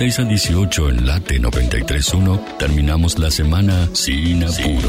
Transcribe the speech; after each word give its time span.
16 0.00 0.24
a 0.24 0.28
18 0.30 0.88
en 0.88 1.06
Late 1.06 1.38
93.1 1.38 2.56
terminamos 2.56 3.18
la 3.18 3.30
semana 3.30 3.86
sin 3.92 4.42
apuro. 4.42 4.88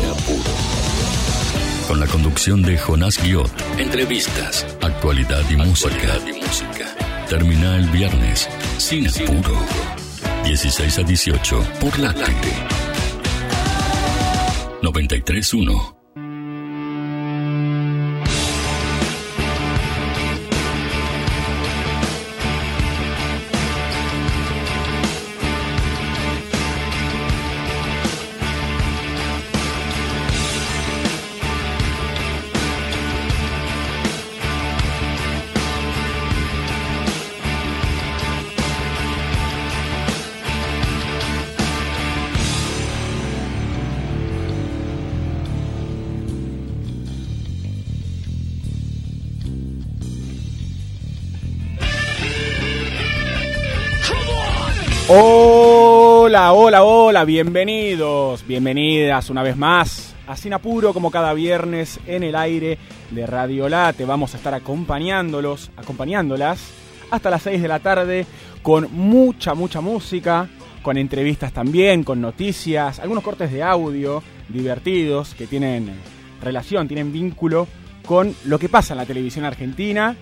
Con 1.86 2.00
la 2.00 2.08
conducción 2.08 2.62
de 2.62 2.78
Jonás 2.78 3.22
Guiot. 3.22 3.52
Entrevistas, 3.78 4.66
actualidad 4.80 5.44
y 5.50 5.58
música. 5.58 6.18
y 6.26 6.40
música. 6.40 6.96
Termina 7.28 7.76
el 7.76 7.90
viernes 7.90 8.48
sin 8.78 9.06
apuro. 9.10 9.60
16 10.46 11.00
a 11.00 11.04
18 11.04 11.64
por 11.82 12.00
Late 12.00 12.24
93.1. 14.82 16.01
bienvenidos, 57.26 58.46
bienvenidas 58.48 59.30
una 59.30 59.44
vez 59.44 59.56
más 59.56 60.16
a 60.28 60.36
Sin 60.36 60.54
Apuro 60.54 60.92
como 60.92 61.12
cada 61.12 61.34
viernes 61.34 62.00
en 62.08 62.24
el 62.24 62.36
aire 62.36 62.80
de 63.12 63.28
Radio 63.28 63.70
Late. 63.70 64.06
Vamos 64.06 64.34
a 64.34 64.38
estar 64.38 64.54
acompañándolos, 64.56 65.72
acompañándolas 65.78 66.72
hasta 67.12 67.30
las 67.30 67.44
6 67.44 67.62
de 67.62 67.68
la 67.68 67.80
tarde 67.80 68.26
con 68.64 68.88
mucha, 68.92 69.54
mucha 69.54 69.82
música, 69.82 70.50
con 70.82 70.98
entrevistas 70.98 71.52
también, 71.54 72.04
con 72.04 72.22
noticias, 72.22 73.00
algunos 73.00 73.24
cortes 73.24 73.52
de 73.52 73.62
audio 73.62 74.24
divertidos 74.50 75.36
que 75.36 75.46
tienen 75.46 75.92
relación, 76.42 76.88
tienen 76.88 77.14
vínculo 77.14 77.68
con 78.06 78.36
lo 78.46 78.58
que 78.58 78.70
pasa 78.70 78.96
en 78.96 78.98
la 78.98 79.06
televisión 79.06 79.46
argentina 79.46 80.16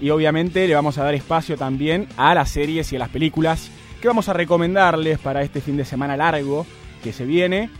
y 0.00 0.10
obviamente 0.10 0.66
le 0.66 0.74
vamos 0.74 0.98
a 0.98 1.04
dar 1.04 1.14
espacio 1.14 1.56
también 1.56 2.08
a 2.16 2.34
las 2.34 2.50
series 2.50 2.92
y 2.92 2.96
a 2.96 3.00
las 3.00 3.10
películas 3.10 3.70
que 4.00 4.08
vamos 4.08 4.28
a 4.28 4.32
recomendarles 4.32 5.18
para 5.18 5.42
este 5.42 5.60
fin 5.60 5.76
de 5.76 5.84
semana 5.84 6.16
largo 6.16 6.66
que 7.02 7.12
se 7.12 7.24
viene 7.24 7.70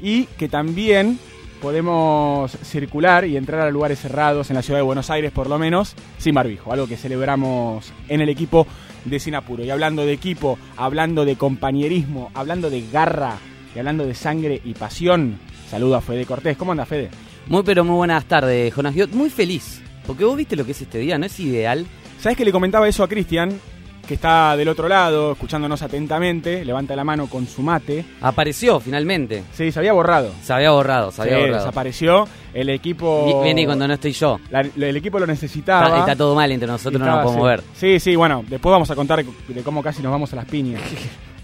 y 0.00 0.24
que 0.24 0.48
también 0.48 1.18
podemos 1.60 2.52
circular 2.62 3.24
y 3.24 3.36
entrar 3.36 3.62
a 3.62 3.70
lugares 3.70 3.98
cerrados 3.98 4.50
en 4.50 4.56
la 4.56 4.62
ciudad 4.62 4.78
de 4.78 4.84
Buenos 4.84 5.10
Aires 5.10 5.32
por 5.32 5.48
lo 5.48 5.58
menos 5.58 5.94
sin 6.18 6.34
barbijo, 6.34 6.72
algo 6.72 6.86
que 6.86 6.96
celebramos 6.96 7.92
en 8.08 8.20
el 8.20 8.28
equipo 8.28 8.66
de 9.04 9.18
Sinapuro. 9.18 9.64
Y 9.64 9.70
hablando 9.70 10.04
de 10.04 10.12
equipo, 10.12 10.58
hablando 10.76 11.24
de 11.24 11.36
compañerismo, 11.36 12.30
hablando 12.34 12.70
de 12.70 12.84
garra 12.90 13.36
y 13.74 13.78
hablando 13.78 14.06
de 14.06 14.14
sangre 14.14 14.60
y 14.64 14.74
pasión, 14.74 15.38
saludo 15.68 15.96
a 15.96 16.00
Fede 16.00 16.26
Cortés. 16.26 16.56
¿Cómo 16.56 16.72
anda 16.72 16.86
Fede? 16.86 17.10
Muy 17.48 17.62
pero 17.62 17.84
muy 17.84 17.96
buenas 17.96 18.24
tardes, 18.26 18.72
Jonas. 18.72 18.94
Yo 18.94 19.08
muy 19.08 19.30
feliz, 19.30 19.80
porque 20.06 20.24
vos 20.24 20.36
viste 20.36 20.56
lo 20.56 20.64
que 20.64 20.72
es 20.72 20.82
este 20.82 20.98
día, 20.98 21.18
¿no 21.18 21.26
es 21.26 21.40
ideal? 21.40 21.86
¿Sabes 22.20 22.36
que 22.36 22.44
le 22.44 22.52
comentaba 22.52 22.88
eso 22.88 23.02
a 23.02 23.08
Cristian? 23.08 23.58
Que 24.06 24.14
está 24.14 24.56
del 24.56 24.68
otro 24.68 24.88
lado, 24.88 25.32
escuchándonos 25.32 25.82
atentamente, 25.82 26.64
levanta 26.64 26.94
la 26.96 27.04
mano 27.04 27.26
con 27.28 27.46
su 27.46 27.62
mate. 27.62 28.04
Apareció 28.20 28.80
finalmente. 28.80 29.42
Sí, 29.52 29.70
se 29.72 29.78
había 29.78 29.92
borrado. 29.92 30.30
Se 30.42 30.52
había 30.52 30.70
borrado, 30.70 31.10
se 31.10 31.22
había 31.22 31.34
Sí, 31.36 31.40
borrado. 31.42 31.58
desapareció. 31.64 32.28
El 32.54 32.70
equipo. 32.70 33.42
Viene 33.42 33.66
cuando 33.66 33.86
no 33.86 33.94
estoy 33.94 34.12
yo. 34.12 34.38
la- 34.50 34.60
el 34.60 34.96
equipo 34.96 35.18
lo 35.18 35.26
necesitaba. 35.26 35.86
Está, 35.88 35.98
está 36.00 36.16
todo 36.16 36.34
mal 36.34 36.50
entre 36.50 36.66
nosotros, 36.68 36.98
no 37.00 37.06
nos 37.06 37.22
podemos 37.24 37.48
así. 37.50 37.62
ver. 37.62 37.62
Sí, 37.74 38.00
sí, 38.00 38.16
bueno, 38.16 38.42
después 38.48 38.70
vamos 38.70 38.90
a 38.90 38.94
contar 38.94 39.22
de 39.24 39.62
cómo 39.62 39.82
casi 39.82 40.02
nos 40.02 40.12
vamos 40.12 40.32
a 40.32 40.36
las 40.36 40.44
piñas. 40.46 40.80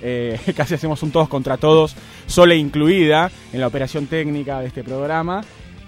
Eh, 0.05 0.37
casi 0.57 0.75
hacemos 0.75 1.01
un 1.05 1.13
todos 1.13 1.29
contra 1.29 1.57
todos, 1.59 1.95
Sole 2.27 2.57
incluida 2.57 3.31
en 3.53 3.61
la 3.61 3.69
operación 3.69 4.09
técnica 4.09 4.59
de 4.59 4.67
este 4.67 4.83
programa. 4.83 5.43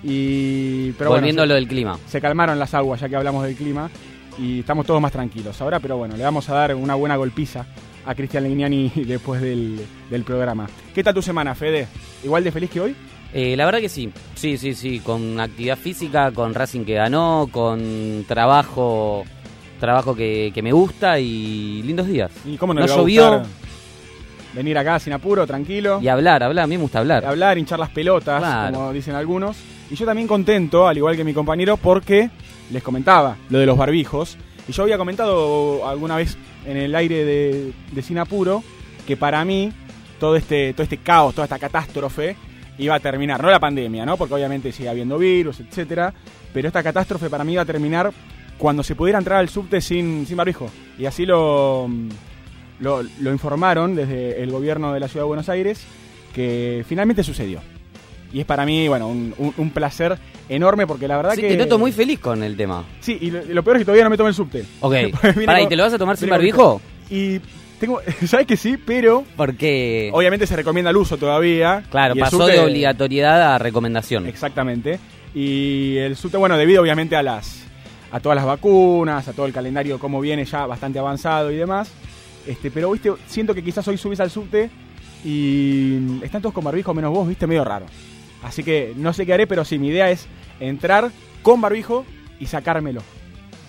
Y, 0.04 0.92
pero 0.92 1.10
bueno, 1.10 1.22
Volviendo 1.22 1.42
a 1.42 1.44
se- 1.44 1.48
lo 1.48 1.54
del 1.54 1.66
clima. 1.66 1.98
se 2.06 2.20
calmaron 2.20 2.58
las 2.58 2.74
aguas 2.74 3.00
ya 3.00 3.08
que 3.08 3.16
hablamos 3.16 3.42
del 3.44 3.56
clima 3.56 3.90
y 4.38 4.60
estamos 4.60 4.84
todos 4.86 5.00
más 5.00 5.12
tranquilos 5.12 5.60
ahora, 5.60 5.80
pero 5.80 5.96
bueno, 5.96 6.16
le 6.16 6.24
vamos 6.24 6.48
a 6.48 6.54
dar 6.54 6.74
una 6.74 6.94
buena 6.94 7.16
golpiza 7.16 7.66
a 8.06 8.14
Cristian 8.14 8.44
Legnani 8.44 8.90
después 9.06 9.40
del, 9.40 9.80
del 10.10 10.22
programa. 10.24 10.68
¿Qué 10.94 11.02
tal 11.04 11.14
tu 11.14 11.22
semana, 11.22 11.54
Fede? 11.54 11.86
¿Igual 12.22 12.44
de 12.44 12.52
feliz 12.52 12.70
que 12.70 12.80
hoy? 12.80 12.96
Eh, 13.32 13.56
la 13.56 13.64
verdad 13.64 13.80
que 13.80 13.88
sí, 13.88 14.12
sí, 14.34 14.56
sí, 14.58 14.74
sí, 14.74 15.00
con 15.00 15.40
actividad 15.40 15.76
física, 15.76 16.30
con 16.30 16.54
Racing 16.54 16.84
que 16.84 16.94
ganó, 16.94 17.48
con 17.50 18.24
trabajo 18.28 19.24
trabajo 19.80 20.14
que, 20.14 20.50
que 20.54 20.62
me 20.62 20.72
gusta 20.72 21.18
y 21.18 21.82
lindos 21.82 22.06
días. 22.06 22.30
¿Y 22.46 22.56
cómo 22.56 22.72
no, 22.72 22.80
No 22.80 22.86
llovió. 22.86 23.42
venir 24.54 24.78
acá 24.78 24.98
sin 24.98 25.12
apuro, 25.12 25.46
tranquilo? 25.46 25.98
Y 26.00 26.08
hablar, 26.08 26.42
hablar, 26.42 26.64
a 26.64 26.66
mí 26.66 26.76
me 26.76 26.82
gusta 26.82 27.00
hablar. 27.00 27.24
hablar, 27.24 27.58
hinchar 27.58 27.78
las 27.80 27.90
pelotas, 27.90 28.38
Claro. 28.40 28.72
como 28.74 28.92
dicen 28.92 29.14
algunos. 29.14 29.56
Y 29.90 29.96
yo 29.96 30.06
también 30.06 30.28
contento, 30.28 30.86
al 30.88 30.96
igual 30.96 31.16
que 31.16 31.24
mi 31.24 31.34
compañero, 31.34 31.76
porque 31.76 32.30
les 32.74 32.82
comentaba 32.82 33.36
lo 33.48 33.58
de 33.58 33.66
los 33.66 33.78
barbijos. 33.78 34.36
Y 34.68 34.72
yo 34.72 34.82
había 34.82 34.98
comentado 34.98 35.88
alguna 35.88 36.16
vez 36.16 36.36
en 36.66 36.76
el 36.76 36.94
aire 36.94 37.24
de, 37.24 37.72
de 37.92 38.02
Sin 38.02 38.18
Apuro 38.18 38.62
que 39.06 39.16
para 39.16 39.44
mí 39.44 39.72
todo 40.18 40.36
este, 40.36 40.72
todo 40.72 40.82
este 40.82 40.98
caos, 40.98 41.34
toda 41.34 41.44
esta 41.44 41.58
catástrofe 41.58 42.36
iba 42.78 42.94
a 42.94 43.00
terminar. 43.00 43.42
No 43.42 43.50
la 43.50 43.60
pandemia, 43.60 44.04
¿no? 44.04 44.16
Porque 44.16 44.34
obviamente 44.34 44.72
sigue 44.72 44.88
habiendo 44.88 45.18
virus, 45.18 45.60
etcétera. 45.60 46.12
Pero 46.52 46.68
esta 46.68 46.82
catástrofe 46.82 47.30
para 47.30 47.44
mí 47.44 47.52
iba 47.52 47.62
a 47.62 47.66
terminar 47.66 48.12
cuando 48.58 48.82
se 48.82 48.94
pudiera 48.94 49.18
entrar 49.18 49.38
al 49.38 49.48
subte 49.48 49.80
sin, 49.80 50.26
sin 50.26 50.36
barbijo. 50.36 50.68
Y 50.98 51.06
así 51.06 51.26
lo, 51.26 51.88
lo 52.80 53.32
informaron 53.32 53.94
desde 53.94 54.42
el 54.42 54.50
gobierno 54.50 54.92
de 54.92 55.00
la 55.00 55.08
Ciudad 55.08 55.24
de 55.24 55.28
Buenos 55.28 55.48
Aires 55.48 55.84
que 56.34 56.84
finalmente 56.88 57.22
sucedió. 57.22 57.60
Y 58.34 58.40
es 58.40 58.44
para 58.46 58.66
mí, 58.66 58.86
bueno, 58.88 59.08
un, 59.08 59.32
un- 59.38 59.54
un 59.56 59.70
placer 59.70 60.18
enorme 60.48 60.86
porque 60.86 61.08
la 61.08 61.16
verdad 61.16 61.32
Sí, 61.34 61.40
que... 61.40 61.48
te 61.48 61.56
noto 61.56 61.78
muy 61.78 61.92
feliz 61.92 62.18
con 62.20 62.42
el 62.42 62.56
tema. 62.56 62.84
Sí, 63.00 63.16
y 63.20 63.30
lo, 63.30 63.42
y 63.42 63.54
lo 63.54 63.62
peor 63.62 63.76
es 63.76 63.80
que 63.80 63.84
todavía 63.86 64.04
no 64.04 64.10
me 64.10 64.16
tomé 64.18 64.28
el 64.30 64.34
subte. 64.34 64.64
Ok. 64.80 64.94
Pará, 65.46 65.62
¿y 65.62 65.68
te 65.68 65.76
lo 65.76 65.84
vas 65.84 65.92
a 65.94 65.98
tomar 65.98 66.16
sin 66.18 66.28
barbijo? 66.28 66.80
Y 67.08 67.38
tengo... 67.80 68.00
¿Sabes 68.26 68.46
que 68.46 68.56
sí? 68.56 68.76
Pero... 68.76 69.24
Porque, 69.36 70.10
Obviamente 70.12 70.46
se 70.46 70.56
recomienda 70.56 70.90
el 70.90 70.96
uso 70.98 71.16
todavía. 71.16 71.84
claro, 71.90 72.14
pasó 72.16 72.38
subte- 72.40 72.52
de 72.52 72.60
obligatoriedad 72.60 73.54
a 73.54 73.58
recomendación. 73.58 74.26
Exactamente. 74.26 74.98
Y 75.34 75.96
el 75.98 76.16
subte, 76.16 76.36
bueno, 76.36 76.58
debido 76.58 76.82
obviamente 76.82 77.16
a 77.16 77.22
las 77.22 77.62
a 78.12 78.20
todas 78.20 78.36
las 78.36 78.44
vacunas, 78.44 79.26
a 79.26 79.32
todo 79.32 79.46
el 79.46 79.52
calendario 79.52 79.98
como 79.98 80.20
viene 80.20 80.44
ya 80.44 80.66
bastante 80.66 80.98
avanzado 80.98 81.50
y 81.50 81.56
demás. 81.56 81.90
Este, 82.46 82.70
pero 82.70 82.90
viste, 82.92 83.10
siento 83.26 83.54
que 83.54 83.62
quizás 83.64 83.86
hoy 83.88 83.96
subís 83.96 84.20
al 84.20 84.30
subte 84.30 84.70
y 85.24 86.22
están 86.22 86.42
todos 86.42 86.54
con 86.54 86.62
barbijo 86.64 86.92
menos 86.94 87.12
vos, 87.12 87.26
viste, 87.26 87.46
medio 87.46 87.64
raro. 87.64 87.86
Así 88.44 88.62
que 88.62 88.93
no 88.97 89.12
sé 89.12 89.27
qué 89.27 89.34
haré, 89.34 89.47
pero 89.47 89.65
sí, 89.65 89.78
mi 89.78 89.88
idea 89.88 90.10
es 90.10 90.27
entrar 90.60 91.10
con 91.43 91.60
barbijo 91.60 92.05
y 92.38 92.47
sacármelo. 92.47 93.03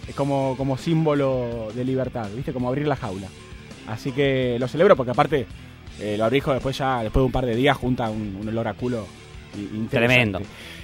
Es 0.08 0.14
como, 0.14 0.56
como 0.58 0.78
símbolo 0.78 1.70
de 1.74 1.84
libertad, 1.84 2.30
viste, 2.36 2.54
como 2.54 2.68
abrir 2.68 2.88
la 2.88 2.96
jaula. 2.96 3.28
Así 3.88 4.12
que 4.12 4.58
lo 4.60 4.68
celebro 4.68 4.96
porque 4.96 5.12
aparte 5.12 5.48
eh, 6.00 6.16
el 6.16 6.22
barbijo 6.22 6.54
después 6.54 6.78
ya, 6.78 7.02
después 7.02 7.22
de 7.22 7.26
un 7.26 7.32
par 7.32 7.46
de 7.46 7.56
días, 7.56 7.78
junta 7.78 8.10
un, 8.10 8.38
un 8.40 8.48
olor 8.48 8.68
a 8.68 8.74
culo. 8.74 9.08
Tremendo. 9.90 10.42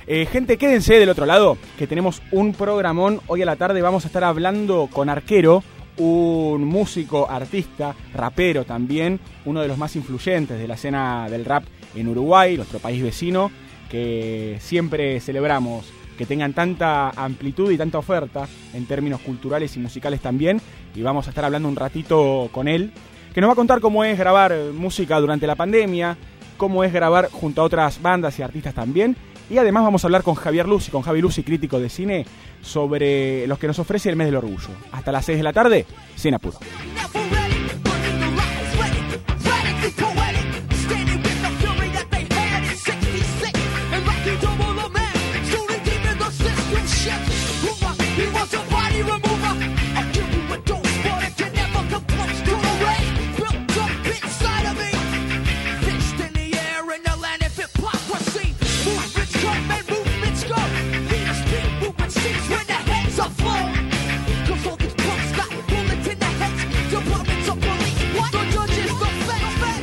Eh, 0.07 0.25
gente, 0.25 0.57
quédense 0.57 0.97
del 0.97 1.09
otro 1.09 1.25
lado, 1.25 1.57
que 1.77 1.87
tenemos 1.87 2.21
un 2.31 2.53
programón. 2.53 3.19
Hoy 3.27 3.41
a 3.41 3.45
la 3.45 3.57
tarde 3.57 3.81
vamos 3.81 4.05
a 4.05 4.07
estar 4.07 4.23
hablando 4.23 4.87
con 4.91 5.09
Arquero, 5.09 5.63
un 5.97 6.63
músico, 6.63 7.29
artista, 7.29 7.93
rapero 8.13 8.63
también, 8.63 9.19
uno 9.45 9.61
de 9.61 9.67
los 9.67 9.77
más 9.77 9.95
influyentes 9.95 10.57
de 10.57 10.67
la 10.67 10.75
escena 10.75 11.27
del 11.29 11.45
rap 11.45 11.65
en 11.95 12.07
Uruguay, 12.07 12.55
nuestro 12.55 12.79
país 12.79 13.03
vecino, 13.03 13.51
que 13.91 14.57
siempre 14.61 15.19
celebramos 15.19 15.85
que 16.17 16.25
tengan 16.25 16.53
tanta 16.53 17.09
amplitud 17.09 17.71
y 17.71 17.77
tanta 17.77 17.97
oferta 17.97 18.47
en 18.73 18.85
términos 18.85 19.19
culturales 19.21 19.75
y 19.75 19.79
musicales 19.79 20.21
también. 20.21 20.61
Y 20.95 21.01
vamos 21.01 21.27
a 21.27 21.31
estar 21.31 21.43
hablando 21.43 21.67
un 21.67 21.75
ratito 21.75 22.49
con 22.51 22.67
él, 22.67 22.91
que 23.33 23.41
nos 23.41 23.49
va 23.49 23.53
a 23.53 23.55
contar 23.55 23.81
cómo 23.81 24.03
es 24.03 24.17
grabar 24.17 24.55
música 24.73 25.19
durante 25.19 25.47
la 25.47 25.55
pandemia, 25.55 26.17
cómo 26.57 26.83
es 26.83 26.93
grabar 26.93 27.29
junto 27.31 27.61
a 27.61 27.65
otras 27.65 28.01
bandas 28.01 28.37
y 28.39 28.43
artistas 28.43 28.73
también. 28.73 29.17
Y 29.49 29.57
además 29.57 29.83
vamos 29.83 30.03
a 30.03 30.07
hablar 30.07 30.23
con 30.23 30.35
Javier 30.35 30.67
Lucy, 30.67 30.91
con 30.91 31.01
Javi 31.01 31.21
Lucy, 31.21 31.43
crítico 31.43 31.79
de 31.79 31.89
cine, 31.89 32.25
sobre 32.61 33.45
los 33.47 33.59
que 33.59 33.67
nos 33.67 33.79
ofrece 33.79 34.09
el 34.09 34.15
mes 34.15 34.27
del 34.27 34.37
orgullo. 34.37 34.69
Hasta 34.91 35.11
las 35.11 35.25
6 35.25 35.39
de 35.39 35.43
la 35.43 35.53
tarde, 35.53 35.85
sin 36.15 36.35
apuro. 36.35 36.59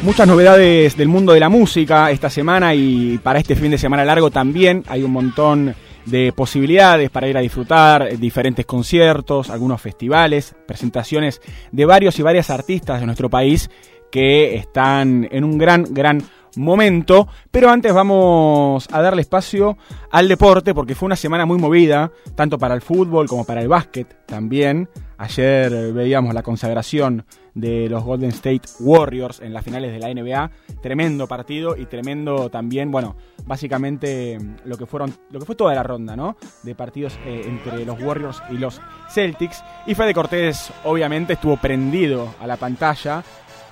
Muchas 0.09 0.27
novedades 0.27 0.97
del 0.97 1.07
mundo 1.07 1.33
de 1.33 1.39
la 1.39 1.49
música 1.49 2.11
esta 2.11 2.31
semana 2.31 2.75
y 2.75 3.19
para 3.19 3.39
este 3.39 3.55
fin 3.55 3.71
de 3.71 3.79
semana 3.79 4.05
largo 4.05 4.31
también. 4.31 4.83
Hay 4.89 5.03
un 5.03 5.13
montón 5.13 5.75
de 6.11 6.33
posibilidades 6.33 7.11
para 7.11 7.29
ir 7.29 7.37
a 7.37 7.41
disfrutar 7.41 8.17
diferentes 8.19 8.67
conciertos, 8.67 9.51
algunos 9.51 9.81
festivales, 9.81 10.55
presentaciones 10.67 11.41
de 11.73 11.85
varios 11.85 12.19
y 12.19 12.23
varias 12.23 12.51
artistas 12.51 13.01
de 13.01 13.07
nuestro 13.07 13.29
país 13.29 13.71
que 14.11 14.57
están 14.57 15.29
en 15.31 15.45
un 15.45 15.59
gran, 15.59 15.87
gran 15.91 16.23
momento. 16.57 17.29
Pero 17.51 17.71
antes 17.71 17.93
vamos 17.93 18.89
a 18.91 19.03
darle 19.03 19.23
espacio 19.23 19.77
al 20.11 20.29
deporte 20.29 20.75
porque 20.75 20.95
fue 20.95 21.07
una 21.07 21.17
semana 21.17 21.47
muy 21.47 21.59
movida, 21.59 22.11
tanto 22.35 22.59
para 22.59 22.75
el 22.75 22.83
fútbol 22.83 23.29
como 23.29 23.45
para 23.45 23.63
el 23.63 23.69
básquet 23.69 24.27
también. 24.27 24.89
Ayer 25.19 25.93
veíamos 25.93 26.35
la 26.35 26.43
consagración 26.43 27.25
de 27.61 27.89
los 27.89 28.05
Golden 28.05 28.31
State 28.31 28.63
Warriors 28.81 29.41
en 29.41 29.53
las 29.53 29.65
finales 29.65 29.93
de 29.93 29.99
la 29.99 30.13
NBA. 30.13 30.51
Tremendo 30.81 31.27
partido 31.27 31.77
y 31.77 31.87
tremendo 31.87 32.51
también, 32.51 32.91
bueno, 32.91 33.17
básicamente 33.45 34.39
lo 34.65 34.77
que 34.77 34.87
fueron, 34.87 35.13
lo 35.31 35.41
que 35.41 35.47
fue 35.47 35.57
toda 35.57 35.75
la 35.75 35.83
ronda, 35.83 36.17
¿no? 36.17 36.37
De 36.63 36.75
partidos 36.75 37.19
eh, 37.25 37.43
entre 37.47 37.85
los 37.85 38.01
Warriors 38.01 38.43
y 38.51 38.55
los 38.55 38.81
Celtics. 39.11 39.63
Y 39.87 39.95
Fede 39.95 40.15
Cortés, 40.15 40.73
obviamente, 40.85 41.35
estuvo 41.35 41.57
prendido 41.57 42.35
a 42.41 42.47
la 42.47 42.57
pantalla 42.57 43.23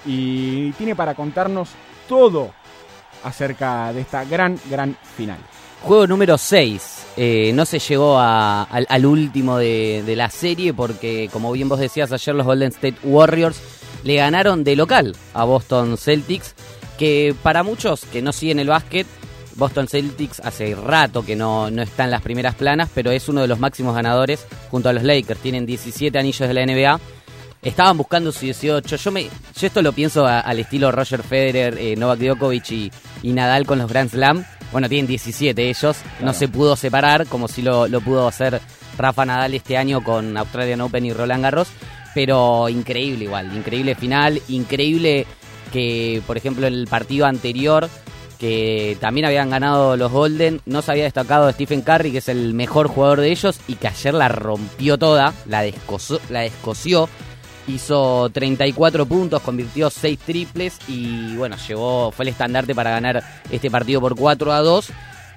y 0.04 0.72
tiene 0.72 0.94
para 0.94 1.14
contarnos 1.14 1.70
todo 2.08 2.52
acerca 3.24 3.92
de 3.92 4.00
esta 4.02 4.24
gran, 4.24 4.58
gran 4.70 4.96
final. 5.16 5.38
Juego 5.82 6.06
número 6.06 6.38
6. 6.38 7.06
Eh, 7.18 7.52
no 7.54 7.64
se 7.64 7.78
llegó 7.78 8.18
al, 8.18 9.06
último 9.06 9.56
de, 9.58 10.14
la 10.16 10.28
serie 10.30 10.74
porque, 10.74 11.30
como 11.32 11.52
bien 11.52 11.68
vos 11.68 11.78
decías 11.78 12.12
ayer, 12.12 12.34
los 12.34 12.46
Golden 12.46 12.68
State 12.68 12.96
Warriors 13.04 13.60
le 14.06 14.16
ganaron 14.16 14.64
de 14.64 14.76
local 14.76 15.16
a 15.34 15.44
Boston 15.44 15.98
Celtics, 15.98 16.54
que 16.96 17.34
para 17.42 17.62
muchos 17.62 18.04
que 18.04 18.22
no 18.22 18.32
siguen 18.32 18.60
el 18.60 18.68
básquet, 18.68 19.06
Boston 19.56 19.88
Celtics 19.88 20.40
hace 20.40 20.74
rato 20.74 21.24
que 21.24 21.34
no, 21.34 21.70
no 21.70 21.82
está 21.82 22.04
en 22.04 22.10
las 22.10 22.22
primeras 22.22 22.54
planas, 22.54 22.88
pero 22.94 23.10
es 23.10 23.28
uno 23.28 23.40
de 23.40 23.48
los 23.48 23.58
máximos 23.58 23.94
ganadores 23.94 24.46
junto 24.70 24.88
a 24.88 24.92
los 24.92 25.02
Lakers. 25.02 25.40
Tienen 25.40 25.66
17 25.66 26.18
anillos 26.18 26.46
de 26.46 26.54
la 26.54 26.64
NBA 26.64 27.00
estaban 27.62 27.96
buscando 27.96 28.32
su 28.32 28.40
18. 28.40 28.96
Yo, 28.96 29.10
me, 29.10 29.24
yo 29.24 29.66
esto 29.66 29.82
lo 29.82 29.92
pienso 29.92 30.26
al 30.26 30.58
estilo 30.58 30.92
Roger 30.92 31.22
Federer, 31.22 31.76
eh, 31.78 31.96
Novak 31.96 32.20
Djokovic 32.20 32.70
y, 32.70 32.92
Nadal 33.24 33.66
con 33.66 33.78
los 33.78 33.90
Grand 33.90 34.10
Slam. 34.10 34.44
Bueno, 34.72 34.88
tienen 34.88 35.06
17 35.06 35.68
ellos. 35.68 35.96
No 36.20 36.32
se 36.32 36.48
pudo 36.48 36.76
separar 36.76 37.26
como 37.26 37.48
si 37.48 37.62
lo, 37.62 37.88
lo 37.88 38.00
pudo 38.00 38.28
hacer 38.28 38.60
Rafa 38.96 39.24
Nadal 39.24 39.54
este 39.54 39.76
año 39.76 40.02
con 40.02 40.36
Australian 40.36 40.80
Open 40.80 41.06
y 41.06 41.12
Roland 41.12 41.42
Garros. 41.42 41.68
Pero 42.16 42.70
increíble 42.70 43.24
igual, 43.24 43.54
increíble 43.54 43.94
final, 43.94 44.40
increíble 44.48 45.26
que, 45.70 46.22
por 46.26 46.38
ejemplo, 46.38 46.66
en 46.66 46.72
el 46.72 46.86
partido 46.86 47.26
anterior 47.26 47.90
que 48.38 48.96
también 49.02 49.26
habían 49.26 49.50
ganado 49.50 49.98
los 49.98 50.10
Golden, 50.10 50.62
no 50.64 50.80
se 50.80 50.92
había 50.92 51.04
destacado 51.04 51.52
Stephen 51.52 51.82
Curry, 51.82 52.12
que 52.12 52.18
es 52.18 52.30
el 52.30 52.54
mejor 52.54 52.88
jugador 52.88 53.20
de 53.20 53.32
ellos, 53.32 53.60
y 53.68 53.74
que 53.74 53.88
ayer 53.88 54.14
la 54.14 54.28
rompió 54.28 54.96
toda, 54.96 55.34
la, 55.44 55.60
descosió, 55.60 56.18
la 56.30 56.40
descosió, 56.40 57.06
hizo 57.66 58.30
34 58.30 59.04
puntos, 59.04 59.42
convirtió 59.42 59.90
6 59.90 60.18
triples 60.18 60.78
y 60.88 61.36
bueno, 61.36 61.56
llevó, 61.68 62.12
fue 62.12 62.24
el 62.24 62.30
estandarte 62.30 62.74
para 62.74 62.92
ganar 62.92 63.22
este 63.50 63.70
partido 63.70 64.00
por 64.00 64.16
4 64.16 64.52
a 64.54 64.60
2 64.60 64.90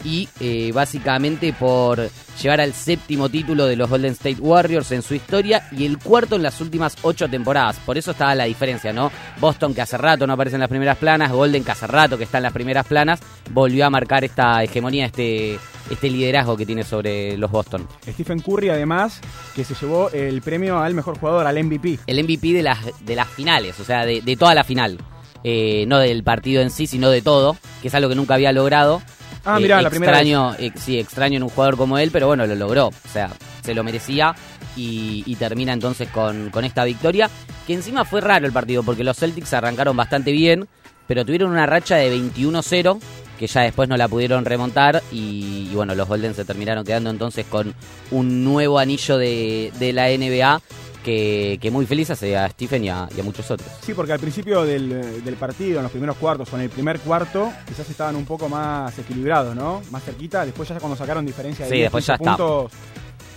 y 0.03 0.29
eh, 0.39 0.71
básicamente 0.73 1.53
por 1.53 2.09
llegar 2.41 2.61
al 2.61 2.73
séptimo 2.73 3.29
título 3.29 3.65
de 3.65 3.75
los 3.75 3.89
Golden 3.89 4.13
State 4.13 4.39
Warriors 4.39 4.91
en 4.91 5.01
su 5.01 5.15
historia 5.15 5.67
y 5.71 5.85
el 5.85 5.97
cuarto 5.97 6.35
en 6.35 6.43
las 6.43 6.61
últimas 6.61 6.95
ocho 7.01 7.27
temporadas. 7.27 7.77
Por 7.85 7.97
eso 7.97 8.11
estaba 8.11 8.35
la 8.35 8.45
diferencia, 8.45 8.93
¿no? 8.93 9.11
Boston 9.39 9.73
que 9.73 9.81
hace 9.81 9.97
rato 9.97 10.25
no 10.25 10.33
aparece 10.33 10.55
en 10.55 10.61
las 10.61 10.69
primeras 10.69 10.97
planas, 10.97 11.31
Golden 11.31 11.63
que 11.63 11.71
hace 11.71 11.87
rato 11.87 12.17
que 12.17 12.23
está 12.23 12.37
en 12.37 12.43
las 12.43 12.53
primeras 12.53 12.85
planas, 12.85 13.19
volvió 13.51 13.85
a 13.85 13.89
marcar 13.89 14.23
esta 14.23 14.63
hegemonía, 14.63 15.05
este 15.05 15.59
este 15.89 16.09
liderazgo 16.09 16.55
que 16.55 16.65
tiene 16.65 16.83
sobre 16.83 17.37
los 17.37 17.51
Boston. 17.51 17.87
Stephen 18.07 18.39
Curry, 18.39 18.69
además, 18.69 19.21
que 19.55 19.63
se 19.63 19.73
llevó 19.75 20.09
el 20.11 20.41
premio 20.41 20.79
al 20.79 20.93
mejor 20.93 21.17
jugador, 21.17 21.47
al 21.47 21.63
MVP. 21.63 21.99
El 22.07 22.23
MVP 22.23 22.53
de 22.53 22.63
las, 22.63 22.79
de 23.03 23.15
las 23.15 23.27
finales, 23.27 23.79
o 23.79 23.83
sea, 23.83 24.05
de, 24.05 24.21
toda 24.37 24.53
la 24.55 24.63
final. 24.63 24.97
Eh, 25.43 25.85
no 25.87 25.99
del 25.99 26.23
partido 26.23 26.61
en 26.61 26.69
sí, 26.69 26.85
sino 26.85 27.09
de 27.09 27.21
todo, 27.21 27.55
que 27.81 27.87
es 27.87 27.95
algo 27.95 28.09
que 28.09 28.15
nunca 28.15 28.35
había 28.35 28.51
logrado. 28.51 29.01
Ah, 29.45 29.59
mira, 29.59 29.81
la 29.81 29.89
primera 29.89 30.21
vez. 30.21 30.73
sí, 30.75 30.99
extraño 30.99 31.37
en 31.37 31.43
un 31.43 31.49
jugador 31.49 31.77
como 31.77 31.97
él, 31.97 32.11
pero 32.11 32.27
bueno, 32.27 32.45
lo 32.45 32.55
logró. 32.55 32.87
O 32.87 33.11
sea, 33.11 33.29
se 33.63 33.73
lo 33.73 33.83
merecía 33.83 34.35
y, 34.75 35.35
termina 35.35 35.73
entonces 35.73 36.09
con, 36.09 36.49
con 36.49 36.65
esta 36.65 36.83
victoria. 36.83 37.29
Que 37.65 37.73
encima 37.73 38.05
fue 38.05 38.21
raro 38.21 38.45
el 38.45 38.53
partido, 38.53 38.83
porque 38.83 39.03
los 39.03 39.17
Celtics 39.17 39.53
arrancaron 39.53 39.95
bastante 39.95 40.31
bien, 40.31 40.67
pero 41.07 41.25
tuvieron 41.25 41.51
una 41.51 41.65
racha 41.65 41.95
de 41.95 42.15
21-0 42.15 42.99
que 43.39 43.47
ya 43.47 43.61
después 43.61 43.87
no 43.87 43.95
la 43.95 44.09
pudieron 44.09 44.43
remontar 44.43 45.01
y, 45.13 45.69
bueno, 45.73 45.95
los 45.95 46.09
Golden 46.09 46.35
se 46.35 46.43
terminaron 46.43 46.83
quedando 46.83 47.09
entonces 47.09 47.45
con 47.45 47.73
un 48.11 48.43
nuevo 48.43 48.79
anillo 48.79 49.17
de, 49.17 49.71
la 49.93 50.09
NBA 50.09 50.61
que, 51.03 51.69
muy 51.71 51.85
feliz 51.85 52.09
hace 52.09 52.37
a 52.37 52.49
Stephen 52.49 52.83
y 52.83 52.89
a, 52.89 53.07
muchos 53.23 53.49
otros. 53.51 53.69
Sí, 53.81 53.93
porque 53.93 54.13
al 54.13 54.19
principio 54.19 54.63
del, 54.63 55.35
partido, 55.39 55.77
en 55.77 55.83
los 55.83 55.91
primeros 55.91 56.17
cuartos 56.17 56.51
o 56.51 56.55
en 56.55 56.63
el 56.63 56.69
primer 56.69 56.99
cuarto, 56.99 57.51
quizás 57.67 57.89
estaban 57.89 58.15
un 58.15 58.25
poco 58.25 58.49
más 58.49 58.97
equilibrados, 58.97 59.55
¿no? 59.55 59.81
Más 59.91 60.03
cerquita, 60.03 60.45
después 60.45 60.69
ya 60.69 60.79
cuando 60.79 60.97
sacaron 60.97 61.25
diferencia 61.25 61.65
de 61.65 61.71
sí, 61.71 61.81
después 61.81 62.05
ya 62.05 62.17
puntos... 62.17 62.71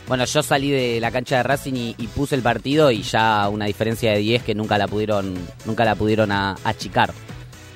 Bueno, 0.08 0.24
yo 0.24 0.42
salí 0.42 0.70
de 0.70 1.00
la 1.00 1.10
cancha 1.10 1.36
de 1.36 1.42
Racing 1.44 1.94
y, 1.96 2.08
puse 2.08 2.34
el 2.34 2.42
partido 2.42 2.90
y 2.90 3.02
ya 3.02 3.48
una 3.48 3.66
diferencia 3.66 4.12
de 4.12 4.18
10 4.18 4.42
que 4.42 4.54
nunca 4.54 4.76
la 4.76 4.88
pudieron, 4.88 5.34
nunca 5.64 5.84
la 5.84 5.94
pudieron 5.94 6.32
achicar. 6.32 7.12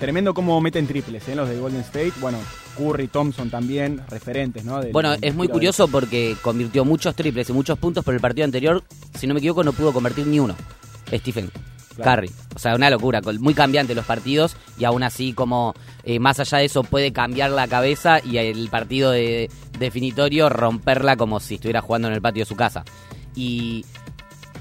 Tremendo 0.01 0.35
cómo 0.35 0.61
meten 0.61 0.87
triples, 0.87 1.27
¿eh? 1.29 1.35
los 1.37 1.49
de 1.49 1.59
Golden 1.59 1.81
State. 1.81 2.13
Bueno, 2.21 2.39
Curry, 2.77 3.09
Thompson 3.09 3.51
también, 3.51 4.01
referentes, 4.09 4.65
¿no? 4.65 4.81
bueno, 4.93 5.15
es 5.21 5.35
muy 5.35 5.49
curioso 5.49 5.89
porque 5.89 6.37
convirtió 6.43 6.85
muchos 6.85 7.15
triples 7.15 7.49
y 7.51 7.53
muchos 7.53 7.79
puntos, 7.79 8.05
pero 8.05 8.17
el 8.17 8.21
partido 8.21 8.45
anterior, 8.45 8.83
si 9.15 9.27
no 9.27 9.35
me 9.35 9.39
equivoco, 9.39 9.65
no 9.65 9.73
pudo 9.73 9.93
convertir 9.93 10.27
ni 10.27 10.41
uno. 10.41 10.55
Stephen 11.13 11.51
Curry. 12.03 12.31
O 12.55 12.59
sea, 12.59 12.75
una 12.75 12.91
locura, 12.91 13.21
muy 13.39 13.55
cambiante 13.55 13.95
los 13.95 14.05
partidos 14.05 14.57
y 14.79 14.85
aún 14.85 15.03
así 15.03 15.33
como 15.33 15.75
eh, 16.05 16.19
más 16.19 16.41
allá 16.41 16.59
de 16.59 16.67
eso 16.67 16.83
puede 16.85 17.13
cambiar 17.13 17.51
la 17.51 17.69
cabeza 17.69 18.21
y 18.25 18.39
el 18.39 18.69
partido 18.69 19.11
de, 19.11 19.51
definitorio 19.79 20.49
romperla 20.49 21.17
como 21.17 21.41
si 21.41 21.55
estuviera 21.55 21.81
jugando 21.81 22.09
en 22.09 22.15
el 22.15 22.23
patio 22.23 22.43
de 22.43 22.49
su 22.49 22.57
casa. 22.57 22.85
Y 23.35 23.85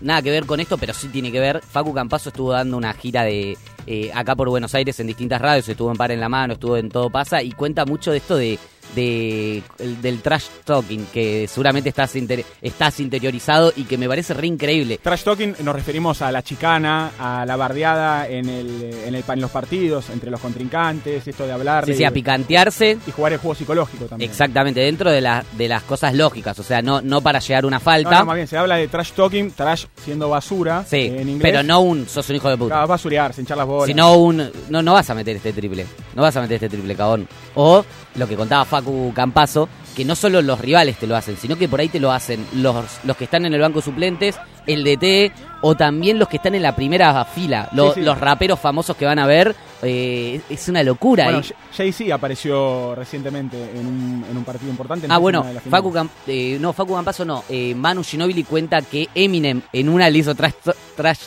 nada 0.02 0.22
que 0.22 0.32
ver 0.32 0.46
con 0.46 0.60
esto, 0.60 0.78
pero 0.78 0.94
sí 0.94 1.08
tiene 1.10 1.32
que 1.32 1.40
ver. 1.40 1.62
Facu 1.62 1.94
Campazo 1.94 2.30
estuvo 2.30 2.52
dando 2.52 2.78
una 2.78 2.94
gira 2.94 3.24
de 3.24 3.58
eh, 3.88 4.12
acá 4.14 4.36
por 4.36 4.50
Buenos 4.50 4.74
Aires 4.76 5.00
en 5.00 5.08
distintas 5.08 5.42
radios, 5.42 5.70
estuvo 5.70 5.92
en 5.92 5.98
Par 5.98 6.12
en 6.12 6.20
la 6.20 6.30
Mano, 6.30 6.54
estuvo 6.54 6.78
en 6.78 6.90
Todo 6.90 7.10
Pasa 7.10 7.44
y 7.44 7.52
cuenta 7.52 7.86
mucho 7.86 8.12
de 8.12 8.18
esto 8.18 8.36
de 8.36 8.60
de, 8.94 9.64
del 10.02 10.22
trash 10.22 10.46
talking, 10.64 11.08
que 11.14 11.48
seguramente 11.48 11.90
estás, 11.90 12.14
estás 12.62 13.00
interiorizado 13.00 13.74
y 13.76 13.84
que 13.84 13.98
me 13.98 14.08
parece 14.08 14.34
re 14.34 14.48
increíble. 14.48 15.00
Trash 15.02 15.24
talking 15.24 15.56
nos 15.64 15.76
referimos 15.76 16.22
a 16.22 16.32
la 16.32 16.44
chicana, 16.44 17.12
a 17.20 17.46
la 17.46 17.56
bardeada 17.56 18.28
en, 18.28 18.50
el, 18.50 18.84
en, 19.06 19.16
el, 19.16 19.24
en 19.28 19.42
los 19.42 19.52
partidos, 19.52 20.10
entre 20.10 20.30
los 20.32 20.40
contrincantes, 20.40 21.28
esto 21.28 21.46
de 21.46 21.54
hablar. 21.54 21.86
Sí, 21.86 22.04
a 22.04 22.12
picantearse. 22.12 22.98
Y 23.08 23.12
jugar 23.12 23.34
el 23.34 23.40
juego 23.40 23.56
psicológico 23.56 24.06
también. 24.06 24.30
Exactamente, 24.30 24.80
dentro 24.80 25.12
de, 25.12 25.22
la, 25.22 25.44
de 25.54 25.68
las 25.68 25.84
cosas 25.84 26.14
lógicas, 26.14 26.58
o 26.60 26.64
sea, 26.64 26.82
no, 26.82 27.02
no 27.02 27.22
para 27.22 27.40
llegar 27.40 27.64
a 27.64 27.68
una 27.68 27.80
falta. 27.80 28.20
No, 28.20 28.26
más 28.26 28.36
bien, 28.36 28.48
se 28.48 28.58
habla 28.58 28.76
de 28.76 28.88
trash 28.88 29.12
talking, 29.12 29.52
trash 29.52 29.86
siendo 30.04 30.30
basura. 30.30 30.86
Sí, 30.88 30.98
en 30.98 31.30
inglés. 31.30 31.42
pero 31.42 31.64
no 31.64 31.82
un 31.82 32.08
sos 32.08 32.30
un 32.30 32.36
hijo 32.36 32.50
de 32.50 32.58
puta. 32.58 32.76
Claro, 32.76 32.88
basurear, 32.88 33.34
sin 33.34 33.46
echar 33.46 33.58
las 33.58 33.68
bolas. 33.68 33.88
Sino 33.88 34.14
un. 34.16 34.52
No, 34.70 34.82
no 34.82 34.94
vas 34.94 35.10
a 35.10 35.16
meter 35.16 35.36
este 35.36 35.54
triple. 35.54 35.86
No 36.16 36.22
vas 36.22 36.36
a 36.36 36.42
meter 36.42 36.56
este 36.56 36.70
triple, 36.70 36.96
cabón. 36.96 37.28
O 37.56 37.84
lo 38.16 38.28
que 38.28 38.36
contaba 38.36 38.66
Facu 38.66 39.12
Campazo, 39.14 39.68
que 39.96 40.06
no 40.06 40.16
solo 40.16 40.42
los 40.42 40.60
rivales 40.60 40.98
te 40.98 41.08
lo 41.08 41.16
hacen, 41.16 41.38
sino 41.38 41.58
que 41.58 41.68
por 41.68 41.80
ahí 41.80 41.90
te 41.90 42.00
lo 42.00 42.12
hacen 42.12 42.46
los, 42.54 42.76
los 43.04 43.18
que 43.18 43.24
están 43.24 43.46
en 43.46 43.54
el 43.54 43.62
banco 43.62 43.82
suplentes, 43.82 44.36
el 44.68 44.84
DT 44.84 45.32
o 45.62 45.76
también 45.76 46.20
los 46.20 46.28
que 46.28 46.38
están 46.38 46.56
en 46.56 46.62
la 46.62 46.76
primera 46.76 47.24
fila, 47.26 47.70
los 47.72 48.20
raperos 48.20 48.60
famosos 48.60 48.96
que 48.96 49.06
van 49.06 49.20
a 49.20 49.26
ver. 49.26 49.56
Eh, 49.82 50.42
es 50.50 50.68
una 50.70 50.82
locura. 50.82 51.26
Bueno, 51.26 51.42
Jay-Z 51.76 52.16
apareció 52.16 52.96
recientemente 52.96 53.58
en 53.58 53.86
un, 53.86 54.26
en 54.30 54.38
un 54.38 54.44
partido 54.44 54.72
importante. 54.72 55.06
ah, 55.10 55.18
bueno, 55.18 55.46
Facu, 55.70 55.94
eh, 56.28 56.58
no, 56.60 56.74
Facu 56.74 56.96
Campazo 56.96 57.26
no. 57.26 57.44
Eh, 57.50 57.76
Manu 57.76 58.04
Ginobili 58.04 58.44
cuenta 58.44 58.82
que 58.82 59.10
Eminem 59.14 59.62
en 59.74 59.90
una 59.90 60.10
le 60.10 60.20
hizo 60.20 60.34
trash, 60.34 60.54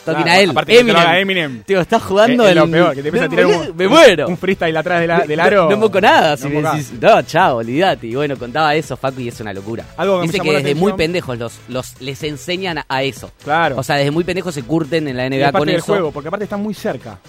talking 0.03 0.27
a 0.27 0.39
él. 0.39 0.51
Eminem. 0.67 1.15
Eminem. 1.15 1.63
Tío, 1.63 1.79
está 1.79 1.99
jugando 1.99 2.47
es, 2.47 2.55
lo 2.55 2.69
peor, 2.69 2.95
que 2.95 3.01
te 3.01 3.07
empieza 3.09 3.27
a 3.27 3.29
tirar 3.29 3.45
un, 3.45 3.77
me 3.77 3.87
muero. 3.87 4.27
un 4.27 4.37
freestyle 4.37 4.75
atrás 4.75 5.27
del 5.27 5.39
aro. 5.39 5.69
No, 5.69 5.77
no 5.77 6.01
nada. 6.01 6.35
Si 6.35 6.49
no, 6.49 6.71
decís, 6.71 6.91
no, 6.99 7.21
chao, 7.21 7.57
olvidate. 7.57 8.07
Y 8.07 8.15
bueno, 8.15 8.35
contaba 8.59 8.75
eso 8.75 8.97
Facu 8.97 9.21
y 9.21 9.27
es 9.27 9.39
una 9.39 9.53
locura. 9.53 9.85
Algo 9.97 10.21
Dice 10.21 10.39
que 10.39 10.51
desde 10.51 10.75
muy 10.75 10.93
pendejos 10.93 11.37
los, 11.37 11.53
los 11.67 12.01
les 12.01 12.21
enseñan 12.23 12.79
a 12.87 13.03
eso. 13.03 13.31
Claro. 13.43 13.77
O 13.77 13.83
sea, 13.83 13.95
desde 13.95 14.11
muy 14.11 14.23
pendejos 14.23 14.53
se 14.53 14.63
curten 14.63 15.07
en 15.07 15.17
la 15.17 15.29
NBA 15.29 15.51
con 15.51 15.67
del 15.67 15.81
juego, 15.81 16.11
porque 16.11 16.27
aparte 16.27 16.43
están 16.43 16.61
muy 16.61 16.73
cerca. 16.73 17.19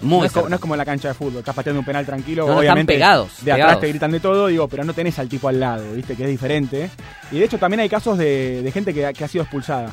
Muy 0.00 0.20
no, 0.20 0.24
es 0.26 0.32
como, 0.32 0.48
no, 0.48 0.54
es 0.54 0.60
como, 0.60 0.74
en 0.74 0.78
la 0.78 0.84
cancha 0.84 1.08
de 1.08 1.14
fútbol, 1.14 1.40
estás 1.40 1.56
pateando 1.56 1.80
un 1.80 1.84
penal 1.84 2.06
tranquilo, 2.06 2.46
no, 2.46 2.58
obviamente. 2.58 2.94
Están 2.94 3.08
pegados. 3.08 3.44
De 3.44 3.50
atrás 3.50 3.80
te 3.80 3.88
gritan 3.88 4.12
de 4.12 4.20
todo, 4.20 4.46
digo, 4.46 4.68
pero 4.68 4.84
no 4.84 4.92
tenés 4.92 5.18
al 5.18 5.28
tipo 5.28 5.48
al 5.48 5.58
lado, 5.58 5.92
viste, 5.92 6.14
que 6.14 6.22
es 6.22 6.28
diferente. 6.28 6.88
Y 7.32 7.40
de 7.40 7.44
hecho 7.44 7.58
también 7.58 7.80
hay 7.80 7.88
casos 7.88 8.16
de, 8.16 8.70
gente 8.72 8.94
que, 8.94 9.04
ha 9.04 9.28
sido 9.28 9.42
expulsada. 9.42 9.90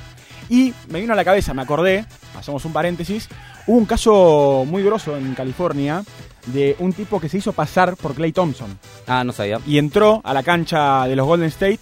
Y 0.49 0.73
me 0.89 0.99
vino 1.01 1.13
a 1.13 1.15
la 1.15 1.25
cabeza, 1.25 1.53
me 1.53 1.61
acordé, 1.63 2.05
hacemos 2.37 2.63
un 2.65 2.73
paréntesis, 2.73 3.27
hubo 3.67 3.77
un 3.77 3.85
caso 3.85 4.63
muy 4.67 4.83
grosso 4.83 5.17
en 5.17 5.33
California 5.33 6.03
de 6.47 6.75
un 6.79 6.93
tipo 6.93 7.19
que 7.19 7.29
se 7.29 7.37
hizo 7.39 7.51
pasar 7.53 7.95
por 7.97 8.13
Clay 8.13 8.31
Thompson. 8.31 8.77
Ah, 9.07 9.23
no 9.23 9.31
sabía. 9.33 9.59
Y 9.65 9.77
entró 9.79 10.21
a 10.23 10.33
la 10.33 10.43
cancha 10.43 11.07
de 11.07 11.15
los 11.15 11.25
Golden 11.25 11.47
State 11.47 11.79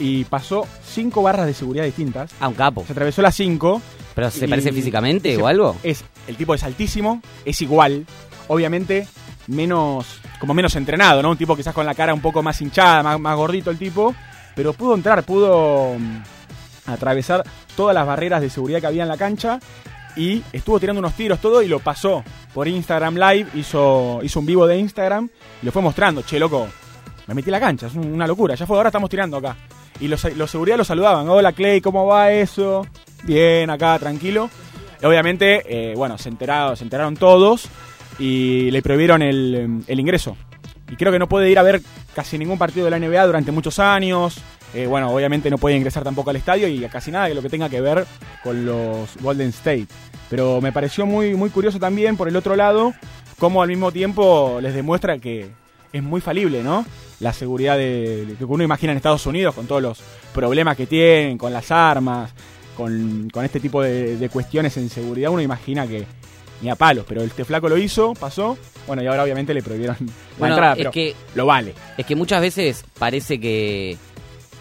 y 0.00 0.24
pasó 0.24 0.66
cinco 0.86 1.22
barras 1.22 1.46
de 1.46 1.52
seguridad 1.54 1.84
distintas. 1.84 2.30
Ah, 2.40 2.48
un 2.48 2.54
capo. 2.54 2.84
Se 2.86 2.92
atravesó 2.92 3.20
las 3.22 3.34
cinco. 3.36 3.82
¿Pero 4.14 4.30
se 4.30 4.48
parece 4.48 4.72
físicamente 4.72 5.34
se- 5.36 5.42
o 5.42 5.46
algo? 5.46 5.76
Es, 5.82 6.02
el 6.26 6.36
tipo 6.36 6.54
es 6.54 6.62
altísimo, 6.62 7.20
es 7.44 7.60
igual, 7.60 8.06
obviamente 8.48 9.06
menos, 9.48 10.06
como 10.40 10.54
menos 10.54 10.74
entrenado, 10.76 11.22
¿no? 11.22 11.30
Un 11.30 11.36
tipo 11.36 11.54
quizás 11.54 11.74
con 11.74 11.84
la 11.84 11.94
cara 11.94 12.14
un 12.14 12.22
poco 12.22 12.42
más 12.42 12.60
hinchada, 12.62 13.02
más, 13.02 13.20
más 13.20 13.36
gordito 13.36 13.70
el 13.70 13.76
tipo, 13.78 14.14
pero 14.54 14.72
pudo 14.72 14.94
entrar, 14.94 15.22
pudo 15.24 15.94
mm, 15.98 16.90
atravesar 16.90 17.44
todas 17.76 17.94
las 17.94 18.06
barreras 18.06 18.40
de 18.40 18.50
seguridad 18.50 18.80
que 18.80 18.86
había 18.86 19.02
en 19.02 19.08
la 19.08 19.16
cancha 19.16 19.60
y 20.16 20.42
estuvo 20.52 20.80
tirando 20.80 21.00
unos 21.00 21.12
tiros 21.14 21.38
todo 21.40 21.60
y 21.62 21.68
lo 21.68 21.78
pasó 21.78 22.24
por 22.54 22.66
Instagram 22.68 23.16
Live, 23.16 23.46
hizo, 23.54 24.20
hizo 24.22 24.40
un 24.40 24.46
vivo 24.46 24.66
de 24.66 24.78
Instagram 24.78 25.28
y 25.62 25.66
lo 25.66 25.72
fue 25.72 25.82
mostrando, 25.82 26.22
che 26.22 26.38
loco, 26.38 26.66
me 27.26 27.34
metí 27.34 27.50
la 27.50 27.60
cancha, 27.60 27.86
es 27.88 27.94
un- 27.94 28.12
una 28.12 28.26
locura, 28.26 28.54
ya 28.54 28.66
fue, 28.66 28.76
ahora 28.76 28.88
estamos 28.88 29.10
tirando 29.10 29.36
acá. 29.36 29.56
Y 30.00 30.08
los, 30.08 30.24
los 30.36 30.50
seguridad 30.50 30.76
lo 30.76 30.84
saludaban, 30.84 31.28
hola 31.28 31.52
Clay, 31.52 31.80
¿cómo 31.80 32.06
va 32.06 32.30
eso? 32.32 32.86
Bien, 33.24 33.68
acá, 33.70 33.98
tranquilo. 33.98 34.48
Y 35.02 35.06
obviamente, 35.06 35.62
eh, 35.66 35.94
bueno, 35.96 36.16
se 36.18 36.28
enteraron, 36.30 36.76
se 36.76 36.84
enteraron 36.84 37.16
todos 37.16 37.68
y 38.18 38.70
le 38.70 38.80
prohibieron 38.82 39.20
el, 39.22 39.82
el 39.86 40.00
ingreso. 40.00 40.36
Y 40.90 40.96
creo 40.96 41.10
que 41.12 41.18
no 41.18 41.28
puede 41.28 41.50
ir 41.50 41.58
a 41.58 41.62
ver 41.62 41.82
casi 42.14 42.38
ningún 42.38 42.58
partido 42.58 42.84
de 42.84 42.90
la 42.92 42.98
NBA 42.98 43.26
durante 43.26 43.50
muchos 43.52 43.78
años. 43.78 44.38
Eh, 44.74 44.86
bueno, 44.86 45.10
obviamente 45.10 45.50
no 45.50 45.58
puede 45.58 45.76
ingresar 45.76 46.04
tampoco 46.04 46.30
al 46.30 46.36
estadio 46.36 46.68
y 46.68 46.84
a 46.84 46.88
casi 46.88 47.10
nada 47.10 47.28
de 47.28 47.34
lo 47.34 47.42
que 47.42 47.48
tenga 47.48 47.68
que 47.68 47.80
ver 47.80 48.06
con 48.42 48.66
los 48.66 49.16
Golden 49.20 49.48
State. 49.48 49.86
Pero 50.28 50.60
me 50.60 50.72
pareció 50.72 51.06
muy, 51.06 51.34
muy 51.34 51.50
curioso 51.50 51.78
también, 51.78 52.16
por 52.16 52.28
el 52.28 52.36
otro 52.36 52.56
lado, 52.56 52.92
cómo 53.38 53.62
al 53.62 53.68
mismo 53.68 53.92
tiempo 53.92 54.58
les 54.60 54.74
demuestra 54.74 55.18
que 55.18 55.48
es 55.92 56.02
muy 56.02 56.20
falible, 56.20 56.62
¿no? 56.62 56.84
La 57.20 57.32
seguridad 57.32 57.78
de, 57.78 58.34
que 58.36 58.44
uno 58.44 58.64
imagina 58.64 58.92
en 58.92 58.98
Estados 58.98 59.24
Unidos, 59.26 59.54
con 59.54 59.66
todos 59.66 59.80
los 59.80 60.00
problemas 60.34 60.76
que 60.76 60.86
tienen, 60.86 61.38
con 61.38 61.52
las 61.52 61.70
armas, 61.70 62.32
con, 62.76 63.30
con 63.32 63.44
este 63.44 63.60
tipo 63.60 63.80
de, 63.82 64.16
de 64.16 64.28
cuestiones 64.28 64.76
en 64.76 64.90
seguridad, 64.90 65.30
uno 65.30 65.40
imagina 65.40 65.86
que 65.86 66.04
ni 66.60 66.68
a 66.70 66.74
palos, 66.74 67.04
pero 67.08 67.22
este 67.22 67.44
flaco 67.44 67.68
lo 67.68 67.76
hizo, 67.76 68.14
pasó, 68.14 68.58
bueno, 68.86 69.02
y 69.02 69.06
ahora 69.06 69.22
obviamente 69.22 69.52
le 69.54 69.62
prohibieron 69.62 69.96
la 70.00 70.12
Bueno, 70.38 70.54
entrada, 70.54 70.76
pero 70.76 70.90
que 70.90 71.14
lo 71.34 71.46
vale. 71.46 71.74
Es 71.96 72.06
que 72.06 72.16
muchas 72.16 72.40
veces 72.40 72.84
parece 72.98 73.38
que, 73.40 73.96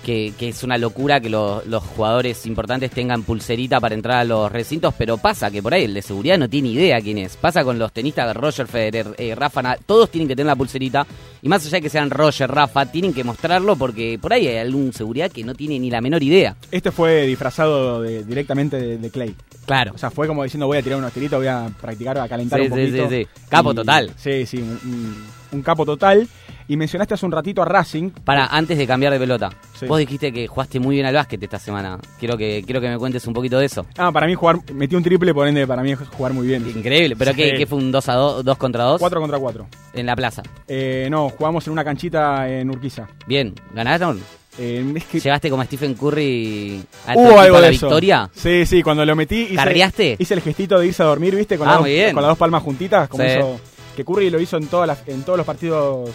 que, 0.06 0.34
que 0.38 0.50
es 0.50 0.64
una 0.64 0.78
locura 0.78 1.20
que 1.20 1.30
lo- 1.30 1.64
los 1.66 1.82
jugadores 1.84 2.46
importantes 2.46 2.92
tengan 2.92 3.24
pulserita 3.24 3.80
para 3.80 3.96
entrar 3.96 4.18
a 4.20 4.24
los 4.24 4.52
recintos, 4.52 4.94
pero 4.96 5.18
pasa 5.18 5.50
que 5.50 5.64
por 5.64 5.74
ahí 5.74 5.86
el 5.86 5.96
de 5.96 6.02
seguridad 6.04 6.38
no 6.38 6.48
tiene 6.48 6.70
idea 6.70 7.02
quién 7.02 7.18
es. 7.18 7.36
Pasa 7.36 7.64
con 7.64 7.80
los 7.80 7.92
tenistas 7.92 8.28
de 8.28 8.34
Roger 8.34 8.68
Federer, 8.68 9.16
eh, 9.18 9.34
Rafa, 9.34 9.64
Nadal, 9.64 9.80
todos 9.86 10.12
tienen 10.12 10.28
que 10.28 10.36
tener 10.36 10.46
la 10.48 10.56
pulserita. 10.56 11.08
Y 11.42 11.50
más 11.50 11.66
allá 11.66 11.78
de 11.78 11.82
que 11.82 11.90
sean 11.90 12.10
Roger, 12.12 12.50
Rafa, 12.52 12.86
tienen 12.86 13.14
que 13.14 13.24
mostrarlo 13.24 13.76
porque 13.76 14.20
por 14.22 14.32
ahí 14.32 14.48
hay 14.48 14.58
algún 14.58 14.94
seguridad 14.94 15.32
que 15.32 15.44
no 15.44 15.56
tiene 15.56 15.80
ni 15.80 15.90
la 15.90 16.02
menor 16.02 16.22
idea. 16.22 16.56
Este 16.72 16.92
fue 16.92 17.26
disfrazado 17.26 18.02
de- 18.04 18.24
directamente 18.24 18.78
de, 18.78 18.98
de 19.00 19.10
Clay. 19.10 19.36
Claro. 19.66 19.94
O 19.96 19.98
sea, 19.98 20.12
fue 20.12 20.28
como 20.28 20.44
diciendo 20.44 20.68
voy 20.68 20.78
a 20.78 20.84
tirar 20.84 21.00
unos 21.00 21.12
tiritos, 21.14 21.40
voy 21.40 21.48
a 21.48 21.68
practicar, 21.82 22.20
a 22.20 22.28
calentar 22.30 22.60
Sí, 22.60 22.68
un 22.68 22.74
sí, 22.78 22.86
poquito. 22.86 23.10
sí, 23.10 23.24
sí. 23.24 23.42
Capo 23.50 23.72
Y- 23.72 23.76
total. 23.76 24.12
Sí, 24.18 24.46
sí, 24.46 24.58
un, 24.60 24.70
un- 24.86 25.26
un 25.52 25.62
capo 25.64 25.84
total. 25.86 26.28
Y 26.68 26.78
mencionaste 26.78 27.14
hace 27.14 27.26
un 27.26 27.32
ratito 27.32 27.62
a 27.62 27.66
Racing. 27.66 28.10
Para, 28.24 28.48
antes 28.48 28.78
de 28.78 28.88
cambiar 28.88 29.14
de 29.14 29.20
pelota, 29.20 29.52
Sí. 29.80 29.86
vos 29.86 30.00
dijiste 30.00 30.32
que 30.34 30.48
jugaste 30.48 30.80
muy 30.80 30.96
bien 30.96 31.06
al 31.06 31.14
básquet 31.14 31.42
esta 31.44 31.60
semana. 31.60 32.00
Quiero 32.20 32.38
que, 32.38 32.64
quiero 32.66 32.82
que 32.82 32.90
me 32.90 32.98
cuentes 32.98 33.26
un 33.28 33.34
poquito 33.34 33.60
de 33.60 33.66
eso. 33.66 33.86
Ah, 33.98 34.12
para 34.12 34.26
mí 34.26 34.34
jugar, 34.34 34.58
metí 34.74 34.96
un 34.96 35.04
triple, 35.04 35.34
por 35.34 35.48
ende 35.48 35.68
para 35.68 35.84
mí 35.84 35.92
es 35.92 36.00
jugar 36.00 36.34
muy 36.34 36.48
bien. 36.48 36.68
Increíble, 36.68 37.16
pero 37.16 37.32
Sí. 37.32 37.38
¿qué, 37.38 37.54
qué 37.58 37.66
fue 37.68 37.78
un 37.78 37.92
2 37.92 38.10
a 38.10 38.14
2, 38.16 38.44
2 38.44 38.58
contra 38.58 38.84
2? 38.86 39.00
4 39.00 39.22
contra 39.22 39.38
4. 39.38 39.68
En 39.94 40.06
la 40.08 40.16
plaza. 40.16 40.42
Eh, 40.68 41.08
no, 41.12 41.30
jugamos 41.30 41.68
en 41.68 41.74
una 41.74 41.84
canchita 41.84 42.50
en 42.50 42.70
Urquiza. 42.72 43.08
Bien, 43.28 43.54
¿ganaron? 43.74 44.20
Eh, 44.58 44.94
es 44.96 45.04
que 45.06 45.20
¿Llegaste 45.20 45.50
como 45.50 45.64
Stephen 45.66 45.94
Curry 45.96 46.82
a 47.06 47.14
hubo 47.16 47.40
algo 47.40 47.58
a 47.58 47.62
la 47.62 47.68
de 47.68 47.74
eso. 47.76 47.88
victoria? 47.88 48.30
Sí, 48.34 48.66
sí, 48.66 48.82
cuando 48.82 49.06
lo 49.06 49.14
metí 49.16 49.50
hice, 49.52 50.16
hice 50.18 50.34
el 50.34 50.42
gestito 50.42 50.80
de 50.80 50.88
irse 50.88 51.04
a 51.04 51.08
dormir, 51.08 51.36
¿viste? 51.36 51.58
Con, 51.58 51.68
Ah, 51.68 51.74
las, 51.74 51.82
dos, 51.82 52.14
con 52.14 52.22
las 52.24 52.30
dos 52.32 52.38
palmas 52.38 52.64
juntitas, 52.64 53.10
como 53.10 53.24
Sí. 53.24 53.30
hizo, 53.32 53.60
que 53.98 54.06
Curry 54.06 54.30
lo 54.30 54.40
hizo 54.40 54.56
en, 54.58 54.68
todas 54.68 54.88
las, 54.88 55.06
en 55.08 55.24
todos 55.24 55.38
los 55.38 55.46
partidos 55.46 56.10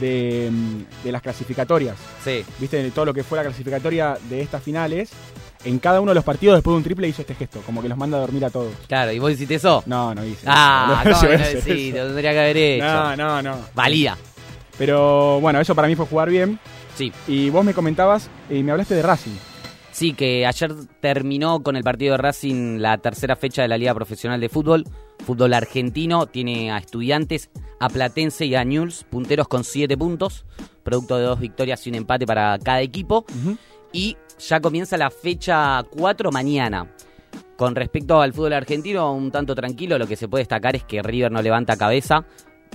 de, 0.00 0.50
mm, 0.52 1.04
de 1.04 1.12
las 1.12 1.22
clasificatorias. 1.22 1.96
Sí. 2.22 2.44
¿Viste? 2.58 2.82
De 2.82 2.90
todo 2.90 3.06
lo 3.06 3.14
que 3.14 3.24
fue 3.24 3.36
la 3.38 3.44
clasificatoria 3.44 4.16
de 4.28 4.40
estas 4.40 4.62
finales. 4.62 5.10
En 5.64 5.78
cada 5.78 6.00
uno 6.00 6.10
de 6.10 6.16
los 6.16 6.24
partidos, 6.24 6.56
después 6.56 6.74
de 6.74 6.76
un 6.76 6.84
triple, 6.84 7.08
hizo 7.08 7.22
este 7.22 7.34
gesto, 7.34 7.60
como 7.64 7.80
que 7.80 7.88
los 7.88 7.96
manda 7.96 8.18
a 8.18 8.20
dormir 8.20 8.44
a 8.44 8.50
todos. 8.50 8.72
Claro, 8.86 9.12
¿y 9.12 9.18
vos 9.18 9.32
hiciste 9.32 9.54
eso? 9.54 9.82
No, 9.86 10.14
no 10.14 10.22
hice. 10.24 10.44
Ah, 10.46 11.02
eso, 11.06 11.20
¿cómo 11.20 11.32
no 11.32 11.38
no 11.38 11.44
eso. 11.44 11.56
Lo 11.56 12.06
tendría 12.06 12.32
que 12.32 12.38
haber 12.38 12.56
hecho. 12.56 12.84
No, 12.84 13.16
no, 13.16 13.42
no. 13.42 13.56
Valía. 13.74 14.16
Pero 14.76 15.40
bueno, 15.40 15.60
eso 15.60 15.74
para 15.74 15.88
mí 15.88 15.94
fue 15.94 16.06
jugar 16.06 16.28
bien. 16.28 16.58
Sí. 16.96 17.12
Y 17.26 17.50
vos 17.50 17.64
me 17.64 17.74
comentabas 17.74 18.28
y 18.50 18.62
me 18.62 18.72
hablaste 18.72 18.94
de 18.94 19.02
Racing. 19.02 19.36
Sí, 19.94 20.12
que 20.12 20.44
ayer 20.44 20.74
terminó 21.00 21.62
con 21.62 21.76
el 21.76 21.84
partido 21.84 22.12
de 22.12 22.18
Racing 22.18 22.78
la 22.78 22.98
tercera 22.98 23.36
fecha 23.36 23.62
de 23.62 23.68
la 23.68 23.78
Liga 23.78 23.94
Profesional 23.94 24.40
de 24.40 24.48
Fútbol. 24.48 24.84
Fútbol 25.24 25.54
argentino 25.54 26.26
tiene 26.26 26.72
a 26.72 26.78
Estudiantes, 26.78 27.48
a 27.80 27.88
Platense 27.88 28.46
y 28.46 28.54
a 28.54 28.64
Newell's, 28.64 29.04
punteros 29.04 29.48
con 29.48 29.64
7 29.64 29.96
puntos, 29.96 30.44
producto 30.82 31.16
de 31.16 31.24
dos 31.24 31.40
victorias 31.40 31.86
y 31.86 31.90
un 31.90 31.96
empate 31.96 32.26
para 32.26 32.58
cada 32.58 32.80
equipo. 32.80 33.24
Y 33.92 34.16
ya 34.38 34.60
comienza 34.60 34.96
la 34.96 35.10
fecha 35.10 35.82
4 35.96 36.30
mañana. 36.30 36.90
Con 37.56 37.74
respecto 37.74 38.20
al 38.20 38.32
fútbol 38.32 38.54
argentino, 38.54 39.12
un 39.12 39.30
tanto 39.30 39.54
tranquilo, 39.54 39.98
lo 39.98 40.06
que 40.06 40.16
se 40.16 40.28
puede 40.28 40.42
destacar 40.42 40.74
es 40.74 40.84
que 40.84 41.02
River 41.02 41.30
no 41.30 41.40
levanta 41.40 41.76
cabeza, 41.76 42.24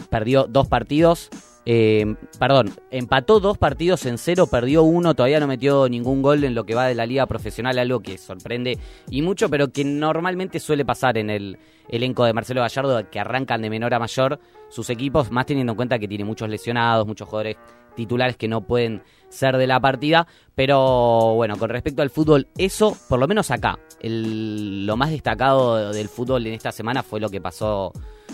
perdió 0.09 0.45
dos 0.47 0.67
partidos, 0.67 1.29
eh, 1.65 2.15
perdón, 2.39 2.71
empató 2.89 3.39
dos 3.39 3.57
partidos 3.57 4.05
en 4.05 4.17
cero, 4.17 4.47
perdió 4.47 4.83
uno, 4.83 5.13
todavía 5.15 5.39
no 5.39 5.47
metió 5.47 5.89
ningún 5.89 6.21
gol 6.21 6.43
en 6.43 6.55
lo 6.55 6.65
que 6.65 6.75
va 6.75 6.87
de 6.87 6.95
la 6.95 7.05
liga 7.05 7.25
profesional, 7.25 7.77
algo 7.77 7.99
que 7.99 8.17
sorprende 8.17 8.79
y 9.09 9.21
mucho, 9.21 9.49
pero 9.49 9.71
que 9.71 9.83
normalmente 9.83 10.59
suele 10.59 10.85
pasar 10.85 11.17
en 11.17 11.29
el 11.29 11.57
elenco 11.89 12.23
de 12.23 12.33
Marcelo 12.33 12.61
Gallardo, 12.61 13.09
que 13.09 13.19
arrancan 13.19 13.61
de 13.61 13.69
menor 13.69 13.93
a 13.93 13.99
mayor 13.99 14.39
sus 14.69 14.89
equipos, 14.89 15.31
más 15.31 15.45
teniendo 15.45 15.73
en 15.73 15.77
cuenta 15.77 15.99
que 15.99 16.07
tiene 16.07 16.23
muchos 16.23 16.49
lesionados, 16.49 17.05
muchos 17.07 17.27
jugadores 17.27 17.57
titulares 17.95 18.37
que 18.37 18.47
no 18.47 18.61
pueden 18.61 19.03
ser 19.29 19.57
de 19.57 19.67
la 19.67 19.79
partida, 19.79 20.25
pero 20.55 21.33
bueno, 21.35 21.57
con 21.57 21.69
respecto 21.69 22.01
al 22.01 22.09
fútbol, 22.09 22.47
eso, 22.57 22.95
por 23.09 23.19
lo 23.19 23.27
menos 23.27 23.51
acá, 23.51 23.77
el- 23.99 24.85
lo 24.85 24.95
más 24.95 25.09
destacado 25.11 25.91
del 25.91 26.07
fútbol 26.07 26.45
en 26.47 26.53
esta 26.53 26.71
semana 26.71 27.03
fue 27.03 27.19
lo 27.19 27.29
que 27.29 27.41
pasó 27.41 27.91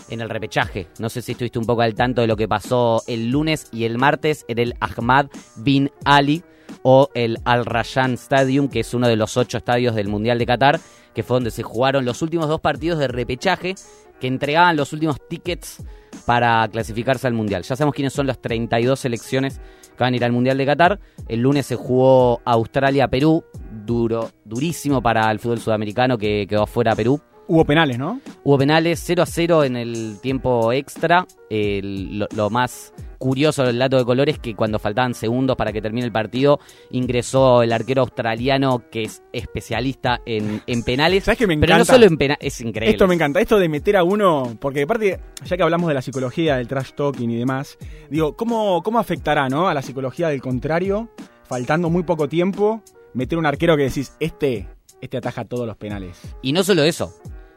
en 0.10 0.22
el 0.22 0.30
repechaje. 0.30 0.88
No 1.00 1.10
sé 1.10 1.22
si 1.22 1.32
estuviste 1.32 1.58
un 1.58 1.66
poco 1.66 1.82
al 1.82 1.96
tanto 1.96 2.22
de 2.22 2.28
lo 2.28 2.36
que 2.36 2.48
pasó 2.48 3.02
el 3.08 3.30
lunes 3.32 3.70
y 3.72 3.86
el 3.86 3.98
martes 3.98 4.46
en 4.48 4.60
el 4.60 4.74
Ahmad 4.80 5.28
Bin 5.56 5.90
Ali 6.04 6.44
o 6.84 7.10
el 7.16 7.38
Al 7.46 7.66
Rayyan 7.66 8.14
Stadium, 8.14 8.68
que 8.68 8.82
es 8.82 8.94
uno 8.94 9.08
de 9.08 9.16
los 9.16 9.38
ocho 9.38 9.58
estadios 9.58 9.96
del 9.96 10.10
Mundial 10.10 10.38
de 10.38 10.46
Qatar, 10.46 10.80
que 11.14 11.24
fue 11.24 11.38
donde 11.38 11.50
se 11.52 11.64
jugaron 11.64 12.06
los 12.06 12.22
últimos 12.22 12.50
dos 12.50 12.60
partidos 12.60 13.00
de 13.00 13.08
repechaje 13.08 13.76
que 14.20 14.28
entregaban 14.28 14.76
los 14.76 14.94
últimos 14.94 15.18
tickets 15.28 15.84
para 16.26 16.68
clasificarse 16.70 17.28
al 17.28 17.34
Mundial. 17.34 17.64
Ya 17.64 17.76
sabemos 17.76 17.96
quiénes 17.96 18.14
son 18.14 18.28
las 18.28 18.42
32 18.42 19.00
selecciones 19.00 19.60
que 19.98 20.04
van 20.04 20.14
a 20.14 20.18
ir 20.18 20.26
al 20.26 20.32
Mundial 20.32 20.58
de 20.58 20.66
Qatar. 20.66 21.00
El 21.28 21.42
lunes 21.42 21.66
se 21.66 21.76
jugó 21.76 22.42
Australia-Perú, 22.46 23.44
duro, 23.86 24.32
durísimo 24.44 25.02
para 25.02 25.30
el 25.32 25.40
fútbol 25.40 25.60
sudamericano 25.60 26.18
que 26.18 26.46
quedó 26.48 26.66
fuera 26.66 26.96
Perú. 26.96 27.22
Hubo 27.48 27.64
penales, 27.64 28.00
¿no? 28.00 28.22
Hubo 28.44 28.58
penales 28.58 29.02
0 29.06 29.22
a 29.22 29.26
0 29.28 29.64
en 29.66 29.76
el 29.76 30.18
tiempo 30.22 30.74
extra. 30.74 31.28
Lo 31.50 32.50
más 32.50 32.94
curioso 33.18 33.64
del 33.64 33.80
dato 33.80 33.98
de 33.98 34.06
color 34.06 34.30
es 34.30 34.40
que 34.40 34.56
cuando 34.56 34.80
faltaban 34.80 35.14
segundos 35.14 35.56
para 35.56 35.72
que 35.72 35.82
termine 35.82 36.06
el 36.06 36.12
partido, 36.12 36.60
ingresó 36.92 37.64
el 37.64 37.72
arquero 37.74 38.02
australiano 38.02 38.84
que 38.90 39.04
es 39.04 39.24
especialista 39.34 40.22
en, 40.26 40.62
en 40.68 40.84
penales. 40.84 41.24
¿Sabes 41.24 41.40
que 41.40 41.48
me 41.48 41.58
Pero 41.58 41.78
no 41.78 41.86
solo 41.86 42.06
en 42.06 42.18
penales, 42.18 42.40
es 42.42 42.62
increíble. 42.62 42.92
Esto 42.92 43.08
me 43.08 43.16
encanta, 43.16 43.40
esto 43.40 43.58
de 43.58 43.70
meter 43.70 43.98
a 43.98 44.04
uno, 44.04 44.58
porque 44.60 44.84
aparte, 44.84 45.20
ya 45.44 45.58
que 45.58 45.64
hablamos 45.64 45.88
de 45.88 45.94
la 45.94 46.02
psicología, 46.02 46.58
del 46.58 46.68
trash 46.68 46.92
talking 46.94 47.30
y 47.32 47.38
demás, 47.38 47.78
digo, 48.10 48.36
¿cómo, 48.36 48.82
cómo 48.84 49.00
afectará 49.00 49.50
¿no? 49.50 49.68
a 49.68 49.74
la 49.74 49.82
psicología 49.82 50.30
del 50.30 50.42
contrario, 50.42 51.10
faltando 51.44 51.90
muy 51.90 52.04
poco 52.04 52.28
tiempo, 52.28 52.82
meter 53.14 53.38
un 53.38 53.46
arquero 53.46 53.78
que 53.78 53.84
decís, 53.84 54.14
este, 54.20 54.68
este 55.02 55.18
ataja 55.18 55.46
todos 55.46 55.66
los 55.68 55.78
penales? 55.78 56.20
Y 56.42 56.54
no 56.54 56.64
solo 56.64 56.84
eso, 56.84 57.14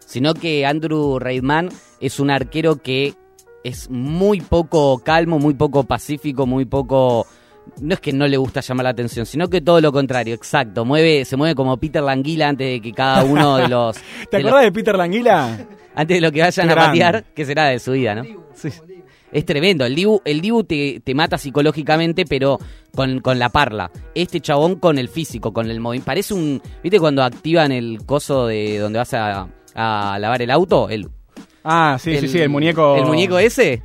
sino 0.08 0.34
que 0.34 0.64
Andrew 0.64 1.18
Reidman 1.18 1.68
es 2.00 2.18
un 2.20 2.30
arquero 2.30 2.76
que 2.82 3.14
es 3.64 3.90
muy 3.90 4.40
poco 4.40 4.98
calmo, 4.98 5.38
muy 5.38 5.54
poco 5.54 5.84
pacífico, 5.84 6.46
muy 6.46 6.64
poco... 6.64 7.26
No 7.80 7.94
es 7.94 8.00
que 8.00 8.12
no 8.14 8.26
le 8.26 8.38
gusta 8.38 8.60
llamar 8.60 8.84
la 8.84 8.90
atención, 8.90 9.26
sino 9.26 9.48
que 9.48 9.60
todo 9.60 9.80
lo 9.80 9.92
contrario, 9.92 10.34
exacto. 10.34 10.86
Mueve, 10.86 11.24
se 11.26 11.36
mueve 11.36 11.54
como 11.54 11.76
Peter 11.76 12.02
Languila 12.02 12.48
antes 12.48 12.66
de 12.66 12.80
que 12.80 12.92
cada 12.92 13.24
uno 13.24 13.58
de 13.58 13.68
los... 13.68 13.96
¿Te 14.30 14.38
de 14.38 14.42
acordás 14.42 14.64
de 14.64 14.72
Peter 14.72 14.96
Languila? 14.96 15.66
antes 15.94 16.16
de 16.16 16.20
lo 16.20 16.32
que 16.32 16.40
vayan 16.40 16.70
a 16.70 16.74
patear, 16.74 17.24
que 17.34 17.44
será 17.44 17.66
de 17.66 17.78
su 17.78 17.92
vida, 17.92 18.14
¿no? 18.14 18.24
Sí. 18.54 18.70
Es 19.30 19.44
tremendo. 19.44 19.84
El 19.84 19.94
Dibu, 19.94 20.22
el 20.24 20.40
Dibu 20.40 20.64
te, 20.64 21.00
te 21.04 21.14
mata 21.14 21.36
psicológicamente, 21.36 22.24
pero 22.24 22.58
con, 22.94 23.20
con 23.20 23.38
la 23.38 23.50
parla. 23.50 23.90
Este 24.14 24.40
chabón 24.40 24.76
con 24.76 24.96
el 24.96 25.08
físico, 25.08 25.52
con 25.52 25.70
el 25.70 25.80
movimiento. 25.80 26.06
Parece 26.06 26.32
un. 26.32 26.62
¿Viste 26.82 26.98
cuando 26.98 27.22
activan 27.22 27.72
el 27.72 27.98
coso 28.06 28.46
de 28.46 28.78
donde 28.78 28.98
vas 28.98 29.12
a, 29.12 29.40
a 29.42 29.48
a 29.78 30.18
lavar 30.18 30.42
el 30.42 30.50
auto, 30.50 30.88
el, 30.88 31.08
Ah, 31.64 31.96
sí, 32.00 32.16
sí, 32.18 32.28
sí, 32.28 32.38
el 32.40 32.48
muñeco. 32.48 32.96
El 32.96 33.04
muñeco 33.06 33.38
ese. 33.38 33.82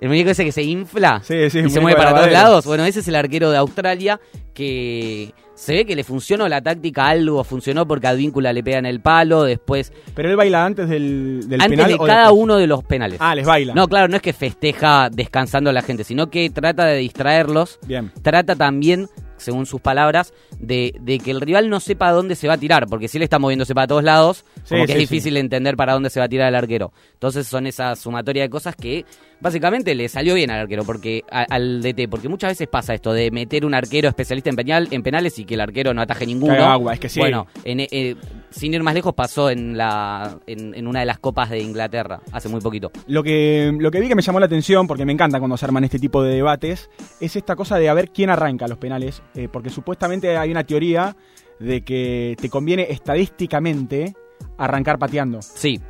El 0.00 0.08
muñeco 0.08 0.30
ese 0.30 0.44
que 0.44 0.52
se 0.52 0.62
infla 0.62 1.22
Sí, 1.24 1.48
sí, 1.50 1.60
y 1.60 1.70
se 1.70 1.80
mueve 1.80 1.96
para 1.96 2.14
todos 2.14 2.30
lados. 2.30 2.66
Bueno, 2.66 2.84
ese 2.84 3.00
es 3.00 3.08
el 3.08 3.14
arquero 3.14 3.50
de 3.50 3.56
Australia 3.56 4.20
que 4.52 5.32
se 5.54 5.72
ve 5.72 5.86
que 5.86 5.94
le 5.96 6.02
funcionó 6.04 6.48
la 6.48 6.60
táctica, 6.60 7.06
algo 7.08 7.42
funcionó 7.44 7.86
porque 7.86 8.08
Advíncula 8.08 8.52
le 8.52 8.62
pega 8.64 8.78
en 8.78 8.86
el 8.86 9.00
palo, 9.00 9.44
después, 9.44 9.92
Pero 10.14 10.28
él 10.30 10.36
baila 10.36 10.64
antes 10.66 10.88
del, 10.88 11.48
del 11.48 11.60
antes 11.60 11.76
penal. 11.78 11.88
de 11.88 11.94
o 11.94 11.98
cada 12.06 12.22
después? 12.22 12.42
uno 12.42 12.56
de 12.56 12.66
los 12.66 12.82
penales. 12.84 13.18
Ah, 13.20 13.34
les 13.36 13.46
baila. 13.46 13.72
No, 13.72 13.86
claro, 13.86 14.08
no 14.08 14.16
es 14.16 14.22
que 14.22 14.32
festeja 14.32 15.08
descansando 15.10 15.70
a 15.70 15.72
la 15.72 15.82
gente, 15.82 16.02
sino 16.04 16.28
que 16.28 16.50
trata 16.50 16.84
de 16.86 16.96
distraerlos 16.98 17.78
Bien. 17.86 18.10
trata 18.22 18.56
también, 18.56 19.08
según 19.44 19.66
sus 19.66 19.80
palabras, 19.80 20.32
de, 20.58 20.94
de 21.00 21.18
que 21.18 21.30
el 21.30 21.40
rival 21.40 21.68
no 21.70 21.78
sepa 21.80 22.10
dónde 22.10 22.34
se 22.34 22.48
va 22.48 22.54
a 22.54 22.58
tirar, 22.58 22.86
porque 22.88 23.08
si 23.08 23.18
él 23.18 23.22
está 23.22 23.38
moviéndose 23.38 23.74
para 23.74 23.86
todos 23.86 24.02
lados, 24.04 24.44
Sí, 24.64 24.70
como 24.70 24.86
que 24.86 24.92
sí, 24.94 25.02
es 25.02 25.08
difícil 25.10 25.36
entender 25.36 25.76
para 25.76 25.92
dónde 25.92 26.10
se 26.10 26.18
va 26.20 26.26
a 26.26 26.28
tirar 26.28 26.48
el 26.48 26.54
arquero. 26.54 26.92
Entonces 27.12 27.46
son 27.46 27.66
esa 27.66 27.94
sumatoria 27.96 28.42
de 28.42 28.50
cosas 28.50 28.74
que 28.76 29.04
básicamente 29.40 29.94
le 29.94 30.08
salió 30.08 30.34
bien 30.34 30.50
al 30.50 30.60
arquero, 30.60 30.84
porque 30.84 31.22
a- 31.30 31.42
al 31.42 31.82
DT, 31.82 32.08
porque 32.08 32.28
muchas 32.28 32.50
veces 32.52 32.66
pasa 32.68 32.94
esto 32.94 33.12
de 33.12 33.30
meter 33.30 33.64
un 33.66 33.74
arquero 33.74 34.08
especialista 34.08 34.50
en, 34.50 34.56
penal, 34.56 34.88
en 34.90 35.02
penales 35.02 35.38
y 35.38 35.44
que 35.44 35.54
el 35.54 35.60
arquero 35.60 35.92
no 35.92 36.00
ataje 36.02 36.26
ninguno. 36.26 36.64
Agua, 36.64 36.94
es 36.94 37.00
que 37.00 37.08
sí. 37.08 37.20
Bueno, 37.20 37.46
en, 37.64 37.80
eh, 37.80 38.16
sin 38.54 38.72
ir 38.72 38.82
más 38.82 38.94
lejos 38.94 39.14
pasó 39.14 39.50
en, 39.50 39.76
la, 39.76 40.38
en, 40.46 40.74
en 40.74 40.86
una 40.86 41.00
de 41.00 41.06
las 41.06 41.18
copas 41.18 41.50
de 41.50 41.60
Inglaterra, 41.60 42.20
hace 42.32 42.48
muy 42.48 42.60
poquito. 42.60 42.90
Lo 43.06 43.22
que, 43.22 43.72
lo 43.78 43.90
que 43.90 44.00
vi 44.00 44.08
que 44.08 44.14
me 44.14 44.22
llamó 44.22 44.40
la 44.40 44.46
atención, 44.46 44.86
porque 44.86 45.04
me 45.04 45.12
encanta 45.12 45.38
cuando 45.38 45.56
se 45.56 45.64
arman 45.64 45.84
este 45.84 45.98
tipo 45.98 46.22
de 46.22 46.34
debates, 46.34 46.88
es 47.20 47.36
esta 47.36 47.56
cosa 47.56 47.78
de 47.78 47.88
a 47.88 47.94
ver 47.94 48.10
quién 48.10 48.30
arranca 48.30 48.68
los 48.68 48.78
penales, 48.78 49.22
eh, 49.34 49.48
porque 49.50 49.70
supuestamente 49.70 50.36
hay 50.36 50.50
una 50.50 50.64
teoría 50.64 51.16
de 51.58 51.82
que 51.82 52.36
te 52.40 52.48
conviene 52.48 52.86
estadísticamente 52.90 54.14
arrancar 54.58 54.98
pateando. 54.98 55.42
Sí, 55.42 55.80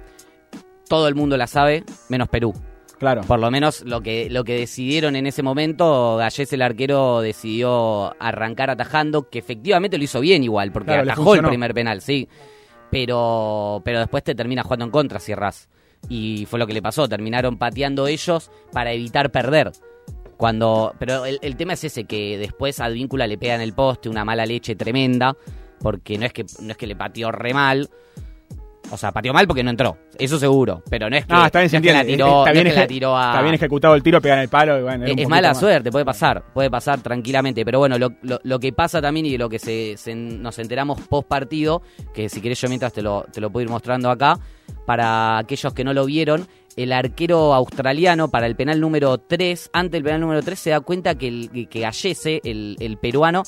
todo 0.88 1.08
el 1.08 1.14
mundo 1.14 1.36
la 1.36 1.46
sabe, 1.46 1.84
menos 2.08 2.28
Perú. 2.28 2.54
Claro. 2.98 3.22
Por 3.22 3.40
lo 3.40 3.50
menos 3.50 3.82
lo 3.82 4.00
que, 4.00 4.30
lo 4.30 4.44
que 4.44 4.56
decidieron 4.56 5.16
en 5.16 5.26
ese 5.26 5.42
momento, 5.42 6.16
Gallés 6.16 6.52
el 6.52 6.62
arquero 6.62 7.20
decidió 7.20 8.14
arrancar 8.22 8.70
atajando, 8.70 9.28
que 9.28 9.38
efectivamente 9.38 9.98
lo 9.98 10.04
hizo 10.04 10.20
bien 10.20 10.42
igual, 10.44 10.72
porque 10.72 10.92
Claro, 10.92 11.02
atajó 11.02 11.34
el 11.34 11.42
primer 11.42 11.74
penal, 11.74 12.00
sí. 12.00 12.28
Pero, 12.94 13.82
pero 13.84 13.98
después 13.98 14.22
te 14.22 14.36
termina 14.36 14.62
jugando 14.62 14.84
en 14.84 14.92
contra 14.92 15.18
si 15.18 15.32
errás. 15.32 15.68
Y 16.08 16.46
fue 16.46 16.60
lo 16.60 16.66
que 16.68 16.72
le 16.72 16.80
pasó, 16.80 17.08
terminaron 17.08 17.58
pateando 17.58 18.06
ellos 18.06 18.52
para 18.70 18.92
evitar 18.92 19.32
perder. 19.32 19.72
Cuando, 20.36 20.94
pero 21.00 21.24
el, 21.24 21.40
el 21.42 21.56
tema 21.56 21.72
es 21.72 21.82
ese, 21.82 22.04
que 22.04 22.38
después 22.38 22.78
Advíncula 22.78 23.26
le 23.26 23.36
pega 23.36 23.56
en 23.56 23.62
el 23.62 23.72
poste 23.72 24.08
una 24.08 24.24
mala 24.24 24.46
leche 24.46 24.76
tremenda, 24.76 25.36
porque 25.80 26.16
no 26.18 26.24
es 26.24 26.32
que, 26.32 26.46
no 26.60 26.70
es 26.70 26.76
que 26.76 26.86
le 26.86 26.94
pateó 26.94 27.32
re 27.32 27.52
mal. 27.52 27.90
O 28.94 28.96
sea, 28.96 29.12
pateó 29.12 29.32
mal 29.32 29.46
porque 29.46 29.62
no 29.62 29.70
entró, 29.70 29.98
eso 30.18 30.38
seguro. 30.38 30.82
Pero 30.88 31.10
no 31.10 31.16
es 31.16 31.26
que, 31.26 31.32
No, 31.32 31.44
está 31.44 31.60
bien, 31.60 31.70
no 31.72 31.78
es 31.78 31.82
que 31.82 31.92
la 31.92 32.04
tiró, 32.04 32.26
está, 32.26 32.50
no 32.50 32.52
bien 32.54 32.66
es 32.68 32.72
que 32.72 32.78
la 32.78 32.84
eje- 32.84 32.88
tiró 32.88 33.16
a... 33.18 33.30
está 33.30 33.42
bien 33.42 33.54
ejecutado 33.54 33.94
el 33.94 34.02
tiro, 34.02 34.20
pega 34.20 34.34
en 34.34 34.40
el 34.40 34.48
palo 34.48 34.78
y 34.78 34.82
bueno. 34.82 35.04
Es 35.06 35.28
mala 35.28 35.48
más. 35.48 35.60
suerte, 35.60 35.90
puede 35.90 36.04
pasar, 36.04 36.44
puede 36.54 36.70
pasar 36.70 37.00
tranquilamente. 37.00 37.64
Pero 37.64 37.78
bueno, 37.80 37.98
lo, 37.98 38.10
lo- 38.22 38.40
lo 38.42 38.58
que 38.58 38.72
pasa 38.72 39.02
también 39.02 39.26
y 39.26 39.32
de 39.32 39.38
lo 39.38 39.48
que 39.48 39.58
se, 39.58 39.96
se- 39.96 40.14
nos 40.14 40.58
enteramos 40.58 41.00
post 41.02 41.28
partido, 41.28 41.82
que 42.14 42.28
si 42.28 42.40
querés 42.40 42.60
yo 42.60 42.68
mientras 42.68 42.92
te 42.92 43.02
lo, 43.02 43.24
te 43.32 43.40
lo 43.40 43.50
puedo 43.50 43.64
ir 43.64 43.70
mostrando 43.70 44.10
acá, 44.10 44.38
para 44.86 45.38
aquellos 45.38 45.72
que 45.74 45.84
no 45.84 45.92
lo 45.92 46.04
vieron, 46.06 46.46
el 46.76 46.92
arquero 46.92 47.54
australiano 47.54 48.28
para 48.28 48.46
el 48.46 48.56
penal 48.56 48.80
número 48.80 49.18
3, 49.18 49.70
ante 49.72 49.96
el 49.96 50.02
penal 50.04 50.20
número 50.20 50.42
3, 50.42 50.58
se 50.58 50.70
da 50.70 50.80
cuenta 50.80 51.14
que, 51.16 51.28
el, 51.28 51.68
que 51.68 51.80
Gallese, 51.80 52.40
el, 52.44 52.76
el 52.80 52.96
peruano, 52.98 53.42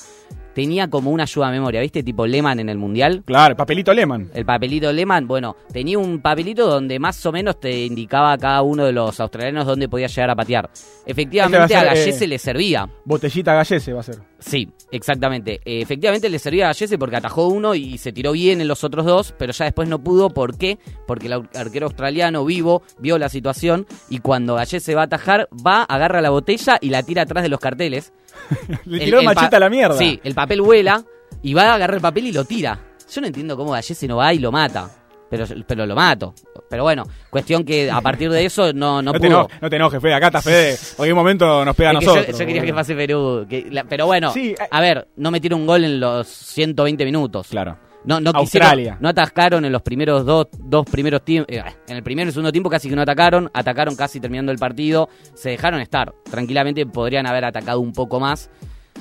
tenía 0.57 0.89
como 0.89 1.11
una 1.11 1.25
ayuda 1.25 1.49
a 1.49 1.51
memoria, 1.51 1.83
¿viste? 1.83 2.03
Tipo 2.03 2.27
Lehmann 2.27 2.59
en 2.59 2.71
el 2.71 2.79
Mundial. 2.79 3.23
Claro, 3.27 3.55
papelito 3.55 3.93
Lehmann. 3.93 4.31
El 4.33 4.47
papelito 4.47 4.91
Lehmann, 4.91 5.29
bueno, 5.29 5.55
tenía 5.71 5.99
un 5.99 6.23
papelito 6.23 6.67
donde 6.67 6.99
más 6.99 7.27
o 7.27 7.31
menos 7.31 7.61
te 7.61 7.85
indicaba 7.85 8.33
a 8.33 8.39
cada 8.39 8.63
uno 8.63 8.87
de 8.87 8.93
los 8.93 9.21
australianos 9.21 9.67
dónde 9.67 9.87
podía 9.87 10.07
llegar 10.07 10.31
a 10.31 10.35
patear. 10.35 10.71
Efectivamente, 11.05 11.63
Este 11.63 11.77
a 11.77 11.81
a 11.81 11.85
Gallese 11.85 12.25
eh, 12.25 12.29
le 12.29 12.39
servía. 12.39 12.89
Botellita 13.05 13.53
Gallese 13.53 13.93
va 13.93 14.01
a 14.01 14.03
ser. 14.03 14.17
Sí, 14.39 14.67
exactamente. 14.91 15.61
Eh, 15.67 15.83
efectivamente 15.83 16.31
le 16.31 16.39
servía 16.39 16.65
a 16.65 16.69
Gallese 16.69 16.97
porque 16.97 17.17
atajó 17.17 17.49
uno 17.49 17.75
y 17.75 17.99
se 17.99 18.13
tiró 18.13 18.33
bien 18.33 18.63
en 18.63 18.69
los 18.69 18.83
otros 18.83 19.05
dos, 19.05 19.35
pero 19.37 19.53
ya 19.53 19.67
después 19.67 19.91
no 19.91 19.99
pudo. 19.99 20.31
¿Por 20.31 20.57
qué? 20.57 20.79
Porque 21.07 21.27
el 21.27 21.35
arquero 21.55 21.85
australiano 21.85 22.47
vivo 22.47 22.83
vio 22.99 23.19
la 23.19 23.29
situación 23.29 23.87
y 24.09 24.21
cuando 24.21 24.55
Gallese 24.55 24.95
va 24.95 25.03
a 25.03 25.05
atajar, 25.05 25.51
va, 25.55 25.83
agarra 25.83 26.23
la 26.23 26.31
botella 26.31 26.79
y 26.81 26.89
la 26.89 27.03
tira 27.03 27.23
atrás 27.23 27.43
de 27.43 27.51
los 27.51 27.61
carteles. 27.61 28.15
Le 28.85 28.99
tiró 29.05 29.19
el 29.21 29.25
machita 29.27 29.57
a 29.57 29.61
la 29.61 29.69
mierda. 29.71 29.97
Sí, 29.97 30.21
el 30.23 30.35
papel 30.35 30.61
vuela 30.63 31.03
y 31.43 31.55
va 31.55 31.71
a 31.71 31.75
agarrar 31.75 31.97
el 31.97 32.03
papel 32.03 32.27
y 32.27 32.33
lo 32.33 32.45
tira. 32.45 32.79
Yo 33.13 33.21
no 33.21 33.27
entiendo 33.29 33.57
cómo 33.57 33.73
Gallese 33.73 34.07
no 34.09 34.17
va 34.17 34.33
y 34.35 34.39
lo 34.39 34.51
mata. 34.53 34.91
Pero, 35.29 35.45
pero 35.67 35.85
lo 35.87 35.97
mato. 35.97 36.35
Pero 36.71 36.85
bueno, 36.85 37.03
cuestión 37.31 37.65
que 37.65 37.91
a 37.91 38.01
partir 38.01 38.31
de 38.31 38.45
eso 38.45 38.73
no, 38.73 39.03
no, 39.03 39.03
No, 39.11 39.13
te 39.13 39.19
pudo. 39.19 39.27
enojes, 39.41 39.63
no 39.63 39.71
te 39.71 39.77
enojes, 39.77 40.01
Fede. 40.01 40.15
Acá 40.15 40.27
está 40.29 40.41
Fede. 40.43 40.77
Hoy 40.99 41.11
un 41.11 41.17
momento 41.17 41.65
nos 41.65 41.75
pega 41.75 41.91
a 41.91 41.93
Es 41.95 41.99
que 41.99 42.05
yo- 42.07 42.15
nosotros. 42.15 42.39
yo, 42.39 42.47
quería 42.47 42.63
que 42.63 42.73
pase 42.75 42.95
Perú. 42.95 43.45
que 43.49 43.67
la- 43.71 43.85
pero 43.85 44.07
bueno, 44.07 44.33
Sí, 44.33 44.51
eh. 44.51 44.69
a 44.71 44.81
ver, 44.81 45.09
no 45.17 45.31
metieron 45.33 45.61
un 45.63 45.67
gol 45.67 45.85
en 45.85 45.99
los 45.99 46.29
120 46.29 47.05
minutos. 47.05 47.49
Claro. 47.49 47.77
No, 48.07 48.21
no 48.21 48.31
Australia. 48.35 48.77
quisieron, 48.77 49.03
no 49.03 49.09
atacaron 49.09 49.65
en 49.65 49.73
los 49.73 49.83
primeros 49.83 50.25
dos, 50.25 50.47
dos 50.59 50.87
primeros 50.87 51.25
tiempos. 51.25 51.55
en 51.55 51.97
el 51.97 52.03
primero 52.03 52.31
y 52.31 52.33
segundo 52.33 52.53
tiempo 52.53 52.71
casi 52.71 52.89
que 52.89 52.97
no 52.97 53.03
atacaron. 53.03 53.51
Atacaron 53.53 53.97
casi 53.97 54.21
terminando 54.21 54.53
el 54.53 54.59
partido. 54.59 55.09
Se 55.35 55.51
dejaron 55.51 55.81
estar. 55.81 56.15
Tranquilamente 56.31 56.87
podrían 56.87 57.27
haber 57.27 57.45
atacado 57.45 57.81
un 57.81 57.93
poco 57.93 58.21
más. 58.21 58.49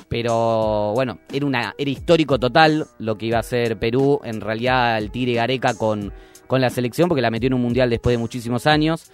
Pero 0.09 0.91
bueno, 0.93 1.19
era 1.31 1.45
una 1.45 1.73
era 1.77 1.89
histórico 1.89 2.37
total 2.39 2.85
lo 2.99 3.17
que 3.17 3.27
iba 3.27 3.37
a 3.37 3.41
hacer 3.41 3.77
Perú. 3.77 4.19
En 4.23 4.41
realidad 4.41 4.97
el 4.97 5.11
Tigre 5.11 5.33
Gareca 5.33 5.75
con, 5.75 6.11
con 6.47 6.59
la 6.59 6.69
selección, 6.69 7.07
porque 7.07 7.21
la 7.21 7.31
metió 7.31 7.47
en 7.47 7.53
un 7.53 7.61
mundial 7.61 7.89
después 7.89 8.13
de 8.13 8.17
muchísimos 8.17 8.67
años. 8.67 9.11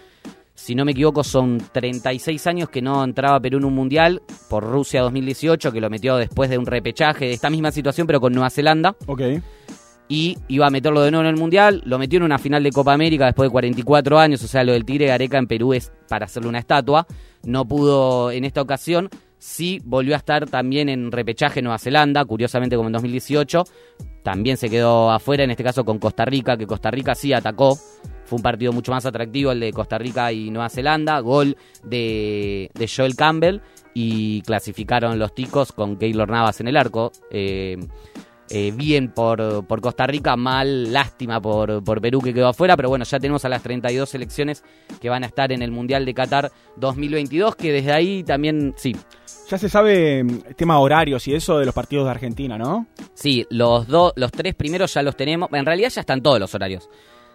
Si 0.54 0.76
no 0.76 0.86
me 0.86 0.92
equivoco, 0.92 1.24
son 1.24 1.60
36 1.72 2.46
años 2.46 2.70
que 2.70 2.82
no 2.82 3.04
entraba 3.04 3.40
Perú 3.40 3.58
en 3.58 3.66
un 3.66 3.74
mundial 3.74 4.22
por 4.50 4.64
Rusia 4.64 5.02
2018, 5.02 5.72
que 5.72 5.82
lo 5.82 5.90
metió 5.90 6.18
después 6.18 6.50
de 6.50 6.58
un 6.58 6.66
repechaje 6.66 7.26
de 7.26 7.32
esta 7.32 7.50
misma 7.50 7.72
situación, 7.72 8.06
pero 8.06 8.22
con 8.22 8.34
Nueva 8.34 8.50
Zelanda 8.50 8.96
Ok. 9.08 9.22
Y 10.12 10.38
iba 10.50 10.68
a 10.68 10.70
meterlo 10.70 11.02
de 11.04 11.10
nuevo 11.10 11.24
en 11.24 11.34
el 11.34 11.40
Mundial. 11.40 11.82
Lo 11.86 11.98
metió 11.98 12.18
en 12.18 12.24
una 12.24 12.38
final 12.38 12.62
de 12.62 12.72
Copa 12.74 12.92
América 12.92 13.28
después 13.28 13.48
de 13.48 13.52
44 13.52 14.20
años. 14.20 14.44
O 14.44 14.48
sea, 14.50 14.62
lo 14.66 14.74
del 14.74 14.84
Tigre 14.84 15.06
Gareca 15.06 15.38
en 15.38 15.48
Perú 15.48 15.72
es 15.74 15.90
para 16.10 16.26
hacerle 16.26 16.50
una 16.50 16.60
estatua. 16.60 17.08
No 17.46 17.66
pudo 17.66 18.30
en 18.30 18.44
esta 18.44 18.62
ocasión. 18.62 19.08
Sí 19.38 19.80
volvió 19.86 20.14
a 20.14 20.18
estar 20.18 20.50
también 20.50 20.90
en 20.90 21.14
repechaje 21.14 21.62
en 21.62 21.64
Nueva 21.64 21.80
Zelanda, 21.80 22.26
curiosamente 22.26 22.76
como 22.76 22.90
en 22.90 22.94
2018. 22.94 23.64
También 24.22 24.58
se 24.58 24.70
quedó 24.70 25.12
afuera, 25.12 25.46
en 25.46 25.52
este 25.52 25.64
caso 25.64 25.86
con 25.86 25.98
Costa 25.98 26.26
Rica, 26.26 26.58
que 26.58 26.68
Costa 26.68 26.92
Rica 26.92 27.16
sí 27.16 27.32
atacó. 27.32 27.78
Fue 28.26 28.36
un 28.36 28.44
partido 28.44 28.74
mucho 28.74 28.92
más 28.92 29.06
atractivo 29.06 29.54
el 29.54 29.62
de 29.62 29.72
Costa 29.72 29.98
Rica 29.98 30.34
y 30.34 30.52
Nueva 30.52 30.68
Zelanda. 30.68 31.22
Gol 31.22 31.56
de, 31.86 32.70
Joel 32.94 33.16
Campbell 33.16 33.62
y 33.94 34.42
clasificaron 34.42 35.18
los 35.18 35.34
ticos 35.34 35.72
con 35.72 35.96
Keylor 35.96 36.30
Navas 36.30 36.60
en 36.60 36.68
el 36.68 36.76
arco. 36.76 37.14
Eh, 37.32 37.78
eh, 38.54 38.74
bien 38.76 39.08
por, 39.08 39.66
por 39.66 39.80
Costa 39.80 40.06
Rica, 40.06 40.36
mal, 40.36 40.92
lástima 40.92 41.42
por, 41.42 41.82
por 41.84 42.02
Perú 42.02 42.20
que 42.20 42.34
quedó 42.34 42.50
afuera, 42.50 42.76
pero 42.76 42.90
bueno, 42.90 43.06
ya 43.06 43.18
tenemos 43.18 43.46
a 43.46 43.50
las 43.50 43.64
32 43.64 44.10
selecciones 44.10 44.64
que 45.00 45.10
van 45.10 45.24
a 45.24 45.28
estar 45.28 45.54
en 45.54 45.62
el 45.62 45.72
Mundial 45.72 46.06
de 46.06 46.14
Qatar 46.14 46.52
2022, 46.76 47.56
que 47.56 47.72
desde 47.72 47.94
ahí 47.94 48.24
también, 48.24 48.74
sí, 48.76 48.94
Ya 49.50 49.58
se 49.58 49.70
sabe 49.70 50.26
mm, 50.26 50.40
tema 50.58 50.80
horarios 50.80 51.26
y 51.30 51.34
eso 51.34 51.60
de 51.60 51.66
los 51.66 51.74
partidos 51.74 52.04
de 52.06 52.12
Argentina, 52.12 52.58
¿no? 52.58 52.88
sí, 53.14 53.48
los, 53.50 53.88
dos 53.88 54.12
los 54.18 54.34
tres 54.34 54.54
primeros 54.54 54.94
ya 54.94 55.02
los 55.02 55.16
tenemos, 55.16 55.50
en 55.54 55.66
realidad 55.66 55.90
ya 55.90 56.02
están 56.02 56.22
todos 56.22 56.40
los 56.40 56.54
horarios. 56.54 56.90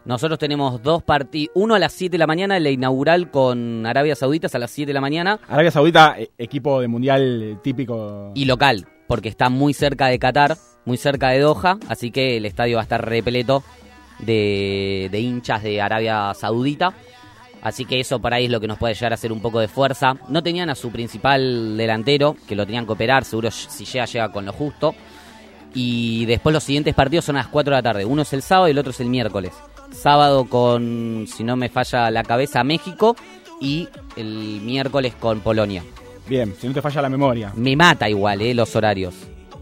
Nosotros 0.05 0.38
tenemos 0.38 0.83
dos 0.83 1.02
partidos, 1.02 1.50
uno 1.57 1.74
a 1.74 1.79
las 1.79 1.92
7 1.92 2.12
de 2.12 2.18
la 2.18 2.26
mañana, 2.26 2.61
la 2.61 2.70
inaugural 2.70 3.31
con 3.31 3.87
Arabia 3.87 4.14
Saudita 4.14 4.48
es 4.48 4.55
a 4.55 4.59
las 4.59 4.70
7 4.70 4.87
de 4.87 4.94
la 4.94 5.00
mañana, 5.00 5.40
Arabia 5.48 5.70
Saudita, 5.70 6.14
eh, 6.18 6.31
equipo 6.38 6.81
de 6.81 6.88
mundial 6.88 7.59
típico. 7.62 8.31
y 8.35 8.44
local, 8.44 8.87
porque 9.06 9.28
está 9.28 9.48
muy 9.48 9.74
cerca 9.74 10.06
de 10.06 10.18
Qatar, 10.18 10.56
muy 10.84 10.96
cerca 10.96 11.30
de 11.30 11.40
Doha, 11.40 11.78
así 11.88 12.10
que 12.10 12.36
el 12.36 12.46
estadio 12.46 12.76
va 12.76 12.82
a 12.82 12.84
estar 12.84 13.04
repleto 13.04 13.62
de, 14.18 15.08
de 15.10 15.20
hinchas 15.20 15.62
de 15.62 15.80
Arabia 15.80 16.32
Saudita. 16.34 16.94
Así 17.62 17.84
que 17.84 17.98
eso 17.98 18.20
por 18.20 18.32
ahí 18.32 18.44
es 18.44 18.50
lo 18.50 18.60
que 18.60 18.68
nos 18.68 18.78
puede 18.78 18.94
llegar 18.94 19.12
a 19.12 19.14
hacer 19.16 19.32
un 19.32 19.40
poco 19.40 19.58
de 19.58 19.66
fuerza. 19.66 20.14
No 20.28 20.42
tenían 20.42 20.70
a 20.70 20.76
su 20.76 20.90
principal 20.92 21.76
delantero, 21.76 22.36
que 22.46 22.54
lo 22.54 22.64
tenían 22.64 22.86
que 22.86 22.92
operar, 22.92 23.24
seguro 23.24 23.50
si 23.50 23.84
llega, 23.84 24.04
llega 24.04 24.30
con 24.30 24.46
lo 24.46 24.52
justo. 24.52 24.94
Y 25.74 26.24
después 26.26 26.52
los 26.52 26.62
siguientes 26.62 26.94
partidos 26.94 27.24
son 27.24 27.36
a 27.36 27.40
las 27.40 27.48
4 27.48 27.70
de 27.70 27.78
la 27.78 27.82
tarde. 27.82 28.04
Uno 28.04 28.22
es 28.22 28.32
el 28.32 28.42
sábado 28.42 28.68
y 28.68 28.70
el 28.70 28.78
otro 28.78 28.92
es 28.92 29.00
el 29.00 29.08
miércoles. 29.08 29.52
Sábado 29.90 30.44
con, 30.46 31.26
si 31.26 31.44
no 31.44 31.56
me 31.56 31.68
falla 31.68 32.10
la 32.10 32.22
cabeza, 32.22 32.62
México. 32.62 33.16
Y 33.60 33.88
el 34.16 34.60
miércoles 34.62 35.14
con 35.18 35.40
Polonia. 35.40 35.82
Bien, 36.28 36.54
si 36.60 36.66
no 36.66 36.74
te 36.74 36.82
falla 36.82 37.02
la 37.02 37.08
memoria. 37.08 37.52
Me 37.54 37.76
mata 37.76 38.08
igual, 38.08 38.40
eh, 38.42 38.54
los 38.54 38.74
horarios. 38.76 39.14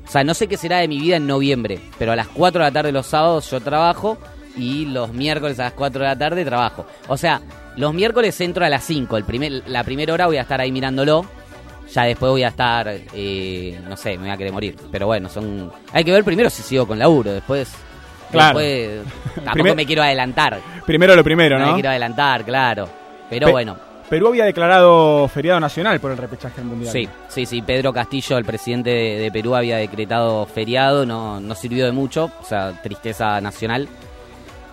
O 0.06 0.10
sea, 0.10 0.22
no 0.24 0.34
sé 0.34 0.46
qué 0.46 0.56
será 0.56 0.78
de 0.78 0.88
mi 0.88 0.98
vida 0.98 1.16
en 1.16 1.26
noviembre, 1.26 1.78
pero 1.98 2.12
a 2.12 2.16
las 2.16 2.28
4 2.28 2.60
de 2.62 2.68
la 2.68 2.72
tarde 2.72 2.92
los 2.92 3.06
sábados 3.06 3.50
yo 3.50 3.60
trabajo 3.60 4.18
y 4.56 4.84
los 4.86 5.12
miércoles 5.12 5.58
a 5.60 5.64
las 5.64 5.72
4 5.72 6.00
de 6.02 6.08
la 6.08 6.16
tarde 6.18 6.44
trabajo. 6.44 6.86
O 7.08 7.16
sea, 7.16 7.40
los 7.76 7.92
miércoles 7.94 8.38
entro 8.40 8.64
a 8.64 8.68
las 8.68 8.84
5, 8.84 9.16
el 9.16 9.24
primer, 9.24 9.62
la 9.66 9.82
primera 9.84 10.12
hora 10.12 10.26
voy 10.26 10.36
a 10.36 10.42
estar 10.42 10.60
ahí 10.60 10.70
mirándolo. 10.72 11.24
Ya 11.92 12.04
después 12.04 12.30
voy 12.30 12.42
a 12.42 12.48
estar, 12.48 12.88
eh, 13.14 13.78
no 13.88 13.96
sé, 13.96 14.12
me 14.16 14.24
voy 14.24 14.30
a 14.30 14.36
querer 14.36 14.52
morir. 14.52 14.76
Pero 14.90 15.06
bueno, 15.06 15.28
son 15.28 15.70
hay 15.92 16.02
que 16.04 16.12
ver 16.12 16.24
primero 16.24 16.48
si 16.50 16.62
sigo 16.62 16.86
con 16.86 16.98
laburo, 16.98 17.32
después 17.32 17.70
Claro. 18.30 18.58
Después, 18.58 19.02
tampoco 19.36 19.52
Primer- 19.52 19.76
me 19.76 19.86
quiero 19.86 20.02
adelantar. 20.02 20.58
Primero 20.86 21.14
lo 21.14 21.22
primero, 21.22 21.56
No, 21.58 21.64
¿no? 21.66 21.70
me 21.72 21.74
quiero 21.74 21.90
adelantar, 21.90 22.44
claro. 22.44 22.88
Pero 23.30 23.46
Pe- 23.46 23.52
bueno, 23.52 23.76
Perú 24.14 24.28
había 24.28 24.44
declarado 24.44 25.26
feriado 25.26 25.58
nacional 25.58 25.98
por 25.98 26.12
el 26.12 26.16
repechaje 26.16 26.60
del 26.60 26.66
mundial. 26.66 26.92
sí, 26.92 27.08
sí, 27.26 27.46
sí. 27.46 27.62
Pedro 27.62 27.92
Castillo, 27.92 28.38
el 28.38 28.44
presidente 28.44 28.90
de, 28.90 29.18
de 29.18 29.32
Perú, 29.32 29.56
había 29.56 29.78
decretado 29.78 30.46
feriado, 30.46 31.04
no, 31.04 31.40
no 31.40 31.54
sirvió 31.56 31.84
de 31.84 31.90
mucho, 31.90 32.30
o 32.40 32.44
sea, 32.44 32.80
tristeza 32.80 33.40
nacional. 33.40 33.88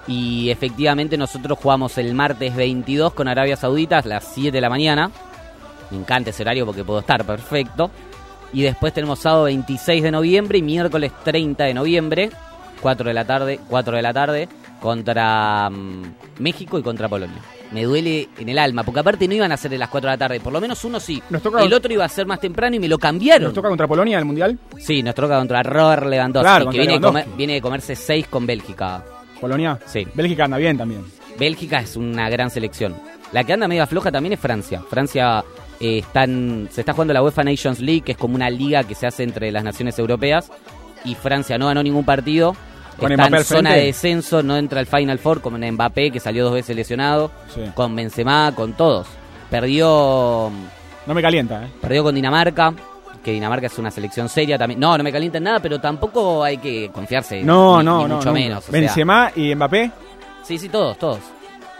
Y 0.06 0.52
efectivamente 0.52 1.18
nosotros 1.18 1.58
jugamos 1.58 1.98
el 1.98 2.14
martes 2.14 2.56
22 2.56 3.16
con 3.16 3.28
Arabia 3.28 3.56
Saudita 3.56 3.98
a 3.98 4.08
las 4.08 4.26
7 4.26 4.52
de 4.52 4.62
la 4.62 4.70
mañana. 4.70 5.10
Me 5.90 5.98
encanta 5.98 6.30
ese 6.30 6.44
horario 6.44 6.68
porque 6.68 6.84
puedo 6.84 7.00
estar 7.00 7.26
perfecto. 7.26 7.90
Y 8.54 8.62
después 8.62 8.94
tenemos 8.94 9.18
sábado 9.18 9.46
26 9.46 10.04
de 10.04 10.12
noviembre 10.12 10.60
y 10.60 10.62
miércoles 10.62 11.12
30 11.24 11.64
de 11.64 11.74
noviembre, 11.74 12.30
4 12.80 13.08
de 13.08 13.14
la 13.16 13.26
tarde, 13.26 13.60
4 13.72 13.96
de 13.96 14.02
la 14.04 14.14
tarde, 14.14 14.50
contra 14.80 15.68
mm, 15.72 16.04
México 16.38 16.78
y 16.78 16.84
contra 16.84 17.10
Polonia. 17.10 17.42
Me 17.72 17.84
duele 17.84 18.28
en 18.38 18.50
el 18.50 18.60
alma, 18.60 18.84
porque 18.84 19.00
aparte 19.00 19.28
no 19.28 19.34
iban 19.34 19.52
a 19.52 19.58
ser 19.58 19.72
de 19.72 19.78
las 19.78 19.90
4 19.90 20.10
de 20.10 20.14
la 20.14 20.18
tarde, 20.18 20.40
por 20.42 20.52
lo 20.52 20.60
menos 20.60 20.84
uno 20.84 21.00
sí. 21.00 21.22
Nos 21.30 21.42
toca- 21.42 21.62
el 21.64 21.72
otro 21.74 21.92
iba 21.94 22.04
a 22.04 22.10
ser 22.10 22.26
más 22.26 22.40
temprano 22.42 22.76
y 22.76 22.80
me 22.80 22.88
lo 22.90 22.98
cambiaron. 22.98 23.44
¿Nos 23.46 23.54
toca 23.54 23.70
contra 23.70 23.88
Polonia 23.88 24.20
el 24.20 24.26
mundial? 24.26 24.58
Sí, 24.78 25.02
nos 25.02 25.16
toca 25.16 25.38
contra 25.38 25.64
Robert 25.64 26.06
Lewandowski, 26.06 26.46
Claro, 26.46 26.66
que 26.66 26.78
viene, 26.78 26.94
de 26.94 27.00
Lewandowski. 27.00 27.24
comer- 27.24 27.38
viene 27.38 27.54
de 27.54 27.62
comerse 27.62 27.96
6 27.96 28.28
con 28.28 28.46
Bélgica. 28.46 29.04
¿Polonia? 29.40 29.80
Sí. 29.86 30.06
Bélgica 30.14 30.46
anda 30.46 30.58
bien 30.58 30.78
también. 30.78 31.04
Bélgica 31.40 31.80
es 31.80 31.96
una 31.96 32.30
gran 32.30 32.50
selección. 32.52 32.94
La 33.32 33.44
que 33.46 33.54
anda 33.54 33.68
media 33.68 33.88
floja 33.88 34.12
también 34.12 34.34
es 34.34 34.40
Francia. 34.40 34.84
Francia 34.90 35.44
eh, 35.80 36.00
están, 36.00 36.68
se 36.72 36.82
está 36.82 36.92
jugando 36.94 37.14
la 37.14 37.24
UEFA 37.24 37.44
Nations 37.46 37.80
League, 37.80 38.02
que 38.02 38.12
es 38.12 38.18
como 38.18 38.36
una 38.36 38.50
liga 38.50 38.84
que 38.84 38.94
se 38.96 39.08
hace 39.08 39.24
entre 39.24 39.52
las 39.52 39.64
naciones 39.64 39.98
europeas. 39.98 40.52
Y 41.06 41.16
Francia 41.16 41.58
no 41.58 41.68
ganó 41.68 41.82
ningún 41.82 42.04
partido. 42.06 42.56
Con 43.02 43.12
está 43.12 43.24
Mbappé 43.28 43.38
en 43.38 43.44
zona 43.46 43.74
de 43.74 43.86
descenso, 43.86 44.42
no 44.44 44.56
entra 44.58 44.80
al 44.80 44.86
Final 44.88 45.20
Four 45.20 45.42
como 45.42 45.58
en 45.58 45.74
Mbappé, 45.74 46.12
que 46.12 46.20
salió 46.20 46.46
dos 46.46 46.54
veces 46.54 46.76
lesionado. 46.76 47.32
Sí. 47.54 47.62
Con 47.76 47.96
Benzema, 47.96 48.54
con 48.56 48.74
todos. 48.74 49.08
Perdió, 49.50 50.50
No 51.06 51.14
me 51.14 51.22
calienta, 51.22 51.66
¿eh? 51.66 51.68
perdió 51.82 52.04
con 52.04 52.16
Dinamarca, 52.16 52.74
que 53.24 53.32
Dinamarca 53.32 53.68
es 53.68 53.78
una 53.78 53.92
selección 53.92 54.28
seria 54.30 54.58
también. 54.58 54.80
No, 54.80 54.98
no 54.98 55.04
me 55.04 55.12
calienta 55.12 55.38
en 55.38 55.44
nada, 55.44 55.60
pero 55.60 55.80
tampoco 55.80 56.44
hay 56.44 56.58
que 56.58 56.90
confiarse. 56.92 57.44
No, 57.44 57.80
ni- 57.80 57.86
no, 57.86 57.98
ni 58.04 58.04
no. 58.10 58.16
mucho 58.16 58.30
nunca. 58.30 58.32
menos. 58.40 58.60
o 58.68 58.72
sea. 58.72 58.80
Benzema 58.80 59.32
y 59.36 59.54
Mbappé 59.54 59.92
Sí, 60.44 60.58
sí, 60.58 60.70
todos, 60.70 60.98
todos. 60.98 61.20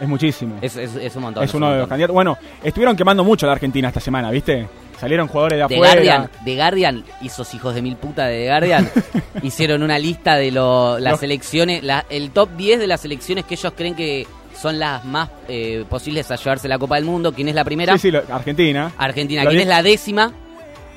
Es 0.02 0.08
muchísimo. 0.08 0.56
Es, 0.60 0.76
es, 0.76 0.94
es 0.96 1.16
un 1.16 1.22
montón. 1.22 1.44
Es 1.44 1.54
un 1.54 1.62
uno 1.62 1.72
de 1.72 1.78
los 1.78 1.88
candidatos. 1.88 2.12
Bueno, 2.14 2.36
estuvieron 2.62 2.96
quemando 2.96 3.24
mucho 3.24 3.46
a 3.46 3.48
la 3.48 3.52
Argentina 3.54 3.88
esta 3.88 4.00
semana, 4.00 4.30
¿viste? 4.30 4.66
Salieron 5.00 5.26
jugadores 5.28 5.58
de 5.58 5.66
The 5.66 5.74
afuera. 5.74 5.92
Guardian, 5.94 6.30
The 6.44 6.56
Guardian, 6.56 7.04
esos 7.24 7.54
hijos 7.54 7.74
de 7.74 7.82
mil 7.82 7.96
puta 7.96 8.26
de 8.26 8.40
The 8.42 8.46
Guardian, 8.48 8.90
hicieron 9.42 9.82
una 9.82 9.98
lista 9.98 10.36
de 10.36 10.50
lo- 10.52 10.98
las 10.98 11.12
Los- 11.12 11.20
selecciones, 11.20 11.82
la- 11.82 12.04
el 12.10 12.30
top 12.30 12.50
10 12.56 12.78
de 12.80 12.86
las 12.86 13.00
selecciones 13.00 13.44
que 13.44 13.54
ellos 13.54 13.72
creen 13.76 13.94
que 13.96 14.26
son 14.60 14.78
las 14.78 15.04
más 15.04 15.28
eh, 15.48 15.84
posibles 15.88 16.30
a 16.30 16.36
llevarse 16.36 16.68
la 16.68 16.78
Copa 16.78 16.96
del 16.96 17.04
Mundo. 17.04 17.32
¿Quién 17.32 17.48
es 17.48 17.54
la 17.54 17.64
primera? 17.64 17.94
Sí, 17.94 17.98
sí, 17.98 18.10
lo- 18.12 18.22
Argentina. 18.30 18.92
Argentina. 18.96 19.44
¿Quién 19.46 19.60
es 19.62 19.66
la 19.66 19.82
décima? 19.82 20.32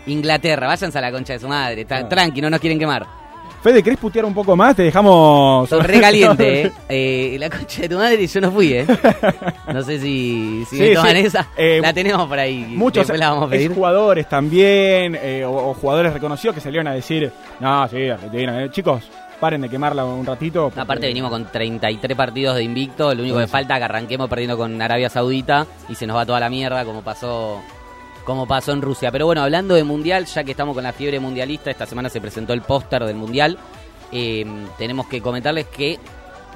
Inglaterra. 0.08 0.68
Váyanse 0.68 0.98
a 0.98 1.02
la 1.02 1.12
concha 1.12 1.34
de 1.34 1.39
su 1.39 1.48
madre. 1.48 1.82
Está- 1.82 1.98
Ah. 1.98 2.10
Tranqui, 2.10 2.41
no 2.41 2.50
nos 2.50 2.60
quieren 2.60 2.78
quemar. 2.78 3.06
Fede, 3.65 3.82
¿querés 3.82 3.97
putear 3.97 4.25
un 4.25 4.34
poco 4.36 4.56
más? 4.56 4.75
Te 4.75 4.84
dejamos. 4.84 5.67
Son 5.67 5.84
re 5.84 5.99
caliente, 5.99 6.62
¿eh? 6.67 6.71
Eh, 6.88 7.38
La 7.39 7.49
concha 7.49 7.82
de 7.82 7.89
tu 7.89 7.95
madre 7.97 8.28
yo 8.28 8.39
no 8.41 8.51
fui, 8.51 8.73
¿eh? 8.73 8.86
No 9.73 9.82
sé 9.82 9.99
si, 9.99 10.63
si 10.69 10.75
Sí, 10.78 10.82
me 10.84 10.93
toman 10.93 11.12
sí. 11.15 11.17
esa. 11.25 11.47
Eh, 11.58 11.80
la 11.82 11.91
tenemos 11.91 12.28
por 12.28 12.38
ahí. 12.38 12.63
Muchos 12.69 13.10
la 13.17 13.30
vamos 13.32 13.47
a 13.47 13.49
pedir. 13.49 13.73
jugadores 13.73 14.30
también, 14.30 15.17
eh, 15.19 15.43
o, 15.45 15.69
o 15.69 15.73
jugadores 15.73 16.13
reconocidos 16.13 16.54
que 16.54 16.62
salieron 16.62 16.88
a 16.88 16.93
decir, 16.93 17.32
no, 17.60 17.88
sí, 17.88 18.08
Argentina. 18.08 18.63
eh". 18.63 18.69
Chicos, 18.69 19.04
paren 19.39 19.62
de 19.62 19.69
quemarla 19.69 20.06
un 20.06 20.28
ratito. 20.28 20.65
porque- 20.65 20.80
Aparte 20.82 21.08
venimos 21.08 21.32
con 21.32 21.45
33 21.51 22.15
partidos 22.15 22.56
de 22.58 22.63
invicto, 22.63 23.15
lo 23.15 23.23
único 23.23 23.39
que 23.39 23.45
Sí. 23.45 23.51
falta 23.51 23.73
es 23.73 23.80
que 23.80 23.86
arranquemos 23.86 24.30
perdiendo 24.30 24.58
con 24.58 24.80
Arabia 24.80 25.10
Saudita 25.10 25.65
y 25.89 25.95
se 25.95 26.06
nos 26.06 26.15
va 26.17 26.23
toda 26.25 26.39
la 26.39 26.51
mierda 26.51 26.86
como 26.86 27.01
pasó 27.01 27.62
como 28.26 28.48
pasó 28.48 28.74
en 28.74 28.82
Rusia. 28.82 29.12
Pero 29.12 29.28
bueno, 29.28 29.42
hablando 29.42 29.76
de 29.76 29.84
mundial, 29.84 30.26
ya 30.26 30.44
que 30.44 30.52
estamos 30.52 30.74
con 30.76 30.84
la 30.84 30.92
fiebre 30.92 31.20
mundialista, 31.20 31.72
esta 31.72 31.86
semana 31.86 32.10
se 32.10 32.20
presentó 32.20 32.52
el 32.52 32.62
póster 32.62 33.06
del 33.06 33.16
mundial. 33.16 33.58
eh, 34.12 34.46
tenemos 34.78 35.08
que 35.08 35.22
comentarles 35.22 35.68
que 35.68 36.00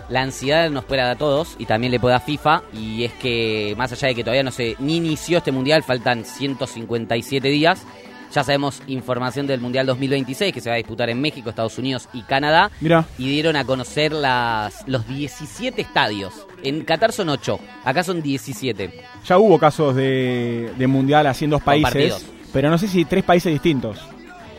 la 0.09 0.21
ansiedad 0.21 0.69
nos 0.69 0.83
puede 0.85 1.01
dar 1.01 1.11
a 1.11 1.17
todos 1.17 1.55
y 1.59 1.65
también 1.65 1.91
le 1.91 1.99
puede 1.99 2.15
a 2.15 2.19
FIFA. 2.19 2.63
Y 2.73 3.05
es 3.05 3.13
que, 3.13 3.73
más 3.77 3.91
allá 3.91 4.09
de 4.09 4.15
que 4.15 4.23
todavía 4.23 4.43
no 4.43 4.51
se 4.51 4.75
ni 4.79 4.97
inició 4.97 5.37
este 5.37 5.51
mundial, 5.51 5.83
faltan 5.83 6.25
157 6.25 7.47
días. 7.47 7.85
Ya 8.31 8.43
sabemos 8.43 8.81
información 8.87 9.47
del 9.47 9.59
Mundial 9.59 9.85
2026 9.87 10.53
que 10.53 10.61
se 10.61 10.69
va 10.69 10.75
a 10.75 10.77
disputar 10.77 11.09
en 11.09 11.19
México, 11.19 11.49
Estados 11.49 11.77
Unidos 11.79 12.07
y 12.13 12.21
Canadá 12.21 12.69
Mira, 12.79 13.05
y 13.17 13.27
dieron 13.29 13.55
a 13.55 13.65
conocer 13.65 14.11
las, 14.13 14.87
los 14.87 15.07
17 15.07 15.81
estadios. 15.81 16.45
En 16.63 16.83
Qatar 16.83 17.11
son 17.11 17.29
8, 17.29 17.59
acá 17.85 18.03
son 18.03 18.21
17. 18.21 19.01
ya 19.25 19.37
hubo 19.37 19.57
casos 19.57 19.95
de, 19.95 20.71
de 20.77 20.87
mundial 20.87 21.25
así 21.27 21.45
en 21.45 21.51
dos 21.51 21.61
países, 21.63 22.25
pero 22.53 22.69
no 22.69 22.77
sé 22.77 22.87
si 22.87 23.05
tres 23.05 23.23
países 23.23 23.51
distintos. 23.51 23.97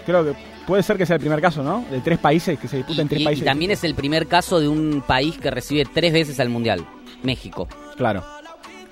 Creo 0.07 0.25
que 0.25 0.33
puede 0.67 0.83
ser 0.83 0.97
que 0.97 1.07
sea 1.07 1.17
el 1.17 1.21
primer 1.21 1.41
caso, 1.41 1.63
¿no? 1.63 1.85
De 1.91 2.01
tres 2.01 2.19
países 2.19 2.59
que 2.59 2.67
se 2.69 2.79
disputan 2.79 3.07
tres 3.09 3.21
y- 3.21 3.25
países. 3.25 3.43
y 3.43 3.45
también 3.45 3.71
es 3.71 3.85
el 3.85 3.95
primer 3.95 4.27
caso 4.27 4.59
de 4.61 4.69
un 4.69 5.03
país 5.07 5.37
que 5.39 5.51
recibe 5.51 5.85
tres 5.93 6.13
veces 6.13 6.41
al 6.41 6.49
Mundial, 6.49 6.85
México. 7.23 7.69
Claro. 7.97 8.25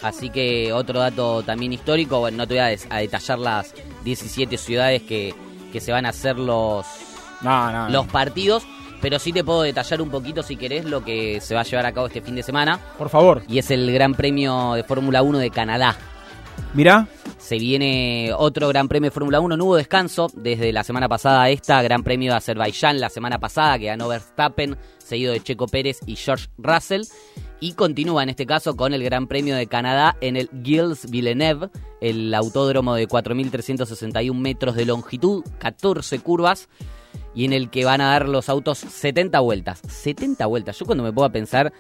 Así 0.03 0.31
que 0.31 0.73
otro 0.73 1.01
dato 1.01 1.43
también 1.43 1.73
histórico, 1.73 2.21
bueno, 2.21 2.37
no 2.39 2.47
te 2.47 2.55
voy 2.55 2.61
a, 2.61 2.67
des- 2.67 2.87
a 2.91 2.99
detallar 2.99 3.39
las 3.39 3.75
17 4.05 4.57
ciudades 4.57 5.03
que, 5.03 5.35
que 5.73 5.81
se 5.81 5.91
van 5.93 6.07
a 6.07 6.11
hacer 6.11 6.37
los, 6.39 6.87
No, 7.41 7.73
no. 7.73 7.89
los 7.89 8.07
partidos, 8.07 8.63
pero 9.01 9.19
sí 9.19 9.33
te 9.33 9.43
puedo 9.43 9.63
detallar 9.63 10.01
un 10.01 10.11
poquito 10.11 10.43
si 10.43 10.57
querés 10.57 10.85
lo 10.85 11.05
que 11.05 11.41
se 11.41 11.55
va 11.55 11.63
a 11.63 11.65
llevar 11.65 11.87
a 11.87 11.93
cabo 11.93 12.07
este 12.07 12.21
fin 12.21 12.35
de 12.37 12.43
semana. 12.43 12.79
Por 12.97 13.09
favor, 13.09 13.43
Y 13.49 13.59
es 13.59 13.71
el 13.73 13.93
Gran 13.93 14.15
Premio 14.15 14.75
de 14.75 14.85
Fórmula 14.85 15.23
1 15.23 15.39
de 15.39 15.51
Canadá. 15.51 15.97
Mirá. 16.75 17.09
Se 17.39 17.59
viene 17.59 18.33
otro 18.37 18.69
Gran 18.69 18.89
Premio 18.89 19.09
de 19.09 19.15
Fórmula 19.15 19.41
1, 19.41 19.57
no 19.57 19.65
hubo 19.65 19.77
descanso 19.77 20.29
desde 20.35 20.73
la 20.73 20.85
semana 20.85 21.09
pasada 21.09 21.43
a 21.43 21.51
esta, 21.51 21.81
Gran 21.83 22.03
Premio 22.03 22.33
de 22.33 22.37
Azerbaiyán 22.37 23.01
la 23.01 23.09
semana 23.09 23.39
pasada 23.39 23.79
que 23.79 23.87
ganó 23.87 24.09
Verstappen, 24.09 24.77
seguido 24.99 25.33
de 25.33 25.43
Checo 25.43 25.67
Pérez 25.67 26.01
y 26.05 26.17
George 26.17 26.49
Russell. 26.59 27.03
Y 27.61 27.73
continúa 27.73 28.23
en 28.23 28.29
este 28.29 28.47
caso 28.47 28.77
con 28.77 28.93
el 28.93 29.03
Gran 29.03 29.27
Premio 29.27 29.57
de 29.57 29.67
Canadá 29.67 30.17
en 30.21 30.37
el 30.37 30.51
Gilles 30.63 31.11
Villeneuve, 31.11 31.71
el 32.01 32.35
autódromo 32.35 32.95
de 32.95 33.09
4.361 33.09 34.35
metros 34.35 34.77
de 34.77 34.85
longitud, 34.85 35.45
14 35.59 36.19
curvas, 36.21 36.69
y 37.35 37.45
en 37.45 37.53
el 37.53 37.71
que 37.71 37.85
van 37.85 38.01
a 38.01 38.11
dar 38.11 38.29
los 38.29 38.49
autos 38.49 38.79
70 38.79 39.41
vueltas. 39.41 39.81
70 39.89 40.45
vueltas. 40.47 40.79
Yo 40.79 40.87
cuando 40.87 41.05
me 41.05 41.25
a 41.25 41.31
pensar 41.31 41.73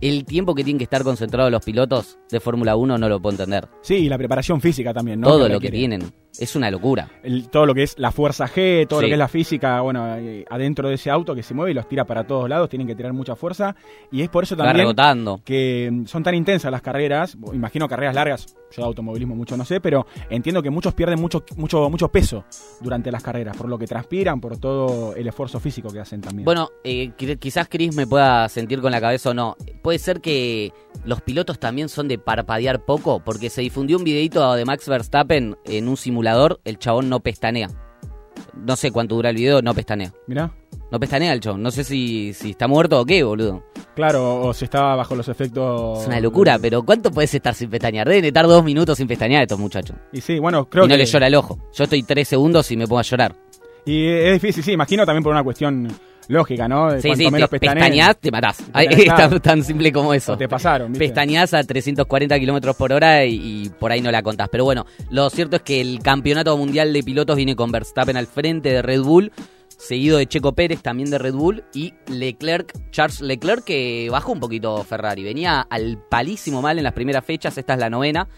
el 0.00 0.24
tiempo 0.24 0.54
que 0.54 0.64
tienen 0.64 0.78
que 0.78 0.84
estar 0.84 1.02
concentrados 1.02 1.50
los 1.50 1.64
pilotos 1.64 2.18
de 2.30 2.40
Fórmula 2.40 2.76
1 2.76 2.98
no 2.98 3.08
lo 3.08 3.20
puedo 3.20 3.34
entender. 3.34 3.68
Sí, 3.82 3.94
y 3.94 4.08
la 4.08 4.18
preparación 4.18 4.60
física 4.60 4.92
también, 4.92 5.20
¿no? 5.20 5.28
Todo 5.28 5.48
lo 5.48 5.60
que 5.60 5.70
tienen. 5.70 6.12
Es 6.38 6.56
una 6.56 6.70
locura. 6.70 7.10
El- 7.22 7.48
todo 7.48 7.66
lo 7.66 7.74
que 7.74 7.82
es 7.82 7.98
la 7.98 8.10
fuerza 8.10 8.46
G, 8.48 8.86
todo 8.88 9.00
Sí. 9.00 9.04
lo 9.06 9.08
que 9.08 9.14
es 9.14 9.18
la 9.18 9.28
física, 9.28 9.80
bueno, 9.82 10.16
eh, 10.16 10.44
adentro 10.48 10.88
de 10.88 10.94
ese 10.94 11.10
auto 11.10 11.34
que 11.34 11.42
se 11.42 11.52
mueve 11.54 11.72
y 11.72 11.74
los 11.74 11.86
tira 11.88 12.04
para 12.04 12.26
todos 12.26 12.48
lados, 12.48 12.68
tienen 12.68 12.86
que 12.86 12.94
tirar 12.94 13.12
mucha 13.12 13.36
fuerza. 13.36 13.76
Y 14.10 14.22
es 14.22 14.28
por 14.28 14.44
eso 14.44 14.56
también 14.56 14.86
que 15.44 15.90
mm, 15.92 16.06
son 16.06 16.22
tan 16.22 16.34
intensas 16.34 16.70
las 16.70 16.82
carreras, 16.82 17.36
imagino 17.52 17.86
carreras 17.88 18.14
largas, 18.14 18.46
yo 18.70 18.82
de 18.82 18.86
automovilismo 18.86 19.34
mucho 19.34 19.56
no 19.56 19.64
sé, 19.64 19.80
pero 19.80 20.06
entiendo 20.30 20.62
que 20.62 20.70
muchos 20.70 20.94
pierden 20.94 21.20
mucho, 21.20 21.44
mucho, 21.56 21.90
mucho 21.90 22.08
peso 22.08 22.44
durante 22.80 23.10
las 23.12 23.22
carreras, 23.22 23.56
por 23.56 23.68
lo 23.68 23.78
que 23.78 23.86
transpiran, 23.86 24.40
por 24.40 24.56
todo 24.56 25.14
el 25.14 25.26
esfuerzo 25.26 25.60
físico 25.60 25.90
que 25.90 26.00
hacen 26.00 26.20
también. 26.22 26.44
Bueno, 26.44 26.70
eh, 26.84 27.12
qui- 27.18 27.38
quizás 27.38 27.68
Chris 27.68 27.94
me 27.94 28.06
pueda 28.06 28.48
sentir 28.48 28.80
con 28.80 28.90
la 28.92 29.00
cabeza 29.00 29.30
o 29.30 29.34
no. 29.34 29.56
Puede 29.82 29.98
ser 29.98 30.20
que 30.20 30.72
los 31.04 31.20
pilotos 31.20 31.58
también 31.58 31.88
son 31.88 32.08
de 32.08 32.18
parpadear 32.18 32.84
poco, 32.84 33.20
porque 33.24 33.50
se 33.50 33.60
difundió 33.60 33.98
un 33.98 34.04
videito 34.04 34.54
de 34.54 34.64
Max 34.64 34.88
Verstappen 34.88 35.56
en 35.64 35.88
un 35.88 35.96
simulador, 35.96 36.22
el 36.64 36.78
chabón 36.78 37.08
no 37.08 37.20
pestanea. 37.20 37.68
No 38.54 38.76
sé 38.76 38.90
cuánto 38.90 39.14
dura 39.14 39.30
el 39.30 39.36
video, 39.36 39.62
no 39.62 39.74
pestanea. 39.74 40.12
Mirá, 40.26 40.52
No 40.90 41.00
pestanea 41.00 41.32
el 41.32 41.40
chabón, 41.40 41.62
no 41.62 41.70
sé 41.70 41.84
si, 41.84 42.32
si 42.34 42.50
está 42.50 42.68
muerto 42.68 43.00
o 43.00 43.04
qué, 43.06 43.22
boludo. 43.24 43.62
claro, 43.94 44.42
o 44.42 44.52
si 44.52 44.64
estaba 44.64 44.94
bajo 44.96 45.14
los 45.14 45.28
efectos... 45.28 46.00
Es 46.02 46.06
una 46.06 46.20
locura, 46.20 46.58
pero 46.60 46.82
¿cuánto 46.82 47.10
puedes 47.10 47.34
estar 47.34 47.54
sin 47.54 47.70
pestañear? 47.70 48.06
Deben 48.08 48.24
estar 48.26 48.46
dos 48.46 48.62
minutos 48.62 48.98
sin 48.98 49.06
pestañear 49.08 49.42
estos 49.42 49.58
muchachos. 49.58 49.96
Y 50.12 50.20
sí, 50.20 50.38
bueno, 50.38 50.68
creo 50.68 50.84
y 50.84 50.88
no 50.88 50.94
que... 50.94 50.98
le 50.98 51.06
llora 51.06 51.26
el 51.28 51.34
ojo. 51.34 51.58
Yo 51.72 51.84
estoy 51.84 52.02
tres 52.02 52.28
segundos 52.28 52.70
y 52.70 52.76
me 52.76 52.86
pongo 52.86 52.98
a 53.00 53.02
llorar. 53.02 53.34
Y 53.86 54.06
es 54.06 54.34
difícil, 54.40 54.62
sí, 54.62 54.72
imagino 54.72 55.04
también 55.06 55.22
por 55.24 55.32
una 55.32 55.42
cuestión 55.42 55.88
lógica, 56.28 56.68
¿no? 56.68 56.90
Sí, 57.00 57.08
cuanto 57.08 57.24
sí, 57.24 57.30
menos 57.30 57.50
te 57.50 57.58
pestañees, 57.58 57.84
pestañás, 57.84 58.16
te 58.18 58.30
matás. 58.30 58.56
Pestañeás, 58.62 58.98
Es 58.98 59.06
tan, 59.30 59.40
tan 59.40 59.64
simple 59.64 59.92
como 59.92 60.14
eso. 60.14 60.32
o 60.32 60.36
te 60.36 60.48
pasaron, 60.48 60.92
¿viste? 60.92 61.20
A 61.20 61.62
340 61.62 62.38
kilómetros 62.38 62.76
por 62.76 62.92
hora 62.92 63.24
y, 63.24 63.34
y 63.64 63.68
por 63.70 63.92
ahí 63.92 64.00
no 64.00 64.10
la 64.10 64.22
contás. 64.22 64.48
Pero 64.50 64.64
bueno, 64.64 64.86
lo 65.10 65.28
cierto 65.30 65.56
es 65.56 65.62
que 65.62 65.80
el 65.80 66.00
campeonato 66.00 66.56
mundial 66.56 66.92
de 66.92 67.02
pilotos 67.02 67.36
viene 67.36 67.56
con 67.56 67.70
Verstappen 67.70 68.16
al 68.16 68.26
frente 68.26 68.70
de 68.70 68.82
Red 68.82 69.02
Bull, 69.02 69.32
seguido 69.76 70.18
de 70.18 70.26
Checo 70.26 70.52
Pérez 70.52 70.80
también 70.82 71.10
de 71.10 71.18
Red 71.18 71.34
Bull 71.34 71.64
y 71.74 71.94
Leclerc, 72.06 72.72
Charles 72.90 73.20
Leclerc 73.20 73.64
que 73.64 74.08
bajó 74.10 74.32
un 74.32 74.40
poquito 74.40 74.82
Ferrari. 74.84 75.22
Venía 75.24 75.60
al 75.60 75.98
palísimo 76.08 76.62
mal 76.62 76.78
en 76.78 76.84
las 76.84 76.92
primeras 76.92 77.24
fechas, 77.24 77.56
esta 77.58 77.74
es 77.74 77.80
la 77.80 77.90
novena. 77.90 78.28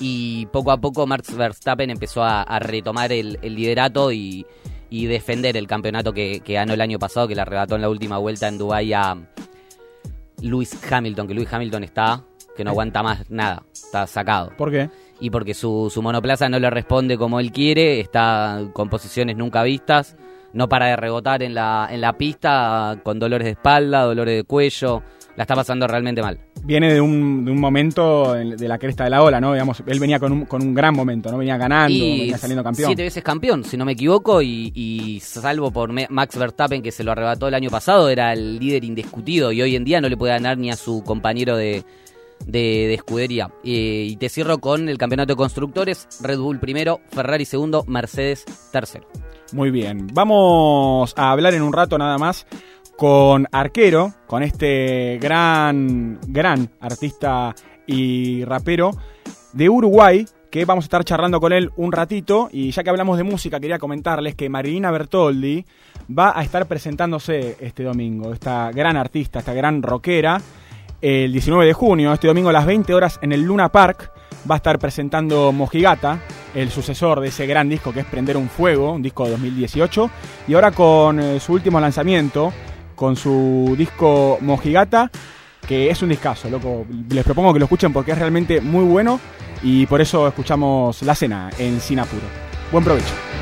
Y 0.00 0.46
poco 0.46 0.72
a 0.72 0.80
poco 0.80 1.06
Max 1.06 1.36
Verstappen 1.36 1.88
empezó 1.88 2.24
a, 2.24 2.42
a 2.42 2.58
retomar 2.58 3.12
el, 3.12 3.38
el 3.42 3.54
liderato 3.54 4.10
y, 4.10 4.44
y 4.94 5.06
defender 5.06 5.56
el 5.56 5.66
campeonato 5.66 6.12
que, 6.12 6.38
que 6.38 6.52
ganó 6.52 6.72
el 6.72 6.80
año 6.80 7.00
pasado, 7.00 7.26
que 7.26 7.34
le 7.34 7.40
arrebató 7.40 7.74
en 7.74 7.82
la 7.82 7.88
última 7.88 8.18
vuelta 8.18 8.46
en 8.46 8.58
Dubái 8.58 8.92
a, 8.92 9.16
Lewis 10.40 10.78
Hamilton, 10.88 11.26
que 11.26 11.34
Lewis 11.34 11.52
Hamilton 11.52 11.82
está, 11.82 12.22
que 12.56 12.62
no 12.62 12.70
aguanta 12.70 13.02
más 13.02 13.28
nada, 13.28 13.64
está 13.72 14.06
sacado. 14.06 14.52
¿Por 14.56 14.70
qué? 14.70 14.90
Y 15.18 15.30
porque 15.30 15.52
su, 15.52 15.90
su 15.92 16.00
monoplaza 16.00 16.48
no 16.48 16.60
le 16.60 16.70
responde 16.70 17.18
como 17.18 17.40
él 17.40 17.50
quiere, 17.50 17.98
está 17.98 18.68
con 18.72 18.88
posiciones 18.88 19.36
nunca 19.36 19.64
vistas, 19.64 20.16
no 20.52 20.68
para 20.68 20.86
de 20.86 20.96
rebotar 20.96 21.42
en 21.42 21.54
la, 21.54 21.88
en 21.90 22.00
la 22.00 22.12
pista 22.12 23.00
con 23.02 23.18
dolores 23.18 23.46
de 23.46 23.52
espalda, 23.52 24.02
dolores 24.02 24.36
de 24.36 24.44
cuello, 24.44 25.02
la 25.36 25.42
está 25.42 25.54
pasando 25.54 25.86
realmente 25.86 26.22
mal. 26.22 26.38
Viene 26.64 26.92
de 26.94 27.00
un, 27.00 27.44
de 27.44 27.50
un 27.50 27.60
momento 27.60 28.36
en- 28.36 28.56
de 28.56 28.68
la 28.68 28.78
cresta 28.78 29.04
de 29.04 29.10
la 29.10 29.22
ola, 29.22 29.40
¿no? 29.40 29.52
Digamos, 29.52 29.82
él 29.86 29.98
venía 30.00 30.18
con 30.18 30.32
un, 30.32 30.44
con 30.46 30.62
un 30.62 30.72
gran 30.74 30.94
momento, 30.94 31.30
¿no? 31.30 31.38
Venía 31.38 31.56
ganando, 31.56 31.92
Y 31.92 32.20
venía 32.20 32.38
saliendo 32.38 32.62
campeón. 32.64 32.86
Siete 32.88 33.02
veces 33.02 33.22
campeón, 33.22 33.64
si 33.64 33.76
no 33.76 33.84
me 33.84 33.92
equivoco, 33.92 34.40
y, 34.42 34.72
y 34.74 35.20
salvo 35.20 35.70
por 35.70 35.92
Max 36.10 36.38
Verstappen 36.38 36.82
que 36.82 36.92
se 36.92 37.04
lo 37.04 37.12
arrebató 37.12 37.48
el 37.48 37.54
año 37.54 37.70
pasado, 37.70 38.08
era 38.08 38.32
el 38.32 38.58
líder 38.58 38.84
indiscutido 38.84 39.52
y 39.52 39.60
hoy 39.62 39.76
en 39.76 39.84
día 39.84 40.00
no 40.00 40.08
le 40.08 40.16
puede 40.16 40.32
ganar 40.34 40.56
ni 40.56 40.70
a 40.70 40.76
su 40.76 41.02
compañero 41.04 41.56
de, 41.56 41.84
de, 42.46 42.60
de 42.60 42.94
escudería. 42.94 43.50
Eh, 43.64 44.06
y 44.10 44.16
te 44.16 44.28
cierro 44.28 44.58
con 44.58 44.88
el 44.88 44.98
campeonato 44.98 45.32
de 45.32 45.36
constructores, 45.36 46.06
Red 46.22 46.38
Bull 46.38 46.60
primero, 46.60 47.00
Ferrari 47.10 47.44
segundo, 47.44 47.84
Mercedes 47.86 48.44
tercero. 48.72 49.06
Muy 49.52 49.70
bien. 49.70 50.06
Vamos 50.12 51.12
a 51.16 51.30
hablar 51.30 51.54
en 51.54 51.62
un 51.62 51.72
rato 51.72 51.96
nada 51.98 52.18
más 52.18 52.46
con 52.96 53.46
Arquero, 53.50 54.12
con 54.26 54.42
este 54.42 55.18
gran, 55.20 56.18
gran 56.26 56.70
artista 56.80 57.54
y 57.86 58.44
rapero 58.44 58.90
de 59.52 59.68
Uruguay, 59.68 60.26
que 60.50 60.64
vamos 60.64 60.84
a 60.84 60.86
estar 60.86 61.04
charlando 61.04 61.40
con 61.40 61.52
él 61.52 61.70
un 61.76 61.92
ratito. 61.92 62.48
Y 62.52 62.70
ya 62.70 62.84
que 62.84 62.90
hablamos 62.90 63.16
de 63.16 63.24
música, 63.24 63.58
quería 63.58 63.78
comentarles 63.78 64.34
que 64.34 64.48
Marilina 64.48 64.90
Bertoldi 64.90 65.64
va 66.16 66.38
a 66.38 66.42
estar 66.42 66.66
presentándose 66.66 67.56
este 67.60 67.82
domingo, 67.82 68.32
esta 68.32 68.70
gran 68.70 68.96
artista, 68.96 69.40
esta 69.40 69.54
gran 69.54 69.82
rockera, 69.82 70.40
el 71.00 71.32
19 71.32 71.66
de 71.66 71.72
junio, 71.72 72.12
este 72.12 72.28
domingo 72.28 72.50
a 72.50 72.52
las 72.52 72.66
20 72.66 72.94
horas 72.94 73.18
en 73.22 73.32
el 73.32 73.42
Luna 73.42 73.70
Park. 73.70 74.12
Va 74.48 74.56
a 74.56 74.58
estar 74.58 74.78
presentando 74.78 75.52
Mojigata, 75.52 76.20
el 76.54 76.70
sucesor 76.70 77.20
de 77.20 77.28
ese 77.28 77.46
gran 77.46 77.68
disco 77.68 77.92
que 77.92 78.00
es 78.00 78.06
Prender 78.06 78.36
un 78.36 78.48
Fuego, 78.48 78.92
un 78.92 79.02
disco 79.02 79.24
de 79.24 79.30
2018. 79.32 80.10
Y 80.48 80.54
ahora 80.54 80.70
con 80.70 81.18
eh, 81.18 81.40
su 81.40 81.54
último 81.54 81.80
lanzamiento, 81.80 82.52
con 82.94 83.16
su 83.16 83.74
disco 83.76 84.38
Mojigata, 84.40 85.10
que 85.66 85.90
es 85.90 86.02
un 86.02 86.10
discazo, 86.10 86.48
loco. 86.48 86.86
Les 87.10 87.24
propongo 87.24 87.52
que 87.52 87.58
lo 87.58 87.64
escuchen 87.64 87.92
porque 87.92 88.12
es 88.12 88.18
realmente 88.18 88.60
muy 88.60 88.84
bueno 88.84 89.20
y 89.62 89.86
por 89.86 90.00
eso 90.00 90.28
escuchamos 90.28 91.02
La 91.02 91.14
Cena 91.14 91.50
en 91.58 91.80
Sinapuro. 91.80 92.26
Buen 92.70 92.84
provecho. 92.84 93.33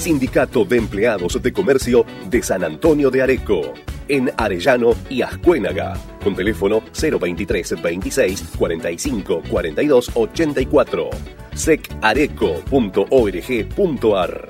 Sindicato 0.00 0.64
de 0.64 0.78
Empleados 0.78 1.40
de 1.42 1.52
Comercio 1.52 2.06
de 2.30 2.42
San 2.42 2.64
Antonio 2.64 3.10
de 3.10 3.20
Areco, 3.20 3.74
en 4.08 4.32
Arellano 4.38 4.94
y 5.10 5.20
Ascuénaga, 5.20 5.92
con 6.24 6.34
teléfono 6.34 6.82
023 6.98 7.82
26 7.82 8.44
45 8.58 9.42
42 9.50 10.10
84, 10.14 11.10
secareco.org.ar. 11.54 14.48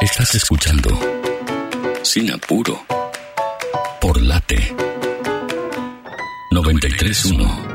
Estás 0.00 0.34
escuchando 0.36 0.90
Sin 2.02 2.30
Apuro 2.30 2.80
por 4.00 4.22
Late 4.22 4.76
931. 6.52 7.71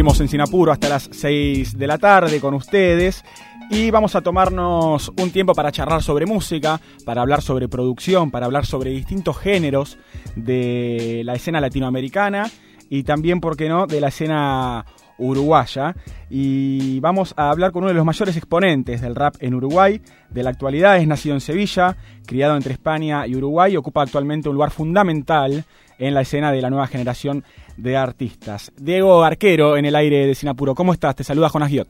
Seguimos 0.00 0.20
en 0.22 0.28
Sinapuro 0.28 0.72
hasta 0.72 0.88
las 0.88 1.10
6 1.12 1.76
de 1.76 1.86
la 1.86 1.98
tarde 1.98 2.40
con 2.40 2.54
ustedes 2.54 3.22
y 3.68 3.90
vamos 3.90 4.14
a 4.14 4.22
tomarnos 4.22 5.12
un 5.20 5.30
tiempo 5.30 5.52
para 5.52 5.70
charlar 5.72 6.02
sobre 6.02 6.24
música, 6.24 6.80
para 7.04 7.20
hablar 7.20 7.42
sobre 7.42 7.68
producción, 7.68 8.30
para 8.30 8.46
hablar 8.46 8.64
sobre 8.64 8.92
distintos 8.92 9.36
géneros 9.36 9.98
de 10.36 11.20
la 11.26 11.34
escena 11.34 11.60
latinoamericana 11.60 12.50
y 12.88 13.02
también, 13.02 13.42
¿por 13.42 13.58
qué 13.58 13.68
no?, 13.68 13.86
de 13.86 14.00
la 14.00 14.08
escena 14.08 14.86
uruguaya. 15.18 15.94
Y 16.30 16.98
vamos 17.00 17.34
a 17.36 17.50
hablar 17.50 17.70
con 17.70 17.82
uno 17.82 17.88
de 17.88 17.94
los 17.94 18.06
mayores 18.06 18.38
exponentes 18.38 19.02
del 19.02 19.14
rap 19.14 19.34
en 19.40 19.52
Uruguay. 19.52 20.00
De 20.30 20.42
la 20.42 20.48
actualidad 20.48 20.96
es 20.96 21.06
nacido 21.06 21.34
en 21.34 21.42
Sevilla, 21.42 21.98
criado 22.26 22.56
entre 22.56 22.72
España 22.72 23.26
y 23.26 23.36
Uruguay, 23.36 23.76
ocupa 23.76 24.00
actualmente 24.00 24.48
un 24.48 24.54
lugar 24.54 24.70
fundamental 24.70 25.62
en 25.98 26.14
la 26.14 26.22
escena 26.22 26.50
de 26.50 26.62
la 26.62 26.70
nueva 26.70 26.86
generación 26.86 27.44
de 27.82 27.96
artistas. 27.96 28.72
Diego 28.76 29.22
Arquero 29.22 29.76
en 29.76 29.86
el 29.86 29.96
aire 29.96 30.26
de 30.26 30.34
Sinapuro. 30.34 30.74
¿Cómo 30.74 30.92
estás? 30.92 31.16
Te 31.16 31.24
saluda 31.24 31.48
Jonas 31.48 31.70
Guiot. 31.70 31.88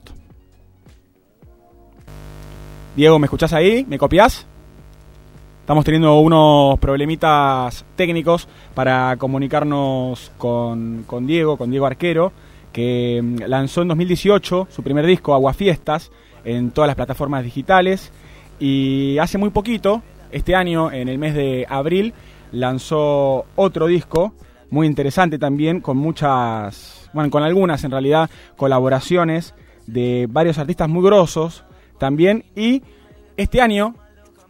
Diego, 2.95 3.19
¿me 3.19 3.25
escuchás 3.25 3.53
ahí? 3.53 3.85
¿Me 3.87 3.97
copias? 3.97 4.45
Estamos 5.61 5.85
teniendo 5.85 6.19
unos 6.19 6.79
problemitas 6.79 7.85
técnicos 7.95 8.47
para 8.73 9.15
comunicarnos 9.17 10.31
con, 10.37 11.03
con 11.07 11.27
Diego, 11.27 11.57
con 11.57 11.69
Diego 11.69 11.85
Arquero, 11.85 12.33
que 12.73 13.21
mm, 13.21 13.43
lanzó 13.47 13.81
en 13.81 13.89
2018 13.89 14.67
su 14.69 14.83
primer 14.83 15.05
disco, 15.05 15.33
Aguafiestas, 15.33 16.11
en 16.43 16.71
todas 16.71 16.87
las 16.87 16.95
plataformas 16.95 17.43
digitales. 17.43 18.11
Y 18.59 19.17
hace 19.19 19.37
muy 19.37 19.49
poquito, 19.49 20.01
este 20.31 20.55
año, 20.55 20.91
en 20.91 21.09
el 21.09 21.17
mes 21.17 21.33
de 21.35 21.65
abril, 21.69 22.13
lanzó 22.51 23.45
otro 23.55 23.87
disco 23.87 24.33
muy 24.71 24.87
interesante 24.87 25.37
también, 25.37 25.81
con 25.81 25.97
muchas, 25.97 27.09
bueno, 27.13 27.29
con 27.29 27.43
algunas 27.43 27.83
en 27.83 27.91
realidad 27.91 28.29
colaboraciones 28.57 29.53
de 29.85 30.27
varios 30.29 30.57
artistas 30.57 30.89
muy 30.89 31.03
grosos 31.03 31.63
también. 31.99 32.45
Y 32.55 32.81
este 33.37 33.61
año, 33.61 33.95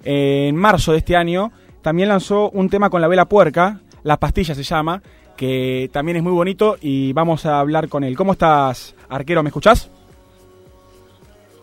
en 0.04 0.56
marzo 0.56 0.94
de 0.94 1.00
este 1.00 1.18
año, 1.18 1.52
también 1.82 2.08
lanzó 2.08 2.50
un 2.52 2.70
tema 2.70 2.90
con 2.90 3.02
la 3.02 3.08
vela 3.08 3.26
puerca, 3.26 3.82
La 4.04 4.18
Pastilla 4.18 4.56
se 4.56 4.64
llama, 4.64 5.02
que 5.36 5.90
también 5.92 6.18
es 6.18 6.24
muy 6.24 6.34
bonito 6.34 6.78
y 6.80 7.14
vamos 7.14 7.46
a 7.46 7.60
hablar 7.60 7.90
con 7.90 8.04
él. 8.04 8.16
¿Cómo 8.16 8.34
estás, 8.34 8.96
arquero? 9.10 9.42
¿Me 9.42 9.50
escuchás? 9.50 9.90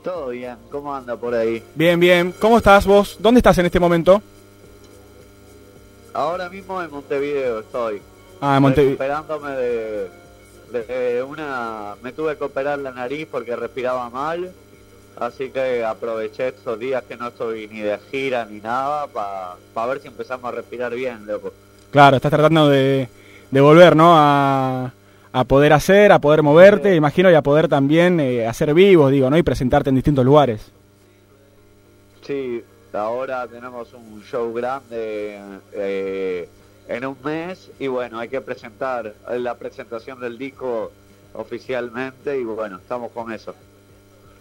Todo 0.03 0.31
bien, 0.31 0.57
¿cómo 0.71 0.95
anda 0.95 1.17
por 1.17 1.35
ahí? 1.35 1.63
Bien, 1.75 2.01
bien. 2.01 2.35
¿Cómo 2.41 2.59
estás 2.59 2.87
vos? 2.87 3.19
¿Dónde 3.21 3.39
estás 3.39 3.59
en 3.59 3.67
este 3.67 3.79
momento? 3.79 4.21
Ahora 6.15 6.49
mismo 6.49 6.83
en 6.83 6.91
Montevideo 6.91 7.61
estoy. 7.61 8.01
Ah, 8.41 8.57
en 8.57 8.63
Montevideo. 8.63 8.99
Recuperándome 8.99 9.51
de, 9.53 10.09
de 10.73 11.23
una... 11.23 11.95
Me 12.03 12.13
tuve 12.13 12.37
que 12.37 12.45
operar 12.45 12.79
la 12.79 12.93
nariz 12.93 13.27
porque 13.31 13.57
respiraba 13.57 14.09
mal. 14.11 14.51
Así 15.19 15.51
que 15.51 15.85
aproveché 15.85 16.49
estos 16.49 16.79
días 16.79 17.03
que 17.03 17.17
no 17.17 17.29
estoy 17.29 17.67
ni 17.67 17.81
de 17.81 17.99
gira 18.11 18.45
ni 18.45 18.61
nada 18.61 19.09
para 19.09 19.87
ver 19.89 20.01
si 20.01 20.07
empezamos 20.07 20.53
a 20.53 20.55
respirar 20.55 20.95
bien, 20.95 21.27
loco. 21.27 21.53
Claro, 21.91 22.17
estás 22.17 22.31
tratando 22.31 22.69
de, 22.69 23.09
de 23.51 23.61
volver, 23.61 23.97
¿no? 23.97 24.15
A, 24.17 24.93
a 25.33 25.45
poder 25.45 25.73
hacer, 25.73 26.13
a 26.13 26.21
poder 26.21 26.45
moverte, 26.45 26.95
imagino, 26.95 27.33
y 27.33 27.35
a 27.35 27.43
poder 27.43 27.67
también 27.67 28.21
eh, 28.21 28.47
hacer 28.47 28.73
vivos, 28.75 29.11
digo, 29.11 29.29
¿no? 29.29 29.37
Y 29.37 29.43
presentarte 29.43 29.89
en 29.89 29.97
distintos 29.97 30.25
lugares. 30.25 30.71
Sí, 32.25 32.63
ahora 32.93 33.45
tenemos 33.49 33.93
un 33.95 34.23
show 34.23 34.53
grande 34.53 35.41
eh, 35.73 36.49
en 36.89 37.05
un 37.05 37.17
mes 37.23 37.71
y 37.79 37.87
bueno, 37.87 38.19
hay 38.19 38.29
que 38.29 38.41
presentar 38.41 39.15
la 39.31 39.55
presentación 39.57 40.21
del 40.21 40.39
disco 40.39 40.91
oficialmente 41.35 42.39
y 42.39 42.45
bueno, 42.45 42.79
estamos 42.79 43.13
con 43.13 43.33
eso. 43.33 43.55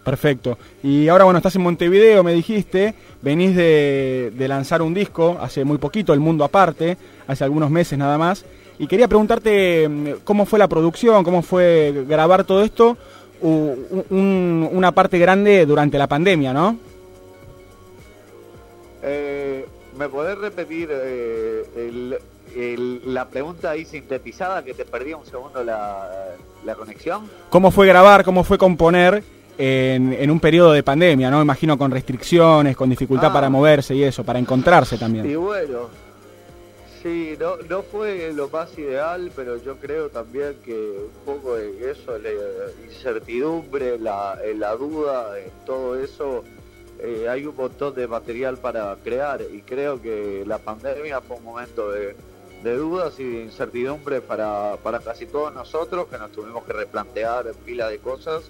Perfecto. 0.04 0.58
Y 0.82 1.10
ahora, 1.10 1.26
bueno, 1.26 1.38
estás 1.38 1.58
en 1.58 1.64
Montevideo, 1.64 2.24
me 2.24 2.34
dijiste, 2.34 2.96
venís 3.22 3.56
de, 3.56 4.32
de 4.34 4.48
lanzar 4.48 4.82
un 4.82 4.94
disco 4.94 5.38
hace 5.42 5.66
muy 5.66 5.78
poquito, 5.78 6.14
El 6.14 6.22
Mundo 6.22 6.46
Aparte, 6.46 6.98
hace 7.28 7.44
algunos 7.44 7.70
meses 7.70 8.00
nada 8.00 8.18
más. 8.18 8.46
Y 8.80 8.88
quería 8.88 9.10
preguntarte 9.10 9.90
mm, 9.90 10.08
cómo 10.24 10.46
fue 10.46 10.60
la 10.60 10.70
producción, 10.70 11.26
cómo 11.26 11.42
fue 11.42 12.06
grabar 12.08 12.46
todo 12.46 12.64
esto, 12.64 12.98
un, 13.42 14.70
una 14.72 14.92
parte 14.94 15.20
grande 15.20 15.66
durante 15.66 15.98
la 15.98 16.08
pandemia, 16.08 16.54
¿no? 16.54 16.78
Eh, 19.04 19.66
¿Me 19.98 20.10
podés 20.10 20.38
repetir 20.38 20.90
eh, 20.92 21.66
el, 21.76 22.18
el, 22.58 23.14
la 23.14 23.28
pregunta 23.30 23.72
ahí 23.72 23.86
sintetizada 23.86 24.64
que 24.64 24.74
te 24.74 24.86
perdí 24.86 25.14
un 25.14 25.26
segundo 25.26 25.64
la, 25.64 26.10
la 26.66 26.76
conexión? 26.76 27.30
¿Cómo 27.50 27.72
fue 27.72 27.88
grabar, 27.88 28.24
cómo 28.24 28.44
fue 28.44 28.58
componer 28.58 29.24
en, 29.58 30.14
en, 30.14 30.32
un 30.32 30.40
periodo 30.40 30.72
de 30.72 30.84
pandemia, 30.84 31.30
¿no? 31.32 31.42
Imagino 31.42 31.78
con 31.78 31.92
restricciones, 31.92 32.76
con 32.76 32.90
dificultad 32.90 33.30
Ah. 33.30 33.34
para 33.34 33.50
moverse 33.50 33.96
y 33.96 34.04
eso, 34.04 34.24
para 34.24 34.40
encontrarse 34.40 34.98
también. 34.98 35.30
Y 35.30 35.36
bueno, 35.36 35.90
sí, 37.02 37.36
no, 37.40 37.58
no 37.70 37.82
fue 37.82 38.32
lo 38.34 38.50
más 38.50 38.78
ideal, 38.78 39.32
pero 39.36 39.58
yo 39.64 39.78
creo 39.78 40.10
también 40.10 40.56
que 40.64 40.74
un 40.74 41.26
poco 41.26 41.56
de 41.56 41.92
eso, 41.92 42.18
la 42.18 42.30
incertidumbre, 42.86 43.98
la, 44.00 44.38
la 44.56 44.76
duda, 44.76 45.40
en 45.40 45.52
todo 45.66 45.96
eso, 45.96 46.44
eh, 47.00 47.28
hay 47.30 47.46
un 47.46 47.56
montón 47.56 47.94
de 47.96 48.08
material 48.08 48.58
para 48.58 48.96
crear 49.04 49.42
y 49.42 49.62
creo 49.62 50.02
que 50.02 50.44
la 50.48 50.58
pandemia 50.58 51.22
fue 51.22 51.38
un 51.38 51.44
momento 51.44 51.92
de, 51.92 52.16
de 52.64 52.76
dudas 52.76 53.20
y 53.20 53.24
de 53.24 53.44
incertidumbre 53.44 54.22
para, 54.22 54.78
para 54.84 55.00
casi 55.00 55.26
todos 55.26 55.54
nosotros 55.54 56.08
que 56.08 56.18
nos 56.18 56.32
tuvimos 56.32 56.64
que 56.66 56.74
replantear 56.74 57.46
pila 57.66 57.88
de 57.88 58.00
cosas 58.00 58.44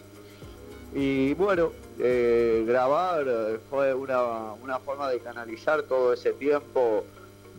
y 0.96 1.34
bueno, 1.34 1.72
eh, 2.00 2.64
grabar 2.66 3.24
eh, 3.28 3.60
fue 3.70 3.94
una, 3.94 4.54
una 4.64 4.80
forma 4.80 5.10
de 5.10 5.20
canalizar 5.20 5.84
todo 5.84 6.14
ese 6.14 6.32
tiempo, 6.32 7.04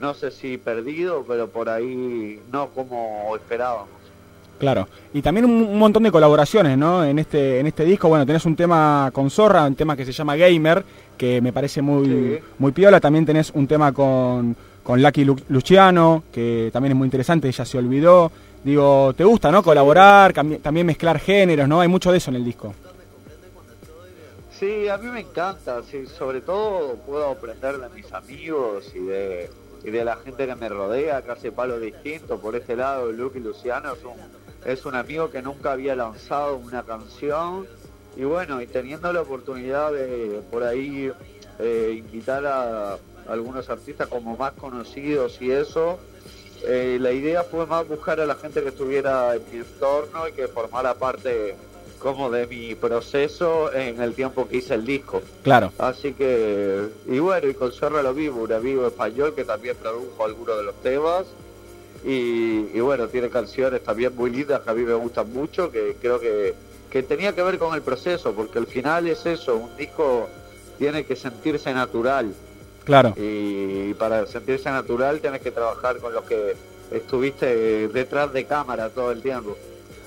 no 0.00 0.14
sé 0.14 0.30
si 0.30 0.56
perdido, 0.56 1.24
pero 1.28 1.48
por 1.48 1.68
ahí 1.68 2.40
no 2.50 2.68
como 2.68 3.36
esperábamos. 3.36 3.88
Claro. 4.58 4.88
Y 5.12 5.22
también 5.22 5.44
un, 5.44 5.52
un 5.52 5.78
montón 5.78 6.02
de 6.02 6.10
colaboraciones, 6.10 6.76
¿no? 6.76 7.04
En 7.04 7.18
este, 7.20 7.60
en 7.60 7.66
este 7.68 7.84
disco, 7.84 8.08
bueno, 8.08 8.26
tenés 8.26 8.44
un 8.44 8.56
tema 8.56 9.10
con 9.12 9.30
Zorra, 9.30 9.64
un 9.66 9.76
tema 9.76 9.94
que 9.94 10.04
se 10.04 10.10
llama 10.12 10.34
Gamer, 10.34 10.82
que 11.16 11.40
me 11.40 11.52
parece 11.52 11.80
muy, 11.82 12.06
Sí. 12.06 12.38
muy 12.58 12.72
piola. 12.72 12.98
También 12.98 13.24
tenés 13.24 13.50
un 13.54 13.68
tema 13.68 13.92
con, 13.92 14.56
con 14.88 15.02
Lucky 15.02 15.22
Lu- 15.22 15.36
Luciano, 15.50 16.22
que 16.32 16.70
también 16.72 16.92
es 16.92 16.96
muy 16.96 17.04
interesante, 17.04 17.46
ella 17.46 17.66
se 17.66 17.76
olvidó. 17.76 18.32
Digo, 18.64 19.12
¿te 19.14 19.22
gusta, 19.22 19.52
no? 19.52 19.62
Colaborar, 19.62 20.32
también 20.32 20.86
mezclar 20.86 21.18
géneros, 21.20 21.68
¿no? 21.68 21.82
Hay 21.82 21.88
mucho 21.88 22.10
de 22.10 22.16
eso 22.16 22.30
en 22.30 22.36
el 22.36 22.44
disco. 22.46 22.74
Sí, 24.50 24.88
a 24.88 24.96
mí 24.96 25.08
me 25.10 25.20
encanta, 25.20 25.82
sí, 25.82 26.06
sobre 26.06 26.40
todo 26.40 26.94
puedo 27.06 27.28
aprender 27.28 27.76
de 27.76 27.90
mis 27.90 28.10
amigos 28.14 28.90
y 28.94 29.00
de, 29.00 29.50
y 29.84 29.90
de 29.90 30.04
la 30.06 30.16
gente 30.16 30.46
que 30.46 30.54
me 30.54 30.70
rodea, 30.70 31.20
que 31.20 31.32
hace 31.32 31.52
palos 31.52 31.82
distintos. 31.82 32.40
Por 32.40 32.56
este 32.56 32.74
lado, 32.74 33.12
Luke 33.12 33.38
y 33.38 33.42
Luciano 33.42 33.92
es 33.92 34.02
un, 34.02 34.72
es 34.72 34.86
un 34.86 34.94
amigo 34.94 35.28
que 35.30 35.42
nunca 35.42 35.72
había 35.72 35.94
lanzado 35.94 36.56
una 36.56 36.82
canción 36.82 37.66
y 38.16 38.24
bueno, 38.24 38.62
y 38.62 38.66
teniendo 38.66 39.12
la 39.12 39.20
oportunidad 39.20 39.92
de 39.92 40.40
por 40.50 40.62
ahí 40.62 41.12
eh, 41.58 41.94
invitar 41.98 42.46
a 42.46 42.96
algunos 43.28 43.68
artistas 43.68 44.08
como 44.08 44.36
más 44.36 44.52
conocidos 44.54 45.40
y 45.40 45.50
eso, 45.50 45.98
eh, 46.66 46.98
la 47.00 47.12
idea 47.12 47.44
fue 47.44 47.66
más 47.66 47.86
buscar 47.86 48.20
a 48.20 48.26
la 48.26 48.34
gente 48.34 48.62
que 48.62 48.70
estuviera 48.70 49.34
en 49.36 49.42
mi 49.52 49.58
entorno 49.58 50.26
y 50.28 50.32
que 50.32 50.48
formara 50.48 50.94
parte 50.94 51.54
como 51.98 52.30
de 52.30 52.46
mi 52.46 52.74
proceso 52.74 53.72
en 53.72 54.00
el 54.00 54.14
tiempo 54.14 54.48
que 54.48 54.58
hice 54.58 54.74
el 54.74 54.84
disco. 54.84 55.20
Claro. 55.42 55.72
Así 55.78 56.12
que, 56.12 56.88
y 57.06 57.18
bueno, 57.18 57.48
y 57.48 57.54
con 57.54 57.72
lo 57.80 58.14
vivo, 58.14 58.42
un 58.42 58.52
amigo 58.52 58.86
español 58.86 59.34
que 59.34 59.44
también 59.44 59.76
produjo 59.76 60.24
algunos 60.24 60.56
de 60.56 60.62
los 60.62 60.74
temas. 60.82 61.26
Y, 62.04 62.68
y 62.72 62.80
bueno, 62.80 63.08
tiene 63.08 63.28
canciones 63.28 63.82
también 63.82 64.14
muy 64.14 64.30
lindas 64.30 64.60
que 64.60 64.70
a 64.70 64.74
mí 64.74 64.82
me 64.82 64.94
gustan 64.94 65.32
mucho, 65.32 65.72
que 65.72 65.96
creo 66.00 66.20
que, 66.20 66.54
que 66.88 67.02
tenía 67.02 67.34
que 67.34 67.42
ver 67.42 67.58
con 67.58 67.74
el 67.74 67.82
proceso, 67.82 68.32
porque 68.32 68.58
al 68.60 68.68
final 68.68 69.08
es 69.08 69.26
eso, 69.26 69.56
un 69.56 69.76
disco 69.76 70.28
tiene 70.78 71.04
que 71.04 71.16
sentirse 71.16 71.74
natural. 71.74 72.32
Claro. 72.88 73.12
Y 73.18 73.92
para 73.94 74.24
sentirse 74.26 74.70
natural 74.70 75.20
tienes 75.20 75.42
que 75.42 75.50
trabajar 75.50 75.98
con 75.98 76.14
los 76.14 76.24
que 76.24 76.56
estuviste 76.90 77.86
detrás 77.88 78.32
de 78.32 78.46
cámara 78.46 78.88
todo 78.88 79.12
el 79.12 79.20
tiempo. 79.20 79.54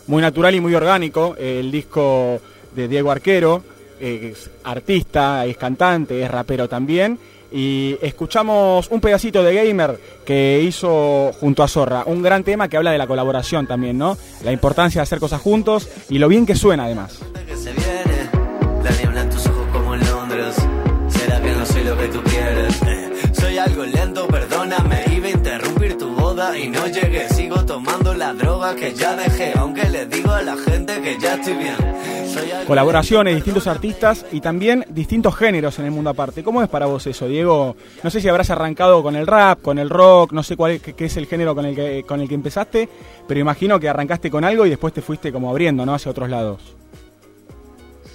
Muy 0.07 0.19
natural 0.19 0.55
y 0.55 0.61
muy 0.61 0.73
orgánico. 0.73 1.35
El 1.37 1.69
disco 1.69 2.41
de 2.73 2.87
Diego 2.87 3.11
Arquero, 3.11 3.61
eh, 3.99 4.19
que 4.19 4.29
es 4.29 4.49
artista, 4.63 5.45
es 5.45 5.57
cantante, 5.57 6.23
es 6.23 6.31
rapero 6.31 6.67
también. 6.67 7.19
Y 7.51 7.99
escuchamos 8.01 8.87
un 8.89 8.99
pedacito 8.99 9.43
de 9.43 9.53
Gamer 9.53 9.99
que 10.25 10.59
hizo 10.63 11.31
junto 11.39 11.61
a 11.61 11.67
Zorra, 11.67 12.01
un 12.07 12.23
gran 12.23 12.43
tema 12.43 12.67
que 12.67 12.77
habla 12.77 12.93
de 12.93 12.97
la 12.97 13.05
colaboración 13.05 13.67
también, 13.67 13.95
¿no? 13.99 14.17
La 14.43 14.51
importancia 14.51 15.01
de 15.01 15.03
hacer 15.03 15.19
cosas 15.19 15.39
juntos 15.39 15.87
y 16.09 16.17
lo 16.17 16.27
bien 16.27 16.47
que 16.47 16.55
suena 16.55 16.85
además. 16.85 17.19
que 17.45 17.55
se 17.55 17.73
viene. 17.73 18.29
La 18.83 18.91
niebla 18.97 19.21
en 19.21 19.29
tus 19.29 19.45
ojos 19.45 19.67
como 19.71 19.93
en 19.93 19.99
Londres. 20.09 20.55
¿Será 21.09 21.39
que 21.41 21.51
no 21.51 21.63
soy 21.63 21.83
lo 21.83 21.95
que 21.95 22.07
tú 22.07 22.23
quieres? 22.23 22.70
Algo 23.63 23.85
lento, 23.85 24.27
perdóname. 24.27 25.05
Iba 25.15 25.27
a 25.27 25.29
interrumpir 25.29 25.95
tu 25.95 26.09
boda 26.15 26.57
y 26.57 26.67
no 26.67 26.87
llegué. 26.87 27.29
Sigo 27.29 27.63
tomando 27.63 28.11
la 28.15 28.33
droga 28.33 28.75
que 28.75 28.91
ya 28.95 29.15
dejé. 29.15 29.53
Aunque 29.55 29.87
les 29.87 30.09
digo 30.09 30.31
a 30.31 30.41
la 30.41 30.57
gente 30.57 30.99
que 30.99 31.19
ya 31.19 31.35
estoy 31.35 31.53
bien. 31.53 31.75
Colaboraciones, 32.65 33.35
distintos 33.35 33.67
artistas 33.67 34.25
y 34.31 34.41
también 34.41 34.83
distintos 34.89 35.35
géneros 35.35 35.77
en 35.77 35.85
el 35.85 35.91
mundo 35.91 36.09
aparte. 36.09 36.43
¿Cómo 36.43 36.63
es 36.63 36.69
para 36.69 36.87
vos 36.87 37.05
eso, 37.05 37.27
Diego? 37.27 37.75
No 38.01 38.09
sé 38.09 38.19
si 38.19 38.29
habrás 38.29 38.49
arrancado 38.49 39.03
con 39.03 39.15
el 39.15 39.27
rap, 39.27 39.61
con 39.61 39.77
el 39.77 39.91
rock, 39.91 40.31
no 40.31 40.41
sé 40.41 40.57
cuál 40.57 40.81
qué 40.81 41.05
es 41.05 41.17
el 41.17 41.27
género 41.27 41.53
con 41.53 41.65
el, 41.65 41.75
que, 41.75 42.03
con 42.07 42.19
el 42.19 42.27
que 42.27 42.35
empezaste, 42.35 42.89
pero 43.27 43.39
imagino 43.39 43.79
que 43.79 43.89
arrancaste 43.89 44.31
con 44.31 44.43
algo 44.43 44.65
y 44.65 44.69
después 44.69 44.91
te 44.91 45.03
fuiste 45.03 45.31
como 45.31 45.51
abriendo, 45.51 45.85
¿no? 45.85 45.93
Hacia 45.93 46.09
otros 46.09 46.29
lados. 46.29 46.75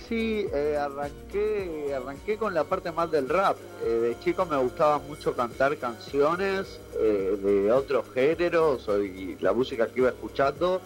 Sí, 0.09 0.46
eh, 0.54 0.76
arranqué, 0.78 1.92
arranqué 1.94 2.36
con 2.36 2.54
la 2.54 2.62
parte 2.62 2.92
más 2.92 3.11
del 3.11 3.28
rap. 3.28 3.57
Eh, 3.84 3.88
de 3.88 4.20
chico 4.20 4.46
me 4.46 4.57
gustaba 4.57 4.98
mucho 4.98 5.34
cantar 5.34 5.76
canciones 5.78 6.80
eh, 7.00 7.36
de 7.42 7.72
otros 7.72 8.04
géneros 8.14 8.88
y 9.02 9.36
la 9.40 9.52
música 9.52 9.88
que 9.88 10.00
iba 10.00 10.11
escuchando, 10.11 10.80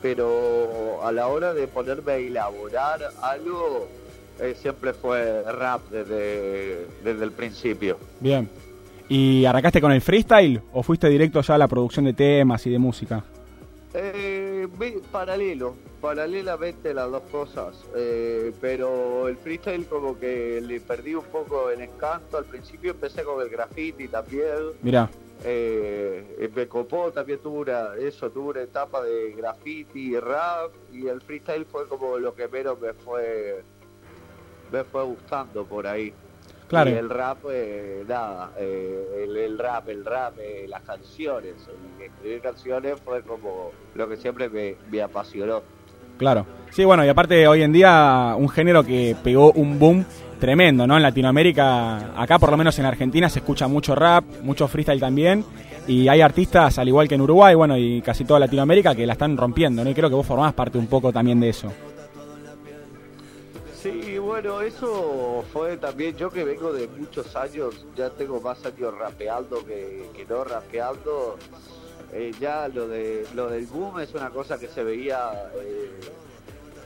pero 0.00 1.00
a 1.02 1.10
la 1.10 1.26
hora 1.26 1.52
de 1.52 1.66
ponerme 1.66 2.12
a 2.12 2.16
elaborar 2.16 3.00
algo, 3.22 3.88
eh, 4.40 4.54
siempre 4.56 4.92
fue 4.92 5.42
rap 5.42 5.80
desde, 5.90 6.86
desde 7.02 7.24
el 7.24 7.32
principio. 7.32 7.98
Bien. 8.20 8.48
¿Y 9.08 9.44
arrancaste 9.44 9.80
con 9.80 9.90
el 9.92 10.00
freestyle 10.00 10.62
o 10.72 10.82
fuiste 10.82 11.08
directo 11.08 11.40
ya 11.40 11.56
a 11.56 11.58
la 11.58 11.68
producción 11.68 12.04
de 12.04 12.12
temas 12.14 12.64
y 12.66 12.70
de 12.70 12.78
música? 12.78 13.24
Eh, 13.92 14.33
paralelo, 15.10 15.74
paralelamente 16.00 16.92
las 16.94 17.10
dos 17.10 17.22
cosas, 17.30 17.76
eh, 17.96 18.52
pero 18.60 19.28
el 19.28 19.36
freestyle 19.36 19.86
como 19.86 20.18
que 20.18 20.60
le 20.60 20.80
perdí 20.80 21.14
un 21.14 21.24
poco 21.24 21.70
el 21.70 21.80
encanto, 21.80 22.38
al 22.38 22.44
principio 22.44 22.92
empecé 22.92 23.24
con 23.24 23.40
el 23.40 23.48
graffiti 23.48 24.08
también, 24.08 24.72
Mirá, 24.82 25.08
eh, 25.44 26.50
me 26.54 26.66
copó, 26.68 27.10
también 27.12 27.38
tuve 27.38 27.60
una, 27.60 27.96
eso, 27.96 28.30
tuve 28.30 28.50
una 28.50 28.62
etapa 28.62 29.02
de 29.02 29.32
graffiti 29.32 30.14
y 30.14 30.18
rap, 30.18 30.72
y 30.92 31.06
el 31.06 31.20
freestyle 31.20 31.64
fue 31.66 31.86
como 31.88 32.18
lo 32.18 32.34
que 32.34 32.48
menos 32.48 32.80
me 32.80 32.92
fue, 32.92 33.62
me 34.72 34.84
fue 34.84 35.04
gustando 35.04 35.64
por 35.64 35.86
ahí. 35.86 36.12
Claro. 36.68 36.90
Y 36.90 36.94
el 36.94 37.10
rap, 37.10 37.38
eh, 37.50 38.04
nada, 38.08 38.50
eh, 38.58 39.24
el, 39.24 39.36
el 39.36 39.58
rap, 39.58 39.88
el 39.88 40.04
rap, 40.04 40.34
eh, 40.38 40.66
las 40.68 40.82
canciones, 40.82 41.54
escribir 42.00 42.40
canciones 42.40 42.94
fue 43.04 43.22
como 43.22 43.70
lo 43.94 44.08
que 44.08 44.16
siempre 44.16 44.48
me, 44.48 44.76
me 44.90 45.02
apasionó. 45.02 45.62
claro. 46.18 46.46
Sí, 46.70 46.84
bueno, 46.84 47.04
y 47.04 47.08
aparte 47.08 47.46
hoy 47.46 47.62
en 47.62 47.72
día 47.72 48.34
un 48.36 48.48
género 48.48 48.82
que 48.82 49.14
pegó 49.22 49.52
un 49.52 49.78
boom 49.78 50.04
tremendo, 50.40 50.88
¿no? 50.88 50.96
En 50.96 51.02
Latinoamérica, 51.04 52.20
acá 52.20 52.40
por 52.40 52.50
lo 52.50 52.56
menos 52.56 52.76
en 52.80 52.84
Argentina 52.86 53.28
se 53.28 53.38
escucha 53.38 53.68
mucho 53.68 53.94
rap, 53.94 54.24
mucho 54.42 54.66
freestyle 54.66 54.98
también, 54.98 55.44
y 55.86 56.08
hay 56.08 56.20
artistas, 56.20 56.78
al 56.78 56.88
igual 56.88 57.06
que 57.06 57.14
en 57.14 57.20
Uruguay, 57.20 57.54
bueno, 57.54 57.76
y 57.78 58.02
casi 58.02 58.24
toda 58.24 58.40
Latinoamérica, 58.40 58.92
que 58.94 59.06
la 59.06 59.12
están 59.12 59.36
rompiendo, 59.36 59.84
¿no? 59.84 59.90
Y 59.90 59.94
creo 59.94 60.08
que 60.08 60.16
vos 60.16 60.26
formás 60.26 60.52
parte 60.54 60.76
un 60.76 60.88
poco 60.88 61.12
también 61.12 61.38
de 61.38 61.50
eso. 61.50 61.72
Bueno, 64.34 64.62
eso 64.62 65.44
fue 65.52 65.76
también 65.76 66.16
yo 66.16 66.28
que 66.28 66.42
vengo 66.42 66.72
de 66.72 66.88
muchos 66.88 67.36
años, 67.36 67.86
ya 67.94 68.10
tengo 68.10 68.40
más 68.40 68.66
años 68.66 68.92
rapeando 68.98 69.64
que, 69.64 70.10
que 70.12 70.24
no 70.26 70.42
rapeando. 70.42 71.38
eh, 72.12 72.32
ya 72.40 72.66
lo 72.66 72.88
de 72.88 73.24
lo 73.36 73.48
del 73.48 73.64
boom 73.66 74.00
es 74.00 74.12
una 74.12 74.30
cosa 74.30 74.58
que 74.58 74.66
se 74.66 74.82
veía, 74.82 75.30
eh, 75.62 75.88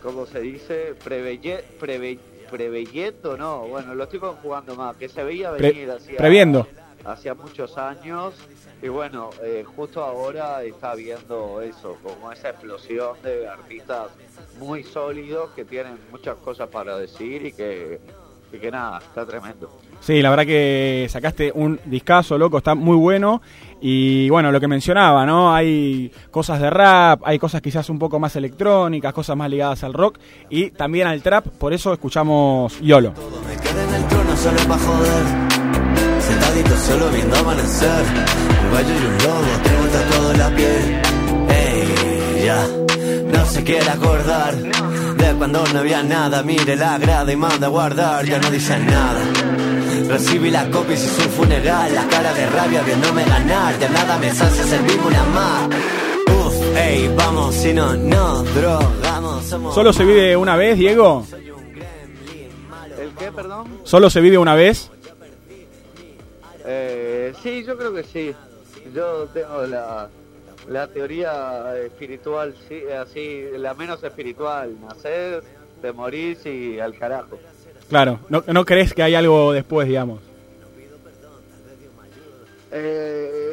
¿cómo 0.03 0.27
se 0.27 0.41
dice? 0.41 0.95
Preveye, 1.03 1.65
preve, 1.81 2.19
preveyendo, 2.51 3.39
no, 3.39 3.61
bueno, 3.67 3.95
lo 3.95 4.05
estoy 4.05 4.19
conjugando 4.19 4.75
más, 4.77 4.95
que 4.99 5.09
se 5.09 5.25
veía 5.25 5.51
Pre- 5.53 5.71
venir 5.73 5.91
hacia, 5.91 6.19
previendo. 6.19 6.67
hacía 7.07 7.33
muchos 7.33 7.79
años 7.79 8.35
y 8.81 8.89
bueno, 8.89 9.31
eh, 9.43 9.65
justo 9.77 10.03
ahora 10.03 10.63
está 10.63 10.95
viendo 10.95 11.61
eso, 11.61 11.97
como 12.03 12.31
esa 12.31 12.51
explosión 12.51 13.17
de 13.23 13.49
artistas 13.49 14.09
muy 14.59 14.85
sólidos 14.85 15.51
que 15.51 15.65
tienen 15.65 15.99
muchas 16.11 16.37
cosas 16.37 16.69
para 16.69 16.97
decir 16.97 17.45
y 17.47 17.53
que, 17.53 18.01
y 18.53 18.59
que 18.59 18.71
nada, 18.71 18.99
está 18.99 19.27
tremendo. 19.27 19.69
Sí, 20.01 20.23
la 20.23 20.31
verdad 20.31 20.47
que 20.47 21.07
sacaste 21.11 21.51
un 21.53 21.81
discazo, 21.85 22.39
loco, 22.39 22.59
está 22.59 22.75
muy 22.77 22.97
bueno. 22.97 23.43
Y 23.81 24.29
bueno, 24.31 24.53
lo 24.53 24.61
que 24.61 24.69
mencionaba, 24.69 25.27
¿no? 25.27 25.55
Hay 25.55 26.13
cosas 26.31 26.61
de 26.61 26.71
rap, 26.71 27.23
hay 27.25 27.39
cosas 27.39 27.61
quizás 27.61 27.89
un 27.91 27.99
poco 27.99 28.19
más 28.19 28.35
electrónicas, 28.37 29.13
cosas 29.13 29.37
más 29.37 29.51
ligadas 29.51 29.83
al 29.85 29.93
rock 29.93 30.19
y 30.51 30.71
también 30.71 31.07
al 31.07 31.23
trap, 31.23 31.47
por 31.47 31.73
eso 31.73 31.93
escuchamos 31.93 32.79
YOLO. 32.81 33.13
Me 33.47 33.57
quedé 33.61 33.85
en 33.85 33.95
el 33.95 34.09
trono 34.09 34.37
solo 34.37 34.59
pa' 34.69 34.79
joder. 34.79 35.49
Sentadito 36.21 36.77
solo 36.77 37.11
viendo 37.11 37.37
amanecer. 37.37 38.48
Un 38.69 38.75
gallo 38.75 38.95
y 38.95 39.07
un 39.07 39.19
lobo, 39.25 39.53
tengo 39.65 39.87
tatuado 39.89 40.33
la 40.35 40.51
piel. 40.55 41.01
Ey, 41.49 42.45
ya. 42.45 42.67
No 43.33 43.47
se 43.47 43.65
quiere 43.65 43.89
acordar 43.89 44.55
de 44.55 45.35
cuando 45.39 45.65
no 45.73 45.79
había 45.79 46.03
nada. 46.03 46.43
Mire 46.43 46.77
la 46.77 46.99
grada 46.99 47.33
y 47.33 47.37
manda 47.37 47.67
a 47.67 47.71
guardar. 47.71 48.27
Ya 48.27 48.39
no 48.39 48.51
dicen 48.51 48.87
nada. 48.87 49.21
Recibí 50.09 50.51
la 50.51 50.71
copia 50.71 50.95
y 50.95 50.99
se 50.99 51.07
hizo 51.07 51.23
un 51.23 51.31
funeral. 51.31 51.95
La 51.95 52.07
cara 52.09 52.35
de 52.35 52.47
rabia 52.47 52.83
viéndome 52.83 53.25
ganar. 53.25 53.79
De 53.79 53.89
nada 53.89 54.19
me 54.19 54.29
hace 54.29 54.65
servir 54.65 54.99
una 55.07 55.25
más. 55.25 55.69
Uf, 56.27 56.77
ey, 56.77 57.11
vamos, 57.17 57.55
si 57.55 57.73
no, 57.73 57.95
no 57.95 58.43
drogamos. 58.43 59.45
Somos 59.45 59.75
¿Solo 59.75 59.93
se 59.95 60.05
vive 60.05 60.37
una 60.37 60.57
vez, 60.57 60.77
Diego? 60.77 61.25
El 63.01 63.11
¿Qué, 63.19 63.33
perdón? 63.33 63.81
¿Solo 63.85 64.11
se 64.11 64.21
vive 64.21 64.37
una 64.37 64.55
vez? 64.55 64.91
Eh, 66.67 67.33
sí, 67.43 67.65
yo 67.65 67.79
creo 67.79 67.95
que 67.95 68.05
sí. 68.05 68.35
Yo 68.95 69.27
tengo 69.33 69.63
la, 69.67 70.09
la 70.69 70.87
teoría 70.89 71.77
espiritual, 71.85 72.55
sí, 72.69 72.83
así, 72.91 73.45
la 73.57 73.75
menos 73.75 74.03
espiritual. 74.03 74.75
Nacer, 74.81 75.43
te 75.81 75.93
morís 75.93 76.45
y 76.47 76.79
al 76.81 76.97
carajo. 76.97 77.39
Claro, 77.89 78.21
no, 78.29 78.45
no 78.47 78.65
crees 78.65 78.93
que 78.93 79.03
hay 79.03 79.15
algo 79.15 79.53
después, 79.53 79.89
digamos. 79.89 80.21
Eh, 82.71 83.48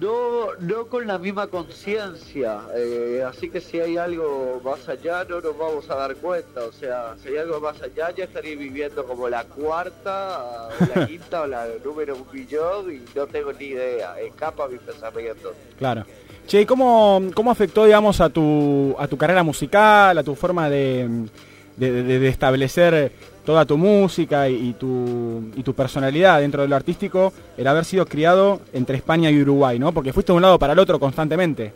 no, 0.00 0.54
no 0.60 0.86
con 0.86 1.06
la 1.06 1.18
misma 1.18 1.46
conciencia, 1.48 2.60
eh, 2.74 3.22
así 3.26 3.50
que 3.50 3.60
si 3.60 3.78
hay 3.80 3.96
algo 3.96 4.60
más 4.64 4.88
allá 4.88 5.24
no 5.24 5.40
nos 5.40 5.56
vamos 5.58 5.88
a 5.90 5.94
dar 5.96 6.16
cuenta, 6.16 6.64
o 6.64 6.72
sea, 6.72 7.14
si 7.22 7.28
hay 7.28 7.38
algo 7.38 7.60
más 7.60 7.80
allá 7.82 8.10
ya 8.16 8.24
estaría 8.24 8.56
viviendo 8.56 9.04
como 9.04 9.28
la 9.28 9.44
cuarta, 9.44 10.68
o 10.80 10.98
la 10.98 11.06
quinta 11.06 11.42
o 11.42 11.46
la 11.46 11.66
número 11.84 12.16
un 12.16 12.26
billón 12.32 12.92
y 12.94 13.02
no 13.14 13.26
tengo 13.26 13.52
ni 13.52 13.66
idea, 13.66 14.18
escapa 14.20 14.68
mi 14.68 14.78
pensamiento. 14.78 15.52
Claro. 15.78 16.04
Che, 16.46 16.62
¿y 16.62 16.66
¿cómo, 16.66 17.22
cómo 17.34 17.50
afectó, 17.50 17.84
digamos, 17.84 18.20
a 18.20 18.28
tu, 18.30 18.96
a 18.98 19.06
tu 19.06 19.16
carrera 19.16 19.42
musical, 19.42 20.16
a 20.18 20.22
tu 20.24 20.34
forma 20.34 20.68
de- 20.70 21.28
de 21.76 22.28
establecer 22.28 23.12
toda 23.50 23.64
tu 23.64 23.76
música 23.76 24.48
y, 24.48 24.68
y 24.68 24.72
tu, 24.74 25.42
y 25.56 25.64
tu 25.64 25.74
personalidad 25.74 26.38
dentro 26.38 26.62
de 26.62 26.68
lo 26.68 26.76
artístico 26.76 27.32
el 27.56 27.66
haber 27.66 27.84
sido 27.84 28.06
criado 28.06 28.60
entre 28.72 28.96
España 28.96 29.28
y 29.28 29.42
Uruguay, 29.42 29.76
¿no? 29.76 29.90
Porque 29.90 30.12
fuiste 30.12 30.30
de 30.30 30.36
un 30.36 30.42
lado 30.42 30.56
para 30.56 30.72
el 30.72 30.78
otro 30.78 31.00
constantemente. 31.00 31.72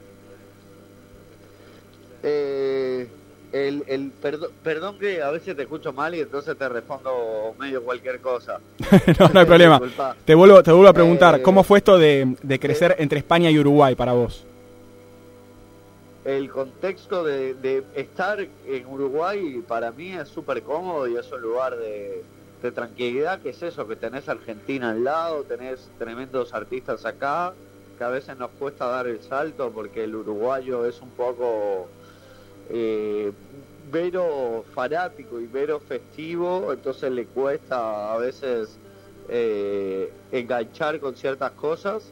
Eh, 2.23 3.09
el, 3.53 3.83
el 3.89 4.11
perdón, 4.23 4.51
perdón 4.63 4.99
que 5.01 5.21
a 5.21 5.33
veces 5.33 5.57
te 5.57 5.63
escucho 5.63 5.93
mal 5.93 6.15
y 6.15 6.21
entonces 6.21 6.57
te 6.57 6.69
respondo 6.69 7.55
medio 7.59 7.83
cualquier 7.83 8.21
cosa. 8.21 8.61
no, 9.19 9.29
no 9.35 9.41
hay 9.41 9.47
problema. 9.53 9.81
Disculpa. 9.81 10.15
Te 10.25 10.35
vuelvo, 10.37 10.63
te 10.63 10.71
vuelvo 10.71 10.89
a 10.91 10.93
preguntar, 10.93 11.35
Eh, 11.41 11.43
¿cómo 11.43 11.65
fue 11.65 11.79
esto 11.79 11.99
de, 11.99 12.37
de 12.41 12.59
crecer 12.61 12.95
entre 13.01 13.19
España 13.19 13.51
y 13.51 13.59
Uruguay 13.59 13.97
para 13.97 14.13
vos? 14.13 14.45
El 16.25 16.51
contexto 16.51 17.23
de, 17.25 17.55
de 17.55 17.85
estar 17.95 18.41
en 18.41 18.87
Uruguay 18.87 19.63
para 19.67 19.91
mí 19.93 20.13
es 20.13 20.29
súper 20.29 20.63
cómodo 20.63 21.07
y 21.07 21.17
es 21.17 21.31
un 21.31 21.43
lugar 21.43 21.77
de, 21.77 22.23
de 22.63 22.73
tranquilidad, 22.73 23.41
que 23.41 23.51
es 23.51 23.63
eso, 23.63 23.87
que 23.87 23.95
tenés 23.95 24.29
Argentina 24.29 24.91
al 24.91 25.05
lado, 25.05 25.43
tenés 25.43 25.91
tremendos 25.99 26.55
artistas 26.55 27.05
acá, 27.05 27.53
que 27.99 28.05
a 28.05 28.09
veces 28.09 28.39
nos 28.39 28.51
cuesta 28.53 28.87
dar 28.87 29.07
el 29.07 29.21
salto 29.23 29.71
porque 29.71 30.05
el 30.05 30.15
uruguayo 30.17 30.87
es 30.87 31.01
un 31.03 31.11
poco 31.11 31.89
eh, 32.71 33.33
vero 33.93 34.65
fanático 34.75 35.41
y 35.41 35.47
vero 35.47 35.79
festivo, 35.79 36.73
entonces 36.73 37.13
le 37.13 37.27
cuesta 37.27 38.15
a 38.15 38.17
veces 38.17 38.79
eh, 39.29 40.11
enganchar 40.33 40.99
con 41.01 41.15
ciertas 41.15 41.53
cosas. 41.53 42.11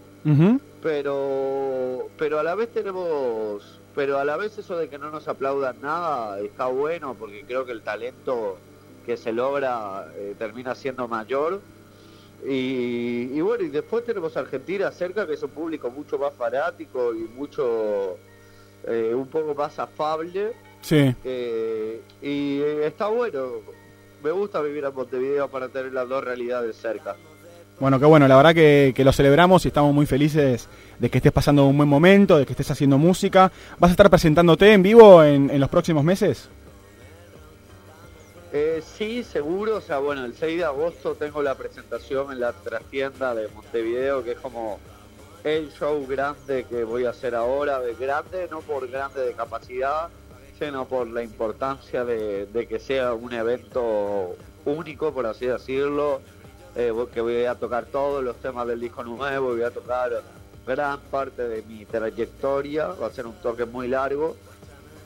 Pero 0.83 2.09
pero 2.17 2.39
a 2.39 2.43
la 2.43 2.55
vez 2.55 2.73
tenemos 2.73 3.81
pero 3.95 4.19
a 4.19 4.25
la 4.25 4.37
vez 4.37 4.57
eso 4.59 4.77
de 4.77 4.89
que 4.89 4.99
no 4.99 5.11
nos 5.11 5.29
aplaudan 5.29 5.81
nada 5.81 6.41
está 6.41 6.67
bueno 6.67 7.15
porque 7.19 7.45
creo 7.45 7.65
que 7.65 7.73
el 7.73 7.83
talento 7.83 8.59
que 9.05 9.17
se 9.17 9.33
logra 9.33 10.07
eh, 10.17 10.35
termina 10.39 10.75
siendo 10.75 11.09
mayor. 11.09 11.61
Y, 12.45 13.31
y 13.33 13.41
bueno 13.41 13.63
y 13.63 13.69
después 13.69 14.05
tenemos 14.05 14.37
Argentina 14.37 14.91
cerca 14.91 15.27
que 15.27 15.35
es 15.35 15.43
un 15.43 15.51
público 15.51 15.91
mucho 15.91 16.19
más 16.19 16.35
fanático 16.35 17.15
y 17.15 17.21
mucho 17.21 18.17
eh, 18.87 19.13
un 19.15 19.29
poco 19.29 19.55
más 19.55 19.79
afable. 19.79 20.53
Sí. 20.81 21.15
eh, 21.25 22.01
y 22.21 22.61
está 22.85 23.07
bueno. 23.09 23.61
Me 24.25 24.31
gusta 24.31 24.61
vivir 24.61 24.85
en 24.85 24.95
Montevideo 24.95 25.49
para 25.49 25.69
tener 25.69 25.93
las 25.93 26.09
dos 26.09 26.23
realidades 26.23 26.77
cerca 26.77 27.17
Bueno, 27.83 27.99
qué 27.99 28.07
bueno, 28.07 28.29
la 28.29 28.37
verdad 28.37 28.55
que, 28.55 28.95
lo 29.05 29.13
celebramos 29.13 29.65
y 29.65 29.69
estamos 29.69 29.93
muy 29.93 30.07
felices 30.07 30.69
de 31.01 31.11
que 31.11 31.19
estés 31.19 31.33
pasando 31.33 31.67
un 31.67 31.77
buen 31.77 31.89
momento, 31.89 32.39
de 32.39 32.47
que 32.47 32.53
estés 32.53 32.71
haciendo 32.71 32.97
música. 32.97 33.51
¿Vas 33.81 33.89
a 33.89 33.95
estar 33.95 34.09
presentándote 34.09 34.73
en 34.73 34.85
vivo 34.85 35.25
en, 35.25 35.59
los 35.59 35.69
próximos 35.69 36.05
meses? 36.05 36.49
Eh, 38.53 38.81
sí, 38.87 39.25
seguro. 39.25 39.79
O 39.79 39.81
sea, 39.81 39.99
bueno, 39.99 40.25
el 40.25 40.33
6 40.33 40.59
de 40.59 40.65
agosto 40.65 41.17
tengo 41.17 41.43
la 41.43 41.57
presentación 41.57 42.31
en 42.31 42.39
la 42.39 42.53
trastienda 42.53 43.35
de 43.35 43.49
Montevideo, 43.49 44.23
que 44.23 44.31
es 44.31 44.39
como 44.39 44.79
el 45.43 45.73
show 45.73 46.07
grande 46.07 46.65
que 46.71 46.85
voy 46.85 47.07
a 47.07 47.11
hacer 47.11 47.35
ahora. 47.35 47.81
De 47.81 47.97
grande, 47.97 48.47
no 48.49 48.61
por 48.61 48.89
grande 48.89 49.23
de 49.23 49.33
capacidad, 49.33 50.09
sino 50.57 50.85
por 50.85 51.09
la 51.09 51.25
importancia 51.25 52.05
de 52.05 52.67
que 52.69 52.79
sea 52.79 53.13
un 53.13 53.33
evento 53.33 54.37
único, 54.67 55.13
por 55.13 55.27
así 55.27 55.47
decirlo. 55.47 56.21
Eh, 56.75 56.93
que 57.13 57.21
voy 57.21 57.45
a 57.45 57.55
tocar 57.55 57.85
todos 57.87 58.25
los 58.25 58.37
temas 58.37 58.67
del 58.67 58.81
disco 58.81 59.05
nuevo, 59.05 59.49
voy 59.49 59.63
a 59.63 59.71
tocar 59.71 60.23
gran 60.67 60.99
parte 61.01 61.47
de 61.47 61.63
mi 61.63 61.85
trayectoria. 61.85 62.89
Va 62.89 63.09
a 63.09 63.11
ser 63.11 63.27
un 63.27 63.35
toque 63.35 63.65
muy 63.65 63.89
largo. 63.89 64.37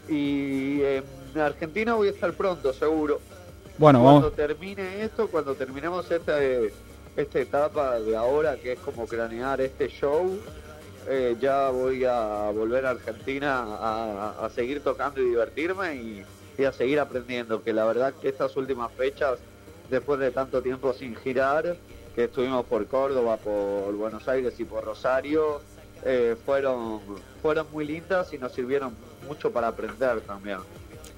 Y 0.08 0.80
en 0.82 1.04
Argentina 1.40 1.94
voy 1.94 2.08
a 2.08 2.10
estar 2.12 2.32
pronto, 2.34 2.72
seguro. 2.72 3.20
Bueno, 3.78 4.00
cuando 4.00 4.20
vamos. 4.20 4.36
termine 4.36 5.02
esto, 5.02 5.28
cuando 5.28 5.54
terminemos 5.54 6.10
esta, 6.10 6.38
esta 6.40 7.38
etapa 7.40 7.98
de 7.98 8.16
ahora, 8.16 8.56
que 8.56 8.72
es 8.72 8.78
como 8.78 9.06
cranear 9.06 9.60
este 9.60 9.88
show, 9.88 10.38
eh, 11.08 11.36
ya 11.40 11.70
voy 11.70 12.04
a 12.04 12.50
volver 12.54 12.86
a 12.86 12.90
Argentina 12.90 13.64
a, 13.64 14.46
a 14.46 14.50
seguir 14.50 14.82
tocando 14.82 15.20
y 15.20 15.24
divertirme 15.30 15.94
y, 15.96 16.24
y 16.56 16.64
a 16.64 16.72
seguir 16.72 17.00
aprendiendo. 17.00 17.62
Que 17.62 17.72
la 17.72 17.84
verdad 17.84 18.14
que 18.14 18.28
estas 18.28 18.56
últimas 18.56 18.92
fechas, 18.92 19.38
después 19.90 20.18
de 20.20 20.30
tanto 20.30 20.62
tiempo 20.62 20.92
sin 20.92 21.16
girar, 21.16 21.76
que 22.14 22.24
estuvimos 22.24 22.64
por 22.66 22.86
Córdoba, 22.86 23.36
por 23.36 23.94
Buenos 23.94 24.26
Aires 24.28 24.54
y 24.58 24.64
por 24.64 24.84
Rosario, 24.84 25.60
eh, 26.04 26.36
fueron, 26.44 27.00
fueron 27.42 27.66
muy 27.72 27.86
lindas 27.86 28.32
y 28.32 28.38
nos 28.38 28.52
sirvieron 28.52 28.94
mucho 29.26 29.50
para 29.50 29.68
aprender 29.68 30.20
también. 30.20 30.58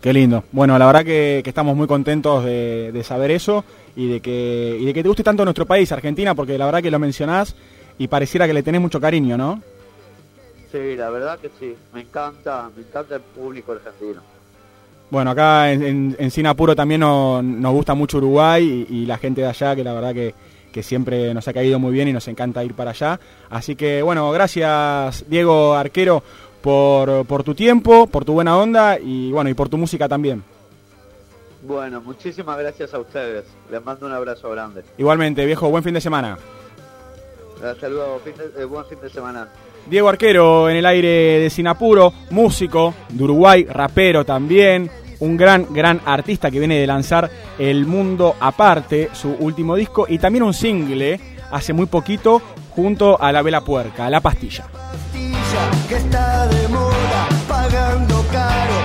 Qué 0.01 0.12
lindo. 0.12 0.45
Bueno, 0.53 0.79
la 0.79 0.87
verdad 0.87 1.05
que, 1.05 1.41
que 1.43 1.51
estamos 1.51 1.77
muy 1.77 1.87
contentos 1.87 2.45
de, 2.45 2.93
de 2.93 3.05
saber 3.05 3.31
eso 3.31 3.64
y 3.97 4.09
de, 4.09 4.21
que, 4.21 4.77
y 4.81 4.85
de 4.85 4.95
que 4.95 5.03
te 5.03 5.09
guste 5.09 5.25
tanto 5.25 5.45
nuestro 5.45 5.66
país, 5.66 5.91
Argentina, 5.91 6.35
porque 6.35 6.57
la 6.57 6.66
verdad 6.66 6.83
que 6.83 6.91
lo 6.91 6.99
mencionás 7.01 7.57
y 7.99 8.07
pareciera 8.07 8.47
que 8.47 8.55
le 8.55 8.62
tenés 8.62 8.81
mucho 8.81 9.01
cariño, 9.01 9.37
¿no? 9.37 9.61
Sí, 10.71 10.97
la 10.97 11.11
verdad 11.11 11.39
que 11.39 11.51
sí, 11.59 11.75
me 11.93 12.03
encanta, 12.03 12.71
me 12.77 12.83
encanta 12.83 13.16
el 13.16 13.23
público 13.23 13.73
argentino. 13.73 14.23
Bueno, 15.11 15.31
acá 15.31 15.73
en, 15.73 15.83
en, 15.83 16.17
en 16.19 16.31
Sin 16.31 16.47
Apuro 16.47 16.77
también 16.77 17.01
no- 17.01 17.43
nos 17.43 17.73
gusta 17.73 17.95
mucho 17.95 18.19
Uruguay 18.19 18.87
y, 18.91 18.97
y 19.03 19.07
la 19.07 19.17
gente 19.19 19.41
de 19.41 19.47
allá, 19.49 19.75
que 19.75 19.83
la 19.83 19.95
verdad 19.95 20.13
que, 20.13 20.35
que 20.71 20.83
siempre 20.83 21.33
nos 21.33 21.49
ha 21.49 21.53
caído 21.55 21.79
muy 21.79 21.93
bien 21.93 22.09
y 22.09 22.13
nos 22.13 22.29
encanta 22.29 22.63
ir 22.63 22.75
para 22.75 22.91
allá. 22.91 23.19
Así 23.49 23.75
que 23.75 24.03
bueno, 24.03 24.31
gracias 24.33 25.25
Diego 25.29 25.75
Arquero 25.75 26.23
por, 26.61 27.25
por 27.25 27.43
tu 27.43 27.55
tiempo, 27.55 28.07
por 28.07 28.25
tu 28.27 28.35
buena 28.35 28.59
onda 28.59 28.99
y 28.99 29.33
bueno, 29.33 29.49
y 29.49 29.55
por 29.55 29.69
tu 29.71 29.79
música 29.79 30.09
también. 30.09 30.43
Bueno, 31.63 32.01
muchísimas 32.03 32.59
gracias 32.59 32.93
a 32.95 32.99
ustedes. 32.99 33.45
Les 33.71 33.85
mando 33.85 34.07
un 34.07 34.13
abrazo 34.13 34.51
grande. 34.51 34.83
Igualmente, 34.99 35.45
viejo, 35.47 35.71
buen 35.71 35.83
fin 35.83 35.95
de 35.95 36.01
semana. 36.01 36.39
Hasta 37.65 37.89
luego, 37.89 38.21
fin 38.25 38.35
de- 38.37 38.63
eh, 38.63 38.65
buen 38.65 38.85
fin 38.87 38.99
de 39.03 39.11
semana. 39.11 39.49
Diego 39.89 40.09
Arquero 40.09 40.68
en 40.68 40.76
el 40.76 40.86
aire 40.86 41.39
de 41.41 41.51
Sinapuro, 41.51 42.12
músico 42.30 42.95
de 43.09 43.24
Uruguay, 43.24 43.64
rapero 43.64 44.24
también, 44.24 44.91
un 45.20 45.36
gran, 45.36 45.66
gran 45.72 46.01
artista 46.05 46.51
que 46.51 46.59
viene 46.59 46.78
de 46.78 46.86
lanzar 46.86 47.30
El 47.59 47.86
Mundo 47.86 48.36
Aparte, 48.39 49.09
su 49.12 49.30
último 49.30 49.74
disco, 49.76 50.07
y 50.09 50.18
también 50.18 50.43
un 50.43 50.55
single 50.55 51.18
hace 51.51 51.72
muy 51.72 51.86
poquito 51.86 52.43
junto 52.70 53.20
a 53.20 53.32
La 53.32 53.43
Vela 53.43 53.62
Puerca, 53.62 54.11
La 54.11 54.20
Pastilla. 54.20 54.66
que 55.89 55.97
está 55.97 56.47
de 56.47 56.68
moda, 56.68 57.28
pagando 57.49 58.24
caro, 58.30 58.78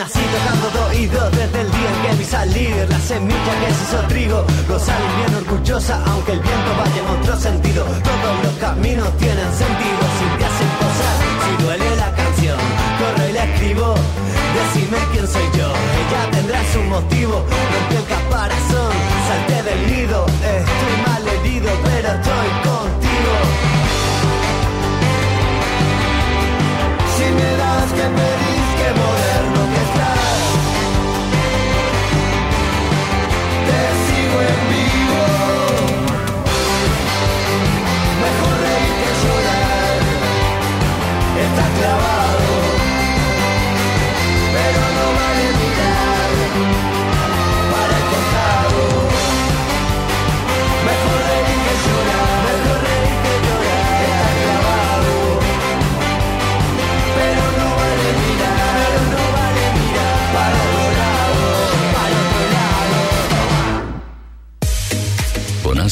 Nací 0.00 0.18
tocando 0.18 0.70
dos 0.70 0.96
oídos 0.96 1.30
desde 1.32 1.60
el 1.60 1.70
día 1.70 1.90
en 1.92 2.00
que 2.00 2.16
vi 2.16 2.24
salir. 2.24 2.86
La 2.88 2.98
semilla 3.00 3.52
que 3.60 3.74
se 3.74 3.82
hizo 3.84 4.00
trigo, 4.08 4.46
gozar 4.66 4.98
bien 5.18 5.34
orgullosa, 5.44 6.02
aunque 6.06 6.32
el 6.32 6.40
viento 6.40 6.70
vaya 6.78 7.00
en 7.04 7.20
otro 7.20 7.36
sentido. 7.36 7.84
Todos 7.84 8.34
los 8.44 8.54
caminos 8.54 9.14
tienen 9.18 9.50
sentido 9.52 10.02
si 10.16 10.24
te 10.38 10.44
hacen 10.48 10.70
posar. 10.80 11.16
Si 11.44 11.62
duele 11.62 11.96
la 11.96 12.10
canción, 12.14 12.58
corre 12.98 13.28
y 13.28 13.32
la 13.34 13.44
escribo. 13.44 13.94
Decime 14.56 14.98
quién 15.12 15.28
soy 15.28 15.46
yo, 15.58 15.68
ella 15.68 16.30
tendrá 16.30 16.60
su 16.72 16.80
motivo. 16.80 17.44
Rompí 17.72 17.96
el 18.00 18.06
caparazón, 18.16 18.92
salté 19.28 19.62
del 19.68 19.80
nido. 19.92 20.24
Estoy 20.24 20.96
mal 21.06 21.28
herido, 21.28 21.70
pero 21.84 22.08
estoy 22.08 22.48
contigo. 22.64 23.34
Si 27.16 27.24
me 27.36 27.50
das 27.60 27.88
que 27.96 28.06
pedís 28.16 28.70
que 28.80 28.88
moderno 28.98 29.19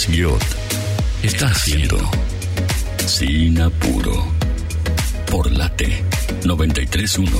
Guiot 0.07 0.43
está 1.23 1.49
haciendo 1.49 1.99
Sin 3.05 3.61
Apuro 3.61 4.38
por 5.39 5.53
Late 5.53 6.05
931. 6.45 7.31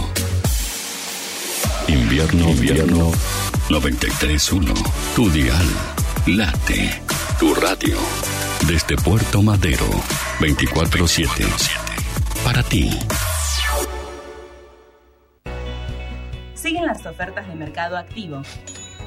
Invierno, 1.89 2.51
invierno 2.51 3.11
931. 3.69 4.73
Tu 5.17 5.29
dial. 5.31 5.67
Late. 6.29 7.03
Tu 7.41 7.53
radio. 7.57 7.97
Desde 8.69 8.95
Puerto 8.99 9.43
Madero 9.43 9.85
24-7. 10.39 11.45
Para 12.45 12.63
ti. 12.63 12.97
Siguen 16.55 16.87
las 16.87 17.05
ofertas 17.05 17.49
de 17.49 17.57
Mercado 17.57 17.97
Activo. 17.97 18.43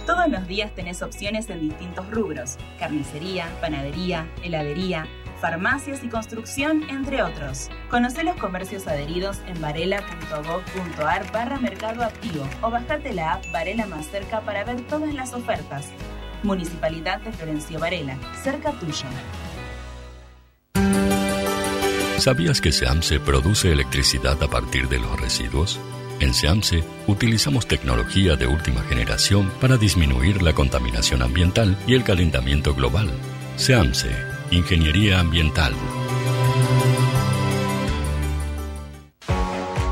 Todos 0.06 0.28
los 0.28 0.46
días 0.50 0.76
tenés 0.76 1.02
opciones 1.02 1.50
en 1.50 1.62
distintos 1.62 2.10
rubros: 2.12 2.58
carnicería, 2.78 3.48
panadería, 3.62 4.28
heladería, 4.44 5.08
farmacias 5.42 6.04
y 6.04 6.08
construcción, 6.08 6.84
entre 6.90 7.24
otros. 7.24 7.70
Conoce 7.90 8.24
los 8.24 8.38
comercios 8.38 8.88
adheridos 8.88 9.40
en 9.48 9.60
varela.gov.ar 9.60 11.32
barra 11.32 11.60
Mercado 11.60 12.04
Activo 12.04 12.48
o 12.62 12.70
bajate 12.70 13.12
la 13.12 13.34
app 13.34 13.52
Varela 13.52 13.88
Más 13.88 14.08
Cerca 14.08 14.42
para 14.42 14.64
ver 14.64 14.82
todas 14.82 15.14
las 15.14 15.34
ofertas. 15.34 15.88
Municipalidad 16.44 17.20
de 17.22 17.32
Florencio 17.32 17.80
Varela, 17.80 18.18
cerca 18.42 18.72
tuyo. 18.72 19.06
¿Sabías 22.18 22.62
que 22.62 22.72
SEAMSE 22.72 23.20
produce 23.20 23.72
electricidad 23.72 24.42
a 24.44 24.48
partir 24.48 24.88
de 24.88 25.00
los 25.00 25.20
residuos? 25.20 25.80
En 26.20 26.36
SEAMSE 26.36 26.84
utilizamos 27.08 27.68
tecnología 27.68 28.36
de 28.36 28.46
última 28.46 28.82
generación 28.84 29.52
para 29.60 29.78
disminuir 29.78 30.44
la 30.44 30.54
contaminación 30.54 31.24
ambiental 31.24 31.76
y 31.88 31.96
el 31.96 32.04
calentamiento 32.04 32.76
global. 32.76 33.10
SEAMSE, 33.56 34.31
Ingeniería 34.52 35.22
Ambiental. 35.22 35.74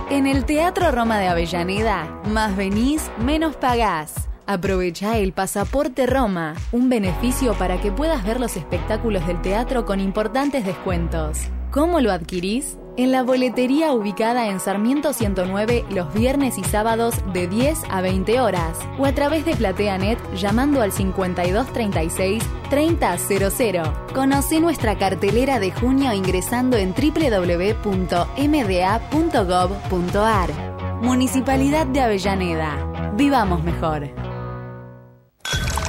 En 0.10 0.28
el 0.28 0.43
Teatro 0.43 0.91
Roma 0.91 1.18
de 1.18 1.28
Avellaneda, 1.28 2.22
más 2.26 2.57
venís, 2.57 3.10
menos 3.24 3.55
pagás. 3.55 4.28
Aprovecha 4.45 5.18
el 5.18 5.32
Pasaporte 5.32 6.05
Roma, 6.07 6.55
un 6.74 6.89
beneficio 6.89 7.53
para 7.53 7.80
que 7.80 7.93
puedas 7.93 8.26
ver 8.26 8.41
los 8.41 8.57
espectáculos 8.57 9.26
del 9.28 9.41
teatro 9.41 9.86
con 9.86 10.01
importantes 10.01 10.66
descuentos. 10.66 11.39
¿Cómo 11.72 12.01
lo 12.01 12.12
adquirís? 12.12 12.78
En 12.99 13.11
la 13.13 13.23
boletería 13.23 13.93
ubicada 13.93 14.49
en 14.49 14.59
Sarmiento 14.59 15.13
109 15.13 15.85
los 15.89 16.13
viernes 16.13 16.57
y 16.57 16.65
sábados 16.65 17.15
de 17.31 17.47
10 17.47 17.83
a 17.89 18.01
20 18.01 18.41
horas 18.41 18.77
o 18.97 19.05
a 19.05 19.13
través 19.13 19.45
de 19.45 19.55
PlateaNet 19.55 20.19
llamando 20.35 20.81
al 20.81 20.91
5236 20.91 22.43
3000. 22.69 23.83
Conoce 24.13 24.59
nuestra 24.59 24.97
cartelera 24.97 25.61
de 25.61 25.71
junio 25.71 26.11
ingresando 26.11 26.75
en 26.75 26.93
www.mda.gov.ar. 26.93 28.21
Municipalidad 31.01 31.87
de 31.87 32.01
Avellaneda. 32.01 33.13
Vivamos 33.15 33.63
mejor. 33.63 34.09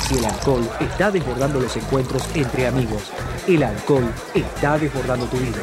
Si 0.02 0.16
el 0.16 0.24
alcohol 0.26 0.70
está 0.78 1.11
desbordando 1.11 1.58
los 1.58 1.76
encuentros 1.76 2.22
entre 2.36 2.68
amigos, 2.68 3.11
el 3.48 3.64
alcohol 3.64 4.14
está 4.32 4.78
desbordando 4.78 5.26
tu 5.26 5.38
vida. 5.38 5.58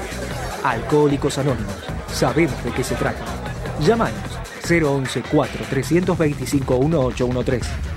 Alcohólicos 0.68 1.38
Anónimos, 1.38 1.78
sabemos 2.12 2.62
de 2.62 2.72
qué 2.72 2.84
se 2.84 2.94
trata. 2.96 3.24
Llámanos 3.80 4.20
011 4.70 5.24
4 5.32 5.66
325 5.70 6.80
1813. 6.80 7.97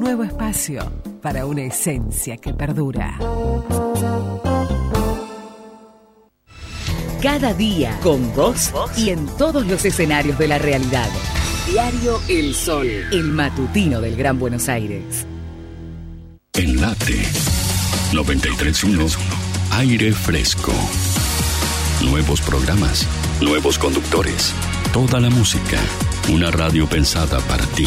Nuevo 0.00 0.24
espacio 0.24 0.80
para 1.20 1.44
una 1.44 1.60
esencia 1.60 2.38
que 2.38 2.54
perdura. 2.54 3.18
Cada 7.22 7.52
día 7.52 7.98
con 8.02 8.34
vos 8.34 8.72
y 8.96 9.10
en 9.10 9.26
todos 9.36 9.66
los 9.66 9.84
escenarios 9.84 10.38
de 10.38 10.48
la 10.48 10.56
realidad. 10.56 11.10
Diario 11.70 12.18
El 12.30 12.54
Sol, 12.54 12.86
el 12.86 13.24
matutino 13.24 14.00
del 14.00 14.16
Gran 14.16 14.38
Buenos 14.38 14.70
Aires. 14.70 15.26
En 16.54 16.80
Late 16.80 17.22
931. 18.14 19.06
Aire 19.72 20.12
fresco. 20.12 20.72
Nuevos 22.06 22.40
programas, 22.40 23.06
nuevos 23.42 23.78
conductores, 23.78 24.54
toda 24.94 25.20
la 25.20 25.28
música. 25.28 25.78
Una 26.32 26.50
radio 26.50 26.88
pensada 26.88 27.38
para 27.40 27.66
ti. 27.66 27.86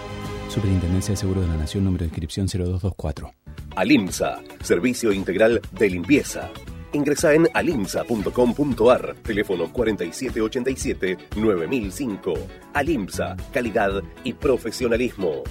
Superintendencia 0.51 1.13
de 1.13 1.17
Seguros 1.17 1.43
de 1.43 1.49
la 1.49 1.55
Nación, 1.55 1.85
número 1.85 2.01
de 2.01 2.07
inscripción 2.07 2.45
0224. 2.45 3.33
Alimsa, 3.77 4.41
servicio 4.61 5.13
integral 5.13 5.61
de 5.71 5.89
limpieza. 5.89 6.49
Ingresa 6.91 7.33
en 7.33 7.47
alimsa.com.ar, 7.53 9.15
teléfono 9.23 9.71
4787-9005. 9.71 12.33
Alimsa, 12.73 13.37
calidad 13.53 14.03
y 14.25 14.33
profesionalismo. 14.33 15.43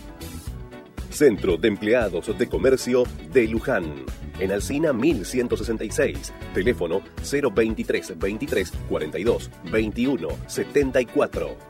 Centro 1.09 1.57
de 1.57 1.69
Empleados 1.69 2.37
de 2.37 2.47
Comercio 2.47 3.05
de 3.33 3.49
Luján. 3.49 4.05
En 4.39 4.53
Alcina 4.53 4.93
1166. 4.93 6.35
Teléfono 6.53 7.01
023 7.23 8.19
23 8.19 8.71
42 8.87 9.51
21 9.73 10.29
74. 10.47 11.70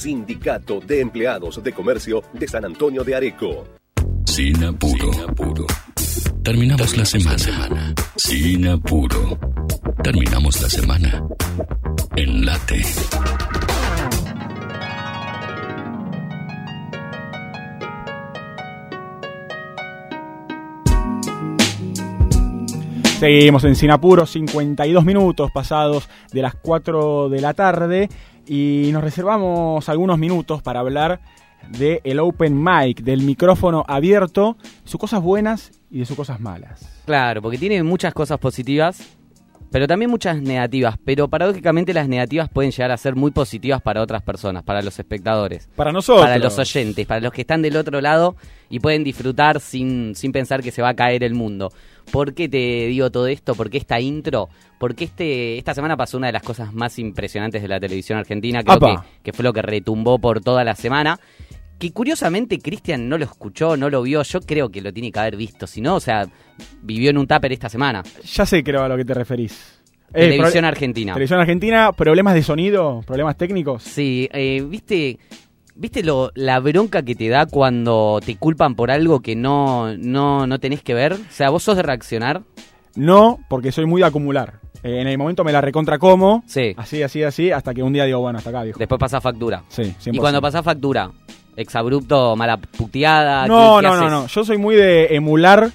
Sindicato 0.00 0.80
de 0.80 1.02
Empleados 1.02 1.62
de 1.62 1.72
Comercio 1.72 2.22
de 2.32 2.48
San 2.48 2.64
Antonio 2.64 3.04
de 3.04 3.14
Areco. 3.14 3.66
Sin 4.24 4.64
apuro. 4.64 5.10
Terminamos 6.42 6.96
la 6.96 7.04
semana. 7.04 7.94
Sin 8.16 8.66
apuro. 8.66 9.38
Terminamos 10.02 10.62
la 10.62 10.70
semana. 10.70 11.22
En 12.16 12.46
late. 12.46 12.82
Seguimos 23.20 23.64
en 23.64 23.76
Sinapuro, 23.76 24.24
52 24.24 25.04
minutos 25.04 25.50
pasados 25.52 26.08
de 26.32 26.40
las 26.40 26.54
4 26.54 27.28
de 27.28 27.40
la 27.42 27.52
tarde 27.52 28.08
y 28.46 28.90
nos 28.92 29.02
reservamos 29.02 29.88
algunos 29.88 30.18
minutos 30.18 30.62
para 30.62 30.80
hablar 30.80 31.20
de 31.68 32.00
el 32.04 32.18
open 32.20 32.62
mic, 32.62 33.02
del 33.02 33.22
micrófono 33.22 33.84
abierto, 33.86 34.56
sus 34.84 35.00
cosas 35.00 35.22
buenas 35.22 35.72
y 35.90 36.00
de 36.00 36.06
sus 36.06 36.16
cosas 36.16 36.40
malas. 36.40 37.02
Claro, 37.04 37.42
porque 37.42 37.58
tiene 37.58 37.82
muchas 37.82 38.14
cosas 38.14 38.38
positivas, 38.38 39.18
pero 39.70 39.86
también 39.86 40.10
muchas 40.10 40.40
negativas. 40.42 40.96
Pero 41.04 41.28
paradójicamente 41.28 41.94
las 41.94 42.08
negativas 42.08 42.48
pueden 42.48 42.70
llegar 42.70 42.90
a 42.90 42.96
ser 42.96 43.14
muy 43.14 43.30
positivas 43.30 43.80
para 43.80 44.02
otras 44.02 44.22
personas, 44.22 44.62
para 44.62 44.82
los 44.82 44.98
espectadores. 44.98 45.68
Para 45.76 45.92
nosotros. 45.92 46.24
Para 46.24 46.38
los 46.38 46.58
oyentes, 46.58 47.06
para 47.06 47.20
los 47.20 47.32
que 47.32 47.42
están 47.42 47.62
del 47.62 47.76
otro 47.76 48.00
lado 48.00 48.36
y 48.68 48.80
pueden 48.80 49.04
disfrutar 49.04 49.60
sin, 49.60 50.14
sin 50.14 50.32
pensar 50.32 50.62
que 50.62 50.70
se 50.70 50.82
va 50.82 50.90
a 50.90 50.94
caer 50.94 51.24
el 51.24 51.34
mundo. 51.34 51.72
¿Por 52.10 52.34
qué 52.34 52.48
te 52.48 52.86
digo 52.86 53.10
todo 53.10 53.26
esto? 53.28 53.54
¿Por 53.54 53.70
qué 53.70 53.78
esta 53.78 54.00
intro? 54.00 54.48
Porque 54.78 55.04
este, 55.04 55.58
esta 55.58 55.74
semana 55.74 55.96
pasó 55.96 56.16
una 56.16 56.28
de 56.28 56.32
las 56.32 56.42
cosas 56.42 56.72
más 56.72 56.98
impresionantes 56.98 57.62
de 57.62 57.68
la 57.68 57.78
televisión 57.78 58.18
argentina, 58.18 58.62
creo 58.64 58.78
que, 58.78 58.86
¡Apa! 58.86 59.06
que 59.22 59.32
fue 59.32 59.44
lo 59.44 59.52
que 59.52 59.62
retumbó 59.62 60.18
por 60.18 60.40
toda 60.40 60.64
la 60.64 60.74
semana. 60.74 61.20
Que 61.80 61.92
curiosamente 61.92 62.58
Cristian 62.58 63.08
no 63.08 63.16
lo 63.18 63.24
escuchó, 63.24 63.76
no 63.76 63.88
lo 63.90 64.02
vio, 64.02 64.22
yo 64.22 64.40
creo 64.42 64.68
que 64.68 64.80
lo 64.82 64.92
tiene 64.92 65.10
que 65.10 65.18
haber 65.18 65.36
visto, 65.36 65.66
si 65.66 65.80
no, 65.80 65.94
o 65.96 66.00
sea, 66.00 66.28
vivió 66.82 67.08
en 67.10 67.16
un 67.18 67.26
tupper 67.26 67.52
esta 67.52 67.68
semana. 67.68 68.02
Ya 68.34 68.44
sé 68.46 68.62
creo 68.62 68.82
a 68.84 68.88
lo 68.88 68.96
que 68.98 69.04
te 69.06 69.14
referís. 69.14 69.80
Televisión 70.12 70.62
pro- 70.62 70.68
argentina. 70.68 71.12
Televisión 71.14 71.40
argentina, 71.40 71.92
problemas 71.92 72.34
de 72.34 72.42
sonido, 72.42 73.00
problemas 73.06 73.36
técnicos. 73.38 73.82
Sí, 73.82 74.28
eh, 74.32 74.60
viste, 74.68 75.18
viste 75.74 76.02
lo, 76.02 76.30
la 76.34 76.60
bronca 76.60 77.02
que 77.02 77.14
te 77.14 77.28
da 77.28 77.46
cuando 77.46 78.20
te 78.24 78.36
culpan 78.36 78.74
por 78.74 78.90
algo 78.90 79.20
que 79.20 79.34
no, 79.34 79.96
no, 79.96 80.46
no 80.46 80.58
tenés 80.60 80.82
que 80.82 80.92
ver. 80.94 81.14
O 81.14 81.18
sea, 81.30 81.48
vos 81.50 81.62
sos 81.62 81.76
de 81.76 81.82
reaccionar. 81.82 82.42
No, 82.96 83.38
porque 83.48 83.72
soy 83.72 83.86
muy 83.86 84.02
de 84.02 84.08
acumular. 84.08 84.60
Eh, 84.82 85.00
en 85.00 85.06
el 85.08 85.16
momento 85.16 85.44
me 85.44 85.52
la 85.52 85.60
recontra 85.60 85.98
como, 85.98 86.42
Sí. 86.46 86.74
así, 86.76 87.02
así, 87.02 87.22
así, 87.22 87.50
hasta 87.52 87.72
que 87.72 87.82
un 87.82 87.92
día 87.92 88.04
digo, 88.04 88.18
bueno, 88.20 88.38
hasta 88.38 88.50
acá, 88.50 88.64
viejo. 88.64 88.78
Después 88.78 88.98
pasa 88.98 89.20
factura. 89.20 89.62
Sí, 89.68 89.82
Y 89.82 90.10
100%. 90.10 90.18
cuando 90.18 90.42
pasa 90.42 90.62
factura, 90.62 91.10
exabrupto, 91.56 92.36
mala 92.36 92.56
puteada. 92.58 93.46
No, 93.46 93.76
¿qué- 93.78 93.82
qué 93.82 93.88
no, 93.88 93.96
no, 93.96 94.10
no. 94.10 94.26
Yo 94.26 94.44
soy 94.44 94.58
muy 94.58 94.76
de 94.76 95.14
emular 95.14 95.70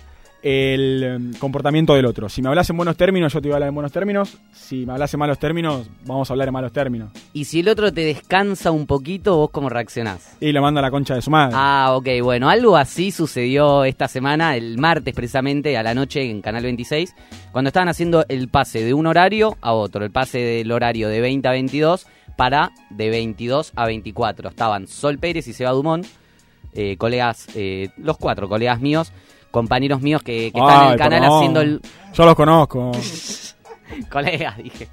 el 0.47 1.03
em, 1.03 1.33
comportamiento 1.39 1.95
del 1.95 2.05
otro. 2.05 2.29
Si 2.29 2.39
me 2.39 2.49
hablas 2.49 2.69
en 2.69 2.77
buenos 2.77 2.95
términos, 2.95 3.33
yo 3.33 3.41
te 3.41 3.47
voy 3.47 3.53
a 3.53 3.55
hablar 3.55 3.69
en 3.69 3.73
buenos 3.73 3.91
términos. 3.91 4.37
Si 4.53 4.85
me 4.85 4.93
hablas 4.93 5.11
en 5.11 5.19
malos 5.19 5.39
términos, 5.39 5.89
vamos 6.05 6.29
a 6.29 6.33
hablar 6.33 6.49
en 6.49 6.53
malos 6.53 6.71
términos. 6.71 7.11
Y 7.33 7.45
si 7.45 7.61
el 7.61 7.67
otro 7.69 7.91
te 7.91 8.01
descansa 8.01 8.69
un 8.69 8.85
poquito, 8.85 9.37
vos 9.37 9.49
cómo 9.49 9.69
reaccionás. 9.69 10.37
Y 10.39 10.51
lo 10.51 10.61
mando 10.61 10.79
a 10.79 10.83
la 10.83 10.91
concha 10.91 11.15
de 11.15 11.23
su 11.23 11.31
madre. 11.31 11.55
Ah, 11.57 11.93
ok, 11.95 12.07
bueno, 12.21 12.47
algo 12.47 12.77
así 12.77 13.09
sucedió 13.09 13.85
esta 13.85 14.07
semana, 14.07 14.55
el 14.55 14.77
martes 14.77 15.15
precisamente, 15.15 15.75
a 15.79 15.81
la 15.83 15.95
noche 15.95 16.21
en 16.29 16.41
Canal 16.43 16.61
26, 16.61 17.15
cuando 17.51 17.69
estaban 17.69 17.89
haciendo 17.89 18.23
el 18.29 18.47
pase 18.47 18.83
de 18.83 18.93
un 18.93 19.07
horario 19.07 19.57
a 19.61 19.73
otro, 19.73 20.05
el 20.05 20.11
pase 20.11 20.37
del 20.37 20.71
horario 20.71 21.09
de 21.09 21.21
20 21.21 21.47
a 21.47 21.51
22 21.51 22.05
para 22.35 22.71
de 22.89 23.09
22 23.09 23.71
a 23.75 23.85
24. 23.85 24.49
Estaban 24.49 24.87
Sol 24.87 25.17
Pérez 25.19 25.47
y 25.47 25.53
Seba 25.53 25.71
Dumont, 25.71 26.05
eh, 26.73 26.97
colegas, 26.97 27.47
eh, 27.55 27.89
los 27.97 28.17
cuatro 28.17 28.47
colegas 28.49 28.79
míos, 28.81 29.11
compañeros 29.51 30.01
míos 30.01 30.21
que, 30.23 30.51
que 30.51 30.59
están 30.59 30.87
en 30.87 30.91
el 30.93 30.97
canal 30.97 31.19
perdón. 31.21 31.37
haciendo 31.37 31.61
el... 31.61 31.81
Yo 32.13 32.25
los 32.25 32.35
conozco. 32.35 32.91
colegas, 34.09 34.57
dije. 34.57 34.87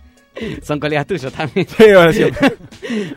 Son 0.62 0.80
colegas 0.80 1.06
tuyos 1.06 1.30
también. 1.32 1.66
Sí, 1.68 1.90
ahora 1.90 2.12
sí. 2.12 2.24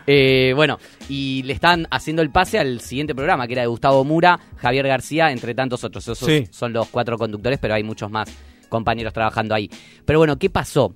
Eh, 0.06 0.52
bueno, 0.54 0.78
y 1.08 1.42
le 1.42 1.52
están 1.52 1.86
haciendo 1.90 2.22
el 2.22 2.30
pase 2.30 2.58
al 2.58 2.80
siguiente 2.80 3.14
programa, 3.14 3.46
que 3.46 3.54
era 3.54 3.62
de 3.62 3.68
Gustavo 3.68 4.04
Mura, 4.04 4.38
Javier 4.56 4.86
García, 4.86 5.30
entre 5.32 5.54
tantos 5.54 5.82
otros. 5.84 6.04
Esos 6.06 6.18
Sí. 6.18 6.46
son 6.50 6.72
los 6.72 6.88
cuatro 6.88 7.18
conductores, 7.18 7.58
pero 7.58 7.74
hay 7.74 7.82
muchos 7.82 8.10
más 8.10 8.28
compañeros 8.68 9.12
trabajando 9.12 9.54
ahí. 9.54 9.68
Pero 10.04 10.18
bueno, 10.20 10.38
¿qué 10.38 10.48
pasó? 10.50 10.94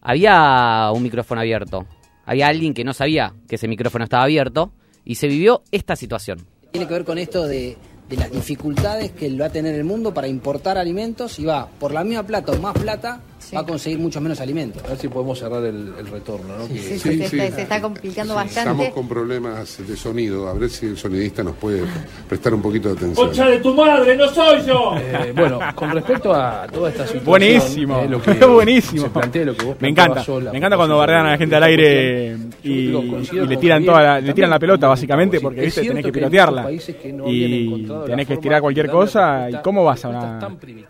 Había 0.00 0.90
un 0.94 1.02
micrófono 1.02 1.40
abierto. 1.40 1.86
Había 2.28 2.48
alguien 2.48 2.74
que 2.74 2.84
no 2.84 2.92
sabía 2.92 3.32
que 3.48 3.54
ese 3.54 3.68
micrófono 3.68 4.04
estaba 4.04 4.24
abierto 4.24 4.70
y 5.02 5.14
se 5.14 5.28
vivió 5.28 5.62
esta 5.72 5.96
situación. 5.96 6.46
Tiene 6.70 6.86
que 6.86 6.92
ver 6.92 7.06
con 7.06 7.16
esto 7.16 7.46
de, 7.46 7.78
las 8.10 8.30
dificultades 8.30 9.12
que 9.12 9.34
va 9.34 9.46
a 9.46 9.50
tener 9.50 9.74
el 9.74 9.84
mundo 9.84 10.12
para 10.12 10.28
importar 10.28 10.76
alimentos 10.76 11.38
y 11.38 11.46
va 11.46 11.66
por 11.80 11.90
la 11.90 12.04
misma 12.04 12.24
plata 12.24 12.52
o 12.52 12.58
más 12.58 12.76
plata, 12.76 13.22
va 13.54 13.60
a 13.60 13.66
conseguir 13.66 13.98
mucho 13.98 14.20
menos 14.20 14.40
alimentos. 14.40 14.82
A 14.84 14.88
ver 14.88 14.98
si 14.98 15.08
podemos 15.08 15.38
cerrar 15.38 15.64
el, 15.64 15.92
el 15.98 16.06
retorno, 16.06 16.56
¿no? 16.58 16.66
Sí, 16.66 16.78
se, 16.98 17.14
está, 17.24 17.50
se 17.56 17.62
está 17.62 17.80
complicando 17.80 18.38
Estamos 18.40 18.54
bastante. 18.54 18.90
con 18.92 19.08
problemas 19.08 19.78
de 19.86 19.96
sonido. 19.96 20.48
A 20.48 20.54
ver 20.54 20.70
si 20.70 20.86
el 20.86 20.96
sonidista 20.96 21.42
nos 21.42 21.56
puede 21.56 21.82
prestar 22.28 22.54
un 22.54 22.62
poquito 22.62 22.88
de 22.90 22.94
atención. 22.96 23.26
¡Concha 23.26 23.46
de 23.48 23.58
tu 23.60 23.74
madre, 23.74 24.16
no 24.16 24.28
soy 24.28 24.62
yo! 24.66 24.92
Eh, 24.98 25.32
bueno, 25.34 25.58
con 25.74 25.90
respecto 25.90 26.34
a 26.34 26.66
toda 26.66 26.90
esta 26.90 27.02
situación... 27.04 27.24
Buenísimo. 27.24 28.00
eh, 28.00 28.08
lo 28.08 28.20
que 28.22 28.32
Buenísimo. 28.46 29.02
Se 29.04 29.10
plantea 29.10 29.44
lo 29.44 29.56
que 29.56 29.64
vos 29.64 29.76
Me 29.80 29.88
encanta. 29.88 30.22
sola, 30.22 30.50
me 30.52 30.58
encanta 30.58 30.76
cuando 30.76 30.96
bardean 30.98 31.26
a 31.26 31.30
la 31.32 31.38
gente 31.38 31.56
al 31.56 31.62
aire 31.62 32.36
y, 32.62 32.86
digo, 32.88 33.06
coincido 33.08 33.44
y 33.44 33.48
le 33.48 33.56
tiran 33.56 33.84
toda 33.84 34.02
la, 34.02 34.20
le 34.20 34.34
tiran 34.34 34.50
la 34.50 34.58
pelota 34.58 34.88
básicamente 34.88 35.40
porque 35.40 35.62
viste 35.62 35.82
tenés 35.82 36.04
que 36.04 36.12
pilotearla 36.12 36.66
que 36.68 37.12
no 37.12 37.24
y 37.28 37.86
tenés 38.06 38.26
que 38.26 38.34
estirar 38.34 38.60
cualquier 38.60 38.90
cosa 38.90 39.48
y 39.50 39.54
cómo 39.62 39.84
vas 39.84 40.04
a 40.04 40.08
una, 40.08 40.38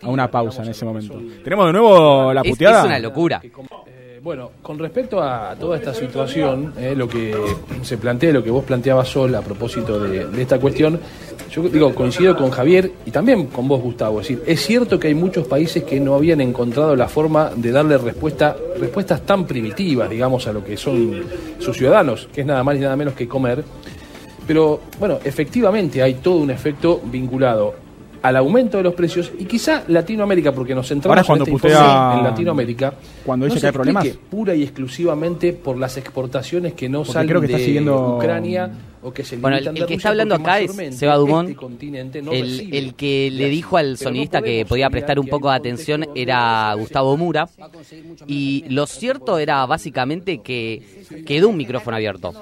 a 0.01 0.09
una 0.09 0.29
pausa 0.31 0.63
en 0.63 0.69
ese 0.69 0.85
momento. 0.85 1.21
Tenemos 1.43 1.65
de 1.67 1.71
nuevo 1.73 2.33
la 2.33 2.38
Es- 2.43 2.51
puteada. 2.51 2.79
es 2.81 2.85
una 2.85 2.99
locura. 2.99 3.41
Eh, 3.43 4.19
bueno, 4.21 4.51
con 4.61 4.77
respecto 4.77 5.21
a 5.23 5.55
toda 5.57 5.77
esta 5.77 5.93
situación, 5.93 6.73
eh, 6.77 6.93
lo 6.95 7.07
que 7.07 7.33
se 7.83 7.97
plantea, 7.97 8.33
lo 8.33 8.43
que 8.43 8.51
vos 8.51 8.65
planteabas 8.65 9.07
Sol 9.07 9.33
a 9.35 9.41
propósito 9.41 9.99
de, 9.99 10.25
de 10.27 10.41
esta 10.41 10.59
cuestión, 10.59 10.99
yo 11.49 11.63
digo, 11.63 11.95
coincido 11.95 12.35
con 12.35 12.51
Javier 12.51 12.91
y 13.05 13.11
también 13.11 13.47
con 13.47 13.67
vos, 13.67 13.81
Gustavo. 13.81 14.19
Es 14.21 14.27
decir, 14.27 14.43
es 14.45 14.61
cierto 14.61 14.99
que 14.99 15.07
hay 15.07 15.15
muchos 15.15 15.47
países 15.47 15.83
que 15.83 15.99
no 15.99 16.13
habían 16.15 16.41
encontrado 16.41 16.95
la 16.95 17.07
forma 17.07 17.51
de 17.55 17.71
darle 17.71 17.97
respuesta, 17.97 18.55
respuestas 18.79 19.25
tan 19.25 19.47
primitivas, 19.47 20.09
digamos, 20.09 20.45
a 20.47 20.53
lo 20.53 20.63
que 20.63 20.75
son 20.77 21.23
sus 21.59 21.75
ciudadanos, 21.77 22.27
que 22.33 22.41
es 22.41 22.47
nada 22.47 22.63
más 22.63 22.75
y 22.75 22.79
nada 22.81 22.95
menos 22.95 23.13
que 23.13 23.27
comer. 23.27 23.63
Pero 24.45 24.81
bueno, 24.99 25.19
efectivamente 25.23 26.01
hay 26.03 26.15
todo 26.15 26.35
un 26.37 26.51
efecto 26.51 26.99
vinculado 27.05 27.73
al 28.21 28.35
aumento 28.37 28.77
de 28.77 28.83
los 28.83 28.93
precios 28.93 29.31
y 29.39 29.45
quizá 29.45 29.83
Latinoamérica, 29.87 30.51
porque 30.51 30.75
nos 30.75 30.87
centramos 30.87 31.11
Ahora 31.11 31.21
es 31.21 31.27
cuando 31.27 31.45
en 31.45 31.55
esta 31.55 31.67
putea- 31.67 32.17
en 32.17 32.23
Latinoamérica, 32.23 32.93
cuando 33.25 33.45
dice 33.45 33.55
no 33.57 33.61
que 33.61 33.67
hay 33.67 33.73
problemas. 33.73 34.07
pura 34.29 34.55
y 34.55 34.63
exclusivamente 34.63 35.53
por 35.53 35.77
las 35.77 35.97
exportaciones 35.97 36.73
que 36.73 36.89
no 36.89 36.99
Porque 36.99 37.13
salen 37.13 37.27
creo 37.29 37.39
que 37.41 37.45
está 37.47 37.57
de 37.57 37.63
siguiendo- 37.65 38.17
Ucrania 38.17 38.69
o 39.01 39.11
que 39.11 39.23
se 39.23 39.37
Bueno, 39.37 39.57
el, 39.57 39.85
que 39.85 39.93
está 39.93 40.09
hablando 40.09 40.35
acá 40.35 40.59
es 40.59 40.75
Seba 40.97 41.15
Dumont, 41.15 41.49
este 41.49 41.59
continente 41.59 42.21
no 42.21 42.31
el, 42.31 42.93
que 42.95 43.29
le 43.31 43.49
dijo 43.49 43.77
al 43.77 43.97
sonidista 43.97 44.41
que 44.41 44.65
podía 44.65 44.89
prestar 44.89 45.19
un 45.19 45.27
poco 45.27 45.49
de 45.49 45.55
atención 45.55 46.05
era 46.15 46.73
Gustavo 46.75 47.15
Mura 47.17 47.47
y 48.27 48.65
lo 48.69 48.85
cierto 48.87 49.39
era 49.39 49.65
básicamente 49.65 50.39
que 50.39 50.81
quedó 51.25 51.49
un 51.49 51.57
micrófono 51.57 51.95
abierto. 51.97 52.33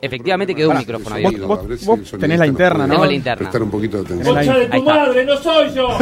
Efectivamente 0.00 0.54
quedó 0.54 0.70
un 0.70 0.78
micrófono 0.78 1.16
abierto. 1.16 1.46
vos- 1.46 1.84
vos 1.84 2.14
tenés 2.18 2.38
la 2.38 2.46
interna, 2.46 2.86
¿no? 2.86 2.94
Tengo 2.94 3.06
la 3.06 3.14
interna. 3.14 3.38
Prestar 3.38 3.62
un 3.62 3.70
poquito 3.70 4.02
de 4.02 4.04
atención. 4.04 4.36
Ahí 4.38 4.48
está. 4.80 5.24
no 5.24 5.36
soy 5.36 5.74
yo! 5.74 5.88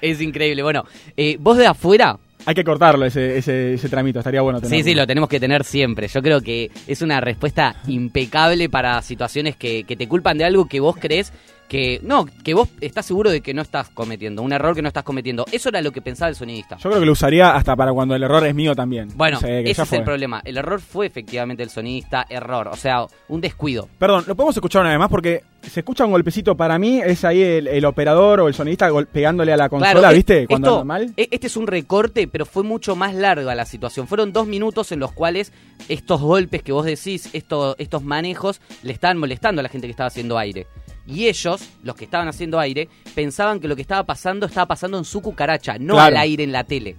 Es 0.00 0.20
increíble. 0.20 0.62
Bueno, 0.62 0.84
eh, 1.16 1.36
vos 1.40 1.56
de 1.56 1.66
afuera 1.66 2.18
Hay 2.46 2.54
que 2.54 2.64
cortarlo 2.64 3.06
ese, 3.06 3.38
ese, 3.38 3.74
ese 3.74 3.88
tramito, 3.88 4.18
estaría 4.18 4.42
bueno 4.42 4.60
tenerlo. 4.60 4.76
Sí, 4.76 4.90
sí, 4.90 4.94
lo 4.94 5.06
tenemos 5.06 5.28
que 5.28 5.40
tener 5.40 5.64
siempre. 5.64 6.08
Yo 6.08 6.22
creo 6.22 6.40
que 6.42 6.70
es 6.86 7.00
una 7.00 7.20
respuesta 7.20 7.76
impecable 7.86 8.68
para 8.68 9.00
situaciones 9.00 9.56
que, 9.56 9.84
que 9.84 9.96
te 9.96 10.08
culpan 10.08 10.36
de 10.36 10.44
algo 10.44 10.66
que 10.66 10.80
vos 10.80 10.96
crees 10.98 11.32
que 11.68 11.98
no, 12.02 12.26
que 12.44 12.54
vos 12.54 12.68
estás 12.80 13.06
seguro 13.06 13.30
de 13.30 13.40
que 13.40 13.54
no 13.54 13.62
estás 13.62 13.88
cometiendo, 13.88 14.42
un 14.42 14.52
error 14.52 14.74
que 14.74 14.82
no 14.82 14.88
estás 14.88 15.02
cometiendo. 15.04 15.44
Eso 15.50 15.68
era 15.70 15.80
lo 15.82 15.92
que 15.92 16.00
pensaba 16.02 16.28
el 16.28 16.36
sonidista. 16.36 16.76
Yo 16.76 16.90
creo 16.90 17.00
que 17.00 17.06
lo 17.06 17.12
usaría 17.12 17.54
hasta 17.56 17.74
para 17.74 17.92
cuando 17.92 18.14
el 18.14 18.22
error 18.22 18.46
es 18.46 18.54
mío 18.54 18.74
también. 18.74 19.08
Bueno, 19.16 19.38
O 19.38 19.40
sea, 19.40 19.62
que 19.62 19.70
ese 19.70 19.82
es 19.82 19.88
fue. 19.88 19.98
el 19.98 20.04
problema. 20.04 20.40
El 20.44 20.56
error 20.58 20.80
fue 20.80 21.06
efectivamente 21.06 21.62
el 21.62 21.70
sonidista, 21.70 22.26
error, 22.28 22.68
o 22.68 22.76
sea, 22.76 23.06
un 23.28 23.40
descuido. 23.40 23.88
Perdón, 23.98 24.24
¿lo 24.26 24.34
podemos 24.36 24.54
escuchar 24.56 24.82
una 24.82 24.90
vez 24.90 24.98
más? 24.98 25.08
Porque 25.08 25.42
se 25.62 25.80
escucha 25.80 26.04
un 26.04 26.10
golpecito 26.12 26.54
para 26.56 26.78
mí, 26.78 27.00
es 27.00 27.24
ahí 27.24 27.40
el, 27.42 27.66
el 27.68 27.84
operador 27.86 28.40
o 28.40 28.48
el 28.48 28.54
sonidista 28.54 28.90
pegándole 29.10 29.52
a 29.52 29.56
la 29.56 29.68
consola, 29.70 29.92
Claro, 30.00 30.14
¿viste? 30.14 30.46
Cuando 30.46 30.68
esto- 30.68 30.80
anda 30.82 30.84
mal. 30.84 31.14
e- 31.16 31.28
Este 31.30 31.46
es 31.46 31.56
un 31.56 31.66
recorte, 31.66 32.28
pero 32.28 32.44
fue 32.44 32.62
mucho 32.62 32.94
más 32.96 33.14
larga 33.14 33.54
la 33.54 33.64
situación. 33.64 34.06
Fueron 34.06 34.32
dos 34.32 34.46
minutos 34.46 34.92
en 34.92 35.00
los 35.00 35.12
cuales 35.12 35.52
estos 35.88 36.20
golpes 36.20 36.62
que 36.62 36.72
vos 36.72 36.84
decís, 36.84 37.30
esto- 37.32 37.74
estos 37.78 38.02
manejos, 38.04 38.60
le 38.82 38.92
estaban 38.92 39.16
molestando 39.18 39.60
a 39.60 39.62
la 39.62 39.70
gente 39.70 39.86
que 39.86 39.92
estaba 39.92 40.08
haciendo 40.08 40.36
aire. 40.36 40.66
Y 41.06 41.26
ellos, 41.28 41.68
los 41.82 41.94
que 41.96 42.04
estaban 42.04 42.28
haciendo 42.28 42.58
aire, 42.58 42.88
pensaban 43.14 43.60
que 43.60 43.68
lo 43.68 43.76
que 43.76 43.82
estaba 43.82 44.04
pasando 44.04 44.46
estaba 44.46 44.66
pasando 44.66 44.96
en 44.98 45.04
su 45.04 45.20
cucaracha, 45.20 45.76
no 45.78 45.94
Claro. 45.94 46.16
al 46.16 46.22
aire 46.22 46.44
en 46.44 46.52
la 46.52 46.64
tele. 46.64 46.96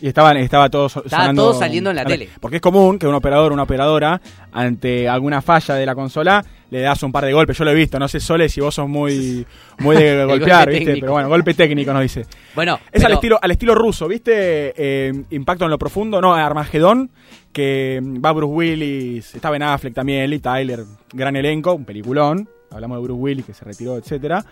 Y 0.00 0.08
estaban, 0.08 0.36
estaba 0.38 0.68
todo 0.68 0.88
so- 0.88 1.04
Estaba 1.04 1.24
sonando- 1.26 1.42
todo 1.50 1.54
saliendo 1.60 1.90
en 1.90 1.96
la 1.96 2.04
tele. 2.04 2.28
Porque 2.40 2.56
es 2.56 2.62
común 2.62 2.98
que 2.98 3.06
un 3.06 3.14
operador 3.14 3.52
o 3.52 3.54
una 3.54 3.62
operadora, 3.62 4.20
ante 4.50 5.08
alguna 5.08 5.40
falla 5.42 5.76
de 5.76 5.86
la 5.86 5.94
consola, 5.94 6.44
le 6.70 6.80
das 6.80 7.02
un 7.04 7.12
par 7.12 7.24
de 7.24 7.32
golpes. 7.32 7.56
Yo 7.56 7.64
lo 7.64 7.70
he 7.70 7.74
visto, 7.74 8.00
no 8.00 8.08
sé, 8.08 8.18
Sole, 8.18 8.48
si 8.48 8.60
vos 8.60 8.74
sos 8.74 8.88
muy, 8.88 9.46
muy 9.78 9.94
de 9.96 10.22
El 10.22 10.26
golpear, 10.26 10.64
golpe 10.64 10.70
¿viste? 10.72 10.84
técnico. 10.86 11.04
Pero 11.04 11.12
bueno, 11.12 11.28
golpe 11.28 11.54
técnico 11.54 11.92
nos 11.92 12.02
dice. 12.02 12.26
Bueno, 12.56 12.80
Es 12.90 13.00
al 13.02 13.08
pero- 13.08 13.14
estilo, 13.14 13.38
al 13.40 13.50
estilo 13.52 13.74
ruso, 13.76 14.08
¿viste? 14.08 14.72
Eh, 14.76 15.12
Impacto 15.30 15.66
en 15.66 15.70
lo 15.70 15.78
profundo, 15.78 16.20
no, 16.20 16.34
Armagedón, 16.34 17.10
que 17.52 18.00
mm, 18.02 18.24
va 18.24 18.32
Bruce 18.32 18.52
Willis, 18.54 19.34
está 19.36 19.50
Ben 19.50 19.62
Affleck 19.62 19.94
también, 19.94 20.28
Lee 20.30 20.40
Tyler, 20.40 20.80
gran 21.12 21.36
elenco, 21.36 21.74
un 21.74 21.84
peliculón, 21.84 22.48
hablamos 22.72 22.98
de 22.98 23.02
Bruce 23.04 23.20
Willis 23.20 23.44
que 23.46 23.54
se 23.54 23.64
retiró, 23.64 23.96
etcétera, 23.96 24.44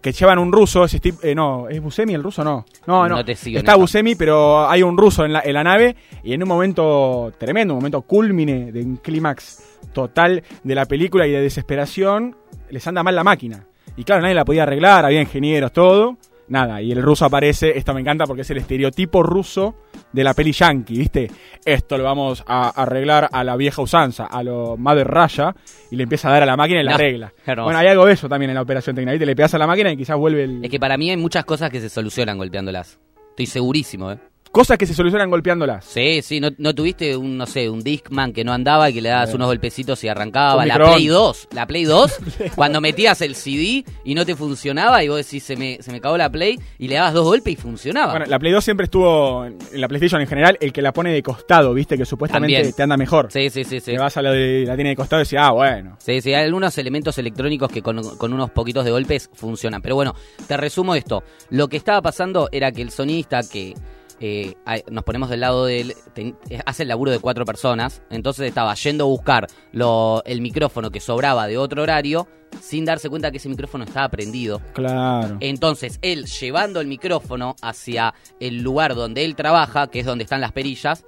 que 0.00 0.12
llevan 0.12 0.38
un 0.38 0.52
ruso, 0.52 0.84
es 0.84 0.92
Steve- 0.92 1.18
eh, 1.22 1.34
no, 1.34 1.68
¿es 1.68 1.80
Buscemi 1.80 2.14
el 2.14 2.22
ruso? 2.22 2.42
No, 2.42 2.64
no, 2.86 3.08
no, 3.08 3.16
No 3.16 3.24
te 3.24 3.34
sigo 3.36 3.58
en 3.58 3.64
está. 3.66 3.76
Buscemi, 3.76 4.14
pero 4.14 4.68
hay 4.68 4.82
un 4.82 4.96
ruso 4.96 5.24
en 5.24 5.32
la, 5.34 5.40
en 5.44 5.52
la 5.54 5.62
nave 5.64 5.96
y 6.22 6.32
en 6.32 6.42
un 6.42 6.48
momento 6.48 7.32
tremendo, 7.38 7.74
un 7.74 7.80
momento 7.80 8.02
culmine 8.02 8.72
de 8.72 8.82
un 8.82 8.96
clímax 8.96 9.62
total 9.92 10.42
de 10.62 10.74
la 10.74 10.86
película 10.86 11.26
y 11.26 11.30
de 11.32 11.40
desesperación, 11.42 12.36
les 12.70 12.86
anda 12.86 13.02
mal 13.02 13.14
la 13.14 13.24
máquina. 13.24 13.64
Y 13.96 14.04
claro, 14.04 14.22
nadie 14.22 14.34
la 14.34 14.44
podía 14.44 14.62
arreglar, 14.62 15.04
había 15.04 15.20
ingenieros, 15.20 15.72
todo. 15.72 16.16
Nada, 16.50 16.82
y 16.82 16.90
el 16.90 17.00
ruso 17.00 17.24
aparece, 17.24 17.78
esto 17.78 17.94
me 17.94 18.00
encanta 18.00 18.26
porque 18.26 18.42
es 18.42 18.50
el 18.50 18.58
estereotipo 18.58 19.22
ruso 19.22 19.76
de 20.12 20.24
la 20.24 20.34
peli 20.34 20.50
yankee, 20.50 20.98
¿viste? 20.98 21.30
Esto 21.64 21.96
lo 21.96 22.02
vamos 22.02 22.42
a 22.44 22.70
arreglar 22.70 23.28
a 23.30 23.44
la 23.44 23.54
vieja 23.56 23.80
usanza, 23.80 24.26
a 24.26 24.42
lo 24.42 24.76
Mother 24.76 25.06
Raya, 25.06 25.54
y 25.92 25.96
le 25.96 26.02
empieza 26.02 26.28
a 26.28 26.32
dar 26.32 26.42
a 26.42 26.46
la 26.46 26.56
máquina 26.56 26.80
y 26.80 26.82
la 26.84 26.90
No, 26.90 26.94
arregla. 26.96 27.32
hermoso. 27.46 27.64
Bueno, 27.66 27.78
hay 27.78 27.86
algo 27.86 28.04
de 28.04 28.14
eso 28.14 28.28
también 28.28 28.50
en 28.50 28.56
la 28.56 28.62
operación 28.62 28.96
técnica, 28.96 29.12
¿viste? 29.12 29.26
Le 29.26 29.36
pegas 29.36 29.54
a 29.54 29.58
la 29.58 29.68
máquina 29.68 29.92
y 29.92 29.96
quizás 29.96 30.16
vuelve 30.18 30.42
el... 30.42 30.64
Es 30.64 30.70
que 30.70 30.80
para 30.80 30.96
mí 30.98 31.08
hay 31.10 31.16
muchas 31.16 31.44
cosas 31.44 31.70
que 31.70 31.80
se 31.80 31.88
solucionan 31.88 32.36
golpeándolas. 32.36 32.98
Estoy 33.30 33.46
segurísimo, 33.46 34.10
¿eh? 34.10 34.18
Cosas 34.52 34.78
que 34.78 34.86
se 34.86 34.94
solucionan 34.94 35.30
golpeándolas. 35.30 35.84
Sí, 35.84 36.22
sí, 36.22 36.40
no, 36.40 36.48
no 36.58 36.74
tuviste 36.74 37.16
un, 37.16 37.38
no 37.38 37.46
sé, 37.46 37.70
un 37.70 37.84
Discman 37.84 38.32
que 38.32 38.42
no 38.42 38.52
andaba 38.52 38.90
y 38.90 38.94
que 38.94 39.00
le 39.00 39.08
dabas 39.08 39.30
Eh. 39.30 39.36
unos 39.36 39.46
golpecitos 39.46 40.02
y 40.02 40.08
arrancaba. 40.08 40.62
Un 40.62 40.68
La 40.68 40.74
microondas. 40.74 40.96
Play 40.96 41.06
2, 41.06 41.48
la 41.52 41.66
Play 41.68 41.84
2, 41.84 42.18
cuando 42.56 42.80
metías 42.80 43.20
el 43.20 43.36
CD 43.36 43.84
y 44.04 44.14
no 44.16 44.26
te 44.26 44.34
funcionaba 44.34 45.04
y 45.04 45.08
vos 45.08 45.18
decís, 45.18 45.44
se 45.44 45.54
me, 45.56 45.78
se 45.80 45.92
me 45.92 46.00
cagó 46.00 46.16
la 46.16 46.28
Play 46.30 46.58
y 46.80 46.88
le 46.88 46.96
dabas 46.96 47.14
dos 47.14 47.24
golpes 47.26 47.52
y 47.52 47.56
funcionaba. 47.56 48.10
Bueno, 48.10 48.26
la 48.26 48.40
Play 48.40 48.52
2 48.52 48.64
siempre 48.64 48.84
estuvo, 48.86 49.44
en 49.44 49.56
la 49.72 49.86
PlayStation 49.86 50.20
en 50.20 50.26
general, 50.26 50.58
el 50.60 50.72
que 50.72 50.82
la 50.82 50.92
pone 50.92 51.12
de 51.12 51.22
costado, 51.22 51.72
¿viste? 51.72 51.96
Que 51.96 52.04
supuestamente 52.04 52.56
También. 52.56 52.74
te 52.74 52.82
anda 52.82 52.96
mejor. 52.96 53.28
Sí, 53.30 53.50
sí, 53.50 53.62
sí, 53.62 53.78
sí. 53.78 53.92
Te 53.92 53.98
vas 53.98 54.16
a 54.16 54.22
la, 54.22 54.32
de, 54.32 54.64
la 54.66 54.74
tiene 54.74 54.90
de 54.90 54.96
costado 54.96 55.22
y 55.22 55.26
decís, 55.26 55.38
ah, 55.40 55.52
bueno. 55.52 55.96
Sí, 56.00 56.20
sí, 56.20 56.34
hay 56.34 56.44
algunos 56.46 56.76
elementos 56.76 57.16
electrónicos 57.18 57.70
que 57.70 57.82
con, 57.82 58.02
con 58.16 58.32
unos 58.32 58.50
poquitos 58.50 58.84
de 58.84 58.90
golpes 58.90 59.30
funcionan. 59.32 59.80
Pero 59.80 59.94
bueno, 59.94 60.16
te 60.48 60.56
resumo 60.56 60.96
esto. 60.96 61.22
Lo 61.50 61.68
que 61.68 61.76
estaba 61.76 62.02
pasando 62.02 62.48
era 62.50 62.72
que 62.72 62.82
el 62.82 62.90
sonista 62.90 63.42
que 63.48 63.74
eh, 64.20 64.54
nos 64.90 65.02
ponemos 65.04 65.28
del 65.30 65.40
lado 65.40 65.64
de 65.64 65.80
él, 65.80 65.94
ten- 66.14 66.36
eh, 66.50 66.60
hace 66.66 66.82
el 66.82 66.88
laburo 66.90 67.10
de 67.10 67.18
cuatro 67.18 67.44
personas, 67.44 68.02
entonces 68.10 68.46
estaba 68.46 68.74
yendo 68.74 69.04
a 69.04 69.08
buscar 69.08 69.46
lo- 69.72 70.22
el 70.26 70.40
micrófono 70.40 70.90
que 70.90 71.00
sobraba 71.00 71.46
de 71.46 71.56
otro 71.58 71.82
horario 71.82 72.28
sin 72.60 72.84
darse 72.84 73.08
cuenta 73.08 73.30
que 73.30 73.36
ese 73.38 73.48
micrófono 73.48 73.84
estaba 73.84 74.08
prendido. 74.08 74.60
Claro. 74.74 75.36
Entonces, 75.40 75.98
él 76.02 76.26
llevando 76.26 76.80
el 76.80 76.86
micrófono 76.88 77.56
hacia 77.62 78.12
el 78.40 78.58
lugar 78.62 78.94
donde 78.94 79.24
él 79.24 79.36
trabaja, 79.36 79.86
que 79.86 80.00
es 80.00 80.06
donde 80.06 80.24
están 80.24 80.40
las 80.40 80.52
perillas, 80.52 81.04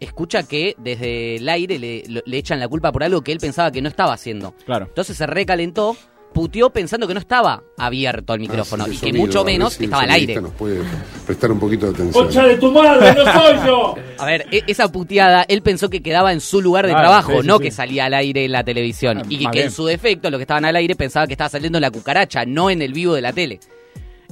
escucha 0.00 0.42
que 0.42 0.74
desde 0.78 1.36
el 1.36 1.48
aire 1.48 1.78
le, 1.78 2.02
le 2.24 2.36
echan 2.36 2.58
la 2.58 2.68
culpa 2.68 2.90
por 2.90 3.04
algo 3.04 3.22
que 3.22 3.32
él 3.32 3.38
pensaba 3.38 3.70
que 3.70 3.82
no 3.82 3.88
estaba 3.88 4.12
haciendo. 4.14 4.54
Claro. 4.64 4.86
Entonces 4.86 5.16
se 5.16 5.26
recalentó, 5.26 5.96
puteó 6.32 6.70
pensando 6.70 7.06
que 7.08 7.14
no 7.14 7.20
estaba 7.20 7.62
abierto 7.76 8.34
el 8.34 8.40
micrófono 8.40 8.84
Así 8.84 8.92
y 8.92 8.94
que 8.94 9.06
sonido, 9.08 9.26
mucho 9.26 9.44
menos 9.44 9.80
estaba 9.80 10.02
al 10.02 10.10
aire. 10.10 10.40
nos 10.40 10.52
puede 10.52 10.80
prestar 11.26 11.52
un 11.52 11.58
poquito 11.60 11.86
de 11.86 11.92
atención. 11.92 12.24
¡Concha 12.24 12.44
de 12.46 12.56
tu 12.56 12.70
madre, 12.72 13.14
no 13.14 13.32
soy 13.32 13.66
yo! 13.66 13.94
A 14.18 14.26
ver, 14.26 14.46
e- 14.50 14.62
esa 14.66 14.90
puteada, 14.90 15.44
él 15.48 15.62
pensó 15.62 15.90
que 15.90 16.02
quedaba 16.02 16.32
en 16.32 16.40
su 16.40 16.60
lugar 16.62 16.86
de 16.86 16.92
trabajo, 16.92 17.32
sí, 17.32 17.38
sí, 17.42 17.46
no 17.46 17.58
sí. 17.58 17.64
que 17.64 17.70
salía 17.70 18.04
al 18.06 18.14
aire 18.14 18.44
en 18.44 18.52
la 18.52 18.64
televisión. 18.64 19.22
y 19.28 19.38
más 19.40 19.52
que 19.52 19.58
bien. 19.58 19.66
en 19.66 19.72
su 19.72 19.86
defecto, 19.86 20.30
los 20.30 20.38
que 20.38 20.42
estaban 20.42 20.64
al 20.64 20.76
aire 20.76 20.94
pensaban 20.94 21.26
que 21.26 21.34
estaba 21.34 21.50
saliendo 21.50 21.78
en 21.78 21.82
la 21.82 21.90
cucaracha, 21.90 22.44
no 22.44 22.70
en 22.70 22.82
el 22.82 22.92
vivo 22.92 23.14
de 23.14 23.22
la 23.22 23.32
tele. 23.32 23.60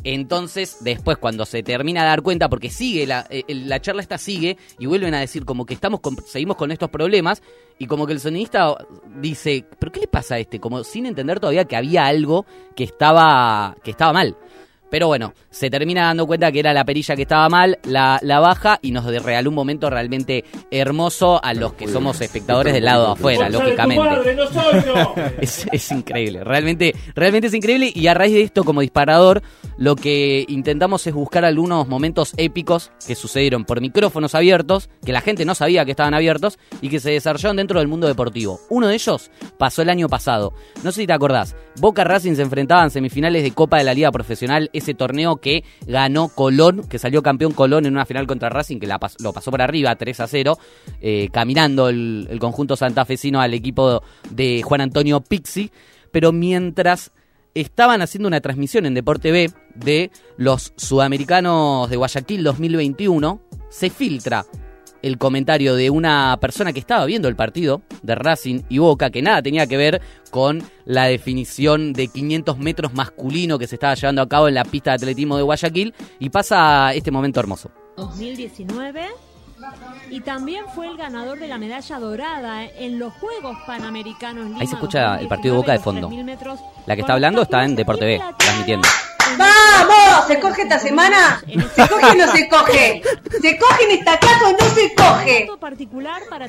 Entonces, 0.04 0.78
después, 0.80 1.18
cuando 1.18 1.44
se 1.44 1.62
termina 1.62 2.02
de 2.02 2.08
dar 2.08 2.22
cuenta, 2.22 2.48
porque 2.48 2.70
sigue, 2.70 3.06
la, 3.06 3.26
eh, 3.30 3.44
la 3.48 3.80
charla 3.80 4.02
esta 4.02 4.18
sigue, 4.18 4.56
y 4.78 4.86
vuelven 4.86 5.14
a 5.14 5.20
decir 5.20 5.44
como 5.44 5.66
que 5.66 5.74
estamos 5.74 6.00
con- 6.00 6.16
seguimos 6.26 6.56
con 6.56 6.70
estos 6.70 6.88
problemas, 6.90 7.42
y 7.78 7.86
como 7.86 8.06
que 8.06 8.12
el 8.12 8.20
sonidista 8.20 8.76
dice, 9.20 9.64
¿pero 9.78 9.92
qué 9.92 10.00
le 10.00 10.08
pasa 10.08 10.36
a 10.36 10.38
este? 10.38 10.60
Como 10.60 10.82
sin 10.84 11.06
entender 11.06 11.40
todavía 11.40 11.64
que 11.64 11.76
había 11.76 12.06
algo 12.06 12.46
que 12.74 12.84
estaba, 12.84 13.76
que 13.82 13.90
estaba 13.90 14.12
mal. 14.12 14.36
Pero 14.90 15.06
bueno, 15.06 15.34
se 15.50 15.70
termina 15.70 16.04
dando 16.06 16.26
cuenta 16.26 16.50
que 16.52 16.60
era 16.60 16.72
la 16.72 16.84
perilla 16.84 17.16
que 17.16 17.22
estaba 17.22 17.48
mal, 17.48 17.78
la, 17.84 18.18
la 18.22 18.40
baja 18.40 18.78
y 18.82 18.90
nos 18.90 19.04
regaló 19.04 19.50
un 19.50 19.56
momento 19.56 19.90
realmente 19.90 20.44
hermoso 20.70 21.42
a 21.42 21.54
los 21.54 21.74
que 21.74 21.88
somos 21.88 22.20
espectadores 22.20 22.72
del 22.72 22.84
lado 22.84 23.06
de 23.06 23.12
afuera, 23.12 23.50
¡Concha 23.50 23.58
de 23.58 23.58
tu 23.58 23.64
lógicamente. 23.64 24.04
madre, 24.04 24.34
no 24.34 24.46
soy 24.46 24.82
yo! 24.84 25.14
Es, 25.40 25.66
es 25.70 25.90
increíble, 25.92 26.44
realmente, 26.44 26.94
realmente 27.14 27.48
es 27.48 27.54
increíble 27.54 27.92
y 27.94 28.06
a 28.06 28.14
raíz 28.14 28.34
de 28.34 28.42
esto 28.42 28.64
como 28.64 28.80
disparador 28.80 29.42
lo 29.76 29.94
que 29.94 30.44
intentamos 30.48 31.06
es 31.06 31.14
buscar 31.14 31.44
algunos 31.44 31.86
momentos 31.86 32.32
épicos 32.36 32.90
que 33.06 33.14
sucedieron 33.14 33.64
por 33.64 33.80
micrófonos 33.80 34.34
abiertos, 34.34 34.88
que 35.04 35.12
la 35.12 35.20
gente 35.20 35.44
no 35.44 35.54
sabía 35.54 35.84
que 35.84 35.92
estaban 35.92 36.14
abiertos 36.14 36.58
y 36.80 36.88
que 36.88 36.98
se 37.00 37.10
desarrollaron 37.10 37.56
dentro 37.56 37.78
del 37.78 37.88
mundo 37.88 38.06
deportivo. 38.08 38.60
Uno 38.70 38.88
de 38.88 38.94
ellos 38.94 39.30
pasó 39.56 39.82
el 39.82 39.90
año 39.90 40.08
pasado. 40.08 40.52
No 40.82 40.90
sé 40.90 41.02
si 41.02 41.06
te 41.06 41.12
acordás, 41.12 41.54
Boca 41.80 42.02
Racing 42.04 42.34
se 42.34 42.42
enfrentaban 42.42 42.84
en 42.86 42.90
semifinales 42.90 43.42
de 43.42 43.52
Copa 43.52 43.78
de 43.78 43.84
la 43.84 43.94
Liga 43.94 44.10
Profesional, 44.10 44.68
ese 44.78 44.94
torneo 44.94 45.36
que 45.36 45.64
ganó 45.86 46.28
Colón, 46.28 46.88
que 46.88 46.98
salió 46.98 47.22
campeón 47.22 47.52
Colón 47.52 47.86
en 47.86 47.92
una 47.92 48.06
final 48.06 48.26
contra 48.26 48.48
Racing, 48.48 48.78
que 48.78 48.86
la 48.86 48.98
lo 49.20 49.32
pasó 49.32 49.50
por 49.50 49.62
arriba 49.62 49.94
3 49.94 50.20
a 50.20 50.26
0, 50.26 50.58
eh, 51.00 51.28
caminando 51.32 51.88
el, 51.88 52.26
el 52.30 52.38
conjunto 52.38 52.76
santafesino 52.76 53.40
al 53.40 53.54
equipo 53.54 54.02
de 54.30 54.62
Juan 54.62 54.80
Antonio 54.80 55.20
Pixi, 55.20 55.70
pero 56.10 56.32
mientras 56.32 57.12
estaban 57.54 58.02
haciendo 58.02 58.28
una 58.28 58.40
transmisión 58.40 58.86
en 58.86 58.94
Deporte 58.94 59.32
B 59.32 59.50
de 59.74 60.10
los 60.36 60.72
Sudamericanos 60.76 61.90
de 61.90 61.96
Guayaquil 61.96 62.44
2021, 62.44 63.40
se 63.68 63.90
filtra 63.90 64.44
el 65.02 65.18
comentario 65.18 65.74
de 65.74 65.90
una 65.90 66.36
persona 66.40 66.72
que 66.72 66.80
estaba 66.80 67.04
viendo 67.04 67.28
el 67.28 67.36
partido 67.36 67.82
de 68.02 68.14
Racing 68.14 68.62
y 68.68 68.78
Boca, 68.78 69.10
que 69.10 69.22
nada 69.22 69.42
tenía 69.42 69.66
que 69.66 69.76
ver 69.76 70.00
con 70.30 70.62
la 70.84 71.04
definición 71.04 71.92
de 71.92 72.08
500 72.08 72.58
metros 72.58 72.94
masculino 72.94 73.58
que 73.58 73.66
se 73.66 73.76
estaba 73.76 73.94
llevando 73.94 74.22
a 74.22 74.28
cabo 74.28 74.48
en 74.48 74.54
la 74.54 74.64
pista 74.64 74.90
de 74.90 74.96
atletismo 74.96 75.36
de 75.36 75.42
Guayaquil, 75.42 75.94
y 76.18 76.30
pasa 76.30 76.92
este 76.94 77.10
momento 77.10 77.40
hermoso. 77.40 77.70
2019 77.96 79.06
y 80.10 80.20
también 80.20 80.64
fue 80.74 80.86
el 80.86 80.96
ganador 80.96 81.38
de 81.38 81.48
la 81.48 81.58
medalla 81.58 81.98
dorada 81.98 82.64
en 82.64 82.98
los 82.98 83.12
Juegos 83.14 83.56
Panamericanos. 83.66 84.46
Lima 84.46 84.60
Ahí 84.60 84.66
se 84.66 84.74
escucha 84.74 85.16
el 85.16 85.28
partido 85.28 85.54
de 85.54 85.60
Boca 85.60 85.72
de 85.72 85.78
2019, 85.78 85.82
fondo. 85.84 86.00
los 86.00 86.10
3000 86.10 86.24
metros 86.24 86.60
La 86.86 86.94
que 86.94 87.00
está 87.00 87.12
hablando 87.14 87.42
está 87.42 87.64
en 87.64 87.74
Deporte 87.74 88.04
B, 88.04 88.22
transmitiendo. 88.38 88.88
¡Vamos! 89.38 90.26
¿Se 90.26 90.38
coge 90.40 90.62
esta 90.62 90.78
semana? 90.78 91.42
¿Se 91.74 91.88
coge 91.88 92.06
o 92.06 92.14
no 92.14 92.32
se 92.32 92.48
coge? 92.48 93.02
¿Se 93.40 93.58
coge 93.58 93.84
en 93.84 93.90
esta 93.98 94.18
casa 94.18 94.48
o 94.48 94.52
no 94.52 94.74
se 94.74 94.94
coge? 94.94 95.48
para 96.28 96.46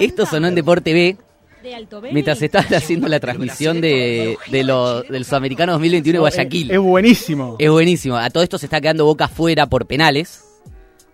Esto 0.00 0.26
sonó 0.26 0.48
en 0.48 0.54
Deporte 0.54 0.92
B 0.92 1.16
de 1.62 1.74
Alto 1.74 2.00
Beni. 2.00 2.14
mientras 2.14 2.40
estaban 2.42 2.72
haciendo 2.74 3.08
la 3.08 3.18
transmisión 3.18 3.80
de, 3.80 4.36
de 4.50 4.64
lo, 4.64 5.02
del 5.02 5.24
Sudamericano 5.24 5.72
2021 5.72 6.16
de 6.16 6.20
Guayaquil. 6.20 6.70
Es 6.70 6.78
buenísimo. 6.78 7.56
Es 7.58 7.70
buenísimo. 7.70 8.16
A 8.16 8.30
todo 8.30 8.42
esto 8.42 8.58
se 8.58 8.66
está 8.66 8.80
quedando 8.80 9.04
Boca 9.04 9.28
fuera 9.28 9.66
por 9.66 9.86
penales. 9.86 10.42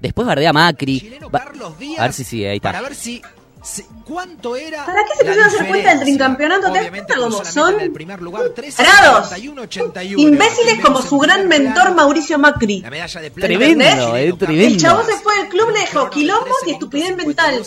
Después 0.01 0.27
bardea 0.27 0.51
a 0.51 0.53
Macri. 0.53 1.15
Va- 1.35 1.45
a 1.99 2.03
ver 2.03 2.13
si 2.13 2.25
sigue, 2.25 2.51
ahí 2.51 2.61
Para 2.61 2.79
está. 2.79 2.89
ver 2.89 2.97
si 2.97 3.23
¿Cuánto 4.13 4.57
era? 4.57 4.85
¿Para 4.85 5.05
qué 5.05 5.13
se 5.17 5.25
pusieron 5.25 5.45
a 5.45 5.47
hacer 5.47 5.69
cuenta 5.69 5.91
del 5.91 6.01
trincampeonato? 6.01 6.71
¿Te 6.71 6.81
das 6.81 6.91
cuenta 6.91 7.15
solamente 7.15 7.51
son? 7.51 7.81
en 7.81 7.93
primer 7.95 8.21
lugar, 8.21 8.51
13, 8.51 8.83
Tarados. 8.83 9.29
71, 9.31 9.63
81, 9.63 10.29
Imbéciles 10.29 10.81
como 10.81 11.01
su 11.01 11.19
gran 11.19 11.49
mentor. 11.49 11.95
Mauricio 11.95 12.39
Macri. 12.39 12.81
La 12.83 12.91
medalla 12.91 13.21
de 13.23 13.31
plata. 13.31 13.47
Tremendo, 13.47 14.17
eh, 14.17 14.33
tremendo. 14.39 14.67
El 14.67 14.77
chavo 14.77 15.03
se 15.03 15.13
fue 15.15 15.35
del 15.39 15.49
club, 15.49 15.71
le 15.73 15.81
dejó 15.81 16.11
quilombos 16.11 16.57
y 16.67 16.73
estupidez 16.73 17.17
mental. 17.17 17.63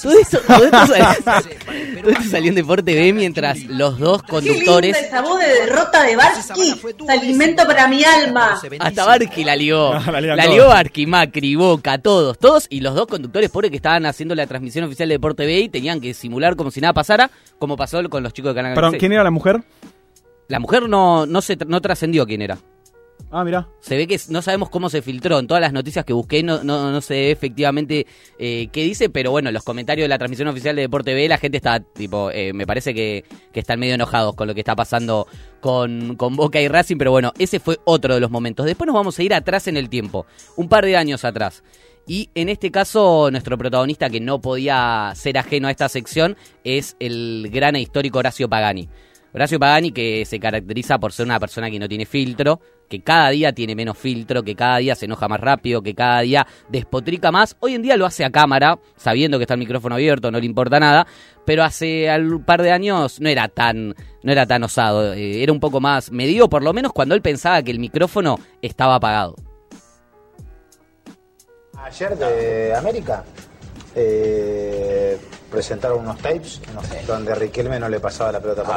Todo 0.00 0.18
eso, 0.18 0.38
todo 0.40 0.64
esto 0.64 0.86
salió, 0.86 2.00
todo 2.00 2.10
esto 2.10 2.30
salió 2.30 2.48
en 2.48 2.54
Deporte 2.54 2.94
B 2.94 3.12
mientras 3.12 3.62
los 3.64 3.98
dos 3.98 4.22
Qué 4.22 4.40
linda 4.40 4.50
conductores, 4.54 4.96
esa 4.96 5.20
voz 5.20 5.38
de 5.38 5.48
derrota 5.48 6.02
de 6.02 6.16
Barsky. 6.16 6.80
Alimento 7.08 7.66
para 7.66 7.88
mi 7.88 8.04
alma. 8.04 8.58
hasta 8.78 9.04
Barqui 9.04 9.44
la 9.44 9.54
lió, 9.54 9.92
la 10.10 10.46
lió 10.46 10.68
Barqui, 10.68 11.06
Macri, 11.06 11.56
Boca, 11.56 11.98
todos, 11.98 12.38
todos, 12.38 12.66
y 12.70 12.80
los 12.80 12.94
dos 12.94 13.06
conductores 13.06 13.50
pobres 13.50 13.70
que 13.70 13.76
estaban 13.76 14.06
haciendo 14.06 14.34
la 14.34 14.46
transmisión 14.46 14.84
oficial 14.84 15.08
de 15.08 15.16
Deporte 15.16 15.44
B 15.44 15.60
y 15.60 15.68
tenían 15.68 15.89
que 15.98 16.12
simular 16.12 16.56
como 16.56 16.70
si 16.70 16.82
nada 16.82 16.92
pasara, 16.92 17.30
como 17.58 17.78
pasó 17.78 18.06
con 18.10 18.22
los 18.22 18.34
chicos 18.34 18.50
de 18.50 18.56
Canal 18.56 18.74
Perdón, 18.74 18.90
6. 18.92 19.00
¿quién 19.00 19.12
era 19.12 19.24
la 19.24 19.30
mujer? 19.30 19.62
La 20.48 20.60
mujer 20.60 20.88
no, 20.88 21.24
no, 21.24 21.40
se, 21.40 21.56
no 21.66 21.80
trascendió 21.80 22.26
quién 22.26 22.42
era. 22.42 22.58
Ah, 23.30 23.44
mira. 23.44 23.68
Se 23.80 23.96
ve 23.96 24.08
que 24.08 24.18
no 24.28 24.42
sabemos 24.42 24.70
cómo 24.70 24.90
se 24.90 25.02
filtró. 25.02 25.38
En 25.38 25.46
todas 25.46 25.60
las 25.60 25.72
noticias 25.72 26.04
que 26.04 26.12
busqué 26.12 26.42
no, 26.42 26.64
no, 26.64 26.90
no 26.90 27.00
ve 27.08 27.30
efectivamente 27.30 28.06
eh, 28.38 28.68
qué 28.72 28.82
dice, 28.82 29.08
pero 29.08 29.30
bueno, 29.30 29.50
en 29.50 29.54
los 29.54 29.62
comentarios 29.62 30.04
de 30.04 30.08
la 30.08 30.18
transmisión 30.18 30.48
oficial 30.48 30.74
de 30.74 30.82
Deporte 30.82 31.14
B 31.14 31.28
la 31.28 31.38
gente 31.38 31.56
está 31.56 31.78
tipo, 31.80 32.30
eh, 32.32 32.52
me 32.52 32.66
parece 32.66 32.92
que, 32.92 33.24
que 33.52 33.60
están 33.60 33.78
medio 33.78 33.94
enojados 33.94 34.34
con 34.34 34.48
lo 34.48 34.54
que 34.54 34.60
está 34.60 34.74
pasando 34.74 35.28
con, 35.60 36.16
con 36.16 36.34
Boca 36.34 36.60
y 36.60 36.66
Racing, 36.66 36.96
pero 36.96 37.12
bueno, 37.12 37.32
ese 37.38 37.60
fue 37.60 37.78
otro 37.84 38.14
de 38.14 38.20
los 38.20 38.30
momentos. 38.30 38.66
Después 38.66 38.86
nos 38.86 38.94
vamos 38.94 39.18
a 39.18 39.22
ir 39.22 39.32
atrás 39.32 39.68
en 39.68 39.76
el 39.76 39.88
tiempo, 39.88 40.26
un 40.56 40.68
par 40.68 40.84
de 40.84 40.96
años 40.96 41.24
atrás. 41.24 41.62
Y 42.10 42.28
en 42.34 42.48
este 42.48 42.72
caso, 42.72 43.30
nuestro 43.30 43.56
protagonista 43.56 44.10
que 44.10 44.18
no 44.18 44.40
podía 44.40 45.12
ser 45.14 45.38
ajeno 45.38 45.68
a 45.68 45.70
esta 45.70 45.88
sección 45.88 46.36
es 46.64 46.96
el 46.98 47.48
gran 47.52 47.76
e 47.76 47.80
histórico 47.80 48.18
Horacio 48.18 48.48
Pagani. 48.48 48.88
Horacio 49.32 49.60
Pagani 49.60 49.92
que 49.92 50.24
se 50.24 50.40
caracteriza 50.40 50.98
por 50.98 51.12
ser 51.12 51.26
una 51.26 51.38
persona 51.38 51.70
que 51.70 51.78
no 51.78 51.88
tiene 51.88 52.06
filtro, 52.06 52.58
que 52.88 53.00
cada 53.00 53.30
día 53.30 53.52
tiene 53.52 53.76
menos 53.76 53.96
filtro, 53.96 54.42
que 54.42 54.56
cada 54.56 54.78
día 54.78 54.96
se 54.96 55.04
enoja 55.04 55.28
más 55.28 55.38
rápido, 55.38 55.82
que 55.82 55.94
cada 55.94 56.22
día 56.22 56.48
despotrica 56.68 57.30
más. 57.30 57.56
Hoy 57.60 57.76
en 57.76 57.82
día 57.82 57.96
lo 57.96 58.06
hace 58.06 58.24
a 58.24 58.30
cámara, 58.30 58.80
sabiendo 58.96 59.38
que 59.38 59.44
está 59.44 59.54
el 59.54 59.60
micrófono 59.60 59.94
abierto, 59.94 60.32
no 60.32 60.40
le 60.40 60.46
importa 60.46 60.80
nada, 60.80 61.06
pero 61.46 61.62
hace 61.62 62.12
un 62.18 62.42
par 62.42 62.60
de 62.60 62.72
años 62.72 63.20
no 63.20 63.28
era 63.28 63.46
tan, 63.46 63.94
no 64.24 64.32
era 64.32 64.46
tan 64.46 64.64
osado, 64.64 65.14
eh, 65.14 65.44
era 65.44 65.52
un 65.52 65.60
poco 65.60 65.80
más 65.80 66.10
medido, 66.10 66.48
por 66.48 66.64
lo 66.64 66.72
menos 66.72 66.92
cuando 66.92 67.14
él 67.14 67.22
pensaba 67.22 67.62
que 67.62 67.70
el 67.70 67.78
micrófono 67.78 68.40
estaba 68.62 68.96
apagado. 68.96 69.36
Ayer 71.84 72.16
de 72.16 72.74
América 72.74 73.24
eh, 73.94 75.18
presentaron 75.50 76.00
unos 76.00 76.18
tapes 76.18 76.60
donde 77.06 77.34
Riquelme 77.34 77.80
no 77.80 77.88
le 77.88 77.98
pasaba 77.98 78.32
la 78.32 78.40
pelota 78.40 78.62
por 78.62 78.74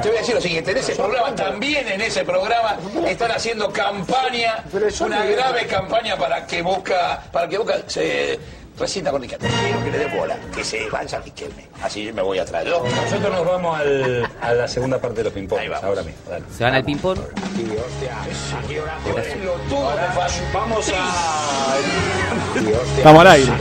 Te 0.00 0.08
voy 0.08 0.16
a 0.16 0.20
decir 0.20 0.34
lo 0.34 0.40
siguiente, 0.40 0.70
en 0.70 0.78
ese 0.78 0.94
programa, 0.94 1.34
también 1.34 1.86
en 1.88 2.00
ese 2.00 2.24
programa, 2.24 2.76
están 3.06 3.32
haciendo 3.32 3.70
campaña, 3.70 4.64
una 5.00 5.24
grave 5.24 5.66
campaña 5.66 6.16
para 6.16 6.46
que 6.46 6.62
Boca, 6.62 7.22
para 7.30 7.48
que 7.48 7.58
Boca 7.58 7.82
se 7.86 8.38
resista 8.80 9.10
con 9.10 9.20
Riquelme. 9.22 9.48
Quiero 9.48 9.84
que 9.84 9.90
le 9.90 9.98
dé 9.98 10.06
bola, 10.18 10.36
que 10.54 10.64
se 10.64 10.88
vaya 10.90 11.20
Riquelme. 11.20 11.66
Así 11.82 12.04
yo 12.04 12.14
me 12.14 12.22
voy 12.22 12.38
atrás. 12.38 12.64
Yo, 12.64 12.82
Nosotros 12.82 13.32
nos 13.34 13.46
vamos 13.46 13.78
al- 13.78 14.28
a 14.40 14.52
la 14.54 14.66
segunda 14.66 14.98
parte 15.00 15.18
de 15.18 15.24
los 15.24 15.32
ping-pong 15.32 15.58
ahora 15.82 16.02
mismo. 16.02 16.18
dale. 16.28 16.44
Se 16.56 16.64
van 16.64 16.74
al 16.74 16.84
ping-pong. 16.84 17.18
de 17.18 17.24
fallo. 20.14 20.42
Vamos 20.52 20.92
a... 20.94 21.76
Estamos 22.96 23.20
al 23.20 23.26
aire. 23.28 23.52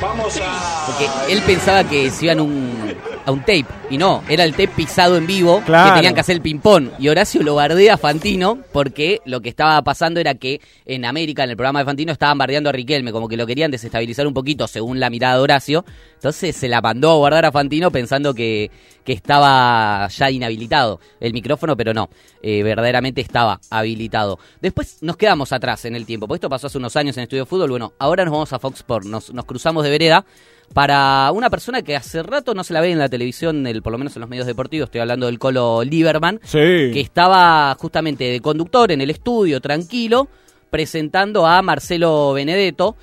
Vamos. 0.00 0.40
Porque 0.86 1.08
él 1.32 1.42
pensaba 1.42 1.84
que 1.84 2.10
se 2.10 2.24
iban 2.26 2.40
un, 2.40 2.94
a 3.24 3.30
un 3.32 3.40
tape, 3.40 3.66
y 3.90 3.98
no, 3.98 4.22
era 4.28 4.44
el 4.44 4.52
tape 4.52 4.68
pisado 4.68 5.16
en 5.16 5.26
vivo, 5.26 5.62
Claro. 5.64 5.90
que 5.90 5.96
tenían 5.98 6.14
que 6.14 6.20
hacer 6.20 6.36
el 6.36 6.42
ping-pong. 6.42 6.88
Y 6.98 7.08
Horacio 7.08 7.42
lo 7.42 7.54
bardea 7.54 7.94
a 7.94 7.96
Fantino, 7.96 8.58
porque 8.72 9.20
lo 9.24 9.40
que 9.40 9.48
estaba 9.48 9.80
pasando 9.82 10.18
era 10.20 10.34
que 10.34 10.60
en 10.86 11.04
América, 11.04 11.44
en 11.44 11.50
el 11.50 11.56
programa 11.56 11.80
de 11.80 11.84
Fantino, 11.84 12.12
estaban 12.12 12.38
bardeando 12.38 12.70
a 12.70 12.72
Riquelme, 12.72 13.12
como 13.12 13.28
que 13.28 13.36
lo 13.36 13.46
querían 13.46 13.70
desestabilizar 13.70 14.26
un 14.26 14.34
poquito, 14.34 14.66
según 14.66 14.98
la 15.00 15.10
mirada 15.10 15.36
de 15.36 15.40
Horacio. 15.40 15.84
Entonces 16.14 16.56
se 16.56 16.68
la 16.68 16.80
mandó 16.80 17.10
a 17.10 17.14
guardar 17.16 17.44
a 17.44 17.52
Fantino 17.52 17.90
pensando 17.90 18.34
que, 18.34 18.70
que 19.04 19.12
estaba 19.12 20.08
ya 20.08 20.30
inhabilitado 20.30 21.00
el 21.20 21.32
micrófono, 21.32 21.76
pero 21.76 21.92
no, 21.94 22.08
eh, 22.42 22.62
verdaderamente 22.62 23.20
estaba 23.20 23.60
habilitado. 23.70 24.38
Después 24.60 24.98
nos 25.00 25.16
quedamos 25.16 25.52
atrás 25.52 25.84
en 25.84 25.96
el 25.96 26.06
tiempo, 26.06 26.26
porque 26.26 26.38
esto 26.38 26.50
pasó 26.50 26.66
hace 26.68 26.78
unos 26.78 26.96
años 26.96 27.16
en 27.16 27.24
Estudio 27.24 27.44
de 27.44 27.48
Fútbol. 27.48 27.70
Bueno, 27.70 27.92
ahora 27.98 28.24
nos 28.24 28.32
vamos 28.32 28.52
a 28.52 28.58
Fox 28.58 28.78
Sports, 28.78 29.06
nos, 29.06 29.32
nos 29.32 29.44
cruzamos 29.44 29.84
de 29.84 29.90
vereda 29.90 30.24
para 30.74 31.30
una 31.32 31.50
persona 31.50 31.82
que 31.82 31.96
hace 31.96 32.22
rato 32.22 32.54
no 32.54 32.64
se 32.64 32.72
la 32.72 32.80
ve 32.80 32.90
en 32.90 32.98
la 32.98 33.08
televisión, 33.08 33.66
el- 33.66 33.82
por 33.82 33.92
lo 33.92 33.98
menos 33.98 34.16
en 34.16 34.20
los 34.20 34.28
medios 34.30 34.46
deportivos, 34.46 34.86
estoy 34.86 35.00
hablando 35.02 35.26
del 35.26 35.38
Colo 35.38 35.82
Lieberman, 35.84 36.40
Sí. 36.44 36.58
que 36.58 37.00
estaba 37.00 37.74
justamente 37.78 38.24
de 38.24 38.40
conductor 38.40 38.90
en 38.92 39.00
el 39.00 39.10
estudio, 39.10 39.60
tranquilo, 39.60 40.28
presentando 40.70 41.46
a 41.46 41.60
Marcelo 41.62 42.32
Benedetto. 42.32 42.96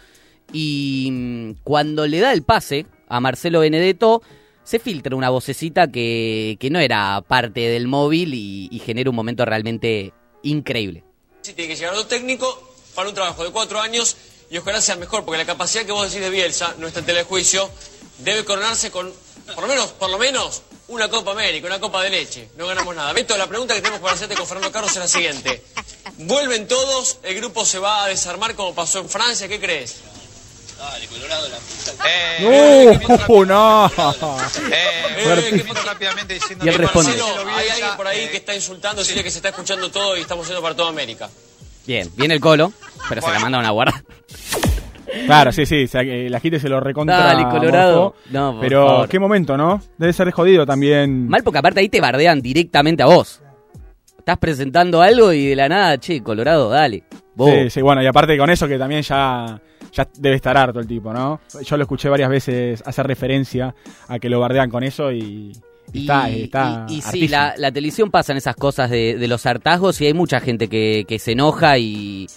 Y 0.52 1.10
mm, 1.12 1.52
cuando 1.64 2.08
le 2.08 2.20
da 2.20 2.34
el 2.34 2.42
pase 2.44 2.88
a 3.08 3.20
Marcelo 3.20 3.60
Benedetto, 3.60 4.22
se 4.64 4.80
filtra 4.80 5.16
una 5.16 5.30
vocecita 5.30 5.92
que, 5.92 6.58
que 6.60 6.70
no 6.70 6.80
era 6.80 7.22
parte 7.28 7.62
del 7.62 7.88
móvil 7.88 8.34
y, 8.34 8.68
y 8.72 8.80
genera 8.80 9.10
un 9.10 9.16
momento 9.16 9.46
realmente 9.46 10.14
increíble. 10.44 11.04
Sí, 11.42 11.54
tiene 11.54 11.70
que 11.74 11.76
llegar 11.80 11.94
otro 11.94 12.08
técnico 12.08 12.48
para 12.96 13.10
un 13.10 13.16
trabajo 13.16 13.44
de 13.44 13.52
cuatro 13.52 13.80
años 13.80 14.18
y 14.50 14.58
ojalá 14.58 14.82
sea 14.82 14.96
mejor, 14.96 15.26
porque 15.26 15.38
la 15.38 15.46
capacidad 15.46 15.86
que 15.86 15.92
vos 15.92 16.10
decís 16.10 16.22
de 16.22 16.30
Bielsa, 16.30 16.74
no 16.78 16.88
está 16.88 17.00
en 17.00 17.06
telejuicio, 17.06 17.70
debe 18.20 18.44
coronarse 18.46 18.92
con, 18.92 19.14
por 19.54 19.64
lo 19.64 19.68
menos, 19.68 19.88
por 19.92 20.10
lo 20.10 20.18
menos, 20.18 20.64
una 20.88 21.08
Copa 21.08 21.32
América, 21.32 21.68
una 21.68 21.80
Copa 21.80 22.02
de 22.04 22.10
Leche. 22.10 22.50
No 22.58 22.68
ganamos 22.68 22.96
nada. 22.96 23.14
Beto, 23.14 23.38
la 23.38 23.48
pregunta 23.48 23.76
que 23.76 23.82
tenemos 23.82 24.02
para 24.02 24.14
hacerte 24.14 24.36
con 24.36 24.48
Fernando 24.48 24.72
Carlos 24.72 24.92
es 24.92 24.98
la 24.98 25.08
siguiente. 25.08 25.64
¿Vuelven 26.18 26.68
todos? 26.68 27.18
¿El 27.24 27.36
grupo 27.36 27.66
se 27.66 27.80
va 27.80 28.04
a 28.04 28.08
desarmar 28.08 28.56
como 28.56 28.74
pasó 28.74 29.00
en 29.00 29.10
Francia? 29.10 29.48
¿Qué 29.48 29.60
crees? 29.60 29.98
Dale, 30.80 31.08
Colorado, 31.08 31.50
la 31.50 31.58
puta. 31.58 31.92
No, 33.46 33.92
no. 34.22 34.38
Eh, 34.72 35.24
Fuerte. 35.24 35.52
¿qué 35.52 35.64
pasó 35.66 35.86
rápidamente 35.86 36.34
diciendo 36.34 36.66
Y 36.66 36.70
él 36.70 36.76
responde. 36.76 37.12
Marcelo, 37.12 37.50
hay 37.52 37.70
alguien 37.70 37.98
por 37.98 38.08
ahí 38.08 38.28
que 38.30 38.38
está 38.38 38.56
insultando, 38.56 39.02
decirle 39.02 39.24
que 39.24 39.32
se 39.32 39.38
está 39.38 39.50
escuchando 39.50 39.92
todo 39.92 40.18
y 40.18 40.22
estamos 40.22 40.48
yendo 40.48 40.62
para 40.62 40.76
toda 40.76 40.90
América. 40.90 41.30
Bien, 41.90 42.08
viene 42.16 42.36
el 42.36 42.40
Colo, 42.40 42.72
pero 43.10 43.20
se 43.20 43.32
la 43.32 43.40
mandaron 43.40 43.66
a 43.66 43.72
guardar. 43.72 44.04
Claro, 45.26 45.52
sí, 45.52 45.66
sí, 45.66 45.86
o 45.86 45.88
sea, 45.88 46.04
que 46.04 46.30
la 46.30 46.40
gente 46.40 46.60
se 46.60 46.70
lo 46.70 46.80
recontra. 46.80 47.18
Dale, 47.18 47.50
Colorado. 47.50 48.14
No, 48.30 48.52
por 48.52 48.62
Pero 48.62 48.88
favor. 48.88 49.10
qué 49.10 49.18
momento, 49.18 49.58
¿no? 49.58 49.82
Debe 49.98 50.14
ser 50.14 50.30
jodido 50.30 50.68
también. 50.68 51.28
Mal 51.28 51.42
porque 51.44 51.58
aparte 51.58 51.80
ahí 51.80 51.90
te 51.90 52.00
bardean 52.00 52.42
directamente 52.44 53.02
a 53.02 53.08
vos. 53.08 53.42
Estás 54.20 54.38
presentando 54.38 55.02
algo 55.02 55.34
y 55.34 55.48
de 55.48 55.56
la 55.56 55.68
nada, 55.68 55.98
che, 55.98 56.22
Colorado, 56.22 56.70
dale. 56.70 57.06
Vos. 57.34 57.50
Sí, 57.50 57.70
sí, 57.72 57.82
bueno, 57.82 58.04
y 58.04 58.06
aparte 58.06 58.38
con 58.38 58.52
eso 58.52 58.68
que 58.68 58.78
también 58.78 59.02
ya, 59.02 59.60
ya 59.92 60.08
debe 60.20 60.36
estar 60.36 60.56
harto 60.56 60.80
el 60.80 60.86
tipo, 60.86 61.12
¿no? 61.12 61.40
Yo 61.64 61.76
lo 61.76 61.82
escuché 61.82 62.08
varias 62.08 62.30
veces 62.30 62.84
hacer 62.86 63.08
referencia 63.08 63.74
a 64.08 64.20
que 64.20 64.30
lo 64.30 64.40
bardean 64.40 64.70
con 64.70 64.84
eso 64.84 65.12
y, 65.12 65.54
y 65.94 66.06
está, 66.06 66.30
y, 66.88 66.96
y 66.96 67.02
sí, 67.02 67.28
la, 67.28 67.56
la 67.58 67.72
televisión 67.72 68.12
pasan 68.12 68.38
esas 68.38 68.56
cosas 68.56 68.90
de, 68.90 69.18
de 69.18 69.28
los 69.28 69.46
hartazgos 69.46 70.00
y 70.02 70.06
hay 70.06 70.14
mucha 70.14 70.40
gente 70.40 70.68
que, 70.68 71.06
que 71.08 71.20
se 71.20 71.32
enoja 71.32 71.78
y, 71.78 72.28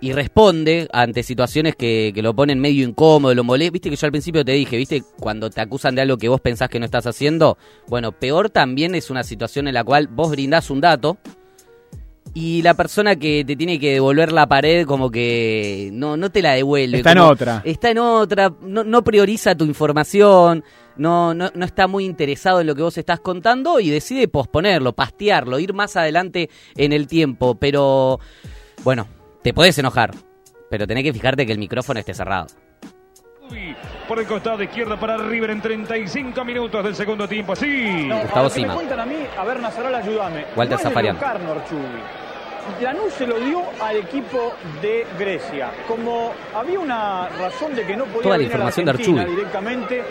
y 0.00 0.12
responde 0.12 0.88
ante 0.92 1.22
situaciones 1.22 1.76
que, 1.76 2.12
que 2.14 2.22
lo 2.22 2.34
ponen 2.34 2.60
medio 2.60 2.86
incómodo, 2.86 3.34
lo 3.34 3.44
molesta. 3.44 3.72
Viste 3.72 3.90
que 3.90 3.96
yo 3.96 4.06
al 4.06 4.12
principio 4.12 4.44
te 4.44 4.52
dije, 4.52 4.76
viste, 4.76 5.02
cuando 5.18 5.50
te 5.50 5.60
acusan 5.60 5.94
de 5.94 6.02
algo 6.02 6.18
que 6.18 6.28
vos 6.28 6.40
pensás 6.40 6.68
que 6.68 6.78
no 6.78 6.84
estás 6.84 7.06
haciendo, 7.06 7.58
bueno, 7.88 8.12
peor 8.12 8.50
también 8.50 8.94
es 8.94 9.10
una 9.10 9.22
situación 9.22 9.68
en 9.68 9.74
la 9.74 9.84
cual 9.84 10.08
vos 10.08 10.30
brindás 10.30 10.70
un 10.70 10.80
dato 10.80 11.18
y 12.34 12.60
la 12.60 12.74
persona 12.74 13.16
que 13.16 13.44
te 13.46 13.56
tiene 13.56 13.80
que 13.80 13.94
devolver 13.94 14.30
la 14.30 14.46
pared 14.46 14.84
como 14.84 15.10
que 15.10 15.88
no, 15.92 16.18
no 16.18 16.30
te 16.30 16.42
la 16.42 16.52
devuelve. 16.52 16.98
Está 16.98 17.12
en 17.12 17.18
otra. 17.18 17.62
Está 17.64 17.90
en 17.90 17.98
otra, 17.98 18.52
no, 18.60 18.84
no 18.84 19.02
prioriza 19.02 19.54
tu 19.54 19.64
información, 19.64 20.62
no, 20.96 21.34
no, 21.34 21.50
no 21.54 21.64
está 21.64 21.86
muy 21.86 22.04
interesado 22.04 22.60
en 22.60 22.66
lo 22.66 22.74
que 22.74 22.82
vos 22.82 22.98
estás 22.98 23.20
contando 23.20 23.80
y 23.80 23.90
decide 23.90 24.28
posponerlo, 24.28 24.92
pastearlo, 24.94 25.58
ir 25.58 25.74
más 25.74 25.96
adelante 25.96 26.50
en 26.76 26.92
el 26.92 27.06
tiempo. 27.06 27.54
Pero, 27.56 28.20
bueno, 28.84 29.08
te 29.42 29.52
podés 29.52 29.78
enojar, 29.78 30.12
pero 30.70 30.86
tenés 30.86 31.04
que 31.04 31.12
fijarte 31.12 31.46
que 31.46 31.52
el 31.52 31.58
micrófono 31.58 32.00
esté 32.00 32.14
cerrado. 32.14 32.46
Por 34.08 34.18
el 34.18 34.26
costado 34.26 34.62
izquierdo 34.62 34.98
para 34.98 35.16
River 35.16 35.50
en 35.50 35.62
35 35.62 36.44
minutos 36.44 36.82
del 36.84 36.94
segundo 36.94 37.28
tiempo. 37.28 37.54
Sí. 37.54 38.08
Gustavo 38.22 38.48
Sima. 38.50 38.68
Me 38.68 38.74
cuentan 38.74 39.00
a 39.00 39.06
mí, 39.06 39.16
a 39.36 39.44
ver, 39.44 39.60
Nazaral, 39.60 39.94
ayúdame. 39.94 40.44
Walter 40.56 40.76
no 40.76 40.82
Zafarian. 40.82 41.16
Lanús 42.80 43.12
se 43.14 43.26
lo 43.26 43.38
dio 43.40 43.62
al 43.80 43.96
equipo 43.96 44.52
de 44.82 45.06
Grecia. 45.18 45.70
Como 45.88 46.32
había 46.54 46.78
una 46.80 47.28
razón 47.28 47.74
de 47.74 47.84
que 47.84 47.96
no 47.96 48.04
podía 48.04 48.22
Toda 48.22 48.34
la 48.34 48.38
venir 48.38 48.52
a 48.52 48.54
información 48.54 48.84
de 48.84 48.90
Argentina 48.90 49.24
directamente, 49.24 50.02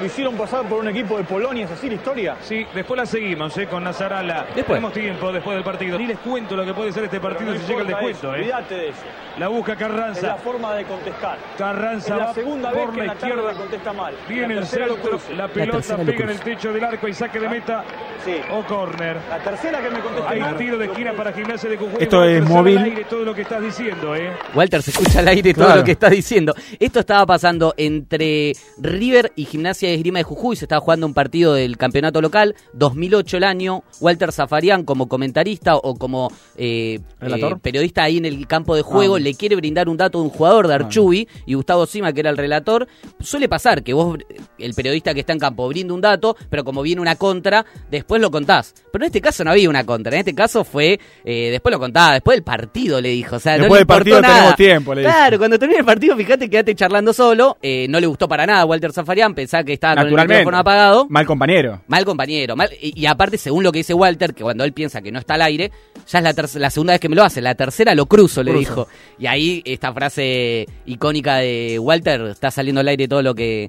lo 0.00 0.06
hicieron 0.06 0.34
pasar 0.36 0.64
por 0.64 0.80
un 0.80 0.88
equipo 0.88 1.16
de 1.16 1.24
Polonia, 1.24 1.64
¿es 1.66 1.70
así 1.72 1.88
la 1.88 1.94
historia? 1.94 2.36
Sí, 2.40 2.66
después 2.74 2.98
la 2.98 3.06
seguimos 3.06 3.56
eh, 3.58 3.66
con 3.68 3.84
Nazarala. 3.84 4.46
Después. 4.54 4.66
Tenemos 4.66 4.92
tiempo 4.92 5.32
después 5.32 5.54
del 5.56 5.64
partido. 5.64 5.98
Ni 5.98 6.06
les 6.06 6.18
cuento 6.18 6.56
lo 6.56 6.64
que 6.64 6.74
puede 6.74 6.92
ser 6.92 7.04
este 7.04 7.20
partido 7.20 7.52
no 7.54 7.60
si 7.60 7.66
llega 7.66 7.80
el 7.82 7.86
descuento. 7.88 8.18
eso, 8.18 8.34
eh. 8.34 8.38
Olvídate 8.40 8.74
de 8.74 8.88
eso. 8.88 8.98
La 9.38 9.48
busca 9.48 9.72
Es 9.72 9.80
la 9.80 9.86
Carranza. 9.88 10.34
forma 10.36 10.74
de 10.74 10.84
contestar. 10.84 11.38
Carranza 11.58 12.14
es 12.14 12.20
la 12.20 12.26
va 12.26 12.34
segunda 12.34 12.70
por 12.70 12.78
vez 12.78 12.90
que 12.90 12.98
la 12.98 13.04
la 13.06 13.12
izquierda. 13.14 13.52
contesta 13.54 13.92
mal. 13.92 14.14
Viene 14.28 14.54
La 14.54 14.60
el 14.60 14.66
centro, 14.66 14.96
la 15.36 15.48
pelota 15.48 15.96
pega 15.96 16.24
en 16.24 16.30
el 16.30 16.40
techo 16.40 16.72
del 16.72 16.84
arco 16.84 17.08
y 17.08 17.14
saque 17.14 17.40
de 17.40 17.48
meta 17.48 17.84
Sí. 18.24 18.36
o 18.52 18.62
córner. 18.64 19.16
La 19.28 19.38
tercera 19.38 19.80
que 19.82 19.90
me 19.90 20.00
contesta 20.00 20.30
Hay 20.30 20.40
mal. 20.40 20.56
tiro 20.56 20.78
de 20.78 20.86
esquina 20.86 21.12
para 21.12 21.32
Gimnasia 21.32 21.68
de 21.68 21.76
Jujuy. 21.76 21.93
Esto 22.00 22.24
es 22.24 22.42
móvil. 22.48 22.78
al 22.78 22.84
aire 22.84 23.04
todo 23.08 23.24
lo 23.24 23.34
que 23.34 23.42
estás 23.42 23.62
diciendo, 23.62 24.14
¿eh? 24.16 24.30
Walter 24.54 24.82
se 24.82 24.90
escucha 24.90 25.20
al 25.20 25.28
aire 25.28 25.52
todo 25.54 25.64
Claro. 25.66 25.80
lo 25.80 25.84
que 25.84 25.92
está 25.92 26.08
diciendo. 26.10 26.54
Esto 26.78 27.00
estaba 27.00 27.24
pasando 27.26 27.74
entre 27.76 28.52
River 28.78 29.32
y 29.36 29.44
Gimnasia 29.44 29.88
de 29.88 29.94
Esgrima 29.96 30.18
de 30.18 30.24
Jujuy. 30.24 30.56
Se 30.56 30.64
estaba 30.64 30.80
jugando 30.80 31.06
un 31.06 31.14
partido 31.14 31.54
del 31.54 31.76
campeonato 31.76 32.20
local. 32.20 32.54
2008 32.72 33.36
el 33.38 33.44
año. 33.44 33.82
Walter 34.00 34.32
Zafarian 34.32 34.84
como 34.84 35.08
comentarista 35.08 35.76
o 35.76 35.94
como 35.94 36.30
eh, 36.56 37.00
¿Relator? 37.20 37.52
eh, 37.52 37.56
periodista 37.62 38.02
ahí 38.04 38.18
en 38.18 38.24
el 38.24 38.46
campo 38.46 38.74
de 38.76 38.82
juego 38.82 39.16
Ah. 39.16 39.20
le 39.20 39.34
quiere 39.34 39.56
brindar 39.56 39.88
un 39.88 39.96
dato 39.96 40.18
de 40.18 40.24
un 40.24 40.30
jugador 40.30 40.68
de 40.68 40.74
Archubi 40.74 41.28
y 41.46 41.54
Gustavo 41.54 41.86
Sima 41.86 42.12
que 42.12 42.20
era 42.20 42.30
el 42.30 42.36
relator. 42.36 42.86
Suele 43.20 43.48
pasar 43.48 43.82
que 43.82 43.92
vos, 43.94 44.18
el 44.58 44.74
periodista 44.74 45.14
que 45.14 45.20
está 45.20 45.32
en 45.32 45.38
campo, 45.38 45.68
brinda 45.68 45.94
un 45.94 46.00
dato, 46.00 46.36
pero 46.50 46.64
como 46.64 46.82
viene 46.82 47.00
una 47.00 47.16
contra, 47.16 47.64
después 47.90 48.20
lo 48.20 48.30
contás. 48.30 48.74
Pero 48.92 49.04
en 49.04 49.06
este 49.06 49.20
caso 49.20 49.44
no 49.44 49.50
había 49.50 49.68
una 49.70 49.84
contra. 49.84 50.12
En 50.14 50.20
este 50.20 50.34
caso 50.34 50.64
fue, 50.64 50.98
eh, 51.24 51.50
después 51.50 51.72
lo 51.72 51.78
contaba, 51.84 52.14
después 52.14 52.36
del 52.36 52.44
partido 52.44 53.00
le 53.00 53.10
dijo. 53.10 53.36
O 53.36 53.38
sea, 53.38 53.56
no 53.56 53.64
Después 53.64 53.80
del 53.80 53.86
partido 53.86 54.20
nada. 54.20 54.34
tenemos 54.34 54.56
tiempo, 54.56 54.94
le 54.94 55.02
dice. 55.02 55.12
Claro, 55.12 55.38
cuando 55.38 55.58
termine 55.58 55.80
el 55.80 55.86
partido, 55.86 56.16
fíjate, 56.16 56.50
quédate 56.50 56.74
charlando 56.74 57.12
solo. 57.12 57.56
Eh, 57.62 57.86
no 57.88 58.00
le 58.00 58.06
gustó 58.06 58.26
para 58.28 58.46
nada 58.46 58.60
a 58.62 58.64
Walter 58.64 58.92
Zafarian, 58.92 59.34
pensaba 59.34 59.62
que 59.64 59.72
estaba 59.74 60.02
con 60.02 60.18
el 60.18 60.26
micrófono 60.28 60.58
apagado. 60.58 61.06
Mal 61.08 61.26
compañero. 61.26 61.80
Mal 61.86 62.04
compañero. 62.04 62.56
mal- 62.56 62.70
y, 62.80 63.00
y 63.00 63.06
aparte, 63.06 63.38
según 63.38 63.62
lo 63.62 63.70
que 63.72 63.78
dice 63.78 63.94
Walter, 63.94 64.34
que 64.34 64.42
cuando 64.42 64.64
él 64.64 64.72
piensa 64.72 65.00
que 65.02 65.12
no 65.12 65.18
está 65.18 65.34
al 65.34 65.42
aire, 65.42 65.70
ya 66.08 66.18
es 66.18 66.24
la, 66.24 66.60
la 66.60 66.70
segunda 66.70 66.92
vez 66.94 67.00
que 67.00 67.08
me 67.08 67.16
lo 67.16 67.22
hace. 67.24 67.40
La 67.40 67.54
tercera 67.54 67.94
lo 67.94 68.06
cruzo, 68.06 68.42
le 68.42 68.50
Cruzo. 68.52 68.58
dijo. 68.70 68.88
Y 69.18 69.26
ahí 69.26 69.62
esta 69.64 69.92
frase 69.92 70.66
icónica 70.86 71.36
de 71.36 71.78
Walter, 71.78 72.22
está 72.22 72.50
saliendo 72.50 72.80
al 72.80 72.88
aire 72.88 73.06
todo 73.08 73.22
lo 73.22 73.34
que 73.34 73.68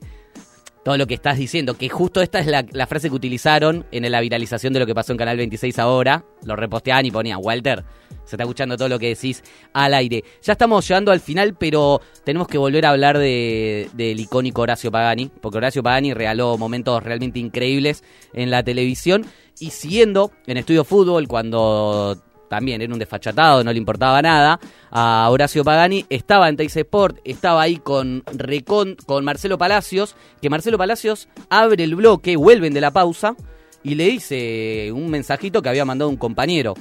todo 0.85 0.97
lo 0.99 1.07
que 1.07 1.15
estás 1.15 1.39
diciendo, 1.39 1.73
que 1.73 1.89
justo 1.89 2.21
esta 2.21 2.37
es 2.37 2.45
la, 2.45 2.85
frase 2.85 3.09
que 3.09 3.15
utilizaron 3.15 3.87
en 3.91 4.11
la 4.11 4.21
viralización 4.21 4.71
de 4.71 4.79
lo 4.79 4.85
que 4.85 4.93
pasó 4.93 5.13
en 5.13 5.17
Canal 5.17 5.35
26 5.35 5.79
ahora, 5.79 6.23
lo 6.43 6.55
reposteaban 6.55 7.07
y 7.07 7.09
ponían, 7.09 7.39
Walter, 7.41 7.83
se 8.23 8.35
está 8.35 8.43
escuchando 8.43 8.77
todo 8.77 8.87
lo 8.87 8.99
que 8.99 9.07
decís 9.07 9.43
al 9.73 9.95
aire. 9.95 10.23
Ya 10.43 10.53
estamos 10.53 10.87
llegando 10.87 11.11
al 11.11 11.21
final, 11.21 11.55
pero 11.55 12.01
tenemos 12.23 12.47
que 12.47 12.59
volver 12.59 12.85
a 12.85 12.91
hablar 12.91 13.17
de- 13.17 13.89
del 13.93 14.19
icónico 14.19 14.61
Horacio 14.61 14.91
Pagani, 14.91 15.31
porque 15.41 15.57
Horacio 15.57 15.81
Pagani 15.81 16.13
regaló 16.13 16.55
momentos 16.55 17.01
realmente 17.01 17.39
increíbles 17.39 18.03
en 18.33 18.51
la 18.51 18.61
televisión, 18.61 19.25
y 19.59 19.71
siguiendo 19.71 20.33
en 20.45 20.57
Estudio 20.57 20.83
Fútbol, 20.83 21.27
cuando 21.27 22.15
también 22.49 22.81
era 22.81 22.93
un 22.93 22.99
desfachatado, 22.99 23.63
no 23.63 23.71
le 23.71 23.77
importaba 23.77 24.21
nada. 24.21 24.59
A 24.91 25.27
Horacio 25.29 25.63
Pagani 25.63 26.05
estaba 26.09 26.49
en 26.49 26.57
Teis 26.57 26.75
Sport, 26.75 27.19
estaba 27.23 27.61
ahí 27.61 27.77
con, 27.77 28.23
Recon, 28.33 28.95
con 29.05 29.25
Marcelo 29.25 29.57
Palacios, 29.57 30.15
que 30.41 30.49
Marcelo 30.49 30.77
Palacios 30.77 31.27
abre 31.49 31.83
el 31.83 31.95
bloque, 31.95 32.35
vuelven 32.35 32.73
de 32.73 32.81
la 32.81 32.91
pausa 32.91 33.35
y 33.83 33.95
le 33.95 34.05
dice 34.05 34.91
un 34.93 35.09
mensajito 35.09 35.61
que 35.61 35.69
había 35.69 35.85
mandado 35.85 36.09
un 36.09 36.17
compañero. 36.17 36.73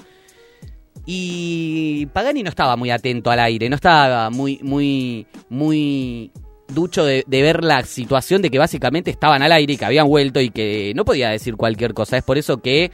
Y 1.06 2.06
Pagani 2.12 2.42
no 2.42 2.48
estaba 2.48 2.76
muy 2.76 2.90
atento 2.90 3.30
al 3.30 3.40
aire, 3.40 3.68
no 3.68 3.76
estaba 3.76 4.30
muy, 4.30 4.58
muy, 4.62 5.26
muy 5.50 6.30
ducho 6.68 7.04
de, 7.04 7.24
de 7.26 7.42
ver 7.42 7.62
la 7.62 7.82
situación 7.84 8.40
de 8.40 8.50
que 8.50 8.58
básicamente 8.58 9.10
estaban 9.10 9.42
al 9.42 9.52
aire 9.52 9.74
y 9.74 9.76
que 9.76 9.84
habían 9.84 10.08
vuelto 10.08 10.40
y 10.40 10.50
que 10.50 10.92
no 10.96 11.04
podía 11.04 11.28
decir 11.28 11.56
cualquier 11.56 11.92
cosa. 11.92 12.16
Es 12.16 12.24
por 12.24 12.38
eso 12.38 12.58
que 12.62 12.90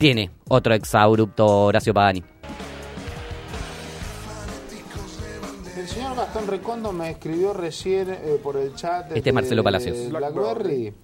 tiene 0.00 0.30
otro 0.48 0.72
exabrupto 0.72 1.46
Horacio 1.46 1.92
Pagani. 1.92 2.24
El 5.76 5.86
señor 5.86 6.16
Gastón 6.16 6.46
Recondo 6.46 6.90
me 6.90 7.10
escribió 7.10 7.52
recién 7.52 8.08
eh, 8.10 8.40
por 8.42 8.56
el 8.56 8.74
chat 8.74 9.08
Este 9.08 9.18
es 9.18 9.24
de- 9.24 9.32
Marcelo 9.32 9.62
Palacios. 9.62 10.08
Blackberry. 10.10 10.94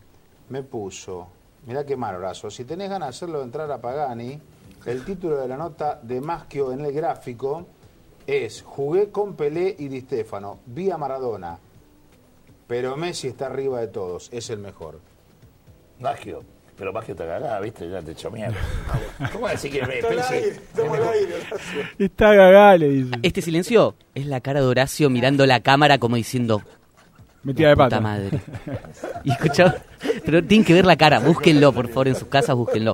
Me 0.48 0.62
puso, 0.62 1.26
mirá 1.66 1.84
qué 1.84 1.94
mal, 1.94 2.14
Horacio. 2.14 2.50
Si 2.50 2.64
tenés 2.64 2.88
ganas 2.88 3.08
de 3.08 3.10
hacerlo 3.10 3.42
entrar 3.42 3.70
a 3.70 3.78
Pagani, 3.82 4.40
el 4.86 5.04
título 5.04 5.36
de 5.36 5.48
la 5.48 5.58
nota 5.58 6.00
de 6.02 6.22
Maschio 6.22 6.72
en 6.72 6.80
el 6.82 6.92
gráfico 6.92 7.66
es 8.26 8.62
Jugué 8.62 9.10
con 9.10 9.34
Pelé 9.36 9.76
y 9.78 9.88
Di 9.88 10.00
Stefano, 10.00 10.60
vi 10.64 10.90
a 10.90 10.96
Maradona, 10.96 11.58
pero 12.66 12.96
Messi 12.96 13.28
está 13.28 13.46
arriba 13.46 13.78
de 13.80 13.88
todos, 13.88 14.30
es 14.32 14.48
el 14.48 14.58
mejor. 14.58 15.00
Magio. 16.00 16.42
Pero 16.78 16.92
Magio 16.92 17.14
te 17.16 17.24
cagá, 17.24 17.58
viste, 17.60 17.88
ya 17.88 18.02
te 18.02 18.12
echó 18.12 18.30
mierda. 18.30 18.56
¿Cómo 19.32 19.48
decir 19.48 19.72
que 19.72 19.80
me 19.86 19.94
aire, 19.94 21.36
Está 21.98 22.34
gagá, 22.34 22.76
le 22.76 22.88
dice. 22.88 23.10
Este 23.22 23.40
silencio 23.40 23.94
es 24.14 24.26
la 24.26 24.40
cara 24.40 24.60
de 24.60 24.66
Horacio 24.66 25.08
mirando 25.08 25.46
la 25.46 25.60
cámara 25.60 25.98
como 25.98 26.16
diciendo... 26.16 26.62
Metida 27.42 27.68
de 27.68 27.76
"Puta 27.76 27.84
pata. 27.88 28.00
madre. 28.00 28.40
Y 29.22 29.30
escucha, 29.30 29.76
pero 30.24 30.42
tienen 30.42 30.64
que 30.64 30.74
ver 30.74 30.84
la 30.84 30.96
cara, 30.96 31.20
búsquenlo 31.20 31.72
por 31.72 31.86
favor 31.88 32.08
en 32.08 32.16
sus 32.16 32.26
casas, 32.26 32.56
búsquenlo. 32.56 32.92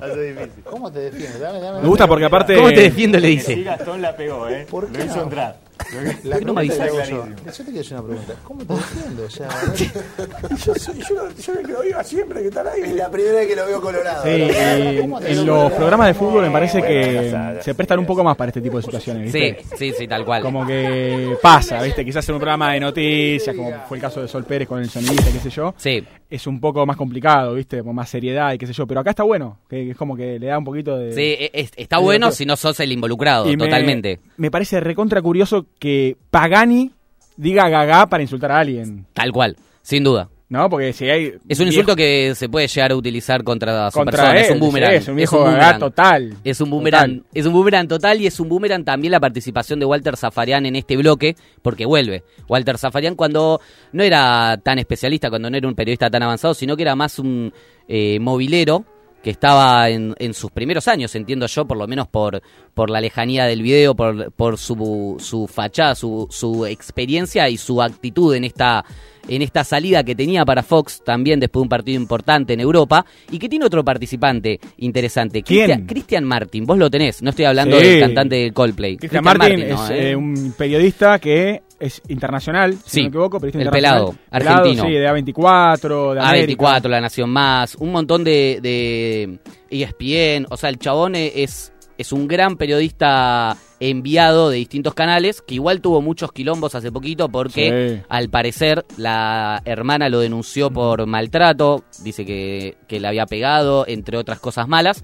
¿Cómo 0.65 0.91
te 0.91 0.99
defiendes? 0.99 1.39
Dame, 1.39 1.59
dame, 1.59 1.81
Me 1.81 1.87
gusta 1.87 2.05
porque 2.07 2.25
aparte. 2.25 2.55
¿Cómo 2.55 2.69
te 2.69 2.81
defiendo? 2.81 3.17
Le 3.17 3.29
dice. 3.29 3.55
Sí, 3.55 3.63
Gastón 3.63 3.99
la 4.03 4.15
pegó, 4.15 4.47
¿eh? 4.47 4.67
¿Por 4.69 4.87
qué 4.91 4.99
Lo 4.99 5.05
hizo 5.05 5.23
entrar. 5.23 5.57
La 6.23 6.39
no 6.39 6.53
me 6.53 6.61
hago 6.61 7.03
yo, 7.03 7.25
yo 7.45 7.51
te 7.51 7.63
quiero 7.63 7.79
hacer 7.81 7.93
una 7.99 8.03
pregunta. 8.07 8.33
¿Cómo 8.43 8.65
te 8.65 8.73
defiendo? 8.73 9.23
O 9.25 9.29
sea, 9.29 9.47
yo, 10.65 10.75
soy- 10.75 10.99
yo, 11.09 11.29
yo 11.31 11.53
el 11.53 11.65
que 11.65 11.71
lo 11.73 11.81
digo 11.81 12.03
siempre 12.03 12.41
que 12.41 12.47
está 12.47 12.71
aire. 12.71 12.87
es 12.89 12.95
la 12.95 13.09
primera 13.09 13.35
vez 13.35 13.47
que 13.47 13.55
lo 13.55 13.65
veo 13.65 13.81
colorado. 13.81 14.23
Sí, 14.23 14.29
¿no? 14.29 14.45
eh, 14.49 14.97
¿Cómo 15.01 15.19
te 15.19 15.31
en 15.31 15.37
los 15.37 15.45
colorado? 15.45 15.75
programas 15.77 16.07
de 16.07 16.13
fútbol 16.13 16.41
me 16.43 16.51
parece 16.51 16.79
Bueno, 16.79 16.93
que 16.93 17.61
se 17.63 17.75
prestan 17.75 17.99
un 17.99 18.05
poco 18.05 18.23
más 18.23 18.35
para 18.37 18.49
este 18.49 18.61
tipo 18.61 18.77
de 18.77 18.83
situaciones, 18.83 19.31
Sí, 19.31 19.39
¿viste? 19.39 19.77
sí, 19.77 19.93
sí, 19.97 20.07
tal 20.07 20.25
cual. 20.25 20.41
Como 20.41 20.65
que 20.65 21.37
pasa, 21.41 21.81
¿viste? 21.81 22.03
Quizás 22.05 22.27
en 22.29 22.35
un 22.35 22.39
programa 22.41 22.73
de 22.73 22.79
noticias, 22.79 23.55
como 23.55 23.71
fue 23.87 23.97
el 23.97 24.01
caso 24.01 24.21
de 24.21 24.27
Sol 24.27 24.43
Pérez 24.45 24.67
con 24.67 24.79
el 24.79 24.89
sonidista, 24.89 25.31
qué 25.31 25.39
sé 25.39 25.49
yo. 25.49 25.73
Sí. 25.77 26.03
Es 26.33 26.47
un 26.47 26.59
poco 26.59 26.83
más 26.87 26.97
complicado, 26.97 27.53
¿viste? 27.53 27.83
Con 27.83 27.93
más 27.93 28.09
seriedad 28.09 28.53
y 28.53 28.57
qué 28.57 28.65
sé 28.65 28.73
yo. 28.73 28.87
Pero 28.87 29.01
acá 29.01 29.11
está 29.11 29.21
bueno, 29.21 29.59
que 29.69 29.91
es 29.91 29.95
como 29.97 30.15
que 30.15 30.39
le 30.39 30.47
da 30.47 30.57
un 30.57 30.63
poquito 30.65 30.97
de. 30.97 31.13
Sí, 31.13 31.21
e- 31.21 31.51
es- 31.53 31.71
está 31.75 31.99
bueno 31.99 32.31
si 32.31 32.43
no 32.45 32.55
sos 32.55 32.79
el 32.79 32.91
involucrado, 32.91 33.45
Y 33.47 33.55
me- 33.55 33.65
totalmente. 33.65 34.19
Me 34.37 34.49
parece 34.49 34.79
recontra 34.79 35.21
curioso 35.21 35.67
que 35.77 36.17
Pagani 36.31 36.91
diga 37.37 37.69
gagá 37.69 38.07
para 38.07 38.23
insultar 38.23 38.51
a 38.51 38.59
alguien. 38.61 39.05
Tal 39.13 39.31
cual, 39.31 39.57
sin 39.83 40.03
duda. 40.03 40.29
¿No? 40.53 40.69
Porque 40.69 40.93
si 40.93 41.09
hay. 41.09 41.25
Es 41.25 41.33
un 41.33 41.41
viejo- 41.47 41.63
insulto 41.63 41.95
que 41.95 42.33
se 42.35 42.47
puede 42.47 42.67
llegar 42.67 42.91
a 42.91 42.95
utilizar 42.95 43.43
contra 43.43 43.89
su 43.89 43.97
Contra 43.97 44.17
persona. 44.19 44.39
es 44.39 44.51
un 44.51 44.59
boomerang. 44.59 44.93
es 44.93 45.07
un 45.07 45.15
viejo 45.15 45.37
boomerang. 45.39 45.59
gagá 45.59 45.79
total. 45.79 46.33
Es 46.43 46.61
un 46.61 46.69
boomerang. 46.69 47.17
Total. 47.17 47.25
Es 47.33 47.45
un 47.47 47.53
boomerang 47.53 47.87
total 47.87 48.21
y 48.21 48.27
es 48.27 48.39
un 48.39 48.49
boomerang 48.49 48.83
también 48.85 49.11
la 49.13 49.19
participación 49.19 49.79
de 49.79 49.85
Walter 49.87 50.15
Zafarian 50.15 50.67
en 50.67 50.75
este 50.75 50.95
bloque, 50.95 51.35
porque 51.63 51.87
vuelve. 51.87 52.23
Walter 52.47 52.77
Zafarian 52.77 53.15
cuando 53.15 53.59
no 53.93 54.03
era 54.03 54.59
tan 54.63 54.77
especialista, 54.77 55.31
cuando 55.31 55.49
no 55.49 55.57
era 55.57 55.67
un 55.67 55.73
periodista 55.73 56.11
tan 56.11 56.21
avanzado, 56.21 56.53
sino 56.53 56.75
que 56.77 56.83
era 56.83 56.95
más 56.95 57.17
un 57.17 57.51
eh, 57.87 58.19
movilero 58.19 58.85
que 59.23 59.31
estaba 59.31 59.89
en, 59.89 60.13
en 60.19 60.33
sus 60.35 60.51
primeros 60.51 60.87
años, 60.89 61.15
entiendo 61.15 61.47
yo, 61.47 61.65
por 61.65 61.77
lo 61.77 61.87
menos 61.87 62.07
por, 62.09 62.41
por 62.73 62.89
la 62.89 62.99
lejanía 63.01 63.45
del 63.45 63.61
video, 63.63 63.95
por, 63.95 64.31
por 64.33 64.57
su, 64.57 65.15
su 65.19 65.47
fachada, 65.47 65.95
su, 65.95 66.27
su 66.29 66.65
experiencia 66.65 67.47
y 67.49 67.55
su 67.57 67.81
actitud 67.81 68.35
en 68.35 68.43
esta, 68.43 68.83
en 69.27 69.41
esta 69.41 69.63
salida 69.63 70.03
que 70.03 70.15
tenía 70.15 70.43
para 70.45 70.63
Fox 70.63 71.01
también 71.03 71.39
después 71.39 71.61
de 71.61 71.63
un 71.63 71.69
partido 71.69 72.01
importante 72.01 72.53
en 72.53 72.59
Europa 72.59 73.05
y 73.31 73.39
que 73.39 73.47
tiene 73.49 73.65
otro 73.65 73.83
participante 73.83 74.59
interesante, 74.77 75.43
¿Quién? 75.43 75.85
Cristian, 75.85 76.23
Martin, 76.25 76.65
vos 76.65 76.77
lo 76.77 76.89
tenés, 76.89 77.21
no 77.21 77.29
estoy 77.29 77.45
hablando 77.45 77.79
Sí. 77.79 77.85
del 77.87 77.99
cantante 78.01 78.35
de 78.35 78.51
Coldplay. 78.51 78.97
Cristian 78.97 79.23
Martin, 79.23 79.69
¿no? 79.69 79.85
es 79.85 79.91
¿Eh? 79.91 80.09
eh, 80.11 80.15
un 80.15 80.53
periodista 80.57 81.19
que 81.19 81.61
es 81.79 82.01
internacional, 82.07 82.73
si 82.75 82.89
Sí, 82.89 82.97
no 82.99 83.03
me 83.03 83.09
equivoco, 83.09 83.39
periodista 83.39 83.63
el 83.63 83.69
pelado, 83.71 84.15
argentino. 84.31 84.85
sí, 84.85 84.91
de 84.91 85.07
A24, 85.09 86.13
de 86.13 86.19
América. 86.21 86.63
A24, 86.81 86.87
La 86.89 87.01
Nación 87.01 87.29
Más, 87.29 87.75
un 87.75 87.91
montón 87.91 88.23
de, 88.23 88.59
de 88.61 89.39
ESPN, 89.69 90.45
o 90.49 90.57
sea, 90.57 90.69
el 90.69 90.77
chabón 90.79 91.15
es, 91.15 91.73
es 92.03 92.11
un 92.11 92.27
gran 92.27 92.55
periodista 92.57 93.57
enviado 93.79 94.49
de 94.49 94.57
distintos 94.57 94.93
canales, 94.93 95.41
que 95.41 95.55
igual 95.55 95.81
tuvo 95.81 96.01
muchos 96.01 96.31
quilombos 96.31 96.75
hace 96.75 96.91
poquito 96.91 97.27
porque 97.29 97.97
Sí. 97.99 98.05
al 98.09 98.29
parecer 98.29 98.85
la 98.97 99.61
hermana 99.65 100.07
lo 100.09 100.19
denunció 100.19 100.69
por 100.69 101.05
maltrato, 101.07 101.83
dice 102.03 102.25
que, 102.25 102.77
que 102.87 102.99
le 102.99 103.07
había 103.07 103.25
pegado, 103.25 103.85
entre 103.87 104.17
otras 104.17 104.39
cosas 104.39 104.67
malas, 104.67 105.03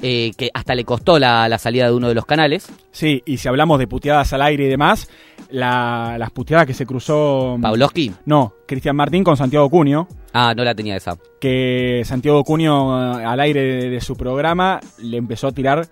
eh, 0.00 0.30
que 0.36 0.48
hasta 0.54 0.76
le 0.76 0.84
costó 0.84 1.18
la, 1.18 1.48
la 1.48 1.58
salida 1.58 1.86
de 1.86 1.92
uno 1.94 2.06
de 2.08 2.14
los 2.14 2.24
canales. 2.24 2.68
Sí, 2.92 3.20
y 3.26 3.38
si 3.38 3.48
hablamos 3.48 3.80
de 3.80 3.88
puteadas 3.88 4.32
al 4.32 4.42
aire 4.42 4.64
y 4.66 4.68
demás, 4.68 5.08
la- 5.50 6.16
las 6.18 6.30
puteadas 6.30 6.66
que 6.66 6.74
se 6.74 6.86
cruzó... 6.86 7.56
¿Pavlovsky? 7.60 8.12
No, 8.24 8.52
Cristian 8.66 8.94
Martín 8.96 9.24
con 9.24 9.36
Santiago 9.36 9.68
Cunio, 9.68 10.06
Ah, 10.32 10.54
no 10.56 10.62
la 10.62 10.74
tenía 10.74 10.94
esa. 10.94 11.16
que 11.40 12.02
Santiago 12.04 12.44
Cunio 12.44 13.18
eh, 13.18 13.24
al 13.24 13.40
aire 13.40 13.60
de, 13.60 13.90
de 13.90 14.00
su 14.00 14.14
programa 14.16 14.78
le 15.02 15.16
empezó 15.16 15.48
a 15.48 15.52
tirar 15.52 15.86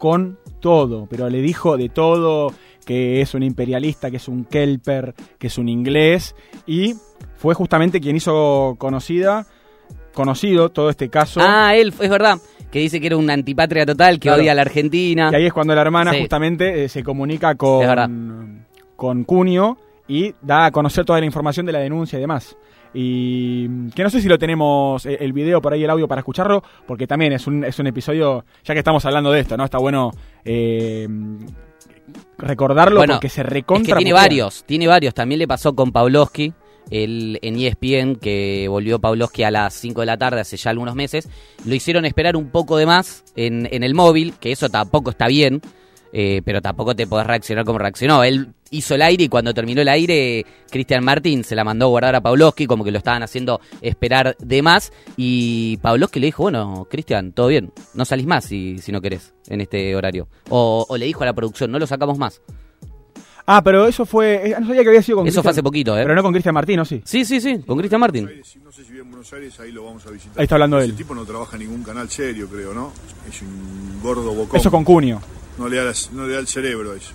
con 0.00 0.38
todo, 0.60 1.06
pero 1.10 1.28
le 1.28 1.42
dijo 1.42 1.76
de 1.76 1.90
todo, 1.90 2.52
que 2.86 3.20
es 3.20 3.34
un 3.34 3.42
imperialista, 3.42 4.10
que 4.10 4.16
es 4.16 4.26
un 4.28 4.44
kelper, 4.46 5.14
que 5.38 5.46
es 5.48 5.58
un 5.58 5.68
inglés, 5.68 6.34
y 6.66 6.94
fue 7.36 7.54
justamente 7.54 8.00
quien 8.00 8.16
hizo 8.16 8.74
conocida 8.78 9.46
conocido 10.14 10.70
todo 10.70 10.90
este 10.90 11.08
caso. 11.08 11.40
Ah, 11.42 11.74
él, 11.76 11.94
es 12.00 12.10
verdad, 12.10 12.38
que 12.70 12.78
dice 12.80 13.00
que 13.00 13.06
era 13.08 13.16
una 13.16 13.32
antipatria 13.34 13.86
total, 13.86 14.14
que 14.14 14.28
Claro. 14.28 14.40
odia 14.42 14.52
a 14.52 14.54
la 14.54 14.62
Argentina. 14.62 15.28
Y 15.32 15.36
ahí 15.36 15.46
es 15.46 15.52
cuando 15.52 15.74
la 15.74 15.82
hermana 15.82 16.12
Sí. 16.12 16.20
justamente 16.20 16.84
eh, 16.84 16.88
se 16.88 17.04
comunica 17.04 17.54
con, 17.54 18.66
con 18.96 19.24
Cunio 19.24 19.76
y 20.08 20.34
da 20.42 20.66
a 20.66 20.70
conocer 20.72 21.04
toda 21.04 21.20
la 21.20 21.26
información 21.26 21.64
de 21.66 21.72
la 21.72 21.78
denuncia 21.78 22.18
y 22.18 22.22
demás. 22.22 22.56
Y 22.92 23.88
que 23.90 24.02
no 24.02 24.10
sé 24.10 24.20
si 24.20 24.28
lo 24.28 24.38
tenemos 24.38 25.06
eh, 25.06 25.18
el 25.20 25.32
video 25.32 25.60
por 25.62 25.72
ahí, 25.72 25.84
el 25.84 25.90
audio 25.90 26.08
para 26.08 26.20
escucharlo, 26.20 26.62
porque 26.86 27.06
también 27.06 27.32
es 27.32 27.46
un, 27.46 27.64
es 27.64 27.78
un 27.78 27.86
episodio, 27.86 28.44
ya 28.64 28.74
que 28.74 28.80
estamos 28.80 29.04
hablando 29.04 29.30
de 29.30 29.40
esto, 29.40 29.56
¿no? 29.56 29.64
Está 29.64 29.78
bueno 29.78 30.10
eh, 30.44 31.06
recordarlo 32.38 32.98
Bueno, 32.98 33.14
porque 33.14 33.28
se 33.28 33.42
Es 33.42 33.46
recontra. 33.46 33.94
que 33.94 33.98
tiene 33.98 34.12
varios, 34.12 34.64
tiene 34.64 34.86
varios. 34.86 35.14
También 35.14 35.38
le 35.38 35.46
pasó 35.48 35.74
con 35.74 35.92
Pavlovsky 35.92 36.52
el, 36.90 37.38
en 37.42 37.56
ESPN, 37.56 38.16
que 38.16 38.66
volvió 38.68 38.98
Pavlovsky 38.98 39.44
a 39.44 39.50
las 39.50 39.74
5 39.74 40.00
de 40.00 40.06
la 40.06 40.16
tarde 40.16 40.40
hace 40.40 40.56
ya 40.56 40.70
algunos 40.70 40.94
meses. 40.94 41.28
Lo 41.64 41.74
hicieron 41.74 42.04
esperar 42.04 42.36
un 42.36 42.50
poco 42.50 42.76
de 42.76 42.86
más 42.86 43.24
en, 43.36 43.68
en 43.70 43.84
el 43.84 43.94
móvil, 43.94 44.34
que 44.40 44.50
eso 44.52 44.68
tampoco 44.68 45.10
está 45.10 45.28
bien, 45.28 45.60
eh, 46.12 46.42
pero 46.44 46.60
tampoco 46.60 46.96
te 46.96 47.06
podés 47.06 47.26
reaccionar 47.26 47.64
como 47.64 47.78
reaccionó. 47.78 48.24
Él 48.24 48.48
hizo 48.70 48.94
el 48.94 49.02
aire 49.02 49.24
y 49.24 49.28
cuando 49.28 49.52
terminó 49.52 49.82
el 49.82 49.88
aire, 49.88 50.46
Cristian 50.70 51.04
Martín 51.04 51.42
se 51.44 51.54
la 51.56 51.64
mandó 51.64 51.86
a 51.86 51.88
guardar 51.88 52.14
a 52.14 52.20
Pavlovsky, 52.20 52.66
como 52.66 52.84
que 52.84 52.92
lo 52.92 52.98
estaban 52.98 53.22
haciendo 53.22 53.60
esperar 53.82 54.36
de 54.38 54.62
más. 54.62 54.92
Y 55.16 55.76
Pavlovsky 55.78 56.20
le 56.20 56.26
dijo, 56.26 56.44
bueno, 56.44 56.86
Cristian, 56.88 57.32
todo 57.32 57.48
bien, 57.48 57.72
no 57.94 58.04
salís 58.04 58.26
más 58.26 58.44
si, 58.44 58.78
si 58.78 58.92
no 58.92 59.00
querés 59.00 59.34
en 59.48 59.60
este 59.60 59.94
horario. 59.96 60.28
O, 60.48 60.86
o 60.88 60.96
le 60.96 61.06
dijo 61.06 61.22
a 61.22 61.26
la 61.26 61.32
producción, 61.34 61.70
no 61.72 61.78
lo 61.78 61.86
sacamos 61.86 62.16
más. 62.18 62.40
Ah, 63.46 63.62
pero 63.64 63.88
eso 63.88 64.06
fue. 64.06 64.50
eh, 64.50 64.56
No 64.60 64.68
sabía 64.68 64.82
que 64.82 64.88
había 64.90 65.02
sido 65.02 65.18
con 65.18 65.26
Eso 65.26 65.42
fue 65.42 65.50
hace 65.50 65.62
poquito, 65.62 65.98
¿eh? 65.98 66.02
Pero 66.02 66.14
no 66.14 66.22
con 66.22 66.30
Cristian 66.32 66.54
Martín, 66.54 66.78
¿o 66.78 66.84
sí? 66.84 67.02
Sí, 67.04 67.24
sí, 67.24 67.40
sí, 67.40 67.58
con 67.66 67.76
Cristian 67.78 68.00
Martín. 68.00 68.30
No 68.62 68.70
sé 68.70 68.84
si 68.84 68.92
vive 68.92 69.02
en 69.02 69.10
Buenos 69.10 69.32
Aires, 69.32 69.58
ahí 69.58 69.72
lo 69.72 69.84
vamos 69.84 70.06
a 70.06 70.10
visitar. 70.10 70.38
Ahí 70.38 70.44
está 70.44 70.54
hablando 70.54 70.78
Ese 70.78 70.90
él. 70.90 70.94
tipo 70.94 71.16
no 71.16 71.24
trabaja 71.24 71.56
en 71.56 71.62
ningún 71.64 71.82
canal 71.82 72.08
serio, 72.08 72.46
creo, 72.48 72.72
¿no? 72.72 72.92
Es 73.28 73.42
un 73.42 73.98
gordo 74.00 74.32
bocón. 74.32 74.60
Eso 74.60 74.70
con 74.70 74.84
Cunio. 74.84 75.20
No 75.58 75.68
le 75.68 75.78
da, 75.78 75.92
no 76.12 76.28
le 76.28 76.34
da 76.34 76.38
el 76.38 76.46
cerebro 76.46 76.94
eso. 76.94 77.12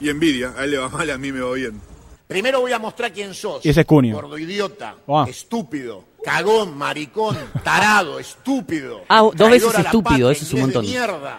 Y 0.00 0.08
envidia, 0.10 0.52
a 0.56 0.64
él 0.64 0.72
le 0.72 0.78
va 0.78 0.88
mal, 0.88 1.08
a 1.10 1.18
mí 1.18 1.32
me 1.32 1.40
va 1.40 1.52
bien. 1.52 1.80
Primero 2.26 2.60
voy 2.60 2.72
a 2.72 2.78
mostrar 2.78 3.12
quién 3.12 3.32
sos. 3.34 3.64
Y 3.64 3.70
ese 3.70 3.80
es 3.82 3.86
Cunio. 3.86 4.14
Gordo 4.16 4.36
idiota, 4.36 4.96
Ah. 5.08 5.24
estúpido, 5.28 6.04
cagón, 6.24 6.76
maricón, 6.76 7.36
tarado, 7.62 8.18
estúpido. 8.20 9.02
Ah, 9.08 9.20
dos 9.22 9.34
traidor 9.36 9.50
veces 9.52 9.74
a 9.74 9.82
la 9.82 9.88
estúpido, 9.88 10.10
patria, 10.28 10.30
eso 10.32 10.44
es 10.44 10.52
un 10.52 10.58
inglés 10.58 10.72
de 10.74 10.78
montón. 10.80 10.90
mierda, 10.90 11.38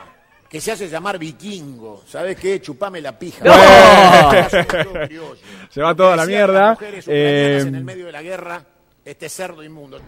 que 0.49 0.61
se 0.61 0.71
hace 0.71 0.87
llamar 0.89 1.19
vikingo. 1.19 2.03
¿Sabes 2.07 2.37
qué? 2.37 2.61
Chupame 2.61 3.01
la 3.01 3.19
pija. 3.19 3.43
Se 5.69 5.81
va 5.81 5.93
toda 5.93 6.15
la 6.15 6.25
mierda. 6.25 6.69
las 6.69 6.79
mujeres 6.79 7.03
ucranianas 7.05 7.63
Eh, 7.65 7.67
en 7.67 7.75
el 7.75 7.83
medio 7.83 8.05
de 8.05 8.11
la 8.13 8.21
guerra, 8.21 8.63
este 9.03 9.27
cerdo 9.29 9.63
inmundo. 9.63 9.99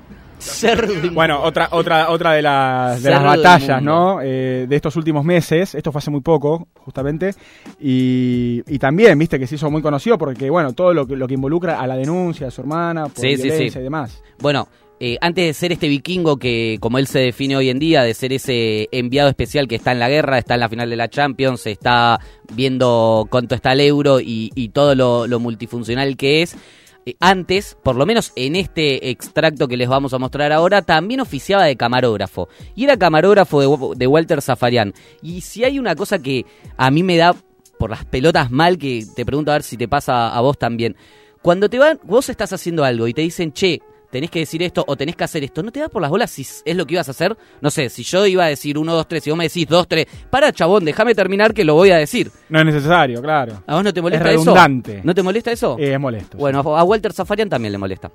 Bueno, 1.14 1.42
otra, 1.42 1.70
otra, 1.72 2.10
otra 2.10 2.34
de 2.34 2.42
las, 2.42 3.04
de 3.04 3.10
las 3.10 3.24
batallas. 3.24 3.82
¿no? 3.82 4.20
Eh, 4.22 4.66
de 4.68 4.76
estos 4.76 4.96
últimos 4.96 5.24
meses. 5.26 5.76
Esto 5.76 5.92
fue 5.92 6.00
hace 6.00 6.12
muy 6.12 6.22
poco, 6.22 6.68
justamente. 6.76 7.34
Y, 7.80 8.62
y 8.68 8.80
también, 8.80 9.18
viste, 9.20 9.38
que 9.40 9.48
se 9.48 9.56
hizo 9.56 9.70
muy 9.70 9.82
conocido 9.82 10.18
porque, 10.18 10.50
bueno, 10.50 10.74
todo 10.74 10.94
lo 10.94 11.06
que, 11.06 11.16
lo 11.16 11.28
que 11.28 11.34
involucra 11.34 11.80
a 11.80 11.88
la 11.88 11.96
denuncia 11.96 12.48
de 12.48 12.52
su 12.52 12.62
hermana 12.62 13.04
por 13.04 13.20
Sí, 13.20 13.36
sí, 13.36 13.44
violencia 13.44 13.72
sí. 13.72 13.80
y 13.80 13.84
demás. 13.84 14.22
Bueno, 14.40 14.68
eh, 15.02 15.18
antes 15.22 15.46
de 15.46 15.54
ser 15.54 15.72
este 15.72 15.88
vikingo 15.88 16.38
que, 16.38 16.78
como 16.82 16.98
él 16.98 17.08
se 17.08 17.20
define 17.20 17.56
hoy 17.56 17.70
en 17.70 17.80
día, 17.80 18.04
de 18.04 18.14
ser 18.14 18.34
ese 18.34 18.90
enviado 18.92 19.30
especial 19.30 19.68
que 19.68 19.76
está 19.76 19.94
en 19.94 20.00
la 20.00 20.10
guerra, 20.10 20.38
está 20.38 20.56
en 20.56 20.60
la 20.60 20.68
final 20.70 20.90
de 20.90 20.98
la 20.98 21.10
Champions, 21.10 21.66
está 21.68 22.20
viendo 22.54 23.26
cuánto 23.30 23.56
está 23.56 23.72
el 23.72 23.80
euro 23.80 24.20
y, 24.20 24.52
y 24.56 24.70
todo 24.70 24.96
lo, 24.96 25.26
lo 25.26 25.40
multifuncional 25.40 26.18
que 26.18 26.42
es. 26.42 26.58
Eh, 27.06 27.16
Antes, 27.20 27.78
por 27.84 27.96
lo 27.96 28.06
menos 28.06 28.32
en 28.36 28.56
este 28.56 29.10
extracto 29.10 29.68
que 29.68 29.78
les 29.78 29.88
vamos 29.88 30.14
a 30.14 30.20
mostrar 30.20 30.52
ahora, 30.52 30.82
también 30.82 31.22
oficiaba 31.22 31.64
de 31.66 31.76
camarógrafo. 31.76 32.50
Y 32.76 32.86
era 32.86 32.98
camarógrafo 32.98 33.96
de, 33.96 34.08
Walter 34.08 34.42
Zafarian. 34.42 34.94
Y 35.22 35.42
si 35.42 35.64
hay 35.64 35.80
una 35.80 35.96
cosa 35.96 36.20
que 36.20 36.46
a 36.78 36.92
mí 36.92 37.04
me 37.04 37.18
da 37.18 37.36
por 37.78 37.90
las 37.90 38.06
pelotas 38.06 38.52
mal, 38.52 38.78
que 38.78 39.06
te 39.16 39.26
pregunto 39.26 39.52
a 39.52 39.56
ver 39.56 39.64
si 39.64 39.78
te 39.78 39.88
pasa 39.88 40.36
a 40.36 40.42
vos 40.42 40.58
también. 40.58 40.96
Cuando 41.42 41.70
te 41.70 41.80
van, 41.80 42.00
vos 42.04 42.30
estás 42.30 42.52
haciendo 42.52 42.84
algo 42.84 43.08
y 43.08 43.14
te 43.14 43.22
dicen, 43.22 43.54
che, 43.54 43.82
tenés 44.12 44.30
que 44.32 44.40
decir 44.40 44.62
esto 44.64 44.84
o 44.88 44.96
tenés 44.96 45.16
que 45.16 45.24
hacer 45.24 45.44
esto, 45.44 45.62
¿no 45.64 45.72
te 45.72 45.80
da 45.80 45.90
por 45.90 46.02
las 46.02 46.10
bolas 46.12 46.32
si 46.32 46.42
es 46.42 46.76
lo 46.76 46.86
que 46.86 46.96
ibas 46.96 47.08
a 47.08 47.12
hacer? 47.12 47.38
No 47.62 47.70
sé, 47.70 47.90
si 47.90 48.04
yo 48.04 48.26
iba 48.26 48.46
a 48.46 48.48
decir 48.48 48.78
1, 48.78 48.94
2, 48.94 49.08
3 49.08 49.28
y 49.28 49.30
vos 49.30 49.38
me 49.38 49.44
decís 49.46 49.68
2, 49.68 49.88
3, 49.88 50.06
para 50.30 50.52
chabón, 50.52 50.86
déjame 50.86 51.14
terminar 51.16 51.54
que 51.54 51.64
lo 51.64 51.76
voy 51.76 51.92
a 51.92 51.98
decir. 51.98 52.32
No 52.50 52.60
es 52.60 52.66
necesario, 52.66 53.22
claro. 53.22 53.64
¿A 53.68 53.76
vos 53.76 53.84
no 53.84 53.94
te 53.94 54.02
molesta 54.02 54.28
es 54.30 54.36
eso? 54.42 54.44
redundante. 54.56 55.02
¿No 55.04 55.14
te 55.14 55.22
molesta 55.24 55.52
eso? 55.52 55.78
Eh, 55.80 55.94
es 55.94 56.00
molesto. 56.00 56.38
Bueno, 56.38 56.60
a 56.76 56.84
Walter 56.84 57.14
Zafarian 57.14 57.50
también 57.50 57.72
le 57.72 57.78
molesta. 57.78 58.12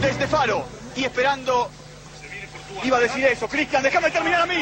Desde 0.00 0.26
Faro 0.26 0.64
y 0.96 1.04
esperando. 1.04 1.68
Iba 2.84 2.98
a 2.98 3.00
decir 3.00 3.24
eso. 3.24 3.48
Cristian, 3.48 3.82
déjame 3.82 4.10
terminar 4.10 4.42
a 4.42 4.46
mí. 4.46 4.54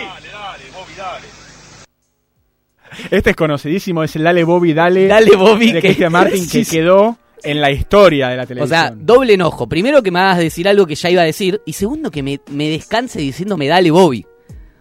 Este 3.11 3.31
es 3.31 3.37
conocidísimo, 3.37 4.05
es 4.05 4.15
el 4.17 4.23
Dale 4.23 4.45
Bobby 4.45 4.73
Dale. 4.73 5.09
Dale 5.09 5.35
Bobby, 5.37 5.73
de 5.73 5.81
que- 5.81 5.89
Cristian 5.89 6.13
Martin, 6.13 6.49
que 6.49 6.65
sí. 6.65 6.71
quedó 6.71 7.19
en 7.45 7.61
la 7.61 7.71
historia 7.71 8.29
de 8.29 8.37
la 8.37 8.43
O 8.43 8.47
televisión. 8.47 8.69
sea, 8.81 8.95
doble 8.97 9.35
enojo. 9.35 9.69
Primero 9.69 10.03
que 10.03 10.11
me 10.11 10.21
hagas 10.21 10.39
decir 10.39 10.69
algo 10.69 10.87
que 10.87 10.95
ya 10.95 11.11
iba 11.11 11.23
a 11.23 11.27
decir. 11.27 11.61
Y 11.67 11.75
segundo 11.75 12.11
que 12.11 12.23
me, 12.23 12.41
me 12.51 12.69
descanse 12.69 13.21
diciéndome 13.21 13.69
dale 13.69 13.91
Bobby. 13.91 14.27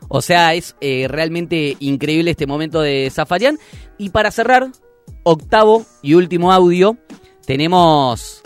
O 0.07 0.21
sea, 0.21 0.53
es 0.53 0.75
eh, 0.81 1.07
realmente 1.09 1.75
increíble 1.79 2.31
este 2.31 2.47
momento 2.47 2.81
de 2.81 3.09
Zafarian. 3.11 3.57
Y 3.97 4.09
para 4.09 4.31
cerrar, 4.31 4.69
octavo 5.23 5.85
y 6.01 6.13
último 6.13 6.51
audio, 6.51 6.97
tenemos, 7.45 8.41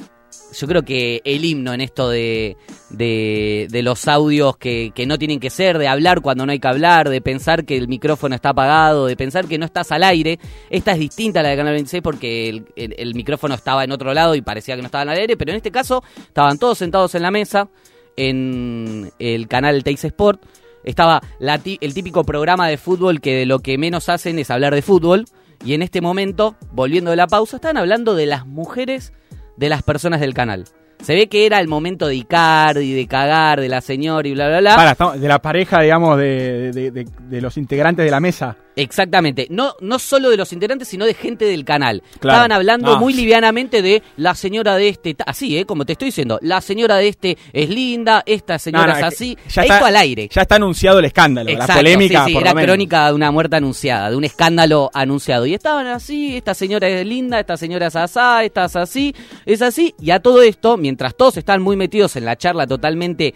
yo 0.54 0.68
creo 0.68 0.84
que 0.84 1.22
el 1.26 1.46
himno 1.46 1.74
en 1.74 1.82
esto 1.82 2.10
de, 2.10 2.58
de, 2.90 3.68
de 3.70 3.82
los 3.82 4.08
audios 4.08 4.58
que, 4.58 4.92
que 4.94 5.06
no 5.06 5.18
tienen 5.18 5.40
que 5.40 5.50
ser, 5.50 5.78
de 5.78 5.88
hablar 5.88 6.22
cuando 6.22 6.46
no 6.46 6.52
hay 6.52 6.60
que 6.60 6.68
hablar, 6.68 7.10
de 7.10 7.22
pensar 7.22 7.66
que 7.66 7.78
el 7.78 7.88
micrófono 7.88 8.36
está 8.36 8.50
apagado, 8.50 9.06
de 9.06 9.16
pensar 9.16 9.48
que 9.48 9.58
no 9.58 9.66
estás 9.66 9.92
al 9.92 10.04
aire. 10.04 10.40
Esta 10.70 10.94
es 10.94 11.00
distinta 11.00 11.42
a 11.42 11.44
la 11.44 11.50
de 11.50 11.58
Canal 11.58 11.74
26 11.74 12.04
porque 12.04 12.64
el, 12.76 13.16
micrófono 13.16 13.56
estaba 13.56 13.84
en 13.84 13.92
otro 13.92 14.14
lado 14.14 14.36
y 14.36 14.42
parecía 14.42 14.76
que 14.76 14.82
no 14.82 14.88
estaban 14.88 15.10
al 15.10 15.18
aire, 15.18 15.38
pero 15.38 15.52
en 15.52 15.58
este 15.58 15.72
caso 15.72 16.04
estaban 16.18 16.58
todos 16.58 16.78
sentados 16.78 17.16
en 17.16 17.22
la 17.24 17.32
mesa 17.32 17.70
en 18.16 19.12
el 19.20 19.48
canal 19.48 19.84
Teis 19.84 20.04
Sport. 20.04 20.42
Estaba 20.84 21.22
el 21.40 21.94
típico 21.94 22.24
programa 22.24 22.68
de 22.70 22.78
fútbol 22.78 23.20
que 23.20 23.36
de 23.36 23.46
lo 23.46 23.60
que 23.60 23.78
menos 23.78 24.10
hacen 24.10 24.40
es 24.40 24.50
hablar 24.50 24.74
de 24.74 24.82
fútbol. 24.82 25.26
Y 25.66 25.74
en 25.74 25.82
este 25.82 26.02
momento, 26.02 26.56
volviendo 26.72 27.12
de 27.12 27.18
la 27.18 27.28
pausa, 27.28 27.58
estaban 27.58 27.78
hablando 27.78 28.16
de 28.16 28.28
las 28.28 28.46
mujeres 28.46 29.12
de 29.58 29.70
las 29.70 29.84
personas 29.84 30.20
del 30.22 30.34
canal. 30.34 30.64
Se 31.02 31.14
ve 31.14 31.28
que 31.28 31.46
era 31.46 31.60
el 31.60 31.68
momento 31.68 32.08
de 32.08 32.16
Icardi, 32.16 32.94
de 32.94 33.06
cagar, 33.08 33.60
de 33.62 33.70
la 33.70 33.82
señora 33.82 34.28
y 34.28 34.34
bla, 34.34 34.48
bla, 34.48 34.60
bla. 34.62 34.96
Para, 34.96 35.18
de 35.18 35.28
la 35.28 35.40
pareja, 35.40 35.82
digamos, 35.82 36.18
de- 36.18 36.72
de- 36.72 37.08
de 37.30 37.42
los 37.42 37.58
integrantes 37.58 38.04
de 38.06 38.10
la 38.12 38.20
mesa. 38.20 38.58
Exactamente, 38.78 39.48
no, 39.50 39.74
no 39.82 40.00
solo 40.00 40.30
de 40.30 40.38
los 40.38 40.54
integrantes, 40.54 40.88
sino 40.88 41.06
de 41.06 41.14
gente 41.14 41.46
del 41.46 41.66
canal. 41.66 42.02
Claro. 42.20 42.36
Estaban 42.36 42.52
hablando 42.52 42.94
Ah. 42.94 43.00
muy 43.00 43.12
livianamente 43.14 43.82
de 43.82 44.04
la 44.18 44.36
señora 44.36 44.76
de 44.76 44.88
este, 44.90 45.16
así, 45.26 45.58
¿eh? 45.58 45.66
como 45.66 45.84
te 45.86 45.94
estoy 45.94 46.08
diciendo, 46.10 46.38
la 46.44 46.62
señora 46.62 46.98
de 46.98 47.08
este 47.08 47.38
es 47.54 47.70
linda, 47.70 48.24
esta 48.26 48.60
señora 48.60 48.86
No, 48.88 48.94
no, 48.94 48.98
es 49.00 49.04
así, 49.04 49.38
ya 49.50 49.64
esto 49.64 49.74
está- 49.74 49.88
al 49.88 49.96
aire. 49.98 50.30
Ya 50.32 50.42
está 50.44 50.56
anunciado 50.56 51.00
el 51.00 51.06
escándalo, 51.06 51.50
Exacto, 51.50 51.74
la 51.74 51.80
polémica. 51.80 52.20
sí, 52.24 52.28
sí, 52.30 52.34
por 52.34 52.42
era 52.44 52.52
lo 52.52 52.56
menos. 52.56 52.68
crónica 52.68 53.08
de 53.08 53.14
una 53.14 53.32
muerte 53.32 53.56
anunciada, 53.56 54.10
de 54.12 54.16
un 54.16 54.24
escándalo 54.24 54.92
anunciado. 54.94 55.46
Y 55.48 55.54
estaban 55.56 55.88
así, 55.88 56.38
esta 56.38 56.54
señora 56.54 56.88
es 56.88 57.06
linda, 57.06 57.40
esta 57.40 57.58
señora 57.58 57.88
es 57.88 57.96
asá, 57.96 58.44
esta 58.44 58.66
es 58.66 58.76
así, 58.76 59.16
es 59.46 59.62
así. 59.64 59.96
Y 60.00 60.12
a 60.12 60.20
todo 60.20 60.42
esto, 60.44 60.78
mientras 60.78 61.16
todos 61.16 61.36
están 61.38 61.62
muy 61.64 61.76
metidos 61.76 62.16
en 62.16 62.26
la 62.26 62.36
charla 62.38 62.68
totalmente 62.68 63.34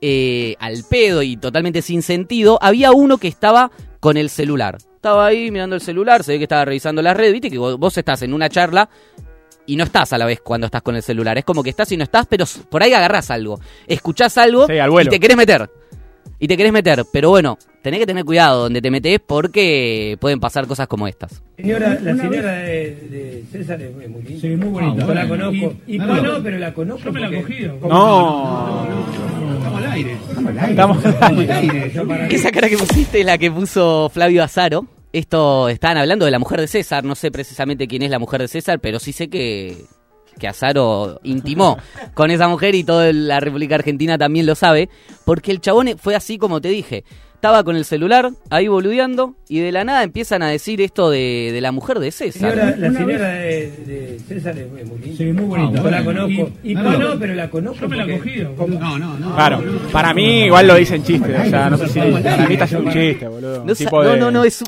eh, 0.00 0.54
al 0.60 0.84
pedo 0.88 1.22
y 1.22 1.36
totalmente 1.36 1.82
sin 1.82 2.02
sentido, 2.02 2.58
había 2.62 2.92
uno 2.92 3.18
que 3.18 3.28
estaba 3.28 3.70
con 4.00 4.16
el 4.16 4.30
celular. 4.30 4.78
Estaba 4.96 5.26
ahí 5.26 5.50
mirando 5.50 5.76
el 5.76 5.82
celular, 5.82 6.24
se 6.24 6.32
ve 6.32 6.38
que 6.38 6.44
estaba 6.44 6.64
revisando 6.64 7.02
las 7.02 7.16
redes, 7.16 7.32
viste 7.32 7.50
que 7.50 7.58
vos, 7.58 7.96
estás 7.98 8.22
en 8.22 8.34
una 8.34 8.48
charla 8.48 8.88
y 9.66 9.76
no 9.76 9.84
estás 9.84 10.12
a 10.12 10.18
la 10.18 10.24
vez 10.26 10.40
cuando 10.40 10.66
estás 10.66 10.82
con 10.82 10.96
el 10.96 11.02
celular. 11.02 11.38
Es 11.38 11.44
como 11.44 11.62
que 11.62 11.70
estás 11.70 11.90
y 11.92 11.96
no 11.96 12.02
estás, 12.04 12.26
pero 12.26 12.44
por 12.70 12.82
ahí 12.82 12.92
agarrás 12.92 13.30
algo. 13.30 13.60
Escuchás 13.86 14.38
algo 14.38 14.66
Sí, 14.66 14.78
al 14.78 14.90
y 14.90 15.08
te 15.08 15.20
querés 15.20 15.36
meter. 15.36 15.70
Y 16.40 16.46
te 16.46 16.56
querés 16.56 16.72
meter. 16.72 17.04
Pero 17.12 17.30
bueno, 17.30 17.58
tenés 17.82 17.98
que 18.00 18.06
tener 18.06 18.24
cuidado 18.24 18.62
donde 18.62 18.80
te 18.80 18.90
metés 18.90 19.18
porque 19.24 20.16
pueden 20.20 20.38
pasar 20.40 20.66
cosas 20.66 20.86
como 20.86 21.08
estas. 21.08 21.42
Señora, 21.56 21.98
la 22.00 22.16
señora 22.16 22.52
de, 22.52 22.94
de 23.10 23.44
César 23.50 23.80
es 23.82 23.92
muy 24.08 24.22
linda. 24.22 24.40
Sí, 24.40 24.48
muy 24.56 24.68
bonita. 24.68 25.06
Yo 25.06 25.14
la 25.14 25.28
conozco. 25.28 25.74
Y, 25.86 25.96
y 25.96 25.98
No, 25.98 26.06
no, 26.06 26.22
no. 26.22 26.42
pero 26.42 26.58
la 26.58 26.72
conozco. 26.72 27.04
Yo 27.06 27.12
me 27.12 27.20
la 27.20 27.28
he 27.28 27.42
cogido. 27.42 27.78
No. 27.82 28.86
Estamos 28.88 29.57
al 29.88 29.94
aire. 29.94 30.16
Estamos 30.70 31.04
al 31.04 31.50
aire. 31.50 31.92
Yo 31.94 32.06
para- 32.06 32.26
Esa 32.28 32.50
cara 32.50 32.68
que 32.68 32.78
pusiste 32.78 33.20
es 33.20 33.26
la 33.26 33.38
que 33.38 33.50
puso 33.50 34.10
Flavio 34.12 34.42
Azaro. 34.44 34.86
Esto, 35.12 35.68
estaban 35.68 35.96
hablando 35.98 36.24
de 36.26 36.30
la 36.30 36.38
mujer 36.38 36.60
de 36.60 36.68
César. 36.68 37.04
No 37.04 37.14
sé 37.14 37.30
precisamente 37.30 37.86
quién 37.88 38.02
es 38.02 38.10
la 38.10 38.18
mujer 38.18 38.40
de 38.42 38.48
César, 38.48 38.78
pero 38.80 38.98
sí 38.98 39.12
sé 39.12 39.28
que, 39.28 39.76
que 40.38 40.46
Azaro 40.48 41.18
intimó 41.24 41.78
con 42.14 42.30
esa 42.30 42.46
mujer 42.48 42.74
y 42.74 42.84
toda 42.84 43.12
la 43.12 43.40
República 43.40 43.74
Argentina 43.76 44.18
también 44.18 44.46
lo 44.46 44.54
sabe. 44.54 44.88
Porque 45.24 45.50
el 45.50 45.60
chabón 45.60 45.88
fue 45.98 46.14
así 46.14 46.36
como 46.38 46.60
te 46.60 46.68
dije. 46.68 47.04
Estaba 47.38 47.62
con 47.62 47.76
el 47.76 47.84
celular 47.84 48.30
ahí 48.50 48.66
boludeando 48.66 49.34
y 49.48 49.60
de 49.60 49.70
la 49.70 49.84
nada 49.84 50.02
empiezan 50.02 50.42
a 50.42 50.48
decir 50.48 50.80
esto 50.80 51.08
de, 51.08 51.50
de 51.52 51.60
la 51.60 51.70
mujer 51.70 52.00
de 52.00 52.10
César. 52.10 52.50
Señora- 52.50 52.76
la 52.76 52.92
señora 52.92 53.28
de, 53.28 53.70
de 53.86 54.18
César 54.26 54.58
es 54.58 54.68
muy 54.88 54.98
linda. 54.98 55.16
Sí, 55.16 55.24
muy 55.32 55.44
bonita. 55.44 55.80
Yo 55.82 55.88
la 55.90 56.04
conozco. 56.04 56.50
Y- 56.64 56.72
y- 56.72 56.74
no, 56.74 56.82
no, 56.82 56.98
no, 57.14 57.18
pero 57.20 57.34
la 57.34 57.48
conozco. 57.48 57.80
yo 57.82 57.88
me 57.88 57.96
la 57.96 58.06
cogido. 58.18 58.54
No, 58.66 58.98
no, 58.98 59.16
no. 59.18 59.34
Claro, 59.36 59.62
para 59.92 60.12
mí 60.12 60.46
igual 60.46 60.66
lo 60.66 60.74
dicen 60.74 61.04
chiste, 61.04 61.32
o 61.32 61.44
sea, 61.48 61.70
no 61.70 61.78
sé 61.78 61.86
si 61.88 62.00
para 62.00 62.46
mí 62.48 62.54
está 62.54 62.64
haciendo 62.64 62.88
un 62.88 62.92
chiste, 62.92 63.28
boludo. 63.28 63.64
No, 63.64 63.74
tipo 63.74 64.02
no, 64.02 64.10
de- 64.10 64.18
no, 64.18 64.30
no, 64.32 64.42
es 64.44 64.64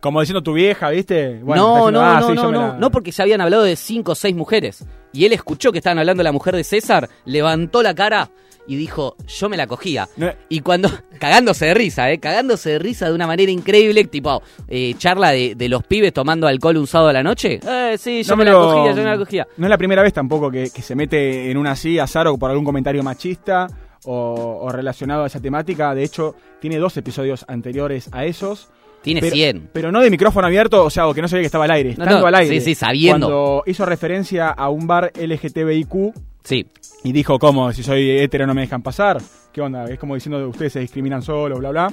Como 0.00 0.20
diciendo 0.20 0.42
tu 0.42 0.54
vieja, 0.54 0.88
¿viste? 0.88 1.38
Bueno, 1.42 1.62
no, 1.62 1.74
diciendo, 1.76 2.00
no, 2.00 2.06
ah, 2.06 2.20
no, 2.20 2.28
sí, 2.28 2.34
no, 2.34 2.50
no, 2.50 2.60
la- 2.68 2.78
no, 2.78 2.90
porque 2.90 3.10
ya 3.10 3.24
habían 3.24 3.42
hablado 3.42 3.62
de 3.64 3.76
cinco 3.76 4.12
o 4.12 4.14
seis 4.14 4.34
mujeres. 4.34 4.86
Y 5.12 5.26
él 5.26 5.34
escuchó 5.34 5.70
que 5.70 5.78
estaban 5.78 5.98
hablando 5.98 6.20
de 6.20 6.24
la 6.24 6.32
mujer 6.32 6.56
de 6.56 6.64
César, 6.64 7.10
levantó 7.26 7.82
la 7.82 7.94
cara 7.94 8.30
y 8.66 8.76
dijo, 8.76 9.16
yo 9.26 9.48
me 9.48 9.56
la 9.56 9.66
cogía. 9.66 10.08
Y 10.48 10.60
cuando, 10.60 10.90
cagándose 11.20 11.66
de 11.66 11.74
risa, 11.74 12.10
¿eh? 12.10 12.18
Cagándose 12.18 12.70
de 12.70 12.78
risa 12.78 13.08
de 13.08 13.14
una 13.14 13.26
manera 13.26 13.50
increíble, 13.50 14.04
tipo, 14.04 14.42
eh, 14.68 14.94
charla 14.98 15.30
de, 15.30 15.54
de 15.54 15.68
los 15.68 15.82
pibes 15.84 16.12
tomando 16.12 16.46
alcohol 16.46 16.76
un 16.76 16.86
sábado 16.86 17.10
a 17.10 17.12
la 17.12 17.22
noche. 17.22 17.60
Eh, 17.66 17.96
sí, 17.98 18.22
yo 18.22 18.32
No 18.32 18.36
me, 18.38 18.44
la 18.44 18.52
cogía, 18.52 18.90
yo 18.92 19.02
me 19.02 19.10
la 19.10 19.18
cogía. 19.18 19.46
No 19.56 19.66
es 19.66 19.70
la 19.70 19.78
primera 19.78 20.02
vez 20.02 20.12
tampoco 20.12 20.50
que, 20.50 20.70
que 20.70 20.82
se 20.82 20.94
mete 20.94 21.50
en 21.50 21.56
una 21.56 21.72
así, 21.72 21.98
Azaro, 21.98 22.36
por 22.36 22.50
algún 22.50 22.64
comentario 22.64 23.02
machista 23.02 23.66
o, 24.04 24.60
o 24.62 24.68
relacionado 24.70 25.24
a 25.24 25.26
esa 25.26 25.40
temática. 25.40 25.94
De 25.94 26.04
hecho, 26.04 26.34
tiene 26.60 26.78
dos 26.78 26.96
episodios 26.96 27.44
anteriores 27.48 28.08
a 28.12 28.24
esos. 28.24 28.68
Tiene 29.02 29.20
pero, 29.20 29.34
100. 29.34 29.70
Pero 29.72 29.92
no 29.92 30.00
de 30.00 30.10
micrófono 30.10 30.48
abierto, 30.48 30.84
o 30.84 30.90
sea, 30.90 31.06
o 31.06 31.14
que 31.14 31.22
no 31.22 31.28
sabía 31.28 31.42
que 31.42 31.46
estaba 31.46 31.64
al 31.64 31.70
aire. 31.70 31.94
No, 31.96 32.04
Estando 32.04 32.26
al 32.26 32.34
aire. 32.34 32.58
sí, 32.58 32.64
sí, 32.64 32.74
sabiendo. 32.74 33.28
Cuando 33.28 33.62
hizo 33.66 33.86
referencia 33.86 34.48
a 34.48 34.68
un 34.68 34.86
bar 34.88 35.12
LGTBIQ. 35.14 36.12
Sí. 36.42 36.66
Y 37.06 37.12
dijo, 37.12 37.38
¿cómo? 37.38 37.72
Si 37.72 37.84
soy 37.84 38.10
hetero 38.18 38.46
no 38.48 38.54
me 38.54 38.62
dejan 38.62 38.82
pasar. 38.82 39.18
¿Qué 39.52 39.60
onda? 39.60 39.84
Es 39.84 39.96
como 39.98 40.14
diciendo 40.16 40.38
de 40.40 40.46
ustedes 40.46 40.72
se 40.72 40.80
discriminan 40.80 41.22
solos, 41.22 41.58
bla, 41.60 41.70
bla. 41.70 41.92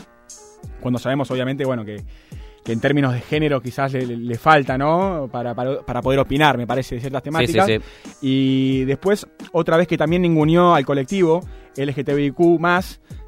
Cuando 0.81 0.97
sabemos, 0.99 1.29
obviamente, 1.29 1.63
bueno, 1.65 1.85
que, 1.85 1.97
que 2.65 2.71
en 2.71 2.79
términos 2.79 3.13
de 3.13 3.19
género 3.21 3.61
quizás 3.61 3.93
le, 3.93 4.07
le- 4.07 4.17
le 4.17 4.37
falta, 4.39 4.75
¿no? 4.75 5.29
Para, 5.31 5.53
para, 5.53 5.81
para 5.81 6.01
poder 6.01 6.19
opinar, 6.19 6.57
me 6.57 6.65
parece, 6.65 6.95
de 6.95 7.01
ciertas 7.01 7.21
temáticas. 7.21 7.67
sí, 7.67 8.17
Y 8.21 8.85
después, 8.85 9.27
otra 9.51 9.77
vez 9.77 9.87
que 9.87 9.97
también 9.99 10.23
ninguneó 10.23 10.73
al 10.73 10.83
colectivo 10.85 11.41
LGTBIQ 11.77 12.37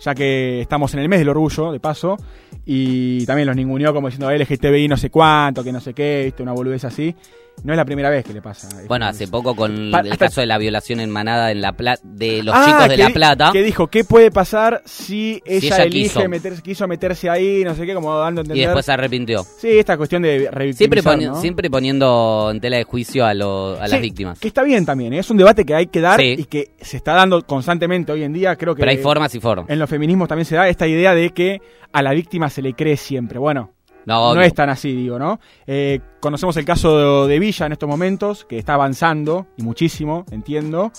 ya 0.03 0.13
que 0.15 0.61
estamos 0.61 0.93
en 0.95 1.01
el 1.01 1.09
mes 1.09 1.19
del 1.19 1.29
orgullo, 1.29 1.71
de 1.71 1.79
paso, 1.79 2.17
y 2.65 3.25
también 3.27 3.47
los 3.47 3.55
ninguneó 3.55 3.93
como 3.93 4.07
diciendo 4.07 4.31
LGTBI 4.31 4.87
no 4.87 4.97
sé 4.97 5.09
cuánto, 5.09 5.63
que 5.63 5.71
no 5.71 5.79
sé 5.79 5.93
qué, 5.93 6.23
¿viste? 6.25 6.41
una 6.43 6.51
boludez 6.53 6.83
así. 6.85 7.15
No 7.63 7.73
es 7.73 7.77
la 7.77 7.85
primera 7.85 8.11
vez 8.11 8.23
que 8.23 8.31
le 8.33 8.43
pasa. 8.43 8.69
Bueno, 8.87 9.07
hace 9.07 9.27
poco 9.27 9.55
con 9.55 9.89
Pa- 9.91 10.01
el 10.01 10.15
caso 10.19 10.39
de 10.41 10.45
la 10.45 10.59
violación 10.59 10.99
en 10.99 11.09
manada 11.09 11.51
en 11.51 11.61
la 11.61 11.71
Plata, 11.73 11.99
de 12.03 12.43
los 12.43 12.53
Ah, 12.55 12.63
chicos 12.65 12.89
de 12.89 12.97
La 12.97 13.09
Plata. 13.09 13.49
Que 13.51 13.63
dijo, 13.63 13.87
¿qué 13.87 14.03
puede 14.03 14.29
pasar 14.29 14.83
si 14.85 15.41
ella, 15.45 15.75
ella 15.77 15.83
elige 15.83 16.03
quiso. 16.09 16.29
meterse, 16.29 16.61
quiso 16.61 16.87
meterse 16.87 17.27
ahí, 17.27 17.63
no 17.63 17.73
sé 17.73 17.87
qué, 17.87 17.95
como 17.95 18.15
dando 18.19 18.41
a 18.41 18.43
Y 18.43 18.45
entender? 18.45 18.67
después 18.67 18.85
se 18.85 18.91
arrepintió. 18.91 19.43
Sí, 19.43 19.69
esta 19.79 19.97
cuestión 19.97 20.21
de 20.21 20.47
revictimizar, 20.51 20.75
Siempre, 20.77 21.01
poni- 21.01 21.25
¿no? 21.25 21.41
siempre 21.41 21.69
poniendo 21.71 22.49
en 22.51 22.59
tela 22.61 22.77
de 22.77 22.83
juicio 22.83 23.25
a, 23.25 23.33
lo- 23.33 23.79
a 23.81 23.87
las 23.87 23.99
víctimas. 23.99 24.39
Que 24.39 24.47
está 24.47 24.61
bien 24.61 24.85
también, 24.85 25.13
¿eh? 25.13 25.19
es 25.19 25.29
un 25.31 25.37
debate 25.37 25.65
que 25.65 25.73
hay 25.73 25.87
que 25.87 26.01
dar 26.01 26.19
Sí. 26.19 26.35
y 26.37 26.43
que 26.45 26.71
se 26.81 26.97
está 26.97 27.13
dando 27.13 27.41
constantemente 27.47 28.11
hoy 28.11 28.23
en 28.23 28.33
día. 28.33 28.55
Creo 28.57 28.75
que 28.75 28.81
Pero 28.81 28.91
hay 28.91 28.97
formas 28.97 29.33
y 29.33 29.39
formas. 29.39 29.69
En 29.69 29.79
los 29.79 29.89
feminismos 29.89 30.27
también 30.27 30.45
se 30.45 30.55
da 30.55 30.69
esta 30.69 30.85
idea 30.87 31.15
de 31.15 31.31
que 31.31 31.61
a 31.91 32.01
la 32.03 32.11
víctima 32.13 32.49
se 32.51 32.61
le 32.61 32.73
cree 32.73 32.95
siempre. 32.97 33.39
Bueno, 33.39 33.71
No, 34.05 34.39
es 34.39 34.53
tan 34.53 34.69
así, 34.69 34.93
digo, 34.93 35.17
¿no? 35.17 35.39
Eh, 35.65 35.99
conocemos 36.19 36.55
el 36.57 36.65
caso 36.65 37.27
de, 37.27 37.39
Villa 37.39 37.65
en 37.65 37.71
estos 37.71 37.89
momentos, 37.89 38.45
que 38.45 38.57
está 38.57 38.75
avanzando, 38.75 39.47
y 39.57 39.63
muchísimo, 39.63 40.25
entiendo. 40.31 40.91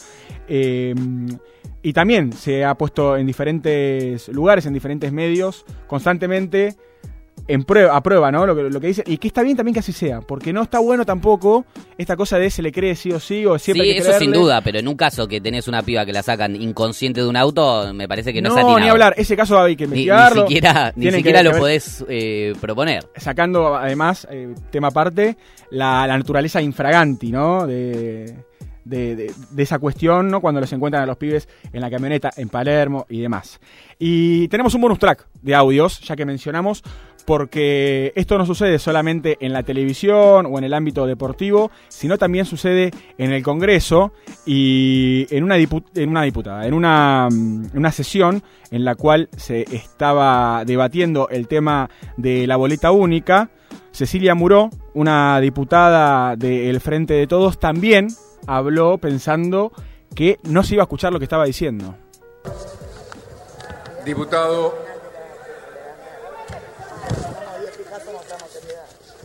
Eh, 0.49 0.95
y 1.83 1.93
también 1.93 2.33
se 2.33 2.65
ha 2.65 2.75
puesto 2.75 3.17
en 3.17 3.27
diferentes 3.27 4.29
lugares, 4.29 4.67
en 4.67 4.75
diferentes 4.75 5.13
medios, 5.13 5.65
constantemente 5.87 6.75
en 7.49 7.63
prueba, 7.65 7.97
a 7.97 8.03
prueba, 8.03 8.33
¿no? 8.33 8.45
Lo 8.47 8.57
que, 8.57 8.63
lo 8.65 8.81
que 8.81 8.89
dice. 8.89 9.05
Y 9.07 9.19
que 9.19 9.29
está 9.29 9.43
bien 9.43 9.57
también 9.57 9.73
que 9.75 9.81
así 9.81 9.93
sea, 9.93 10.21
porque 10.21 10.53
no 10.53 10.63
está 10.63 10.79
bueno 10.81 11.05
tampoco 11.05 11.65
esta 11.97 12.17
cosa 12.17 12.39
de 12.39 12.51
se 12.51 12.63
le 12.63 12.73
cree 12.73 12.95
sí 12.97 13.13
o 13.13 13.21
sí, 13.21 13.47
o 13.47 13.59
siempre 13.59 13.85
sí, 13.85 13.91
hay 13.93 14.03
que 14.03 14.09
eso 14.09 14.19
sin 14.19 14.33
duda, 14.33 14.61
pero 14.63 14.79
en 14.79 14.89
un 14.89 14.97
caso 14.97 15.29
que 15.29 15.41
tenés 15.41 15.69
una 15.69 15.83
piba 15.83 16.05
que 16.05 16.13
la 16.13 16.23
sacan 16.23 16.57
inconsciente 16.61 17.21
de 17.23 17.29
un 17.29 17.37
auto, 17.37 17.93
me 17.95 18.09
parece 18.09 18.33
que 18.33 18.43
no, 18.43 18.49
No, 18.49 18.55
es 18.57 18.61
atinado. 18.65 18.81
ni 18.81 18.89
hablar, 18.89 19.15
ese 19.17 19.37
caso 19.37 19.61
hay 19.61 19.77
que 19.77 19.87
Ni- 19.87 19.93
Ni, 19.95 20.03
investigarlo. 20.03 20.43
siquiera, 20.43 20.93
ni 20.97 21.11
siquiera 21.13 21.39
que- 21.43 21.45
lo 21.51 21.59
podés 21.59 22.05
eh, 22.09 22.53
proponer. 22.61 23.05
sacando 23.17 23.77
además, 23.77 24.27
eh, 24.31 24.55
tema 24.71 24.89
aparte, 24.89 25.37
la, 25.71 26.07
la 26.07 26.19
naturaleza 26.19 26.61
infraganti, 26.63 27.31
¿no? 27.33 27.67
De, 27.67 28.35
de, 28.85 29.17
de- 29.17 29.33
de 29.51 29.63
esa 29.65 29.79
cuestión, 29.81 30.29
¿no? 30.29 30.41
Cuando 30.41 30.61
los 30.61 30.73
encuentran 30.73 31.03
a 31.03 31.07
los 31.07 31.17
pibes 31.17 31.49
en 31.73 31.81
la 31.81 31.91
camioneta 31.91 32.31
en 32.37 32.49
Palermo 32.49 33.05
y 33.09 33.21
demás. 33.21 33.59
Y 33.99 34.47
tenemos 34.49 34.75
un 34.75 34.81
bonus 34.83 34.99
track 35.01 35.27
de 35.43 35.55
audios, 35.57 35.99
ya 36.01 36.15
que 36.15 36.25
mencionamos, 36.25 36.85
porque 37.27 38.13
esto 38.15 38.39
no 38.39 38.47
sucede 38.47 38.79
solamente 38.79 39.37
en 39.41 39.53
la 39.53 39.65
televisión 39.65 40.47
o 40.47 40.59
en 40.59 40.65
el 40.65 40.73
ámbito 40.73 41.07
deportivo, 41.07 41.71
sino 41.89 42.17
también 42.17 42.47
sucede 42.47 42.93
en 43.19 43.33
el 43.33 43.43
Congreso 43.43 44.13
y 44.47 45.27
en 45.31 45.43
una, 45.43 45.57
diputada, 45.57 46.67
en 46.67 46.75
mm, 46.75 47.77
una 47.77 47.93
sesión 47.93 48.43
en 48.71 48.85
la 48.85 48.95
cual 48.95 49.29
se 49.37 49.63
estaba 49.75 50.65
debatiendo 50.65 51.29
el 51.29 51.49
tema 51.49 51.91
de 52.17 52.47
la 52.47 52.57
boleta 52.57 52.93
única. 52.93 53.51
Cecilia 53.91 54.35
Muró, 54.35 54.71
una 54.95 55.41
diputada 55.41 56.37
del 56.37 56.81
Frente 56.81 57.15
de 57.15 57.27
Todos, 57.27 57.59
también 57.59 58.09
habló 58.47 58.99
pensando 58.99 59.73
que 60.15 60.39
no 60.45 60.63
se 60.63 60.75
iba 60.75 60.83
a 60.83 60.85
escuchar 60.85 61.13
lo 61.13 61.19
que 61.19 61.25
estaba 61.25 61.45
diciendo. 61.45 61.97
Diputado, 64.05 64.86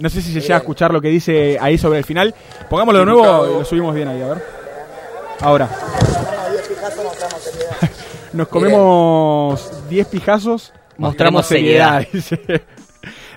No 0.01 0.09
sé 0.09 0.21
si 0.21 0.33
se 0.33 0.41
llega 0.41 0.55
a 0.55 0.59
escuchar 0.59 0.91
lo 0.91 1.01
que 1.01 1.07
dice 1.09 1.57
ahí 1.61 1.77
sobre 1.77 1.99
el 1.99 2.05
final. 2.05 2.33
Pongámoslo 2.69 2.99
de 2.99 3.05
nuevo 3.05 3.47
y 3.49 3.53
lo 3.59 3.65
subimos 3.65 3.93
bien 3.95 4.07
ahí, 4.07 4.21
a 4.21 4.27
ver. 4.27 4.43
Ahora. 5.41 5.69
Nos 8.33 8.47
comemos 8.47 9.89
10 9.89 10.07
pijazos, 10.07 10.73
mostramos 10.97 11.45
seriedad. 11.45 12.05
dice. 12.11 12.39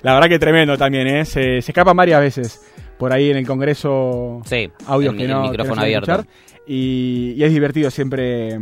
La 0.03 0.15
verdad 0.15 0.29
que 0.29 0.39
tremendo 0.39 0.77
también, 0.77 1.07
¿eh? 1.09 1.25
Se, 1.25 1.63
se 1.63 1.73
escapan 1.73 1.97
varias 1.97 2.21
veces 2.21 2.61
por 2.99 3.13
ahí 3.13 3.31
en 3.31 3.39
el 3.39 3.47
Congreso 3.47 4.41
Sí, 4.45 4.71
audios 4.87 5.13
el- 5.15 5.19
que 5.19 5.25
el 5.25 5.31
no, 5.31 5.41
que 5.43 5.47
no 5.47 5.51
micrófono 5.51 5.83
abierto. 5.83 6.25
Y, 6.67 7.35
y 7.37 7.45
es 7.45 7.53
divertido 7.53 7.91
siempre, 7.91 8.59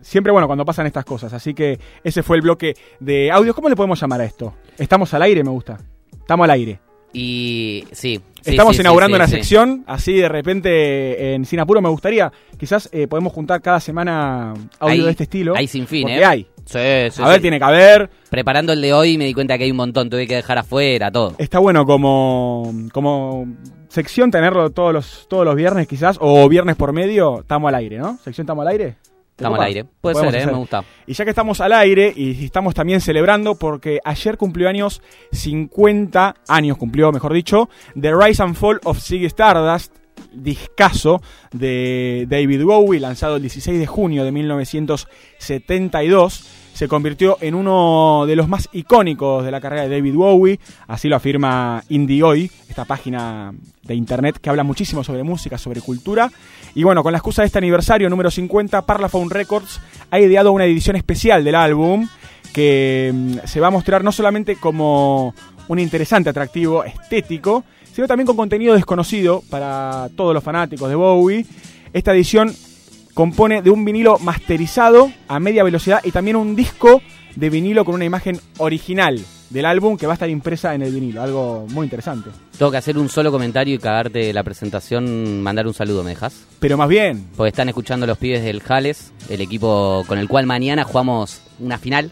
siempre 0.00 0.32
bueno 0.32 0.46
cuando 0.46 0.64
pasan 0.64 0.86
estas 0.86 1.04
cosas. 1.04 1.32
Así 1.32 1.54
que 1.54 1.78
ese 2.04 2.22
fue 2.22 2.36
el 2.36 2.42
bloque 2.42 2.74
de 3.00 3.30
audios. 3.30 3.54
¿Cómo 3.54 3.68
le 3.68 3.76
podemos 3.76 4.00
llamar 4.00 4.20
a 4.20 4.24
esto? 4.24 4.54
Estamos 4.78 5.12
al 5.14 5.22
aire, 5.22 5.42
me 5.42 5.50
gusta. 5.50 5.78
Estamos 6.12 6.44
al 6.44 6.50
aire. 6.50 6.80
Y 7.12 7.84
sí. 7.92 8.20
Estamos 8.44 8.74
sí, 8.74 8.82
inaugurando 8.82 9.16
sí, 9.16 9.20
una 9.20 9.28
sección, 9.28 9.84
así 9.86 10.14
de 10.14 10.28
repente 10.28 11.34
en 11.34 11.44
Sin 11.44 11.60
Apuro 11.60 11.80
me 11.80 11.88
gustaría, 11.88 12.32
quizás 12.58 12.88
eh, 12.92 13.06
podemos 13.06 13.32
juntar 13.32 13.62
cada 13.62 13.78
semana 13.78 14.52
audio 14.80 14.94
Hay- 14.94 15.00
de 15.02 15.10
este 15.10 15.22
estilo. 15.24 15.54
Hay 15.56 15.68
sin 15.68 15.86
fin, 15.86 16.08
¿eh? 16.08 16.24
hay. 16.24 16.46
Sí, 16.64 16.78
sí, 17.10 17.22
A 17.22 17.26
ver, 17.28 17.36
sí. 17.36 17.42
tiene 17.42 17.58
que 17.58 17.64
haber. 17.64 18.10
Preparando 18.30 18.72
el 18.72 18.80
de 18.80 18.92
hoy 18.92 19.16
me 19.18 19.26
di 19.26 19.34
cuenta 19.34 19.58
que 19.58 19.64
hay 19.64 19.70
un 19.70 19.76
montón, 19.76 20.08
tuve 20.10 20.26
que 20.26 20.36
dejar 20.36 20.58
afuera 20.58 21.10
todo. 21.12 21.34
Está 21.38 21.58
bueno 21.60 21.84
como, 21.84 22.72
como 22.92 23.46
sección 23.88 24.30
tenerlo 24.30 24.70
todos 24.70 24.92
los, 24.92 25.26
todos 25.28 25.44
los 25.44 25.54
viernes 25.54 25.86
quizás, 25.86 26.16
o 26.20 26.48
viernes 26.48 26.76
por 26.76 26.92
medio, 26.92 27.40
estamos 27.40 27.68
al 27.68 27.74
aire, 27.76 27.98
¿no? 27.98 28.16
¿Sección 28.24 28.44
estamos 28.44 28.62
al 28.62 28.68
aire? 28.72 28.96
¿Te 29.36 29.44
Estamos 29.44 29.58
al 29.58 29.66
aire. 29.66 29.84
Puede 29.84 30.16
ser, 30.16 30.34
¿eh? 30.34 30.46
Me 30.46 30.52
gusta. 30.52 30.84
Y 31.06 31.14
ya 31.14 31.24
que 31.24 31.30
estamos 31.30 31.60
al 31.60 31.72
aire 31.72 32.12
y 32.14 32.44
estamos 32.44 32.74
también 32.74 33.00
celebrando 33.00 33.54
porque 33.54 33.98
ayer 34.04 34.36
cumplió 34.36 34.68
años 34.68 35.00
50 35.32 36.34
años 36.48 36.76
cumplió, 36.76 37.10
mejor 37.12 37.32
dicho, 37.32 37.70
The 37.98 38.14
Rise 38.14 38.42
and 38.42 38.54
Fall 38.54 38.80
of 38.84 39.00
Ziggy 39.00 39.24
Stardust, 39.26 39.94
discazo 40.32 41.22
de 41.52 42.26
David 42.28 42.64
Bowie, 42.64 43.00
lanzado 43.00 43.36
el 43.36 43.42
16 43.42 43.80
de 43.80 43.86
junio 43.86 44.24
de 44.24 44.32
1972. 44.32 46.46
Se 46.74 46.88
convirtió 46.88 47.36
en 47.40 47.54
uno 47.54 48.24
de 48.26 48.34
los 48.34 48.48
más 48.48 48.68
icónicos 48.72 49.44
de 49.44 49.50
la 49.50 49.60
carrera 49.60 49.82
de 49.82 49.90
David 49.90 50.14
Bowie, 50.14 50.58
así 50.88 51.08
lo 51.08 51.16
afirma 51.16 51.82
Indie 51.88 52.22
Hoy, 52.22 52.50
esta 52.68 52.84
página 52.84 53.52
de 53.82 53.94
internet 53.94 54.38
que 54.40 54.50
habla 54.50 54.64
muchísimo 54.64 55.04
sobre 55.04 55.22
música, 55.22 55.58
sobre 55.58 55.80
cultura. 55.80 56.30
Y 56.74 56.82
bueno, 56.82 57.02
con 57.02 57.12
la 57.12 57.18
excusa 57.18 57.42
de 57.42 57.46
este 57.46 57.58
aniversario 57.58 58.08
número 58.08 58.30
50, 58.30 58.82
Parlophone 58.82 59.30
Records 59.30 59.80
ha 60.10 60.18
ideado 60.18 60.52
una 60.52 60.64
edición 60.64 60.96
especial 60.96 61.44
del 61.44 61.54
álbum 61.54 62.08
que 62.52 63.10
mm, 63.12 63.46
se 63.46 63.60
va 63.60 63.68
a 63.68 63.70
mostrar 63.70 64.02
no 64.04 64.12
solamente 64.12 64.56
como 64.56 65.34
un 65.68 65.78
interesante 65.78 66.30
atractivo 66.30 66.84
estético, 66.84 67.64
sino 67.92 68.06
también 68.06 68.26
con 68.26 68.36
contenido 68.36 68.74
desconocido 68.74 69.42
para 69.50 70.08
todos 70.16 70.34
los 70.34 70.42
fanáticos 70.42 70.88
de 70.88 70.94
Bowie. 70.94 71.46
Esta 71.92 72.12
edición 72.12 72.52
compone 73.14 73.62
de 73.62 73.70
un 73.70 73.84
vinilo 73.84 74.18
masterizado 74.18 75.12
a 75.28 75.38
media 75.40 75.64
velocidad 75.64 76.00
y 76.04 76.10
también 76.10 76.36
un 76.36 76.56
disco 76.56 77.02
de 77.36 77.50
vinilo 77.50 77.84
con 77.84 77.94
una 77.94 78.04
imagen 78.04 78.40
original 78.58 79.20
del 79.50 79.66
álbum 79.66 79.98
que 79.98 80.06
va 80.06 80.14
a 80.14 80.14
estar 80.14 80.30
impresa 80.30 80.74
en 80.74 80.82
el 80.82 80.92
vinilo, 80.92 81.22
algo 81.22 81.66
muy 81.70 81.84
interesante. 81.84 82.30
Tengo 82.56 82.70
que 82.70 82.78
hacer 82.78 82.96
un 82.96 83.08
solo 83.08 83.30
comentario 83.30 83.74
y 83.74 83.78
cagarte 83.78 84.32
la 84.32 84.42
presentación, 84.42 85.42
mandar 85.42 85.66
un 85.66 85.74
saludo, 85.74 86.02
¿me 86.02 86.10
dejas? 86.10 86.46
Pero 86.58 86.76
más 86.78 86.88
bien, 86.88 87.26
Porque 87.36 87.48
están 87.48 87.68
escuchando 87.68 88.06
los 88.06 88.16
pibes 88.16 88.42
del 88.42 88.62
Jales, 88.62 89.12
el 89.28 89.40
equipo 89.40 90.04
con 90.06 90.18
el 90.18 90.28
cual 90.28 90.46
mañana 90.46 90.84
jugamos 90.84 91.42
una 91.58 91.78
final. 91.78 92.10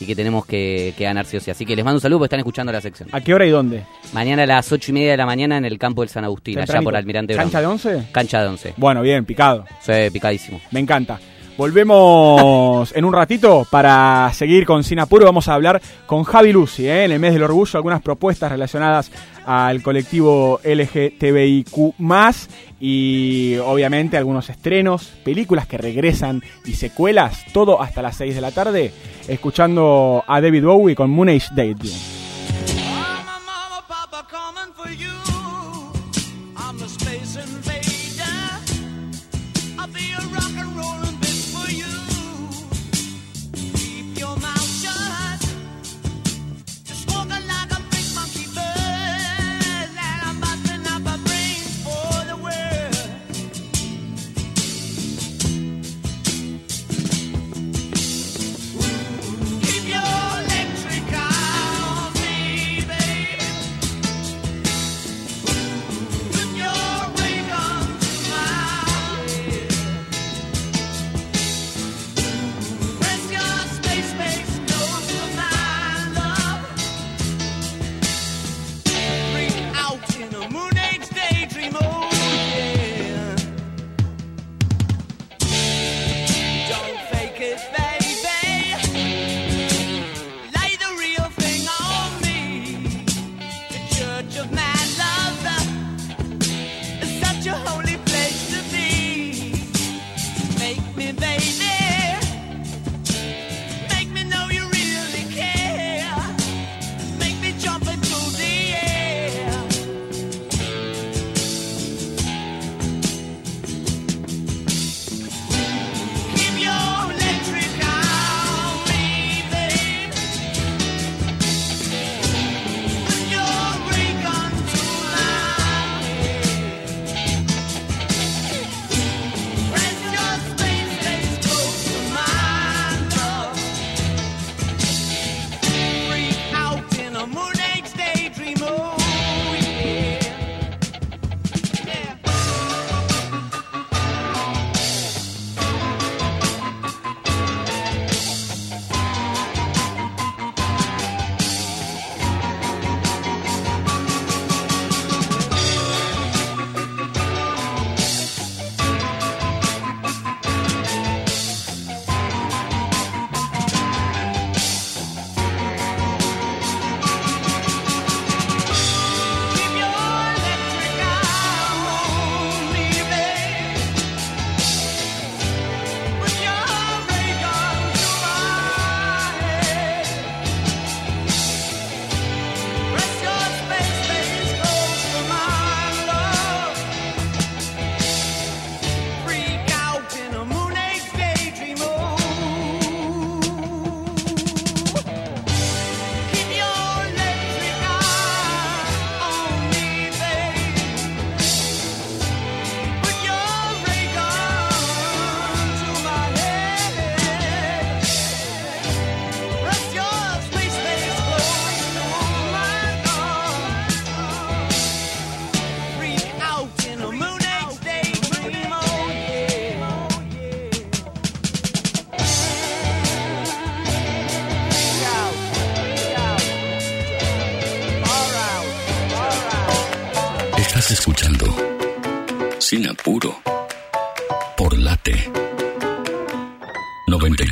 Y 0.00 0.06
que 0.06 0.14
tenemos 0.16 0.46
que, 0.46 0.94
que 0.96 1.04
ganar 1.04 1.26
sí 1.26 1.36
o 1.36 1.40
sí. 1.40 1.50
Así 1.50 1.66
que 1.66 1.76
les 1.76 1.84
mando 1.84 1.96
un 1.96 2.00
saludo 2.00 2.18
porque 2.18 2.26
están 2.26 2.40
escuchando 2.40 2.72
la 2.72 2.80
sección. 2.80 3.08
¿A 3.12 3.20
qué 3.20 3.34
hora 3.34 3.46
y 3.46 3.50
dónde? 3.50 3.84
Mañana 4.12 4.42
a 4.42 4.46
las 4.46 4.70
ocho 4.72 4.90
y 4.90 4.94
media 4.94 5.12
de 5.12 5.16
la 5.16 5.26
mañana 5.26 5.56
en 5.56 5.64
el 5.64 5.78
campo 5.78 6.02
del 6.02 6.08
San 6.08 6.24
Agustín, 6.24 6.58
allá 6.58 6.80
por 6.82 6.96
Almirante 6.96 7.34
Brown. 7.34 7.48
¿Cancha 7.48 7.60
de 7.60 7.66
once? 7.66 8.02
Cancha 8.12 8.42
de 8.42 8.48
once. 8.48 8.74
Bueno, 8.76 9.02
bien, 9.02 9.24
picado. 9.24 9.64
Sí, 9.80 9.92
picadísimo. 10.12 10.60
Me 10.70 10.80
encanta. 10.80 11.18
Volvemos 11.56 12.96
en 12.96 13.04
un 13.04 13.12
ratito 13.12 13.66
para 13.70 14.30
seguir 14.32 14.64
con 14.64 14.82
Sin 14.82 14.98
Apuro. 14.98 15.26
Vamos 15.26 15.48
a 15.48 15.54
hablar 15.54 15.82
con 16.06 16.24
Javi 16.24 16.52
Lucy 16.52 16.86
¿eh? 16.86 17.04
en 17.04 17.12
el 17.12 17.20
mes 17.20 17.34
del 17.34 17.42
orgullo, 17.42 17.76
algunas 17.76 18.00
propuestas 18.00 18.50
relacionadas 18.50 19.10
al 19.44 19.82
colectivo 19.82 20.60
LGTBIQ 20.64 21.94
y 22.80 23.56
obviamente 23.64 24.16
algunos 24.16 24.48
estrenos, 24.48 25.12
películas 25.24 25.66
que 25.66 25.78
regresan 25.78 26.42
y 26.64 26.74
secuelas, 26.74 27.44
todo 27.52 27.82
hasta 27.82 28.02
las 28.02 28.16
6 28.16 28.34
de 28.34 28.40
la 28.40 28.50
tarde, 28.50 28.92
escuchando 29.28 30.24
a 30.26 30.40
David 30.40 30.64
Bowie 30.64 30.96
con 30.96 31.10
Moon 31.10 31.28
Age 31.28 31.48
Daydream. 31.54 32.22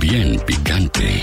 Bien 0.00 0.40
picante. 0.40 1.22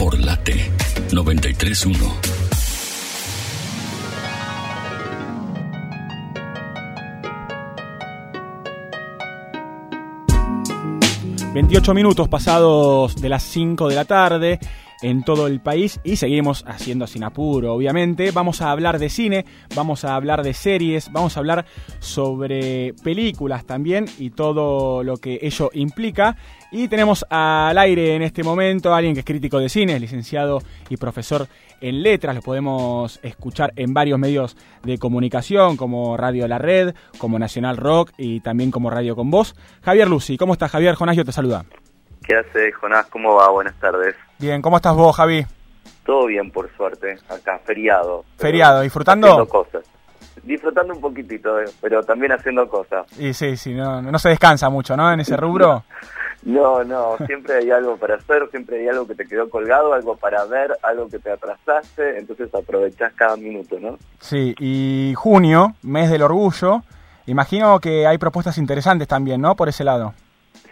por 0.00 0.18
Late 0.18 0.54
931. 1.12 1.98
...28 11.52 11.94
minutos 11.94 12.28
pasados 12.28 13.16
de 13.20 13.28
las 13.28 13.42
5 13.42 13.88
de 13.88 13.94
la 13.94 14.06
tarde 14.06 14.58
en 15.02 15.22
todo 15.22 15.46
el 15.46 15.60
país 15.60 16.00
y 16.04 16.16
seguimos 16.16 16.64
haciendo 16.66 17.06
sin 17.06 17.24
apuro, 17.24 17.74
obviamente. 17.74 18.30
Vamos 18.30 18.62
a 18.62 18.70
hablar 18.70 18.98
de 18.98 19.08
cine, 19.08 19.44
vamos 19.74 20.04
a 20.04 20.14
hablar 20.14 20.42
de 20.42 20.54
series, 20.54 21.10
vamos 21.12 21.36
a 21.36 21.40
hablar 21.40 21.66
sobre 21.98 22.94
películas 23.02 23.64
también 23.64 24.06
y 24.18 24.30
todo 24.30 25.02
lo 25.02 25.16
que 25.16 25.38
ello 25.42 25.70
implica. 25.74 26.36
Y 26.72 26.86
tenemos 26.86 27.26
al 27.28 27.76
aire 27.78 28.14
en 28.14 28.22
este 28.22 28.44
momento 28.44 28.94
a 28.94 28.98
alguien 28.98 29.14
que 29.14 29.20
es 29.20 29.26
crítico 29.26 29.58
de 29.58 29.68
cine, 29.68 29.94
es 29.94 30.00
licenciado 30.00 30.60
y 30.88 30.96
profesor 30.96 31.48
en 31.80 32.02
letras, 32.02 32.36
lo 32.36 32.42
podemos 32.42 33.18
escuchar 33.22 33.72
en 33.74 33.92
varios 33.92 34.18
medios 34.18 34.56
de 34.84 34.98
comunicación 34.98 35.76
como 35.76 36.16
Radio 36.16 36.46
La 36.46 36.58
Red, 36.58 36.94
como 37.18 37.38
Nacional 37.38 37.76
Rock 37.76 38.12
y 38.18 38.40
también 38.40 38.70
como 38.70 38.90
Radio 38.90 39.16
Con 39.16 39.30
Voz. 39.30 39.56
Javier 39.82 40.08
Lucy, 40.08 40.36
¿cómo 40.36 40.52
estás 40.52 40.70
Javier? 40.70 40.94
Jonás, 40.94 41.16
yo 41.16 41.24
te 41.24 41.32
saluda. 41.32 41.64
¿Qué 42.22 42.36
hace, 42.36 42.70
Jonás? 42.72 43.06
¿Cómo 43.06 43.34
va? 43.34 43.50
Buenas 43.50 43.74
tardes. 43.80 44.14
Bien, 44.38 44.62
¿cómo 44.62 44.76
estás 44.76 44.94
vos, 44.94 45.16
Javi? 45.16 45.44
Todo 46.04 46.26
bien, 46.26 46.50
por 46.50 46.70
suerte. 46.76 47.16
Acá, 47.28 47.58
feriado. 47.64 48.24
Feriado, 48.36 48.82
¿disfrutando? 48.82 49.26
Haciendo 49.26 49.48
cosas. 49.48 49.84
Disfrutando 50.42 50.94
un 50.94 51.00
poquitito, 51.00 51.60
eh, 51.60 51.66
pero 51.80 52.02
también 52.02 52.32
haciendo 52.32 52.68
cosas. 52.68 53.06
Y 53.18 53.34
sí, 53.34 53.56
sí, 53.56 53.74
no, 53.74 54.00
no 54.00 54.18
se 54.18 54.28
descansa 54.28 54.70
mucho, 54.70 54.96
¿no? 54.96 55.12
En 55.12 55.20
ese 55.20 55.36
rubro. 55.36 55.84
No, 56.42 56.82
no, 56.84 57.18
siempre 57.26 57.56
hay 57.56 57.70
algo 57.70 57.96
para 57.96 58.14
hacer, 58.14 58.48
siempre 58.50 58.80
hay 58.80 58.88
algo 58.88 59.06
que 59.06 59.14
te 59.14 59.26
quedó 59.26 59.50
colgado, 59.50 59.92
algo 59.92 60.16
para 60.16 60.44
ver, 60.46 60.72
algo 60.82 61.08
que 61.08 61.18
te 61.18 61.30
atrasaste, 61.30 62.18
entonces 62.18 62.54
aprovechás 62.54 63.12
cada 63.14 63.36
minuto, 63.36 63.78
¿no? 63.78 63.98
Sí, 64.20 64.54
y 64.58 65.12
junio, 65.16 65.74
mes 65.82 66.10
del 66.10 66.22
orgullo, 66.22 66.82
imagino 67.26 67.78
que 67.78 68.06
hay 68.06 68.16
propuestas 68.16 68.56
interesantes 68.56 69.06
también, 69.06 69.40
¿no? 69.40 69.54
Por 69.54 69.68
ese 69.68 69.84
lado. 69.84 70.14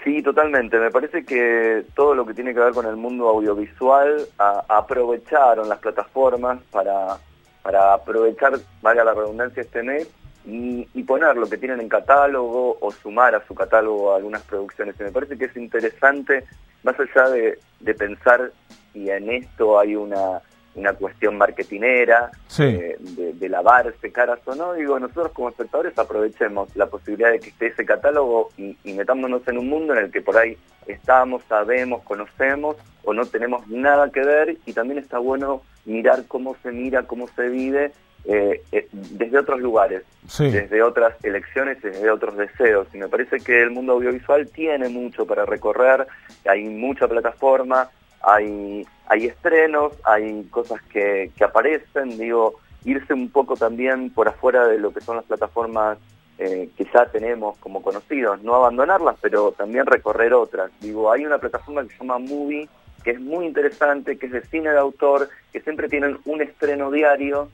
Sí, 0.04 0.22
totalmente. 0.22 0.78
Me 0.78 0.90
parece 0.90 1.24
que 1.24 1.84
todo 1.94 2.14
lo 2.14 2.24
que 2.24 2.32
tiene 2.32 2.54
que 2.54 2.60
ver 2.60 2.72
con 2.72 2.86
el 2.86 2.96
mundo 2.96 3.28
audiovisual 3.28 4.26
a, 4.38 4.64
aprovecharon 4.68 5.68
las 5.68 5.80
plataformas 5.80 6.60
para, 6.70 7.18
para 7.62 7.92
aprovechar, 7.92 8.54
valga 8.80 9.04
la 9.04 9.12
redundancia, 9.12 9.60
este 9.60 9.82
mes 9.82 10.08
y, 10.48 10.88
y, 10.94 11.02
poner 11.02 11.36
lo 11.36 11.46
que 11.46 11.58
tienen 11.58 11.80
en 11.80 11.90
catálogo 11.90 12.78
o 12.80 12.90
sumar 12.90 13.34
a 13.34 13.46
su 13.46 13.54
catálogo 13.54 14.14
algunas 14.14 14.42
producciones. 14.42 14.96
Y 14.98 15.02
me 15.02 15.12
parece 15.12 15.36
que 15.36 15.44
es 15.44 15.56
interesante, 15.56 16.44
más 16.82 16.96
allá 16.98 17.28
de, 17.28 17.58
de 17.80 17.94
pensar 17.94 18.50
si 18.92 19.10
en 19.10 19.28
esto 19.28 19.78
hay 19.78 19.94
una, 19.94 20.40
una 20.74 20.94
cuestión 20.94 21.36
marketinera, 21.36 22.30
sí. 22.46 22.62
eh, 22.62 22.96
de, 22.98 23.34
de, 23.34 23.48
lavarse 23.50 24.10
caras 24.10 24.40
o 24.46 24.54
no, 24.54 24.72
digo, 24.72 24.98
nosotros 24.98 25.32
como 25.32 25.50
espectadores 25.50 25.98
aprovechemos 25.98 26.74
la 26.76 26.86
posibilidad 26.86 27.30
de 27.30 27.40
que 27.40 27.50
esté 27.50 27.66
ese 27.66 27.84
catálogo 27.84 28.48
y, 28.56 28.74
y 28.84 28.94
metámonos 28.94 29.46
en 29.48 29.58
un 29.58 29.68
mundo 29.68 29.92
en 29.92 30.06
el 30.06 30.10
que 30.10 30.22
por 30.22 30.38
ahí 30.38 30.56
estamos, 30.86 31.42
sabemos, 31.46 32.02
conocemos 32.04 32.76
o 33.04 33.12
no 33.12 33.26
tenemos 33.26 33.68
nada 33.68 34.10
que 34.10 34.24
ver 34.24 34.56
y 34.64 34.72
también 34.72 34.98
está 34.98 35.18
bueno 35.18 35.60
mirar 35.84 36.24
cómo 36.26 36.56
se 36.62 36.72
mira, 36.72 37.02
cómo 37.02 37.28
se 37.28 37.48
vive 37.50 37.92
eh, 38.24 38.62
eh, 38.72 38.88
desde 38.92 39.38
otros 39.38 39.60
lugares, 39.60 40.02
sí. 40.26 40.50
desde 40.50 40.82
otras 40.82 41.14
elecciones, 41.24 41.80
desde 41.82 42.10
otros 42.10 42.36
deseos. 42.36 42.86
Y 42.94 42.98
me 42.98 43.08
parece 43.08 43.38
que 43.38 43.62
el 43.62 43.70
mundo 43.70 43.94
audiovisual 43.94 44.48
tiene 44.48 44.88
mucho 44.88 45.26
para 45.26 45.46
recorrer, 45.46 46.06
hay 46.46 46.64
mucha 46.64 47.08
plataforma, 47.08 47.90
hay, 48.20 48.86
hay 49.06 49.26
estrenos, 49.26 49.92
hay 50.04 50.44
cosas 50.50 50.82
que, 50.82 51.30
que 51.36 51.44
aparecen, 51.44 52.18
digo, 52.18 52.56
irse 52.84 53.14
un 53.14 53.30
poco 53.30 53.56
también 53.56 54.10
por 54.10 54.28
afuera 54.28 54.66
de 54.66 54.78
lo 54.78 54.92
que 54.92 55.00
son 55.00 55.16
las 55.16 55.24
plataformas 55.24 55.98
eh, 56.40 56.70
que 56.76 56.86
ya 56.94 57.06
tenemos 57.06 57.58
como 57.58 57.82
conocidos, 57.82 58.40
no 58.42 58.54
abandonarlas, 58.54 59.16
pero 59.20 59.50
también 59.50 59.86
recorrer 59.86 60.32
otras. 60.32 60.70
Digo, 60.80 61.10
hay 61.10 61.26
una 61.26 61.38
plataforma 61.38 61.82
que 61.82 61.88
se 61.88 61.98
llama 61.98 62.18
Movie, 62.18 62.68
que 63.02 63.10
es 63.10 63.20
muy 63.20 63.44
interesante, 63.44 64.16
que 64.16 64.26
es 64.26 64.32
de 64.32 64.42
cine 64.42 64.70
de 64.70 64.78
autor, 64.78 65.28
que 65.52 65.60
siempre 65.60 65.88
tienen 65.88 66.18
un 66.26 66.40
estreno 66.40 66.92
diario, 66.92 67.48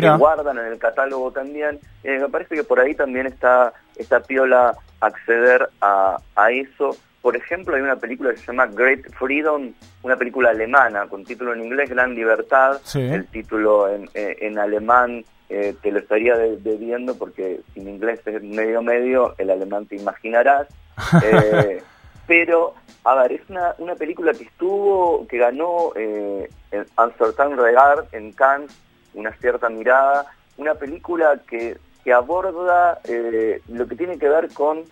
Que 0.00 0.16
guardan 0.16 0.58
en 0.58 0.66
el 0.66 0.78
catálogo 0.78 1.30
también. 1.32 1.78
Eh, 2.04 2.18
me 2.18 2.28
parece 2.28 2.54
que 2.54 2.64
por 2.64 2.80
ahí 2.80 2.94
también 2.94 3.26
está, 3.26 3.72
está 3.96 4.20
piola 4.20 4.76
acceder 5.00 5.68
a, 5.80 6.18
a 6.34 6.50
eso. 6.50 6.96
Por 7.22 7.36
ejemplo, 7.36 7.74
hay 7.74 7.82
una 7.82 7.96
película 7.96 8.30
que 8.30 8.36
se 8.36 8.46
llama 8.46 8.66
Great 8.66 9.10
Freedom, 9.18 9.72
una 10.02 10.16
película 10.16 10.50
alemana 10.50 11.06
con 11.08 11.24
título 11.24 11.52
en 11.54 11.64
inglés 11.64 11.90
Gran 11.90 12.14
Libertad, 12.14 12.78
Sí. 12.84 13.00
el 13.00 13.26
título 13.26 13.88
en, 13.88 14.08
eh, 14.14 14.36
en 14.42 14.58
alemán 14.58 15.24
eh, 15.48 15.74
te 15.82 15.90
lo 15.92 15.98
estaría 16.00 16.36
de- 16.36 16.56
debiendo 16.58 17.16
porque 17.16 17.60
si 17.72 17.80
mi 17.80 17.92
inglés 17.92 18.20
es 18.26 18.42
medio 18.42 18.82
medio, 18.82 19.34
el 19.38 19.50
alemán 19.50 19.86
te 19.86 19.96
imaginarás. 19.96 20.66
Eh, 21.24 21.82
pero, 22.26 22.74
a 23.04 23.14
ver, 23.14 23.32
es 23.32 23.40
una, 23.48 23.74
una 23.78 23.94
película 23.94 24.32
que 24.32 24.42
estuvo, 24.44 25.26
que 25.28 25.38
ganó 25.38 25.92
eh, 25.94 26.48
en 26.72 26.84
Uncertain 26.98 27.56
Regard 27.56 28.06
en 28.12 28.32
Cannes, 28.32 28.70
una 29.16 29.32
cierta 29.32 29.68
mirada, 29.68 30.26
una 30.56 30.74
película 30.74 31.40
que, 31.48 31.78
que 32.04 32.12
aborda 32.12 33.00
eh, 33.04 33.60
lo 33.68 33.88
que 33.88 33.96
tiene 33.96 34.18
que 34.18 34.28
ver 34.28 34.52
con 34.52 34.84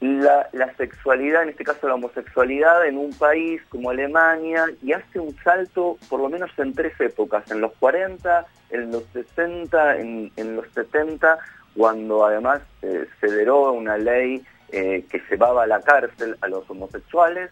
la, 0.00 0.48
la 0.52 0.74
sexualidad, 0.76 1.44
en 1.44 1.50
este 1.50 1.64
caso 1.64 1.86
la 1.86 1.94
homosexualidad, 1.94 2.86
en 2.86 2.98
un 2.98 3.12
país 3.12 3.60
como 3.68 3.90
Alemania 3.90 4.66
y 4.82 4.92
hace 4.92 5.20
un 5.20 5.36
salto 5.44 5.98
por 6.08 6.20
lo 6.20 6.28
menos 6.28 6.50
en 6.56 6.74
tres 6.74 6.98
épocas, 7.00 7.48
en 7.50 7.60
los 7.60 7.72
40, 7.78 8.46
en 8.70 8.90
los 8.90 9.04
60, 9.12 9.98
en, 9.98 10.32
en 10.36 10.56
los 10.56 10.66
70, 10.74 11.38
cuando 11.76 12.24
además 12.24 12.62
eh, 12.82 13.06
se 13.20 13.26
deroga 13.28 13.70
una 13.70 13.96
ley 13.96 14.42
eh, 14.72 15.04
que 15.10 15.22
llevaba 15.30 15.64
a 15.64 15.66
la 15.66 15.80
cárcel 15.80 16.36
a 16.40 16.48
los 16.48 16.68
homosexuales. 16.68 17.50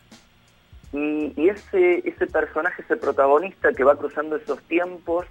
Y, 0.92 1.32
y 1.36 1.50
ese, 1.50 2.08
ese 2.08 2.26
personaje, 2.26 2.82
ese 2.82 2.96
protagonista 2.96 3.72
que 3.72 3.84
va 3.84 3.96
cruzando 3.96 4.36
esos 4.36 4.60
tiempos, 4.62 5.26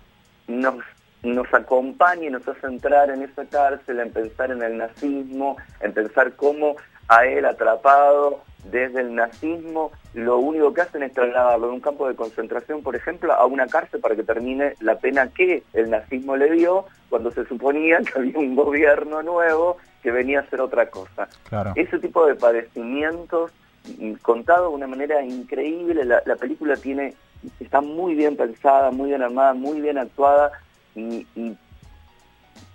nos, 0.50 0.84
nos 1.24 1.54
acompaña 1.54 2.26
y 2.26 2.30
nos 2.30 2.48
hace 2.48 2.68
entrar 2.68 3.10
en 3.10 3.24
esa 3.24 3.46
cárcel, 3.46 4.00
en 4.00 4.12
pensar 4.12 4.52
en 4.52 4.62
el 4.62 4.78
nazismo, 4.78 5.58
en 5.80 5.94
pensar 5.94 6.36
cómo 6.36 6.76
a 7.08 7.26
él 7.26 7.46
atrapado 7.46 8.42
desde 8.66 9.02
el 9.02 9.16
nazismo, 9.16 9.92
lo 10.14 10.38
único 10.38 10.74
que 10.74 10.82
hacen 10.82 11.04
es 11.04 11.14
trasladarlo 11.14 11.68
de 11.68 11.74
un 11.74 11.80
campo 11.80 12.08
de 12.08 12.16
concentración, 12.16 12.84
por 12.84 12.96
ejemplo, 12.96 13.34
a 13.34 13.46
una 13.46 13.68
cárcel 13.68 14.02
para 14.02 14.16
que 14.16 14.24
termine 14.24 14.74
la 14.82 14.98
pena 14.98 15.30
que 15.30 15.64
el 15.74 15.90
nazismo 15.90 16.36
le 16.36 16.52
dio 16.52 16.86
cuando 17.10 17.32
se 17.32 17.46
suponía 17.46 18.00
que 18.00 18.20
había 18.20 18.38
un 18.38 18.56
gobierno 18.56 19.24
nuevo 19.24 19.78
que 20.04 20.12
venía 20.12 20.40
a 20.40 20.42
hacer 20.44 20.62
otra 20.62 20.90
cosa. 20.90 21.30
Claro. 21.48 21.72
Ese 21.76 22.00
tipo 22.00 22.26
de 22.26 22.36
padecimientos 22.36 23.52
mm, 23.98 24.14
contado 24.22 24.70
de 24.70 24.76
una 24.76 24.88
manera 24.88 25.22
increíble, 25.24 26.04
la, 26.04 26.22
la 26.26 26.36
película 26.36 26.76
tiene 26.76 27.16
está 27.60 27.82
muy 27.82 28.16
bien 28.16 28.36
pensada, 28.36 28.92
muy 28.92 29.10
bien 29.10 29.22
armada, 29.22 29.54
muy 29.54 29.82
bien 29.82 29.98
actuada 29.98 30.52
y, 30.96 31.26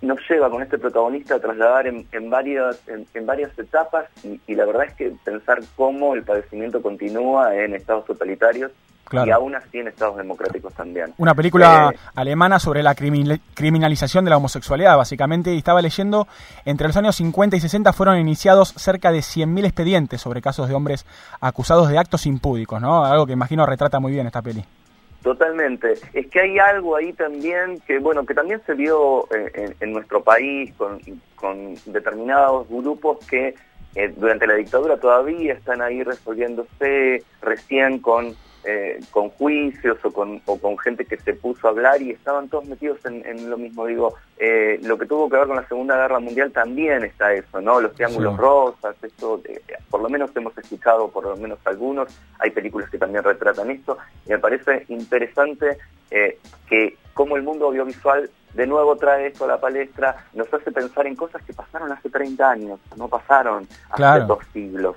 nos 0.02 0.18
lleva 0.28 0.50
con 0.50 0.62
este 0.62 0.78
protagonista 0.78 1.36
a 1.36 1.40
trasladar 1.40 1.86
en, 1.86 2.06
en 2.12 2.30
varias 2.30 2.80
en, 2.88 3.06
en 3.14 3.26
varias 3.26 3.58
etapas 3.58 4.06
y, 4.22 4.40
y 4.46 4.54
la 4.54 4.64
verdad 4.66 4.84
es 4.84 4.94
que 4.94 5.12
pensar 5.24 5.60
cómo 5.76 6.14
el 6.14 6.22
padecimiento 6.22 6.82
continúa 6.82 7.54
en 7.56 7.74
estados 7.74 8.04
totalitarios 8.06 8.70
Claro. 9.06 9.26
y 9.28 9.30
aún 9.32 9.54
así 9.54 9.78
en 9.78 9.88
estados 9.88 10.16
democráticos 10.16 10.72
también. 10.72 11.12
Una 11.18 11.34
película 11.34 11.90
Eh, 11.94 11.98
alemana 12.14 12.58
sobre 12.58 12.82
la 12.82 12.94
criminal- 12.94 13.38
criminalización 13.52 14.24
de 14.24 14.30
la 14.30 14.38
homosexualidad, 14.38 14.96
básicamente, 14.96 15.52
y 15.52 15.58
estaba 15.58 15.82
leyendo, 15.82 16.26
entre 16.64 16.86
los 16.86 16.96
años 16.96 17.14
50 17.16 17.54
y 17.54 17.60
60 17.60 17.92
fueron 17.92 18.16
iniciados 18.18 18.70
cerca 18.76 19.12
de 19.12 19.18
100.000 19.18 19.66
expedientes 19.66 20.22
sobre 20.22 20.40
casos 20.40 20.68
de 20.70 20.74
hombres 20.74 21.04
acusados 21.42 21.90
de 21.90 21.98
actos 21.98 22.24
impúdicos, 22.24 22.80
¿no? 22.80 23.04
Algo 23.04 23.26
que 23.26 23.34
imagino 23.34 23.66
retrata 23.66 24.00
muy 24.00 24.10
bien 24.12 24.26
esta 24.26 24.40
peli. 24.40 24.64
Totalmente. 25.24 25.94
Es 26.12 26.26
que 26.26 26.38
hay 26.38 26.58
algo 26.58 26.96
ahí 26.96 27.14
también 27.14 27.80
que, 27.86 27.98
bueno, 27.98 28.26
que 28.26 28.34
también 28.34 28.60
se 28.66 28.74
vio 28.74 29.26
eh, 29.34 29.74
en, 29.80 29.92
nuestro 29.94 30.22
país 30.22 30.70
con, 30.76 31.00
con 31.34 31.74
determinados 31.86 32.68
grupos 32.68 33.26
que 33.26 33.54
eh, 33.94 34.12
durante 34.14 34.46
la 34.46 34.52
dictadura 34.52 34.98
todavía 34.98 35.54
están 35.54 35.80
ahí 35.80 36.02
resolviéndose 36.02 37.24
recién 37.40 38.00
con, 38.00 38.36
eh, 38.64 38.98
con 39.10 39.30
juicios 39.30 39.98
o 40.04 40.10
con, 40.10 40.40
o 40.46 40.58
con 40.58 40.78
gente 40.78 41.04
que 41.04 41.16
se 41.18 41.34
puso 41.34 41.66
a 41.66 41.70
hablar 41.70 42.00
y 42.00 42.10
estaban 42.12 42.48
todos 42.48 42.64
metidos 42.66 43.04
en, 43.04 43.24
en 43.26 43.50
lo 43.50 43.56
mismo. 43.58 43.86
Digo, 43.86 44.14
eh, 44.38 44.78
lo 44.82 44.96
que 44.98 45.06
tuvo 45.06 45.28
que 45.28 45.36
ver 45.36 45.46
con 45.46 45.56
la 45.56 45.68
Segunda 45.68 45.96
Guerra 45.96 46.18
Mundial 46.20 46.50
también 46.52 47.04
está 47.04 47.32
eso, 47.34 47.60
¿no? 47.60 47.80
Los 47.80 47.94
triángulos 47.94 48.34
Sí. 48.34 48.40
rosas, 48.40 48.96
esto, 49.02 49.40
eh, 49.44 49.60
por 49.90 50.00
lo 50.02 50.08
menos 50.08 50.30
hemos 50.34 50.56
escuchado, 50.56 51.08
por 51.10 51.24
lo 51.24 51.36
menos 51.36 51.58
algunos, 51.64 52.08
hay 52.38 52.50
películas 52.50 52.88
que 52.90 52.98
también 52.98 53.22
retratan 53.24 53.70
esto, 53.70 53.98
y 54.26 54.30
me 54.30 54.38
parece 54.38 54.84
interesante 54.88 55.78
que 56.68 56.96
como 57.12 57.36
el 57.36 57.42
mundo 57.42 57.66
audiovisual 57.66 58.30
de 58.54 58.66
nuevo 58.66 58.96
trae 58.96 59.26
esto 59.28 59.44
a 59.44 59.48
la 59.48 59.60
palestra, 59.60 60.16
nos 60.32 60.52
hace 60.54 60.70
pensar 60.70 61.06
en 61.06 61.16
cosas 61.16 61.42
que 61.42 61.52
pasaron 61.52 61.90
hace 61.92 62.08
30 62.08 62.48
años, 62.50 62.78
no 62.96 63.08
pasaron 63.08 63.64
hace 63.90 63.96
Claro. 63.96 64.26
dos 64.26 64.38
siglos. 64.52 64.96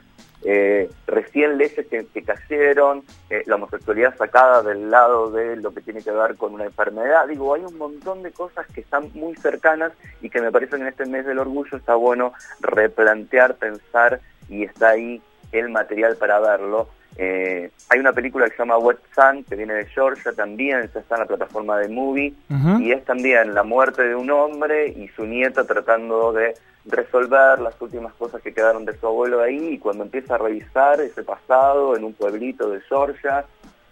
Eh, 0.49 0.89
recién 1.07 1.57
leyes 1.57 1.85
que, 1.87 2.23
cayeron, 2.23 3.03
eh, 3.29 3.43
la 3.47 3.55
homosexualidad 3.55 4.15
sacada 4.15 4.63
del 4.63 4.89
lado 4.89 5.29
de 5.29 5.57
lo 5.57 5.73
que 5.73 5.81
tiene 5.81 6.01
que 6.01 6.11
ver 6.11 6.37
con 6.37 6.53
una 6.53 6.63
enfermedad. 6.63 7.27
Digo, 7.27 7.53
hay 7.53 7.63
un 7.63 7.77
montón 7.77 8.23
de 8.23 8.31
cosas 8.31 8.65
que 8.67 8.79
están 8.79 9.11
muy 9.13 9.35
cercanas 9.35 9.91
y 10.21 10.29
que 10.29 10.39
me 10.39 10.49
parece 10.49 10.77
que 10.77 10.83
en 10.83 10.87
este 10.87 11.05
mes 11.05 11.25
del 11.25 11.39
orgullo 11.39 11.75
está 11.75 11.95
bueno 11.95 12.31
replantear, 12.61 13.55
pensar 13.55 14.21
y 14.47 14.63
está 14.63 14.91
ahí 14.91 15.21
el 15.51 15.67
material 15.67 16.15
para 16.15 16.39
verlo. 16.39 16.87
Eh, 17.19 17.71
hay 17.89 17.99
una 17.99 18.13
película 18.13 18.45
que 18.45 18.51
se 18.51 18.59
llama 18.59 18.77
Wet 18.77 18.99
Sun, 19.15 19.43
que 19.43 19.55
viene 19.55 19.73
de 19.73 19.85
Georgia 19.87 20.31
también, 20.33 20.89
ya 20.93 20.99
está 20.99 21.15
en 21.15 21.21
la 21.21 21.25
plataforma 21.27 21.77
de 21.79 21.89
Movie, 21.89 22.33
y 22.81 22.91
es 22.91 23.03
también 23.05 23.53
la 23.55 23.63
muerte 23.63 24.03
de 24.03 24.13
un 24.15 24.29
hombre 24.29 24.89
y 24.89 25.07
su 25.09 25.25
nieta 25.25 25.65
tratando 25.65 26.31
de 26.31 26.53
resolver 26.85 27.59
las 27.59 27.79
últimas 27.81 28.13
cosas 28.13 28.41
que 28.41 28.53
quedaron 28.53 28.85
de 28.85 28.95
su 28.97 29.07
abuelo 29.07 29.41
ahí, 29.41 29.73
y 29.73 29.79
cuando 29.79 30.03
empieza 30.03 30.35
a 30.35 30.37
revisar 30.37 31.01
ese 31.01 31.23
pasado 31.23 31.95
en 31.97 32.03
un 32.03 32.13
pueblito 32.13 32.69
de 32.69 32.81
Georgia, 32.81 33.45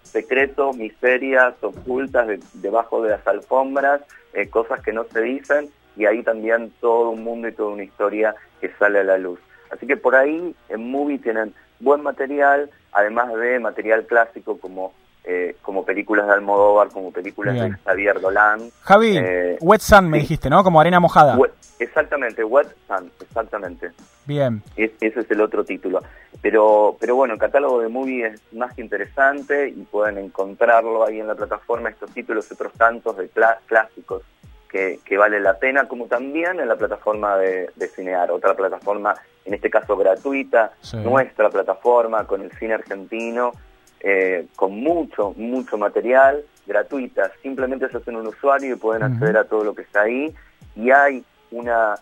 secretos, 0.04 0.78
miserias 0.78 1.56
ocultas 1.62 2.28
de- 2.28 2.40
debajo 2.54 3.02
de 3.02 3.10
las 3.10 3.26
alfombras, 3.28 4.02
eh, 4.34 4.48
cosas 4.50 4.82
que 4.82 4.94
no 4.94 5.04
se 5.06 5.22
dicen, 5.22 5.70
y 5.98 6.06
ahí 6.06 6.22
también 6.24 6.72
todo 6.80 7.10
un 7.10 7.24
mundo 7.24 7.48
y 7.48 7.54
toda 7.54 7.70
una 7.74 7.84
historia 7.84 8.36
que 8.62 8.70
sale 8.78 9.00
a 9.00 9.04
la 9.04 9.18
luz. 9.18 9.40
Así 9.72 9.88
que 9.88 9.98
por 9.98 10.16
ahí 10.16 10.56
en 10.70 10.92
Movie 10.92 11.18
tienen 11.18 11.54
buen 11.80 12.02
material, 12.02 12.70
además 12.92 13.34
de 13.34 13.60
material 13.60 14.06
clásico 14.06 14.58
como, 14.60 14.94
eh, 15.24 15.56
como 15.62 15.84
películas 15.86 16.28
de 16.28 16.34
Almodóvar, 16.34 16.90
como 16.90 17.12
películas 17.12 17.54
Bien. 17.56 17.72
de 17.72 17.78
Xavier 17.80 18.22
Dolan. 18.22 18.70
Javi, 18.82 19.18
Eh, 19.18 19.58
Wet 19.62 19.82
Sun 19.82 20.10
me 20.10 20.18
sí. 20.18 20.22
dijiste, 20.22 20.50
¿no? 20.50 20.64
Como 20.64 20.80
arena 20.80 21.00
mojada. 21.00 21.36
Wet- 21.38 21.52
exactamente, 21.80 22.44
Wet 22.44 22.68
Sun, 22.88 23.12
exactamente. 23.22 23.92
Bien. 24.26 24.62
Es- 24.76 24.92
ese 25.02 25.20
es 25.20 25.32
el 25.32 25.42
otro 25.42 25.64
título. 25.64 26.02
Pero, 26.42 26.96
pero 27.00 27.16
bueno, 27.16 27.34
el 27.34 27.40
catálogo 27.40 27.80
de 27.80 27.88
movie 27.90 28.28
es 28.28 28.42
más 28.54 28.74
que 28.76 28.82
interesante 28.82 29.70
y 29.70 29.82
pueden 29.84 30.18
encontrarlo 30.20 31.04
ahí 31.06 31.20
en 31.20 31.28
la 31.28 31.36
plataforma, 31.36 31.90
estos 31.90 32.12
títulos 32.12 32.48
y 32.50 32.54
otros 32.54 32.74
tantos 32.74 33.18
de 33.18 33.30
clásicos 33.66 34.22
que, 34.70 35.00
que 35.06 35.18
vale 35.18 35.40
la 35.40 35.58
pena, 35.58 35.88
como 35.88 36.06
también 36.08 36.60
en 36.60 36.68
la 36.68 36.76
plataforma 36.76 37.38
de, 37.38 37.70
de 37.76 37.88
Cinear, 37.88 38.32
otra 38.32 38.56
plataforma, 38.56 39.16
en 39.46 39.54
este 39.54 39.70
caso 39.70 39.96
gratuita, 39.96 40.72
Sí. 40.82 40.98
nuestra 40.98 41.50
plataforma 41.50 42.26
con 42.26 42.42
el 42.42 42.52
cine 42.54 42.74
argentino, 42.76 43.52
eh, 44.00 44.48
con 44.56 44.72
mucho, 44.80 45.34
mucho 45.38 45.78
material, 45.78 46.44
gratuita. 46.68 47.32
Simplemente 47.42 47.90
se 47.90 47.98
hacen 47.98 48.16
un 48.16 48.28
usuario 48.28 48.74
y 48.76 48.78
pueden 48.78 49.04
acceder 49.04 49.38
a 49.38 49.44
todo 49.46 49.64
lo 49.64 49.74
que 49.76 49.84
está 49.84 50.02
ahí. 50.02 50.34
Y 50.76 50.92
hay 50.92 51.24
una 51.52 51.96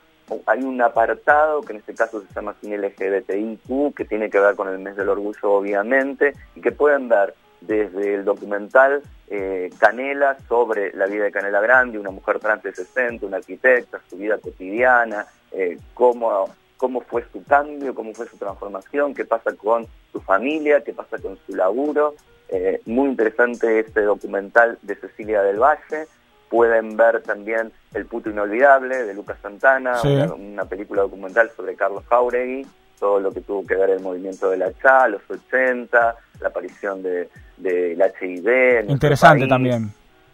hay 0.45 0.63
un 0.63 0.81
apartado 0.81 1.61
que 1.61 1.73
en 1.73 1.79
este 1.79 1.93
caso 1.93 2.21
se 2.21 2.33
llama 2.33 2.55
Cine 2.61 2.77
LGBTIQ, 2.77 3.93
que 3.93 4.05
tiene 4.05 4.29
que 4.29 4.39
ver 4.39 4.55
con 4.55 4.69
el 4.69 4.79
mes 4.79 4.95
del 4.95 5.09
orgullo, 5.09 5.51
obviamente, 5.51 6.33
y 6.55 6.61
que 6.61 6.71
pueden 6.71 7.09
ver 7.09 7.33
desde 7.67 8.15
el 8.15 8.25
documental 8.25 9.01
eh, 9.29 9.69
Canela 9.79 10.37
sobre 10.47 10.91
la 10.93 11.05
vida 11.07 11.23
de 11.25 11.31
Canela 11.31 11.61
Grande, 11.61 11.97
una 11.97 12.11
mujer 12.11 12.39
trans 12.39 12.63
de 12.63 12.73
60, 12.73 13.25
una 13.25 13.37
arquitecta, 13.37 13.99
su 14.09 14.17
vida 14.17 14.37
cotidiana, 14.37 15.25
eh, 15.51 15.77
cómo, 15.93 16.49
cómo 16.77 17.01
fue 17.01 17.25
su 17.31 17.43
cambio, 17.43 17.95
cómo 17.95 18.13
fue 18.13 18.27
su 18.27 18.37
transformación, 18.37 19.13
qué 19.13 19.25
pasa 19.25 19.53
con 19.55 19.87
su 20.11 20.21
familia, 20.21 20.81
qué 20.83 20.93
pasa 20.93 21.17
con 21.17 21.37
su 21.45 21.55
laburo. 21.55 22.15
Eh, 22.49 22.81
muy 22.85 23.09
interesante 23.09 23.79
este 23.79 24.01
documental 24.01 24.77
de 24.81 24.95
Cecilia 24.95 25.41
del 25.41 25.59
Valle. 25.59 26.07
Pueden 26.49 26.95
ver 26.97 27.23
también 27.23 27.71
El 27.95 28.05
puto 28.05 28.29
inolvidable 28.29 29.03
de 29.05 29.13
Lucas 29.13 29.37
Santana, 29.41 29.95
Sí. 29.95 30.07
una, 30.09 30.33
una 30.33 30.65
película 30.65 31.01
documental 31.03 31.49
sobre 31.55 31.75
Carlos 31.75 32.03
Jauregui, 32.09 32.67
todo 32.99 33.19
lo 33.19 33.31
que 33.31 33.41
tuvo 33.41 33.65
que 33.65 33.75
ver 33.75 33.89
el 33.91 33.99
movimiento 34.01 34.49
de 34.49 34.57
la 34.57 34.71
CHA, 34.73 35.07
los 35.09 35.21
80, 35.29 36.15
la 36.41 36.47
aparición 36.47 37.03
de, 37.03 37.29
del 37.57 37.99
HIV. 38.01 38.47
en 38.47 38.73
nuestro 38.73 38.93
Interesante 38.93 39.39
país. 39.41 39.49
también. 39.49 39.89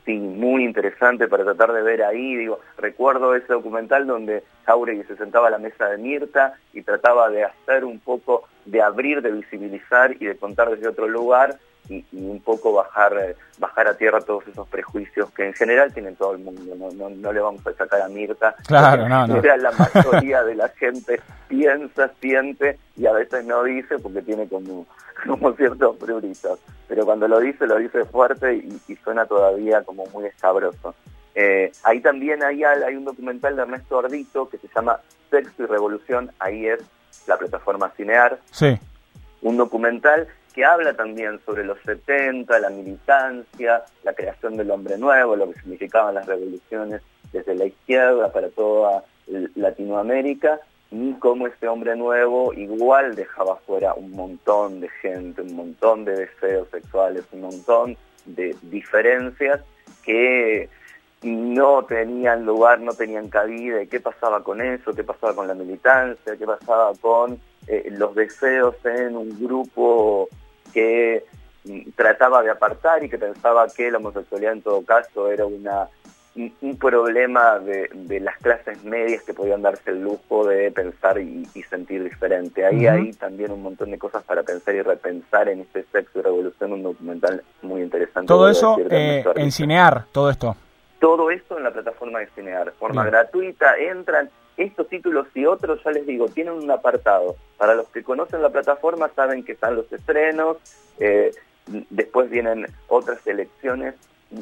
sí, 0.05 0.13
muy 0.17 0.63
interesante 0.63 1.27
para 1.27 1.43
tratar 1.43 1.73
de 1.73 1.81
ver 1.81 2.03
ahí. 2.03 2.35
Digo, 2.35 2.59
recuerdo 2.77 3.35
ese 3.35 3.53
documental 3.53 4.07
donde 4.07 4.43
Jauregui 4.65 5.03
se 5.03 5.15
sentaba 5.17 5.47
a 5.47 5.51
la 5.51 5.57
mesa 5.57 5.87
de 5.87 5.97
Mirta 5.97 6.53
y 6.73 6.81
trataba 6.81 7.29
de 7.29 7.43
hacer 7.45 7.85
un 7.85 7.99
poco, 7.99 8.43
de 8.65 8.81
abrir, 8.81 9.21
de 9.21 9.31
visibilizar 9.31 10.15
y 10.19 10.25
de 10.25 10.37
contar 10.37 10.69
desde 10.69 10.87
otro 10.87 11.07
lugar 11.07 11.57
y, 11.89 12.05
y 12.11 12.25
un 12.25 12.39
poco 12.41 12.73
bajar 12.73 13.13
eh, 13.19 13.35
bajar 13.57 13.87
a 13.87 13.97
tierra 13.97 14.21
todos 14.21 14.47
esos 14.47 14.67
prejuicios 14.69 15.29
que 15.31 15.45
en 15.47 15.53
general 15.53 15.93
tienen 15.93 16.15
todo 16.15 16.33
el 16.33 16.39
mundo. 16.39 16.61
No, 16.75 16.89
no, 16.91 17.09
no 17.09 17.33
le 17.33 17.39
vamos 17.39 17.65
a 17.67 17.73
sacar 17.73 18.01
a 18.01 18.07
Mirta. 18.07 18.55
Claro, 18.67 19.09
no, 19.09 19.27
no. 19.27 19.41
la 19.41 19.71
mayoría 19.93 20.43
de 20.43 20.55
la 20.55 20.69
gente 20.69 21.19
piensa, 21.47 22.11
siente 22.21 22.77
y 22.95 23.05
a 23.07 23.11
veces 23.13 23.43
no 23.45 23.63
dice 23.63 23.99
porque 23.99 24.21
tiene 24.21 24.47
como, 24.47 24.85
como 25.27 25.53
ciertos 25.53 25.97
pruritos. 25.97 26.59
Pero 26.87 27.05
cuando 27.05 27.27
lo 27.27 27.39
dice, 27.39 27.67
lo 27.67 27.77
dice 27.77 28.05
fuerte 28.05 28.55
y, 28.55 28.81
y 28.87 28.95
suena 28.97 29.25
todavía 29.25 29.83
como 29.83 30.05
muy 30.07 30.25
escabroso. 30.25 30.95
Eh, 31.35 31.71
ahí 31.83 32.01
también 32.01 32.43
hay, 32.43 32.63
hay 32.63 32.95
un 32.95 33.05
documental 33.05 33.55
de 33.55 33.61
Ernesto 33.61 33.99
Ardito 33.99 34.49
que 34.49 34.57
se 34.57 34.67
llama 34.73 34.99
Sexo 35.29 35.63
y 35.63 35.65
Revolución, 35.67 36.31
ahí 36.39 36.65
es 36.67 36.79
la 37.27 37.37
plataforma 37.37 37.91
Cinear, 37.95 38.39
Sí. 38.51 38.77
un 39.41 39.55
documental 39.57 40.27
que 40.59 40.65
habla 40.65 40.93
también 40.93 41.39
sobre 41.45 41.63
los 41.63 41.77
70, 41.85 42.59
la 42.59 42.69
militancia, 42.69 43.81
la 44.03 44.11
creación 44.11 44.57
del 44.57 44.69
hombre 44.71 44.97
nuevo, 44.97 45.37
lo 45.37 45.49
que 45.49 45.57
significaban 45.61 46.15
las 46.15 46.25
revoluciones 46.25 47.01
desde 47.31 47.55
la 47.55 47.63
izquierda 47.63 48.29
para 48.33 48.49
toda 48.49 49.05
Latinoamérica 49.55 50.59
y 50.91 51.13
cómo 51.13 51.47
este 51.47 51.69
hombre 51.69 51.95
nuevo 51.95 52.51
igual 52.51 53.15
dejaba 53.15 53.55
fuera 53.65 53.93
un 53.93 54.11
montón 54.11 54.81
de 54.81 54.89
gente, 55.01 55.43
un 55.43 55.55
montón 55.55 56.03
de 56.03 56.27
deseos 56.27 56.67
sexuales, 56.71 57.23
un 57.31 57.39
montón 57.39 57.95
de 58.25 58.53
diferencias 58.63 59.61
que 60.03 60.67
no 61.23 61.85
tenían 61.85 62.45
lugar, 62.45 62.81
no 62.81 62.91
tenían 62.91 63.29
cabida, 63.29 63.81
y 63.81 63.87
qué 63.87 64.01
pasaba 64.01 64.43
con 64.43 64.59
eso, 64.59 64.93
qué 64.93 65.05
pasaba 65.05 65.33
con 65.33 65.47
la 65.47 65.53
militancia, 65.53 66.35
qué 66.37 66.45
pasaba 66.45 66.91
con 66.99 67.39
eh, 67.67 67.87
los 67.91 68.13
deseos 68.13 68.75
en 68.83 69.15
un 69.15 69.39
grupo 69.39 70.27
que 70.73 71.25
mm, 71.65 71.91
trataba 71.95 72.43
de 72.43 72.51
apartar 72.51 73.03
y 73.03 73.09
que 73.09 73.17
pensaba 73.17 73.67
que 73.67 73.91
la 73.91 73.97
homosexualidad 73.97 74.53
en 74.53 74.61
todo 74.61 74.83
caso 74.83 75.31
era 75.31 75.45
una 75.45 75.89
un, 76.35 76.77
problema 76.77 77.59
de, 77.59 77.89
de 77.93 78.19
las 78.19 78.37
clases 78.37 78.83
medias 78.83 79.23
que 79.23 79.33
podían 79.33 79.61
darse 79.61 79.91
el 79.91 80.01
lujo 80.01 80.45
de 80.45 80.71
pensar 80.71 81.19
y, 81.19 81.47
y 81.53 81.63
sentir 81.63 82.03
diferente. 82.03 82.65
Ahí 82.65 82.87
hay 82.87 83.11
también 83.13 83.51
un 83.51 83.61
montón 83.61 83.91
de 83.91 83.97
cosas 83.97 84.23
para 84.23 84.43
pensar 84.43 84.75
y 84.75 84.81
repensar 84.81 85.49
en 85.49 85.61
este 85.61 85.83
sexo 85.91 86.19
y 86.19 86.21
revolución, 86.21 86.73
un 86.73 86.83
documental 86.83 87.43
muy 87.61 87.81
interesante. 87.81 88.27
Todo 88.27 88.49
eso 88.49 88.77
eh, 88.89 89.23
en. 89.35 89.51
Cinear, 89.51 90.05
todo 90.11 90.29
esto. 90.29 90.55
Todo 90.99 91.31
esto 91.31 91.57
en 91.57 91.63
la 91.63 91.71
plataforma 91.71 92.19
de 92.19 92.27
Cinear, 92.27 92.71
forma 92.73 93.03
Bien. 93.03 93.13
gratuita, 93.13 93.77
entran. 93.77 94.29
Estos 94.59 94.89
títulos 94.89 95.25
y 95.33 95.45
otros, 95.45 95.79
ya 95.85 95.91
les 95.91 96.05
digo, 96.05 96.27
tienen 96.27 96.53
un 96.53 96.69
apartado. 96.69 97.37
Para 97.57 97.75
los 97.75 97.87
que 97.87 98.03
conocen 98.03 98.41
la 98.41 98.49
plataforma 98.49 99.09
saben 99.15 99.45
que 99.45 99.53
están 99.53 99.75
los 99.77 99.89
estrenos, 99.91 100.57
eh, 100.99 101.31
después 101.89 102.29
vienen 102.29 102.65
otras 102.89 103.21
selecciones. 103.21 103.95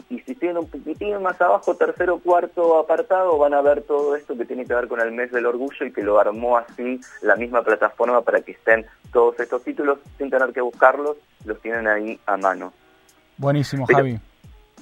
Y, 0.10 0.20
si 0.22 0.34
tienen 0.34 0.58
un 0.58 0.68
poquitín 0.68 1.22
más 1.22 1.40
abajo, 1.40 1.76
tercero 1.76 2.16
o 2.16 2.20
cuarto 2.20 2.80
apartado, 2.80 3.38
van 3.38 3.54
a 3.54 3.62
ver 3.62 3.84
todo 3.84 4.16
esto 4.16 4.36
que 4.36 4.44
tiene 4.46 4.66
que 4.66 4.74
ver 4.74 4.88
con 4.88 5.00
el 5.00 5.12
mes 5.12 5.32
del 5.32 5.46
orgullo 5.46 5.86
y 5.86 5.94
que 5.94 6.02
lo 6.02 6.20
armó 6.20 6.58
así 6.58 7.00
la 7.22 7.36
misma 7.36 7.62
plataforma 7.62 8.22
para 8.22 8.42
que 8.42 8.54
estén 8.54 8.88
todos 9.14 9.40
estos 9.40 9.64
títulos 9.64 10.00
sin 10.18 10.32
tener 10.32 10.52
que 10.52 10.62
buscarlos, 10.62 11.16
los 11.46 11.62
tienen 11.62 11.88
ahí 11.88 12.20
a 12.26 12.36
mano 12.38 12.74
Buenísimo, 13.38 13.86
Pero- 13.86 14.00
Javi. 14.00 14.20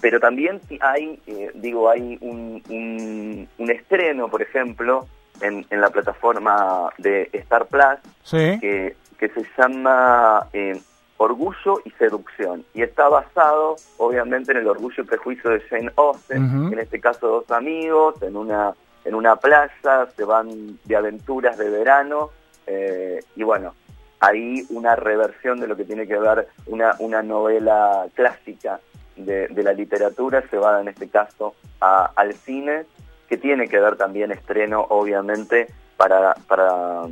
pero 0.02 0.20
también 0.20 0.60
hay, 0.80 1.20
eh, 1.28 1.52
digo, 1.56 1.90
hay 1.90 2.18
un, 2.22 2.64
un, 2.70 3.48
un 3.60 3.70
estreno, 3.72 4.28
por 4.30 4.42
ejemplo, 4.42 5.06
en, 5.42 5.66
en 5.70 5.82
la 5.82 5.90
plataforma 5.90 6.90
de 6.98 7.30
Star 7.34 7.66
Plus, 7.68 8.00
Sí. 8.24 8.58
que, 8.60 8.96
que 9.20 9.30
se 9.30 9.46
llama 9.58 10.48
eh, 10.54 10.80
Orgullo 11.18 11.80
y 11.86 11.92
Seducción, 11.92 12.66
y 12.74 12.82
está 12.82 13.08
basado, 13.08 13.76
obviamente, 13.98 14.52
en 14.52 14.58
el 14.60 14.68
orgullo 14.68 15.04
y 15.04 15.06
prejuicio 15.06 15.50
de 15.52 15.62
Jane 15.62 15.92
Austen, 15.96 16.72
en 16.74 16.80
este 16.80 17.00
caso 17.00 17.28
dos 17.28 17.52
amigos, 17.52 18.22
en 18.22 18.36
una, 18.36 18.74
en 19.06 19.16
una 19.16 19.36
playa, 19.38 19.72
se 20.16 20.24
van 20.26 20.78
de 20.84 20.96
aventuras 20.96 21.58
de 21.58 21.70
verano, 21.70 22.32
eh, 22.68 23.20
y 23.36 23.44
bueno, 23.44 23.74
ahí 24.20 24.66
una 24.70 24.96
reversión 24.96 25.60
de 25.60 25.68
lo 25.68 25.76
que 25.78 25.86
tiene 25.86 26.08
que 26.08 26.18
ver 26.18 26.48
una, 26.66 26.96
una 27.00 27.22
novela 27.22 28.08
clásica 28.16 28.80
de, 29.16 29.48
de 29.48 29.64
la 29.64 29.72
literatura 29.72 30.44
se 30.50 30.58
va 30.58 30.82
en 30.82 30.88
este 30.90 31.08
caso 31.08 31.56
a- 31.80 32.12
al 32.16 32.34
cine, 32.34 32.86
que 33.28 33.38
tiene 33.38 33.68
que 33.68 33.80
ver 33.80 33.96
también 33.96 34.32
estreno, 34.32 34.86
obviamente, 34.90 35.68
para, 35.98 36.36
para, 36.48 37.04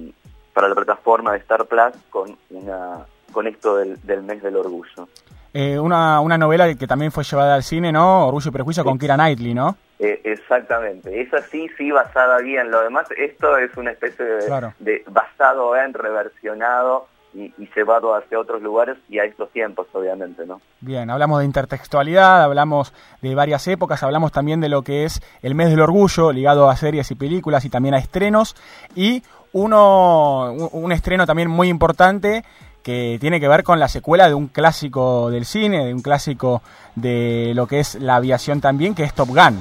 para 0.54 0.68
la 0.68 0.76
plataforma 0.76 1.32
de 1.34 1.40
Star 1.40 1.66
Plus 1.66 1.94
con 2.10 2.38
una 2.50 3.06
con 3.32 3.48
esto 3.48 3.78
del, 3.78 4.00
del 4.06 4.22
mes 4.22 4.44
del 4.44 4.56
orgullo. 4.56 5.08
Eh, 5.56 5.80
una, 5.80 6.20
una 6.20 6.38
novela 6.38 6.74
que 6.76 6.88
también 6.88 7.12
fue 7.12 7.24
llevada 7.24 7.56
al 7.56 7.64
cine, 7.64 7.92
¿no? 7.92 8.28
Orgullo 8.28 8.50
y 8.50 8.52
Prejuicio 8.54 8.84
con 8.84 8.98
Kira 9.00 9.16
Knightley, 9.16 9.54
¿no? 9.54 9.76
Eh, 10.00 10.20
exactamente, 10.24 11.22
esa 11.22 11.42
sí, 11.42 11.70
sí 11.78 11.92
basada 11.92 12.40
bien. 12.40 12.70
Lo 12.72 12.82
demás, 12.82 13.08
esto 13.18 13.58
es 13.58 13.76
una 13.78 13.92
especie 13.92 14.26
de, 14.26 14.46
Claro. 14.46 14.74
de 14.80 15.04
basado 15.08 15.76
en, 15.76 15.94
reversionado 15.94 17.08
y, 17.34 17.46
y 17.58 17.70
llevado 17.76 18.16
hacia 18.16 18.40
otros 18.40 18.62
lugares 18.62 18.98
y 19.10 19.20
a 19.20 19.24
estos 19.26 19.50
tiempos, 19.52 19.88
obviamente, 19.94 20.46
¿no? 20.46 20.62
Bien, 20.82 21.10
hablamos 21.10 21.40
de 21.40 21.46
intertextualidad, 21.46 22.44
hablamos 22.44 22.94
de 23.22 23.34
varias 23.36 23.68
épocas, 23.68 24.04
hablamos 24.04 24.32
también 24.32 24.62
de 24.62 24.70
lo 24.70 24.82
que 24.84 25.06
es 25.06 25.22
el 25.42 25.56
mes 25.56 25.70
del 25.70 25.82
orgullo, 25.82 26.32
ligado 26.32 26.70
a 26.70 26.76
series 26.76 27.10
y 27.12 27.16
películas 27.16 27.66
y 27.66 27.70
también 27.70 27.96
a 27.96 27.98
estrenos, 28.00 28.56
y 28.96 29.24
uno, 29.52 30.52
un, 30.52 30.70
un 30.84 30.92
estreno 30.92 31.26
también 31.26 31.50
muy 31.50 31.70
importante 31.70 32.44
que 32.84 33.18
tiene 33.22 33.40
que 33.40 33.48
ver 33.48 33.64
con 33.64 33.80
la 33.80 33.88
secuela 33.88 34.28
de 34.28 34.34
un 34.34 34.48
clásico 34.48 35.30
del 35.30 35.46
cine, 35.46 35.86
de 35.86 35.94
un 35.94 36.02
clásico 36.02 36.62
de 36.96 37.54
lo 37.56 37.66
que 37.66 37.80
es 37.80 37.96
la 37.96 38.18
aviación 38.18 38.60
también, 38.62 38.94
que 38.94 39.04
es 39.04 39.14
Top 39.14 39.30
Gun. 39.30 39.58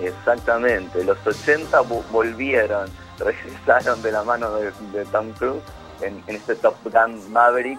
Exactamente, 0.00 1.04
los 1.04 1.18
80 1.26 1.80
vo- 1.82 2.02
volvieron, 2.10 2.88
regresaron 3.18 4.00
de 4.02 4.12
la 4.12 4.22
mano 4.22 4.50
de, 4.54 4.70
de 4.92 5.04
Tom 5.06 5.30
Cruise 5.38 5.62
en, 6.00 6.22
en 6.26 6.36
este 6.36 6.54
Top 6.56 6.76
Gun 6.84 7.32
Maverick, 7.32 7.78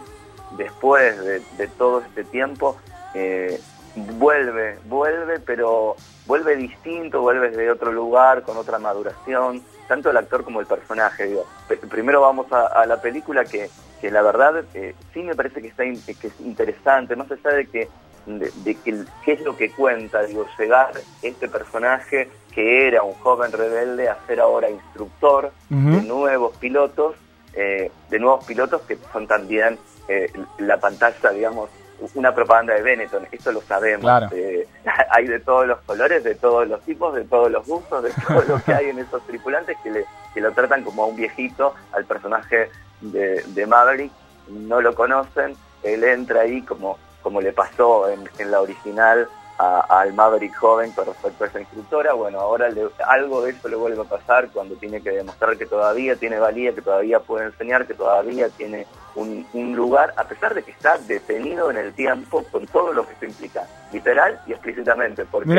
después 0.58 1.20
de, 1.24 1.42
de 1.58 1.68
todo 1.68 2.02
este 2.02 2.24
tiempo, 2.24 2.78
eh, 3.14 3.60
vuelve, 3.96 4.78
vuelve, 4.86 5.40
pero 5.40 5.96
vuelve 6.26 6.56
distinto, 6.56 7.22
vuelve 7.22 7.50
de 7.52 7.72
otro 7.72 7.92
lugar, 7.92 8.44
con 8.44 8.58
otra 8.58 8.80
maduración, 8.80 9.64
tanto 9.88 10.10
el 10.12 10.18
actor 10.18 10.44
como 10.44 10.60
el 10.60 10.68
personaje. 10.68 11.26
Digo. 11.26 11.46
Primero 11.90 12.22
vamos 12.22 12.52
a, 12.52 12.68
a 12.68 12.86
la 12.86 13.02
película 13.02 13.46
que, 13.46 13.70
que 14.00 14.12
la 14.12 14.22
verdad 14.22 14.64
eh, 14.74 14.96
sí 15.14 15.24
me 15.24 15.36
parece 15.36 15.62
que, 15.62 15.68
está 15.70 15.86
in- 15.86 16.02
que 16.04 16.28
es 16.28 16.40
interesante, 16.40 17.16
más 17.16 17.32
allá 17.32 17.52
de 17.52 17.66
que 17.68 17.90
de, 18.26 18.52
de 18.64 18.76
que 18.76 19.04
qué 19.26 19.32
es 19.34 19.42
lo 19.42 19.58
que 19.58 19.72
cuenta, 19.72 20.22
digo, 20.24 20.46
llegar 20.60 20.92
este 21.24 21.48
personaje 21.48 22.30
que 22.54 22.88
era 22.88 23.02
un 23.02 23.14
joven 23.16 23.52
rebelde 23.52 24.08
a 24.10 24.18
ser 24.28 24.40
ahora 24.40 24.70
instructor 24.70 25.52
de 25.70 26.02
nuevos 26.04 26.56
pilotos, 26.58 27.16
eh, 27.54 27.92
de 28.10 28.20
nuevos 28.20 28.46
pilotos 28.46 28.82
que 28.84 28.98
son 29.12 29.28
también 29.28 29.78
eh, 30.08 30.32
la 30.60 30.78
pantalla, 30.78 31.30
digamos, 31.32 31.70
una 32.16 32.34
propaganda 32.34 32.74
de 32.74 32.82
Benetton, 32.82 33.28
esto 33.32 33.52
lo 33.52 33.62
sabemos. 33.62 34.02
Claro. 34.02 34.28
eh, 34.32 34.68
hay 35.12 35.28
de 35.28 35.40
todos 35.40 35.68
los 35.68 35.80
colores, 35.82 36.24
de 36.24 36.36
todos 36.36 36.68
los 36.68 36.82
tipos, 36.82 37.14
de 37.14 37.26
todos 37.26 37.52
los 37.52 37.66
gustos, 37.66 38.04
de 38.04 38.12
todo 38.28 38.42
lo 38.44 38.64
que 38.64 38.74
hay 38.74 38.90
en 38.90 39.00
esos 39.00 39.22
tripulantes 39.28 39.78
que, 39.84 39.92
le, 39.92 40.06
que 40.34 40.42
lo 40.42 40.52
tratan 40.54 40.84
como 40.84 41.04
a 41.04 41.08
un 41.08 41.16
viejito, 41.16 41.74
al 41.92 42.06
personaje 42.06 42.70
de, 43.02 43.44
de 43.44 43.66
Maverick, 43.66 44.12
no 44.50 44.82
lo 44.82 44.96
conocen, 44.96 45.56
él 45.84 46.04
entra 46.04 46.42
ahí 46.42 46.62
como, 46.62 46.98
como 47.22 47.42
le 47.42 47.52
pasó 47.52 48.10
en, 48.10 48.30
en 48.38 48.52
la 48.52 48.62
original 48.62 49.28
a- 49.62 49.82
al 50.02 50.14
Maverick 50.14 50.56
joven 50.56 50.92
con 50.94 51.06
respecto 51.06 51.44
a 51.44 51.48
esa 51.48 51.60
instructora, 51.60 52.14
bueno, 52.14 52.40
ahora 52.40 52.70
le- 52.70 52.88
algo 53.06 53.42
de 53.42 53.52
eso 53.52 53.68
le 53.68 53.76
vuelve 53.76 54.02
a 54.02 54.06
pasar 54.06 54.50
cuando 54.52 54.76
tiene 54.76 55.02
que 55.02 55.12
demostrar 55.12 55.58
que 55.58 55.66
todavía 55.66 56.16
tiene 56.16 56.40
valía, 56.40 56.74
que 56.74 56.82
todavía 56.82 57.20
puede 57.20 57.48
enseñar, 57.48 57.86
que 57.86 57.94
todavía 57.94 58.48
tiene 58.50 58.88
un, 59.16 59.46
un 59.54 59.76
lugar, 59.76 60.14
a 60.16 60.24
pesar 60.24 60.54
de 60.54 60.64
que 60.64 60.72
está 60.72 60.98
detenido 61.00 61.70
en 61.70 61.78
el 61.78 61.94
tiempo 61.94 62.44
con 62.52 62.66
todo 62.68 62.94
lo 62.94 63.06
que 63.06 63.12
esto 63.14 63.26
implica, 63.26 63.68
literal 63.92 64.40
y 64.48 64.54
explícitamente, 64.54 65.26
porque 65.26 65.50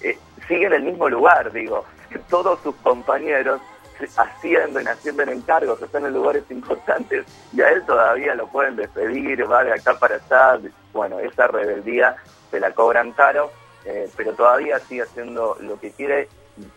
eh, 0.00 0.18
sigue 0.48 0.64
en 0.66 0.72
el 0.72 0.82
mismo 0.82 1.08
lugar, 1.10 1.52
digo, 1.52 1.84
todos 2.30 2.60
sus 2.62 2.74
compañeros 2.76 3.60
ascienden, 4.16 4.88
ascienden 4.88 5.28
en 5.28 5.42
cargos, 5.42 5.82
están 5.82 6.06
en 6.06 6.14
lugares 6.14 6.44
importantes 6.50 7.26
y 7.52 7.60
a 7.60 7.68
él 7.68 7.84
todavía 7.84 8.34
lo 8.34 8.46
pueden 8.46 8.76
despedir, 8.76 9.50
va 9.50 9.62
de 9.64 9.74
acá 9.74 9.98
para 9.98 10.14
allá, 10.16 10.58
bueno, 10.94 11.20
esa 11.20 11.46
rebeldía 11.48 12.16
se 12.50 12.60
la 12.60 12.72
cobran 12.72 13.12
caro, 13.12 13.50
eh, 13.84 14.08
pero 14.16 14.32
todavía 14.34 14.78
sigue 14.80 15.02
haciendo 15.02 15.56
lo 15.60 15.78
que 15.80 15.90
quiere, 15.92 16.28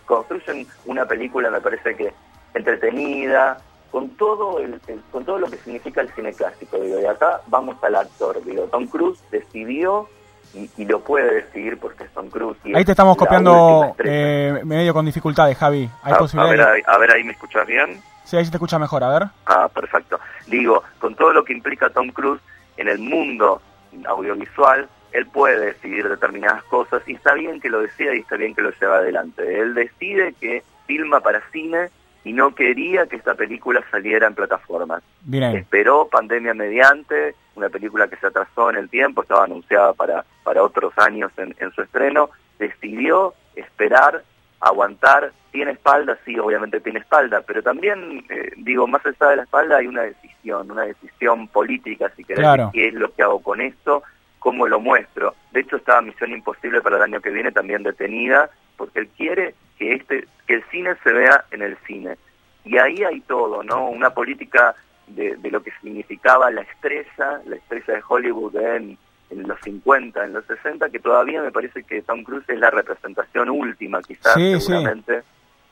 construyen 0.06 0.68
una 0.86 1.06
película, 1.06 1.50
me 1.50 1.62
parece 1.62 1.96
que 1.96 2.14
entretenida, 2.54 3.58
con 3.92 4.10
todo 4.12 4.60
el, 4.60 4.80
el- 4.88 5.02
con 5.12 5.24
todo 5.26 5.38
lo 5.40 5.48
que 5.48 5.58
significa 5.58 6.02
el 6.02 6.12
cine 6.14 6.34
clásico, 6.34 6.78
digo, 6.78 7.00
y 7.00 7.06
acá 7.06 7.42
vamos 7.48 7.78
al 7.84 7.96
actor, 7.96 8.44
digo, 8.44 8.64
Tom 8.66 8.88
Cruise 8.88 9.20
decidió 9.32 10.10
y, 10.54 10.70
y 10.78 10.86
lo 10.86 11.00
puede 11.02 11.44
decidir 11.44 11.80
porque 11.80 12.04
es 12.06 12.12
Tom 12.14 12.30
Cruise. 12.30 12.58
y 12.64 12.74
Ahí 12.76 12.82
es 12.82 12.86
te 12.86 12.92
estamos 12.92 13.18
copiando 13.18 13.96
eh, 14.00 14.62
medio 14.66 14.94
con 14.94 15.06
dificultades, 15.06 15.58
Javi. 15.58 15.90
¿Hay 16.04 16.14
a, 16.14 16.44
ver, 16.46 16.62
ahí- 16.62 16.82
a 16.86 16.98
ver, 16.98 17.12
ahí 17.12 17.24
me 17.24 17.34
escuchas 17.34 17.66
bien. 17.68 18.02
Sí, 18.24 18.38
ahí 18.38 18.46
se 18.46 18.52
te 18.52 18.58
escucha 18.58 18.78
mejor, 18.80 19.04
a 19.04 19.10
ver. 19.20 19.28
Ah, 19.48 19.68
perfecto. 19.68 20.20
Digo, 20.48 20.84
con 21.00 21.16
todo 21.16 21.34
lo 21.34 21.44
que 21.44 21.54
implica 21.54 21.90
Tom 21.90 22.10
Cruise 22.10 22.42
en 22.78 22.88
el 22.88 23.00
mundo 23.00 23.62
audiovisual, 24.06 24.88
él 25.14 25.28
puede 25.28 25.68
decidir 25.68 26.10
determinadas 26.10 26.64
cosas 26.66 27.02
y 27.08 27.14
está 27.14 27.34
bien 27.34 27.62
que 27.62 27.70
lo 27.70 27.82
decida 27.82 28.16
y 28.16 28.20
está 28.20 28.36
bien 28.36 28.54
que 28.56 28.62
lo 28.64 28.72
lleve 28.72 28.94
adelante. 28.94 29.60
Él 29.62 29.74
decide 29.74 30.34
que 30.40 30.64
filma 30.88 31.22
para 31.22 31.42
cine 31.52 31.90
y 32.26 32.34
no 32.34 32.56
quería 32.56 33.06
que 33.06 33.18
esta 33.18 33.36
película 33.36 33.84
saliera 33.92 34.28
en 34.28 34.34
plataformas. 34.36 35.04
Bien. 35.22 35.56
Esperó 35.56 36.08
pandemia 36.08 36.54
mediante, 36.54 37.36
una 37.56 37.70
película 37.70 38.08
que 38.08 38.16
se 38.18 38.28
atrasó 38.28 38.70
en 38.70 38.78
el 38.78 38.90
tiempo, 38.90 39.22
estaba 39.22 39.44
anunciada 39.44 39.94
para, 39.94 40.26
para 40.44 40.64
otros 40.64 40.94
años 40.98 41.32
en, 41.38 41.56
en 41.60 41.72
su 41.74 41.82
estreno, 41.82 42.30
decidió 42.58 43.34
esperar, 43.56 44.24
aguantar, 44.62 45.32
tiene 45.52 45.72
espalda, 45.72 46.18
sí, 46.26 46.40
obviamente 46.40 46.80
tiene 46.80 47.00
espalda, 47.00 47.42
pero 47.46 47.62
también, 47.62 48.26
eh, 48.30 48.54
digo, 48.58 48.88
más 48.88 49.06
allá 49.06 49.30
de 49.30 49.36
la 49.36 49.44
espalda 49.44 49.78
hay 49.78 49.88
una 49.88 50.02
decisión, 50.04 50.72
una 50.72 50.84
decisión 50.84 51.48
política, 51.50 52.12
si 52.16 52.24
querés, 52.24 52.40
Claro. 52.40 52.72
qué 52.74 52.88
es 52.88 52.94
lo 52.94 53.14
que 53.14 53.22
hago 53.22 53.40
con 53.44 53.62
esto, 53.62 54.02
cómo 54.44 54.68
lo 54.68 54.82
muestro. 54.82 55.34
De 55.54 55.62
hecho, 55.62 55.78
estaba 55.78 56.02
Misión 56.02 56.32
Imposible 56.34 56.82
para 56.82 56.98
el 56.98 57.04
año 57.04 57.22
que 57.22 57.30
viene 57.30 57.54
también 57.54 57.82
detenida, 57.82 58.50
porque 58.76 59.00
él 59.00 59.08
quiere 59.16 59.56
que 59.80 59.94
este 59.94 60.28
que 60.46 60.56
el 60.56 60.64
cine 60.70 60.96
se 61.02 61.14
vea 61.14 61.46
en 61.52 61.62
el 61.62 61.78
cine. 61.88 62.18
Y 62.66 62.78
ahí 62.78 63.04
hay 63.06 63.22
todo, 63.22 63.64
¿no? 63.64 63.88
Una 63.88 64.10
política 64.10 64.76
de, 65.08 65.38
de 65.38 65.50
lo 65.52 65.64
que 65.64 65.72
significaba 65.82 66.52
la 66.52 66.62
estrella, 66.62 67.42
la 67.46 67.56
estrella 67.56 67.94
de 67.96 68.04
Hollywood 68.06 68.56
en, 68.58 68.98
en 69.30 69.48
los 69.48 69.58
50, 69.62 70.26
en 70.26 70.34
los 70.34 70.46
60, 70.46 70.90
que 70.90 71.00
todavía 71.00 71.42
me 71.42 71.52
parece 71.52 71.84
que 71.84 72.02
Tom 72.02 72.24
Cruise 72.24 72.44
es 72.50 72.60
la 72.60 72.70
representación 72.70 73.50
última, 73.50 74.02
quizás, 74.02 74.34
Sí, 74.34 74.56
sí. 74.56 74.62
seguramente, 74.62 75.24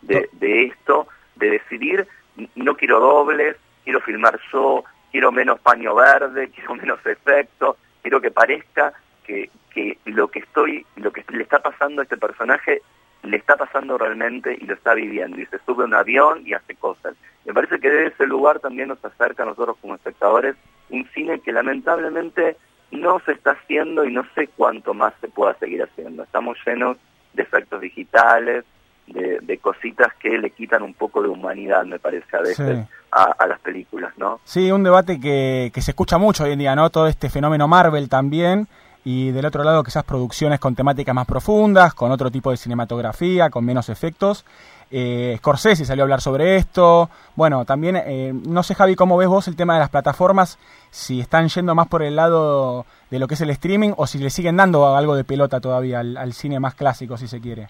de, 0.02 0.30
de 0.32 0.64
esto, 0.64 1.08
de 1.36 1.50
decidir, 1.52 2.08
no 2.56 2.76
quiero 2.76 3.02
dobles, 3.02 3.58
quiero 3.84 4.00
filmar 4.00 4.40
yo, 4.54 4.86
quiero 5.12 5.32
menos 5.34 5.60
paño 5.60 5.94
verde, 5.96 6.50
quiero 6.56 6.76
menos 6.76 7.06
efectos, 7.06 7.76
quiero 8.02 8.22
que 8.22 8.32
parezca 8.32 8.94
que, 9.24 9.50
que 9.74 9.98
lo 10.06 10.30
que 10.30 10.40
estoy, 10.40 10.86
lo 10.96 11.12
que 11.12 11.24
le 11.30 11.44
está 11.44 11.60
pasando 11.60 12.02
a 12.02 12.04
este 12.04 12.18
personaje 12.18 12.82
le 13.24 13.38
está 13.38 13.56
pasando 13.56 13.98
realmente 13.98 14.58
y 14.60 14.66
lo 14.66 14.74
está 14.74 14.94
viviendo 14.94 15.40
y 15.40 15.46
se 15.46 15.60
sube 15.60 15.84
a 15.84 15.88
un 15.88 15.94
avión 15.94 16.42
y 16.46 16.54
hace 16.54 16.76
cosas. 16.76 17.16
Me 17.46 17.54
parece 17.54 17.80
que 17.80 17.90
de 17.90 18.08
ese 18.08 18.26
lugar 18.26 18.60
también 18.60 18.90
nos 18.90 19.04
acerca 19.04 19.44
a 19.44 19.46
nosotros 19.46 19.78
como 19.80 19.96
espectadores 19.96 20.56
un 20.90 21.08
cine 21.14 21.40
que 21.40 21.52
lamentablemente 21.52 22.58
no 22.92 23.20
se 23.26 23.34
está 23.34 23.52
haciendo 23.52 24.06
y 24.06 24.12
no 24.12 24.24
sé 24.36 24.48
cuánto 24.48 24.94
más 24.94 25.14
se 25.22 25.28
pueda 25.28 25.54
seguir 25.56 25.84
haciendo. 25.84 26.24
Estamos 26.24 26.58
llenos 26.66 26.98
de 27.34 27.44
efectos 27.44 27.82
digitales, 27.82 28.66
de, 29.08 29.40
de 29.42 29.58
cositas 29.58 30.14
que 30.16 30.38
le 30.38 30.50
quitan 30.50 30.84
un 30.84 30.94
poco 30.94 31.22
de 31.22 31.30
humanidad, 31.30 31.86
me 31.86 32.00
parece, 32.00 32.36
a 32.36 32.42
veces. 32.42 32.88
A, 33.12 33.24
a 33.38 33.48
las 33.48 33.60
películas, 33.60 34.14
¿no? 34.18 34.40
Sí, 34.44 34.72
un 34.72 34.84
debate 34.84 35.20
que, 35.20 35.72
que 35.74 35.82
se 35.82 35.92
escucha 35.92 36.18
mucho 36.18 36.44
hoy 36.44 36.52
en 36.54 36.60
día, 36.60 36.76
¿no? 36.76 36.90
Todo 36.90 37.08
este 37.08 37.30
fenómeno 37.30 37.68
Marvel 37.68 38.10
también. 38.10 38.68
Y 39.04 39.32
del 39.32 39.46
otro 39.48 39.64
lado, 39.64 39.84
quizás 39.84 40.04
producciones 40.04 40.60
con 40.60 40.76
temáticas 40.76 41.16
más 41.16 41.26
profundas, 41.26 41.96
con 41.96 42.12
otro 42.12 42.30
tipo 42.30 42.52
de 42.52 42.58
cinematografía, 42.58 43.50
con 43.50 43.66
menos 43.66 43.90
efectos. 43.90 44.46
Eh, 44.92 45.36
Scorsese 45.40 45.86
salió 45.86 46.04
a 46.04 46.06
hablar 46.06 46.22
sobre 46.22 46.58
esto. 46.58 47.10
Bueno, 47.36 47.66
también, 47.66 47.96
eh, 47.96 48.32
no 48.32 48.62
sé, 48.62 48.76
Javi, 48.76 48.96
cómo 48.96 49.18
ves 49.18 49.28
vos 49.28 49.48
el 49.48 49.56
tema 49.56 49.74
de 49.74 49.80
las 49.80 49.90
plataformas, 49.90 50.60
si 50.92 51.20
están 51.20 51.48
yendo 51.48 51.74
más 51.74 51.88
por 51.88 52.04
el 52.04 52.16
lado 52.16 52.86
de 53.10 53.18
lo 53.18 53.28
que 53.28 53.34
es 53.34 53.42
el 53.42 53.50
streaming 53.50 53.94
o 53.98 54.06
si 54.06 54.20
le 54.20 54.30
siguen 54.30 54.58
dando 54.58 54.96
algo 54.96 55.16
de 55.16 55.24
pelota 55.24 55.60
todavía 55.60 56.02
al, 56.02 56.16
al 56.18 56.34
cine 56.34 56.60
más 56.60 56.76
clásico, 56.76 57.18
si 57.18 57.28
se 57.28 57.42
quiere. 57.42 57.70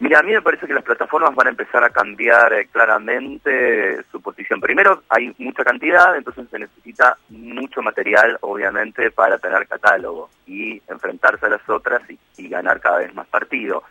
Mira, 0.00 0.20
a 0.20 0.22
mí 0.22 0.32
me 0.32 0.40
parece 0.40 0.66
que 0.66 0.72
las 0.72 0.82
plataformas 0.82 1.34
van 1.34 1.48
a 1.48 1.50
empezar 1.50 1.84
a 1.84 1.90
cambiar 1.90 2.54
eh, 2.54 2.68
claramente 2.72 4.02
su 4.10 4.22
posición. 4.22 4.58
Primero, 4.58 5.02
hay 5.10 5.34
mucha 5.36 5.62
cantidad, 5.62 6.16
entonces 6.16 6.48
se 6.50 6.58
necesita 6.58 7.18
mucho 7.28 7.82
material, 7.82 8.38
obviamente, 8.40 9.10
para 9.10 9.36
tener 9.36 9.68
catálogo 9.68 10.30
y 10.46 10.80
enfrentarse 10.88 11.44
a 11.44 11.50
las 11.50 11.68
otras 11.68 12.00
y, 12.08 12.48
ganar 12.48 12.80
cada 12.80 12.98
vez 12.98 13.14
más 13.14 13.28
partido. 13.28 13.84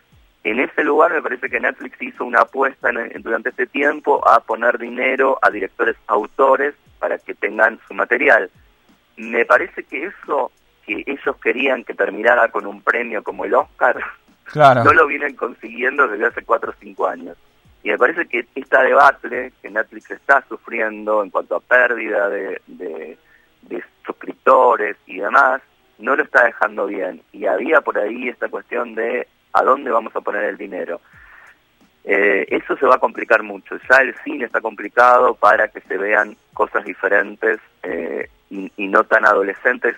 En 0.43 0.59
ese 0.59 0.83
lugar 0.83 1.13
me 1.13 1.21
parece 1.21 1.47
que 1.47 1.59
Netflix 1.59 2.01
hizo 2.01 2.25
una 2.25 2.41
apuesta 2.41 2.89
durante 3.19 3.49
este 3.49 3.67
tiempo 3.67 4.27
a 4.27 4.39
poner 4.41 4.79
dinero 4.79 5.37
a 5.41 5.51
directores 5.51 5.95
autores 6.07 6.73
para 6.97 7.19
que 7.19 7.35
tengan 7.35 7.79
su 7.87 7.93
material. 7.93 8.49
Me 9.15 9.45
parece 9.45 9.83
que 9.83 10.07
eso 10.07 10.51
que 10.85 11.03
ellos 11.05 11.37
querían 11.41 11.83
que 11.83 11.93
terminara 11.93 12.49
con 12.49 12.65
un 12.65 12.81
premio 12.81 13.23
como 13.23 13.45
el 13.45 13.53
Oscar, 13.53 13.95
No 14.83 14.93
lo 14.93 15.07
vienen 15.07 15.35
consiguiendo 15.35 16.07
desde 16.07 16.27
hace 16.27 16.43
cuatro 16.43 16.71
o 16.71 16.75
cinco 16.79 17.07
años. 17.07 17.37
Y 17.83 17.89
me 17.89 17.97
parece 17.97 18.27
que 18.27 18.45
esta 18.55 18.81
debate 18.81 19.53
que 19.61 19.69
Netflix 19.69 20.11
está 20.11 20.43
sufriendo 20.47 21.23
en 21.23 21.29
cuanto 21.29 21.55
a 21.55 21.61
pérdida 21.61 22.29
de, 22.29 22.61
de, 22.67 23.17
suscriptores 24.05 24.97
y 25.05 25.19
demás, 25.19 25.61
no 25.99 26.15
lo 26.15 26.23
está 26.23 26.45
dejando 26.45 26.87
bien. 26.87 27.21
Y 27.31 27.45
había 27.45 27.81
por 27.81 27.97
ahí 27.97 28.27
esta 28.27 28.49
cuestión 28.49 28.95
de 28.95 29.27
a 29.53 29.63
dónde 29.63 29.91
vamos 29.91 30.15
a 30.15 30.21
poner 30.21 30.43
el 30.45 30.57
dinero. 30.57 30.99
Eh, 32.03 32.47
eso 32.49 32.75
se 32.75 32.85
va 32.85 32.95
a 32.95 32.99
complicar 32.99 33.43
mucho. 33.43 33.77
Ya 33.89 33.97
el 33.97 34.15
cine 34.23 34.45
está 34.45 34.61
complicado 34.61 35.35
para 35.35 35.67
que 35.67 35.81
se 35.81 35.97
vean 35.97 36.35
cosas 36.53 36.83
diferentes 36.83 37.59
eh, 37.83 38.29
y 38.49 38.87
no 38.87 39.03
tan 39.03 39.25
adolescentes 39.25 39.95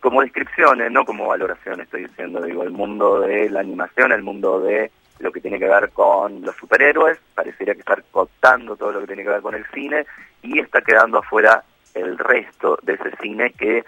como 0.00 0.22
descripciones, 0.22 0.90
no 0.90 1.04
como 1.04 1.28
valoración, 1.28 1.80
estoy 1.80 2.04
diciendo, 2.06 2.40
digo, 2.42 2.62
el 2.62 2.70
mundo 2.70 3.20
de 3.20 3.50
la 3.50 3.60
animación, 3.60 4.12
el 4.12 4.22
mundo 4.22 4.60
de 4.60 4.90
lo 5.18 5.32
que 5.32 5.40
tiene 5.40 5.58
que 5.58 5.68
ver 5.68 5.90
con 5.90 6.42
los 6.42 6.54
superhéroes, 6.56 7.18
parecería 7.34 7.74
que 7.74 7.80
estar 7.80 8.02
cooptando 8.10 8.76
todo 8.76 8.92
lo 8.92 9.00
que 9.00 9.08
tiene 9.08 9.24
que 9.24 9.30
ver 9.30 9.42
con 9.42 9.54
el 9.54 9.66
cine 9.74 10.06
y 10.42 10.60
está 10.60 10.80
quedando 10.80 11.18
afuera 11.18 11.64
el 11.94 12.16
resto 12.18 12.78
de 12.82 12.94
ese 12.94 13.10
cine 13.20 13.52
que 13.52 13.84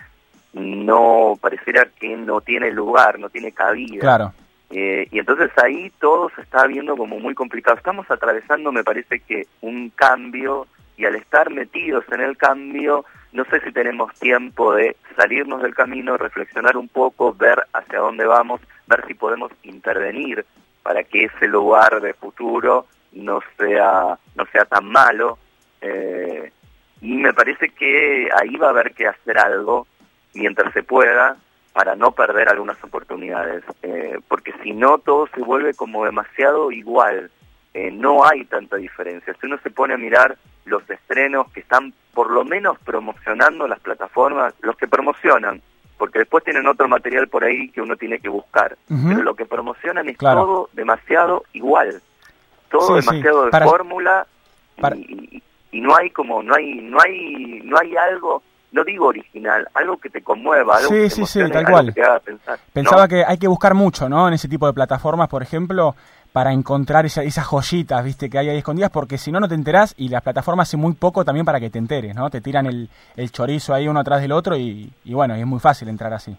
no 0.53 1.39
pareciera 1.41 1.87
que 1.99 2.17
no 2.17 2.41
tiene 2.41 2.73
lugar, 2.73 3.19
no 3.19 3.31
tiene 3.31 3.53
cabida. 3.53 4.01
Claro. 4.01 4.33
Eh, 4.71 5.09
y 5.11 5.19
entonces 5.19 5.51
ahí 5.63 5.93
todo 6.01 6.31
se 6.35 6.43
está 6.43 6.67
viendo 6.67 6.97
como 6.97 7.19
muy 7.19 7.35
complicado. 7.35 7.77
Estamos 7.77 8.11
atravesando, 8.11 8.73
me 8.73 8.85
parece 8.85 9.21
que, 9.21 9.47
un 9.61 9.91
cambio 9.91 10.67
y 11.01 11.07
al 11.07 11.17
estar 11.17 11.49
metidos 11.49 12.05
en 12.13 12.21
el 12.21 12.37
cambio, 12.37 13.07
no 13.33 13.45
sé 13.47 13.61
si 13.61 13.73
tenemos 13.73 14.13
tiempo 14.21 14.75
de 14.75 14.97
salirnos 15.17 15.63
del 15.63 15.75
camino, 15.75 16.19
reflexionar 16.19 16.77
un 16.77 16.89
poco, 16.89 17.33
ver 17.33 17.65
hacia 17.73 18.01
dónde 18.01 18.27
vamos, 18.27 18.61
ver 18.87 19.07
si 19.07 19.15
podemos 19.15 19.51
intervenir 19.63 20.45
para 20.83 21.03
que 21.03 21.25
ese 21.25 21.49
lugar 21.49 22.03
de 22.03 22.13
futuro 22.13 22.87
no 23.13 23.41
sea, 23.57 24.19
no 24.35 24.45
sea 24.53 24.67
tan 24.67 24.85
malo. 24.85 25.39
Eh, 25.81 26.53
y 27.01 27.15
me 27.15 27.33
parece 27.33 27.71
que 27.71 28.29
ahí 28.39 28.57
va 28.57 28.67
a 28.67 28.71
haber 28.71 28.93
que 28.93 29.07
hacer 29.07 29.39
algo 29.39 29.87
mientras 30.35 30.71
se 30.75 30.83
pueda 30.83 31.39
para 31.73 31.97
no 31.97 32.13
perder 32.13 32.51
algunas 32.51 32.83
oportunidades, 32.85 33.65
eh, 33.83 34.19
porque 34.29 34.53
si 34.63 34.73
no 34.73 34.99
todo 34.99 35.29
se 35.29 35.41
vuelve 35.41 35.73
como 35.73 36.05
demasiado 36.05 36.71
igual, 36.71 37.31
eh, 37.75 37.91
no 37.93 38.25
hay 38.25 38.45
tanta 38.47 38.77
diferencia. 38.77 39.35
Si 39.41 39.47
uno 39.47 39.59
se 39.63 39.71
pone 39.71 39.95
a 39.95 39.99
mirar 39.99 40.37
los 40.65 40.89
estrenos 40.91 41.51
que 41.53 41.61
están 41.61 41.93
por 42.15 42.31
lo 42.31 42.45
menos 42.45 42.79
promocionando 42.81 43.67
las 43.69 43.81
plataformas, 43.81 44.55
los 44.63 44.77
que 44.77 44.89
promocionan, 44.89 45.63
porque 45.97 46.19
después 46.21 46.43
tienen 46.45 46.67
otro 46.67 46.89
material 46.89 47.29
por 47.29 47.45
ahí 47.45 47.71
que 47.71 47.81
uno 47.81 47.97
tiene 47.97 48.19
que 48.19 48.29
buscar, 48.29 48.77
pero 48.89 49.23
lo 49.23 49.35
que 49.35 49.47
promocionan 49.47 50.09
es 50.09 50.17
Claro. 50.19 50.41
todo 50.45 50.71
demasiado 50.73 51.45
igual, 51.53 52.01
todo 52.71 52.97
Sí, 52.97 53.03
sí. 53.03 53.07
demasiado 53.11 53.45
de 53.45 53.51
Para- 53.51 53.67
fórmula 53.67 54.27
para- 54.81 54.97
y, 54.97 55.43
y 55.73 55.81
no 55.81 55.95
hay 55.97 56.11
como 56.11 56.43
no 56.43 56.55
hay 56.55 56.75
no 56.81 56.99
hay 57.05 57.61
no 57.65 57.77
hay 57.79 57.97
algo 57.97 58.43
no 58.73 58.83
digo 58.85 59.07
original 59.09 59.69
algo 59.75 59.99
que 59.99 60.09
te 60.11 60.23
conmueva 60.23 60.77
algo 60.79 60.89
Sí, 60.89 60.95
que 60.95 61.03
te 61.03 61.11
sí, 61.11 61.15
sí, 61.27 61.39
emocione, 61.41 61.49
tal 61.51 61.59
algo 61.67 61.71
cual. 61.73 61.87
que 61.87 61.93
te 61.93 62.03
haga 62.03 62.21
pensar 62.21 62.59
Pensaba 62.73 63.03
¿no? 63.03 63.09
que 63.09 63.25
hay 63.27 63.39
que 63.39 63.49
buscar 63.49 63.75
mucho, 63.75 64.09
¿no? 64.09 64.27
En 64.29 64.35
ese 64.35 64.49
tipo 64.49 64.67
de 64.67 64.73
plataformas, 64.73 65.29
por 65.29 65.43
ejemplo, 65.43 65.95
para 66.33 66.53
encontrar 66.53 67.07
esa- 67.07 67.23
esas 67.23 67.45
joyitas, 67.47 68.05
viste, 68.05 68.31
que 68.31 68.39
hay 68.39 68.49
ahí 68.49 68.59
escondidas, 68.59 68.91
porque 68.91 69.19
si 69.19 69.33
no, 69.33 69.41
no 69.41 69.49
te 69.49 69.55
enterás 69.55 69.95
y 69.97 70.09
las 70.09 70.23
plataformas 70.23 70.69
hacen 70.69 70.81
muy 70.81 70.93
poco 70.95 71.25
también 71.25 71.45
para 71.45 71.59
que 71.61 71.71
te 71.71 71.79
enteres, 71.79 72.15
¿no? 72.15 72.31
Te 72.31 72.41
tiran 72.41 72.67
el, 72.67 72.89
el 73.17 73.31
chorizo 73.33 73.75
ahí 73.75 73.89
uno 73.89 74.01
atrás 74.01 74.21
del 74.23 74.33
otro 74.33 74.57
y, 74.57 74.93
y 75.05 75.15
bueno, 75.15 75.37
y 75.37 75.41
es 75.41 75.47
muy 75.47 75.59
fácil 75.61 75.89
entrar 75.89 76.13
así. 76.15 76.37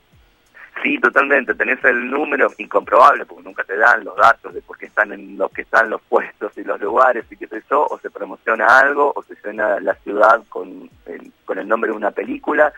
Sí, 0.81 0.97
totalmente. 0.99 1.53
Tenés 1.53 1.83
el 1.83 2.09
número 2.09 2.49
incomprobable, 2.57 3.25
porque 3.25 3.43
nunca 3.43 3.63
te 3.63 3.77
dan 3.77 4.03
los 4.03 4.15
datos 4.15 4.51
de 4.53 4.61
por 4.61 4.77
qué 4.79 4.87
están 4.87 5.11
en 5.11 5.37
los 5.37 5.51
que 5.51 5.61
están 5.61 5.89
los 5.89 6.01
puestos 6.01 6.57
y 6.57 6.63
los 6.63 6.79
lugares 6.81 7.25
y 7.29 7.35
qué 7.37 7.45
sé 7.47 7.61
yo, 7.69 7.85
o 7.85 7.99
se 7.99 8.09
promociona 8.09 8.79
algo, 8.79 9.13
o 9.15 9.21
se 9.21 9.35
llena 9.43 9.79
la 9.79 9.93
ciudad 9.95 10.41
con 10.49 10.89
el, 11.05 11.31
con 11.45 11.59
el 11.59 11.67
nombre 11.67 11.91
de 11.91 11.97
una 11.97 12.09
película, 12.11 12.73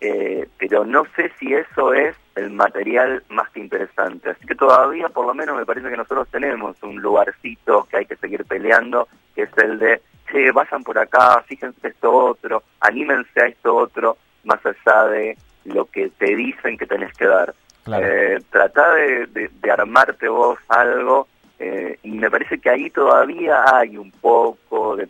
eh, 0.00 0.46
pero 0.58 0.84
no 0.84 1.04
sé 1.16 1.32
si 1.38 1.54
eso 1.54 1.94
es 1.94 2.14
el 2.34 2.50
material 2.50 3.22
más 3.30 3.48
que 3.50 3.60
interesante. 3.60 4.30
Así 4.30 4.46
que 4.46 4.54
todavía, 4.54 5.08
por 5.08 5.26
lo 5.26 5.34
menos, 5.34 5.56
me 5.56 5.64
parece 5.66 5.88
que 5.88 5.96
nosotros 5.96 6.28
tenemos 6.30 6.76
un 6.82 7.00
lugarcito 7.00 7.86
que 7.90 7.96
hay 7.98 8.06
que 8.06 8.16
seguir 8.16 8.44
peleando, 8.44 9.08
que 9.34 9.42
es 9.42 9.58
el 9.58 9.78
de, 9.78 10.02
che, 10.30 10.52
vayan 10.52 10.82
por 10.84 10.98
acá, 10.98 11.42
fíjense 11.46 11.88
esto 11.88 12.12
otro, 12.12 12.62
anímense 12.80 13.40
a 13.40 13.46
esto 13.46 13.74
otro, 13.74 14.16
más 14.44 14.60
allá 14.66 15.04
de 15.06 15.36
lo 15.64 15.86
que 15.86 16.10
te 16.10 16.36
dicen 16.36 16.76
que 16.76 16.86
tenés 16.86 17.12
que 17.16 17.26
dar. 17.26 17.54
Claro. 17.84 18.04
Eh, 18.06 18.38
tratá 18.50 18.92
de, 18.94 19.26
de- 19.26 19.50
de 19.60 19.70
armarte 19.70 20.28
vos 20.28 20.58
algo 20.68 21.28
eh, 21.58 21.98
y 22.02 22.10
me 22.10 22.30
parece 22.30 22.58
que 22.58 22.68
ahí 22.68 22.90
todavía 22.90 23.64
hay 23.72 23.96
un 23.96 24.10
poco 24.10 24.96
de 24.96 25.08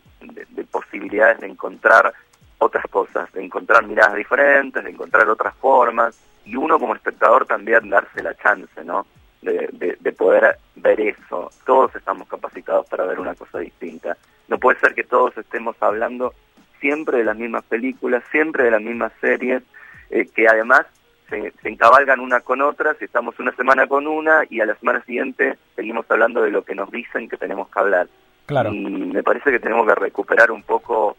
posibilidades 0.71 1.39
de 1.39 1.47
encontrar 1.47 2.13
otras 2.59 2.85
cosas, 2.89 3.31
de 3.33 3.43
encontrar 3.43 3.85
miradas 3.85 4.15
diferentes, 4.15 4.83
de 4.83 4.89
encontrar 4.89 5.27
otras 5.29 5.55
formas 5.55 6.19
y 6.45 6.55
uno 6.55 6.79
como 6.79 6.95
espectador 6.95 7.45
también 7.45 7.89
darse 7.89 8.23
la 8.23 8.33
chance, 8.35 8.83
¿no? 8.83 9.05
De, 9.41 9.69
de- 9.73 9.97
de 9.99 10.11
poder 10.13 10.57
ver 10.75 10.99
eso. 11.01 11.51
Todos 11.65 11.95
estamos 11.95 12.27
capacitados 12.27 12.87
para 12.87 13.05
ver 13.05 13.19
una 13.19 13.35
cosa 13.35 13.59
distinta. 13.59 14.17
No 14.47 14.57
puede 14.57 14.79
ser 14.79 14.95
que 14.95 15.03
todos 15.03 15.37
estemos 15.37 15.75
hablando 15.81 16.33
siempre 16.79 17.17
de 17.19 17.23
las 17.25 17.37
mismas 17.37 17.63
películas, 17.65 18.23
siempre 18.31 18.63
de 18.63 18.71
las 18.71 18.81
mismas 18.81 19.11
series, 19.21 19.61
eh, 20.09 20.27
que 20.33 20.47
además 20.47 20.85
se, 21.29 21.51
se 21.61 21.69
encabalgan 21.69 22.19
una 22.21 22.39
con 22.39 22.61
otra, 22.61 22.93
si 22.95 23.05
estamos 23.05 23.37
una 23.39 23.51
semana 23.55 23.85
con 23.87 24.07
una 24.07 24.43
y 24.49 24.61
a 24.61 24.65
la 24.65 24.75
semana 24.75 25.03
siguiente 25.03 25.57
seguimos 25.75 26.05
hablando 26.09 26.41
de 26.41 26.51
lo 26.51 26.63
que 26.63 26.73
nos 26.75 26.89
dicen 26.89 27.27
que 27.27 27.35
tenemos 27.37 27.67
que 27.69 27.79
hablar. 27.79 28.07
Claro. 28.45 28.71
Y 28.73 28.79
me 28.79 29.23
parece 29.23 29.51
que 29.51 29.59
tenemos 29.59 29.85
que 29.85 29.95
recuperar 29.95 30.51
un 30.51 30.63
poco 30.63 31.17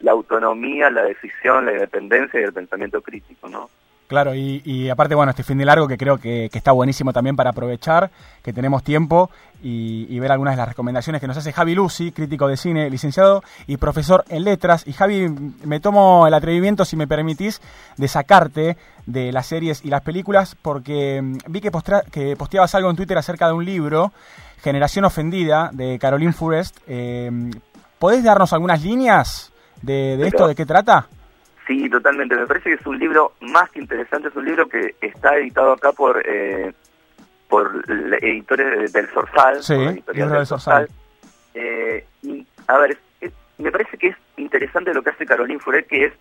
la 0.00 0.12
autonomía, 0.12 0.90
la 0.90 1.02
decisión, 1.02 1.66
la 1.66 1.72
independencia 1.72 2.40
y 2.40 2.44
el 2.44 2.52
pensamiento 2.52 3.00
crítico, 3.02 3.48
¿no? 3.48 3.68
Claro, 4.08 4.34
y, 4.34 4.60
y 4.64 4.88
aparte, 4.88 5.14
bueno, 5.14 5.30
este 5.30 5.44
fin 5.44 5.56
de 5.58 5.64
largo 5.64 5.86
que 5.86 5.96
creo 5.96 6.18
que, 6.18 6.46
está 6.52 6.72
buenísimo 6.72 7.12
también 7.12 7.36
para 7.36 7.50
aprovechar, 7.50 8.10
que 8.42 8.52
tenemos 8.52 8.82
tiempo 8.82 9.30
y, 9.62 10.18
ver 10.18 10.32
algunas 10.32 10.54
de 10.54 10.56
las 10.56 10.68
recomendaciones 10.68 11.20
que 11.20 11.28
nos 11.28 11.36
hace 11.36 11.52
Javi 11.52 11.76
Lucy, 11.76 12.10
crítico 12.10 12.48
de 12.48 12.56
cine, 12.56 12.90
licenciado 12.90 13.44
y 13.68 13.76
profesor 13.76 14.24
en 14.28 14.42
letras. 14.42 14.84
Y 14.84 14.94
Javi, 14.94 15.28
me 15.64 15.78
tomo 15.78 16.26
el 16.26 16.34
atrevimiento, 16.34 16.84
si 16.84 16.96
me 16.96 17.06
permitís, 17.06 17.62
de 17.98 18.08
sacarte 18.08 18.76
de 19.06 19.30
las 19.30 19.46
series 19.46 19.84
y 19.84 19.90
las 19.90 20.00
películas, 20.02 20.56
porque 20.60 21.22
mm, 21.22 21.36
vi 21.46 21.60
que, 21.60 21.70
postra- 21.70 22.02
que 22.10 22.34
posteabas 22.34 22.74
algo 22.74 22.90
en 22.90 22.96
Twitter 22.96 23.16
acerca 23.16 23.46
de 23.46 23.52
un 23.52 23.64
libro, 23.64 24.12
Generación 24.60 25.04
Ofendida, 25.04 25.70
de 25.72 26.00
Caroline 26.00 26.32
Forrest. 26.32 26.78
Eh, 26.88 27.30
¿Podés 28.00 28.24
darnos 28.24 28.52
algunas 28.52 28.82
líneas 28.82 29.49
de, 29.82 30.16
de 30.16 30.26
esto, 30.28 30.46
de 30.48 30.54
qué 30.54 30.66
trata? 30.66 31.06
Sí, 31.66 31.88
totalmente. 31.88 32.34
Me 32.36 32.46
parece 32.46 32.70
que 32.70 32.74
es 32.76 32.86
un 32.86 32.98
libro 32.98 33.32
más 33.40 33.70
que 33.70 33.78
interesante, 33.80 34.28
es 34.28 34.36
un 34.36 34.44
libro 34.44 34.68
que 34.68 34.94
está 35.00 35.36
editado 35.36 35.72
acá 35.72 35.92
por 35.92 36.20
eh, 36.26 36.72
por 37.48 37.84
editores 38.20 38.92
de- 38.92 39.00
del 39.00 39.08
Zorzal. 39.10 39.62
Sí, 39.62 39.74
libro 40.14 40.36
del 40.36 40.46
Zorzal. 40.46 40.88
Eh, 41.54 42.04
y, 42.22 42.46
a 42.68 42.78
ver, 42.78 42.98
es- 43.20 43.32
me 43.58 43.70
parece 43.72 43.96
que 43.98 44.08
es 44.08 44.16
interesante 44.36 44.94
lo 44.94 45.02
que 45.02 45.10
hace 45.10 45.26
Caroline 45.26 45.58
Furet, 45.60 45.86
que 45.86 46.06
es 46.06 46.12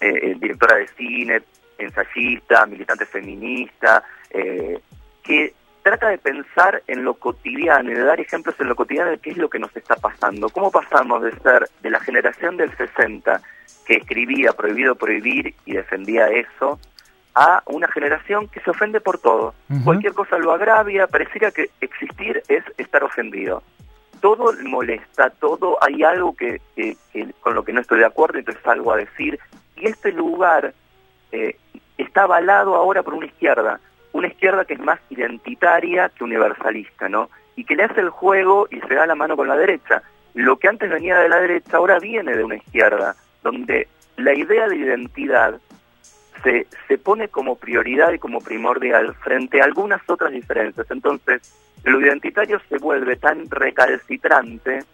eh, 0.00 0.34
directora 0.38 0.76
de 0.76 0.88
cine, 0.88 1.42
ensayista, 1.78 2.66
militante 2.66 3.06
feminista, 3.06 4.02
eh, 4.30 4.80
que 5.22 5.54
trata 5.84 6.08
de 6.08 6.18
pensar 6.18 6.82
en 6.88 7.04
lo 7.04 7.14
cotidiano 7.14 7.92
y 7.92 7.94
de 7.94 8.02
dar 8.02 8.18
ejemplos 8.18 8.56
en 8.58 8.68
lo 8.68 8.74
cotidiano 8.74 9.10
de 9.10 9.18
qué 9.18 9.30
es 9.30 9.36
lo 9.36 9.48
que 9.48 9.60
nos 9.60 9.74
está 9.76 9.94
pasando. 9.94 10.48
¿Cómo 10.48 10.72
pasamos 10.72 11.22
de 11.22 11.30
ser 11.38 11.68
de 11.82 11.90
la 11.90 12.00
generación 12.00 12.56
del 12.56 12.76
60 12.76 13.40
que 13.86 13.96
escribía 13.98 14.52
prohibido 14.54 14.96
prohibir 14.96 15.54
y 15.66 15.74
defendía 15.74 16.28
eso 16.28 16.80
a 17.36 17.62
una 17.66 17.86
generación 17.88 18.48
que 18.48 18.60
se 18.60 18.70
ofende 18.70 19.00
por 19.00 19.18
todo? 19.18 19.54
Cualquier 19.84 20.14
cosa 20.14 20.38
lo 20.38 20.52
agravia, 20.52 21.06
pareciera 21.06 21.50
que 21.50 21.68
existir 21.80 22.42
es 22.48 22.64
estar 22.78 23.04
ofendido. 23.04 23.62
Todo 24.22 24.52
le 24.54 24.64
molesta, 24.64 25.28
todo 25.30 25.76
hay 25.84 26.02
algo 26.02 26.34
que, 26.34 26.62
que- 26.74 26.96
que 27.12 27.30
con 27.40 27.54
lo 27.54 27.62
que 27.62 27.74
no 27.74 27.82
estoy 27.82 27.98
de 27.98 28.06
acuerdo, 28.06 28.38
entonces 28.38 28.66
algo 28.66 28.90
a 28.92 28.96
decir. 28.96 29.38
Y 29.76 29.86
este 29.86 30.12
lugar 30.12 30.72
eh, 31.30 31.56
está 31.98 32.22
avalado 32.22 32.74
ahora 32.74 33.02
por 33.02 33.12
una 33.12 33.26
izquierda, 33.26 33.80
una 34.14 34.28
izquierda 34.28 34.64
que 34.64 34.74
es 34.74 34.80
más 34.80 35.00
identitaria 35.10 36.08
que 36.08 36.24
universalista, 36.24 37.08
¿no? 37.08 37.28
Y 37.56 37.64
que 37.64 37.74
le 37.74 37.82
hace 37.82 38.00
el 38.00 38.10
juego 38.10 38.68
y 38.70 38.80
se 38.80 38.94
da 38.94 39.06
la 39.06 39.16
mano 39.16 39.36
con 39.36 39.48
la 39.48 39.56
derecha. 39.56 40.02
Lo 40.34 40.56
que 40.56 40.68
antes 40.68 40.88
venía 40.88 41.18
de 41.18 41.28
la 41.28 41.40
derecha 41.40 41.76
ahora 41.76 41.98
viene 41.98 42.36
de 42.36 42.44
una 42.44 42.56
izquierda, 42.56 43.16
donde 43.42 43.88
la 44.16 44.32
idea 44.32 44.68
de 44.68 44.76
identidad 44.76 45.60
se, 46.44 46.68
se 46.86 46.96
pone 46.96 47.26
como 47.26 47.56
prioridad 47.56 48.12
y 48.12 48.20
como 48.20 48.40
primordial 48.40 49.14
frente 49.16 49.60
a 49.60 49.64
algunas 49.64 50.00
otras 50.08 50.30
diferencias. 50.30 50.88
Entonces, 50.90 51.52
lo 51.82 52.00
identitario 52.00 52.60
se 52.68 52.78
vuelve 52.78 53.16
tan 53.16 53.50
recalcitrante 53.50 54.84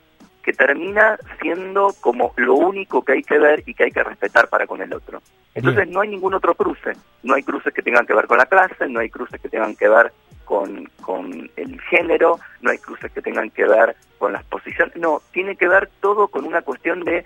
que 0.43 0.53
termina 0.53 1.19
siendo 1.41 1.93
como 2.01 2.33
lo 2.37 2.55
único 2.55 3.03
que 3.05 3.13
hay 3.13 3.23
que 3.23 3.39
ver 3.39 3.63
y 3.67 3.75
que 3.75 3.85
hay 3.85 3.91
que 3.91 4.03
respetar 4.03 4.49
para 4.49 4.67
con 4.67 4.81
el 4.81 4.93
otro. 4.95 5.21
Entonces 5.55 5.89
no 5.89 6.01
hay 6.01 6.09
ningún 6.09 6.35
otro 6.35 6.55
cruce, 6.55 6.93
no 7.23 7.35
hay 7.35 7.43
cruces 7.43 7.75
que 7.75 7.83
tengan 7.83 8.07
que 8.07 8.15
ver 8.15 8.27
con 8.27 8.39
la 8.39 8.47
clase, 8.47 8.89
no 8.89 9.01
hay 9.01 9.11
cruces 9.11 9.41
que 9.41 9.49
tengan 9.49 9.75
que 9.77 9.89
ver 9.89 10.13
con, 10.45 10.87
con 11.03 11.51
el 11.57 11.81
género, 11.83 12.39
no 12.63 12.71
hay 12.71 12.79
cruces 12.79 13.13
que 13.13 13.21
tengan 13.23 13.51
que 13.51 13.65
ver 13.67 13.97
con 14.19 14.33
las 14.33 14.45
posiciones, 14.45 14.97
no, 14.97 15.21
tiene 15.33 15.57
que 15.57 15.69
ver 15.69 15.89
todo 16.01 16.29
con 16.29 16.45
una 16.45 16.63
cuestión 16.63 17.01
de 17.05 17.25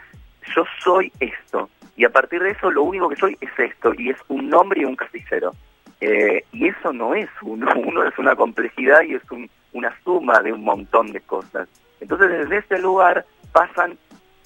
yo 0.55 0.65
soy 0.83 1.13
esto 1.21 1.71
y 1.97 2.05
a 2.05 2.11
partir 2.11 2.43
de 2.43 2.51
eso 2.51 2.71
lo 2.71 2.83
único 2.83 3.09
que 3.09 3.17
soy 3.17 3.37
es 3.41 3.51
esto 3.59 3.93
y 3.97 4.11
es 4.11 4.17
un 4.29 4.49
nombre 4.51 4.81
y 4.83 4.85
un 4.85 4.97
casillero. 4.97 5.53
Eh, 6.01 6.45
y 6.53 6.69
eso 6.69 6.93
no 6.93 7.15
es 7.15 7.29
uno, 7.43 7.69
uno 7.77 8.05
es 8.05 8.19
una 8.19 8.35
complejidad 8.35 9.03
y 9.03 9.15
es 9.15 9.23
un- 9.31 9.49
una 9.73 9.93
suma 10.05 10.41
de 10.41 10.53
un 10.53 10.63
montón 10.65 11.13
de 11.13 11.21
cosas. 11.21 11.69
Entonces 12.05 12.29
desde 12.29 12.59
ese 12.59 12.79
lugar 12.79 13.25
pasan, 13.51 13.97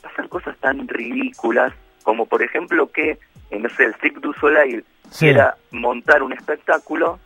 pasan 0.00 0.28
cosas 0.28 0.56
tan 0.58 0.86
ridículas 0.86 1.72
como 2.04 2.24
por 2.26 2.40
ejemplo 2.40 2.90
que, 2.92 3.18
eh, 3.50 3.58
no 3.58 3.68
sé, 3.70 3.84
el 3.84 3.94
Cirque 3.96 4.20
du 4.20 4.32
Soleil 4.34 4.84
Sí. 5.10 5.24
quiera 5.26 5.56
montar 5.72 6.22
un 6.22 6.32
espectáculo 6.32 7.18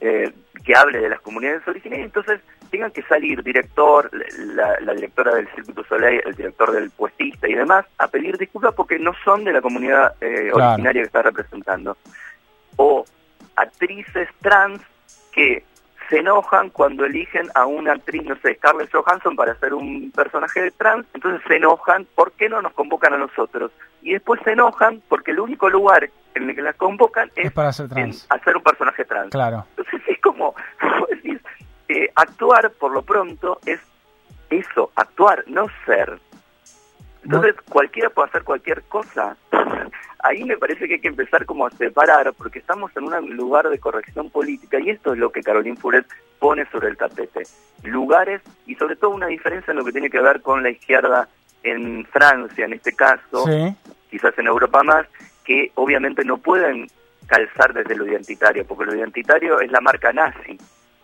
eh, 0.00 0.32
que 0.64 0.74
hable 0.74 0.98
de 1.00 1.08
las 1.10 1.20
comunidades 1.20 1.66
originarias, 1.68 2.06
entonces 2.06 2.40
tengan 2.70 2.90
que 2.90 3.02
salir 3.02 3.42
director, 3.42 4.10
la, 4.54 4.80
la 4.80 4.94
directora 4.94 5.34
del 5.34 5.46
Cirque 5.54 5.72
du 5.74 5.84
Soleil, 5.84 6.22
el 6.24 6.34
director 6.34 6.72
del 6.72 6.90
puestista 6.90 7.48
y 7.48 7.54
demás, 7.54 7.84
a 7.98 8.08
pedir 8.08 8.38
disculpas 8.38 8.74
porque 8.74 8.98
no 8.98 9.12
son 9.24 9.44
de 9.44 9.52
la 9.52 9.60
comunidad 9.60 10.14
eh, 10.22 10.48
Claro. 10.52 10.72
originaria 10.72 11.02
que 11.02 11.06
está 11.06 11.22
representando. 11.22 11.96
O 12.76 13.04
actrices 13.56 14.28
trans 14.40 14.80
que 15.32 15.64
se 16.08 16.18
enojan 16.18 16.70
cuando 16.70 17.04
eligen 17.04 17.48
a 17.54 17.66
una 17.66 17.92
actriz, 17.92 18.24
no 18.24 18.36
sé, 18.36 18.54
Scarlett 18.54 18.92
Johansson 18.92 19.36
para 19.36 19.52
hacer 19.52 19.74
un 19.74 20.10
personaje 20.12 20.62
de 20.62 20.70
trans, 20.70 21.06
entonces 21.14 21.42
se 21.46 21.56
enojan, 21.56 22.06
¿por 22.14 22.32
qué 22.32 22.48
no 22.48 22.62
nos 22.62 22.72
convocan 22.72 23.14
a 23.14 23.18
nosotros? 23.18 23.72
Y 24.02 24.12
después 24.12 24.40
se 24.44 24.52
enojan 24.52 25.02
porque 25.08 25.32
el 25.32 25.40
único 25.40 25.68
lugar 25.68 26.08
en 26.34 26.50
el 26.50 26.54
que 26.54 26.62
las 26.62 26.76
convocan 26.76 27.30
es, 27.34 27.46
Es 27.46 27.52
para 27.52 27.70
en 27.70 27.88
trans. 27.88 28.26
hacer 28.30 28.56
un 28.56 28.62
personaje 28.62 29.04
trans. 29.04 29.30
Claro. 29.30 29.66
Entonces 29.76 30.00
es 30.08 30.20
como, 30.20 30.54
como 30.80 31.06
decís, 31.06 31.40
eh, 31.88 32.10
actuar 32.14 32.70
por 32.72 32.92
lo 32.92 33.02
pronto 33.02 33.58
es 33.66 33.80
eso, 34.50 34.92
actuar, 34.94 35.44
no 35.48 35.66
ser. 35.84 36.18
Entonces 37.24 37.56
cualquiera 37.68 38.10
puede 38.10 38.28
hacer 38.28 38.44
cualquier 38.44 38.82
cosa. 38.84 39.36
Ahí 40.20 40.44
me 40.44 40.56
parece 40.56 40.88
que 40.88 40.94
hay 40.94 41.00
que 41.00 41.08
empezar 41.08 41.44
como 41.46 41.66
a 41.66 41.70
separar, 41.70 42.32
porque 42.34 42.58
estamos 42.58 42.90
en 42.96 43.04
un 43.04 43.36
lugar 43.36 43.68
de 43.68 43.78
corrección 43.78 44.30
política 44.30 44.80
y 44.80 44.90
esto 44.90 45.12
es 45.12 45.18
lo 45.18 45.30
que 45.30 45.42
Caroline 45.42 45.76
Furet 45.76 46.06
pone 46.38 46.66
sobre 46.70 46.88
el 46.88 46.96
tapete. 46.96 47.42
Lugares 47.84 48.42
y 48.66 48.74
sobre 48.74 48.96
todo 48.96 49.10
una 49.10 49.26
diferencia 49.26 49.70
en 49.70 49.78
lo 49.78 49.84
que 49.84 49.92
tiene 49.92 50.10
que 50.10 50.20
ver 50.20 50.40
con 50.42 50.62
la 50.62 50.70
izquierda 50.70 51.28
en 51.62 52.04
Francia, 52.06 52.64
en 52.64 52.72
este 52.74 52.92
caso, 52.94 53.44
Sí. 53.46 53.74
quizás 54.10 54.36
en 54.38 54.46
Europa 54.46 54.82
más, 54.82 55.06
que 55.44 55.70
obviamente 55.74 56.24
no 56.24 56.38
pueden 56.38 56.86
calzar 57.26 57.72
desde 57.72 57.96
lo 57.96 58.06
identitario, 58.06 58.66
porque 58.66 58.84
lo 58.86 58.94
identitario 58.94 59.60
es 59.60 59.70
la 59.70 59.80
marca 59.80 60.12
nazi. 60.12 60.58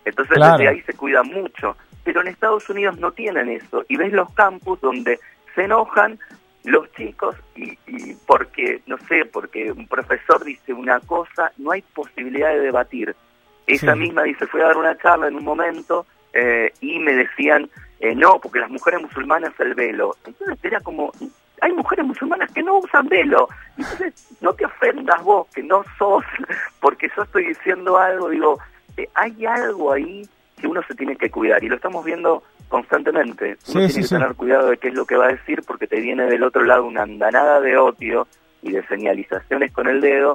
Entonces 0.05 0.35
Claro. 0.35 0.57
desde 0.57 0.69
ahí 0.69 0.81
se 0.81 0.93
cuida 0.93 1.23
mucho. 1.23 1.77
Pero 2.03 2.19
en 2.21 2.27
Estados 2.27 2.69
Unidos 2.69 2.97
no 2.99 3.11
tienen 3.11 3.49
eso. 3.49 3.85
Y 3.87 3.95
ves 3.95 4.11
los 4.11 4.29
campus 4.33 4.81
donde 4.81 5.19
se 5.55 5.63
enojan 5.63 6.19
los 6.63 6.91
chicos 6.93 7.35
y, 7.55 7.77
y 7.87 8.15
porque, 8.25 8.81
no 8.87 8.97
sé, 9.09 9.25
porque 9.25 9.71
un 9.71 9.87
profesor 9.87 10.43
dice 10.43 10.73
una 10.73 10.99
cosa, 11.01 11.51
no 11.57 11.71
hay 11.71 11.81
posibilidad 11.81 12.49
de 12.49 12.59
debatir. 12.61 13.15
Ella 13.67 13.93
Sí. 13.93 13.99
misma 13.99 14.23
dice, 14.23 14.47
fui 14.47 14.61
a 14.61 14.65
dar 14.65 14.77
una 14.77 14.97
charla 14.97 15.27
en 15.27 15.35
un 15.35 15.43
momento 15.43 16.05
eh, 16.33 16.71
y 16.81 16.99
me 16.99 17.13
decían, 17.13 17.69
eh, 17.99 18.15
no, 18.15 18.39
porque 18.39 18.59
las 18.59 18.69
mujeres 18.69 19.01
musulmanas 19.01 19.53
el 19.59 19.73
velo. 19.75 20.15
Entonces 20.25 20.57
era 20.63 20.79
como, 20.79 21.11
hay 21.61 21.71
mujeres 21.73 22.05
musulmanas 22.05 22.51
que 22.51 22.63
no 22.63 22.77
usan 22.79 23.07
velo. 23.07 23.47
Entonces 23.77 24.35
no 24.41 24.53
te 24.53 24.65
ofendas 24.65 25.21
vos, 25.23 25.47
que 25.53 25.63
no 25.63 25.83
sos, 25.97 26.23
porque 26.79 27.09
yo 27.15 27.23
estoy 27.23 27.47
diciendo 27.47 27.97
algo, 27.97 28.29
digo, 28.29 28.59
eh, 28.97 29.07
hay 29.15 29.45
algo 29.45 29.91
ahí 29.93 30.27
que 30.59 30.67
uno 30.67 30.81
se 30.87 30.95
tiene 30.95 31.15
que 31.17 31.29
cuidar 31.29 31.63
y 31.63 31.67
lo 31.69 31.75
estamos 31.75 32.03
viendo 32.05 32.43
constantemente. 32.73 33.45
Uno 33.49 33.57
Sí, 33.63 33.71
tiene 33.73 33.89
sí, 33.89 34.01
que 34.01 34.07
sí. 34.07 34.15
tener 34.15 34.33
cuidado 34.33 34.69
de 34.71 34.77
qué 34.77 34.87
es 34.87 34.95
lo 34.95 35.05
que 35.05 35.15
va 35.15 35.25
a 35.25 35.33
decir 35.33 35.61
porque 35.67 35.85
te 35.85 36.01
viene 36.01 36.25
del 36.25 36.41
otro 36.43 36.63
lado 36.63 36.85
una 36.85 37.03
andanada 37.03 37.61
de 37.61 37.77
odio 37.77 38.27
y 38.63 38.71
de 38.71 38.83
señalizaciones 38.87 39.71
con 39.71 39.87
el 39.87 40.01
dedo 40.01 40.33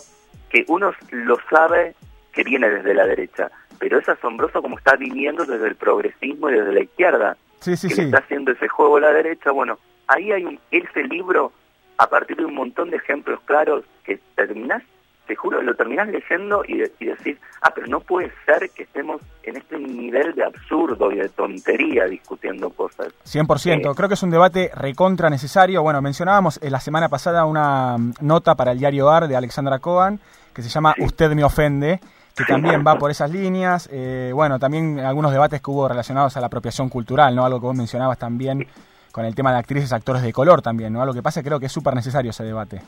que 0.48 0.64
uno 0.68 0.92
lo 1.10 1.36
sabe 1.50 1.96
que 2.32 2.44
viene 2.44 2.70
desde 2.70 2.94
la 2.94 3.06
derecha, 3.06 3.50
pero 3.80 3.98
es 3.98 4.08
asombroso 4.08 4.62
como 4.62 4.78
está 4.78 4.94
viniendo 4.94 5.44
desde 5.44 5.66
el 5.66 5.74
progresismo 5.74 6.48
y 6.48 6.52
desde 6.54 6.72
la 6.72 6.80
izquierda, 6.80 7.36
Sí, 7.58 7.76
sí, 7.76 7.88
que 7.88 7.96
le 7.96 8.02
está 8.04 8.18
haciendo 8.18 8.52
ese 8.52 8.68
juego 8.68 8.98
a 8.98 9.00
la 9.00 9.12
derecha. 9.12 9.50
Bueno, 9.50 9.76
ahí 10.06 10.30
hay 10.30 10.44
un, 10.44 10.60
ese 10.70 11.02
libro, 11.04 11.50
a 11.96 12.08
partir 12.08 12.36
de 12.36 12.44
un 12.44 12.54
montón 12.54 12.90
de 12.90 12.98
ejemplos 12.98 13.40
claros, 13.46 13.84
que 14.04 14.20
terminás 14.36 14.84
te 15.28 15.36
juro, 15.36 15.62
lo 15.62 15.74
terminás 15.76 16.08
leyendo 16.08 16.62
y, 16.66 16.78
de- 16.78 16.92
y 16.98 17.04
decís, 17.06 17.36
ah, 17.62 17.70
pero 17.72 17.86
no 17.86 18.00
puede 18.00 18.32
ser 18.44 18.68
que 18.70 18.82
estemos 18.82 19.20
en 19.44 19.56
este 19.58 19.78
nivel 19.78 20.34
de 20.34 20.42
absurdo 20.44 21.12
y 21.12 21.16
de 21.16 21.28
tontería 21.28 22.06
discutiendo 22.06 22.70
cosas. 22.70 23.12
100%, 23.24 23.90
Eh, 23.92 23.94
creo 23.94 24.08
que 24.08 24.14
es 24.14 24.22
un 24.24 24.30
debate 24.30 24.72
recontra 24.74 25.30
necesario. 25.30 25.82
Bueno, 25.82 26.02
mencionábamos 26.02 26.58
eh, 26.62 26.70
la 26.70 26.80
semana 26.80 27.08
pasada 27.08 27.44
una 27.44 27.96
mm, 27.96 28.14
nota 28.22 28.56
para 28.56 28.72
el 28.72 28.78
diario 28.80 29.08
AR 29.08 29.28
de 29.28 29.36
Alexandra 29.36 29.78
Cohen 29.78 30.18
que 30.52 30.62
se 30.62 30.68
llama 30.70 30.92
Usted 30.98 31.30
me 31.34 31.44
ofende, 31.44 32.00
que 32.34 32.44
también 32.44 32.82
va 32.84 32.96
por 32.96 33.10
esas 33.12 33.30
líneas. 33.30 33.88
Eh, 33.92 34.32
bueno, 34.34 34.58
también 34.58 34.98
algunos 34.98 35.30
debates 35.30 35.60
que 35.60 35.70
hubo 35.70 35.86
relacionados 35.86 36.36
a 36.36 36.40
la 36.40 36.46
apropiación 36.48 36.88
cultural, 36.88 37.36
¿no? 37.36 37.44
Algo 37.44 37.60
que 37.60 37.66
vos 37.66 37.76
mencionabas 37.76 38.18
también 38.18 38.66
con 39.12 39.24
el 39.24 39.34
tema 39.36 39.52
de 39.52 39.58
actrices, 39.58 39.92
actores 39.92 40.22
de 40.22 40.32
color 40.32 40.60
también, 40.60 40.92
¿no? 40.92 41.00
Algo 41.00 41.14
que 41.14 41.22
pasa, 41.22 41.42
creo 41.44 41.60
que 41.60 41.66
es 41.66 41.72
súper 41.72 41.94
necesario 41.94 42.30
ese 42.30 42.42
debate. 42.44 42.82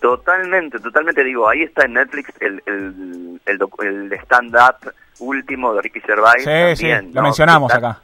Totalmente, 0.00 0.78
totalmente 0.80 1.22
digo, 1.22 1.48
ahí 1.48 1.62
está 1.62 1.84
en 1.84 1.92
Netflix 1.94 2.30
el, 2.40 2.62
el, 2.66 3.40
el, 3.46 4.12
stand-up 4.24 4.92
último 5.18 5.74
de 5.74 5.82
Ricky 5.82 6.00
Gervais. 6.00 6.42
Sí, 6.42 6.46
también, 6.48 6.76
sí, 6.76 6.88
lo 7.14 7.20
¿no? 7.20 7.22
mencionamos 7.22 7.70
Están- 7.72 7.90
acá. 7.90 8.02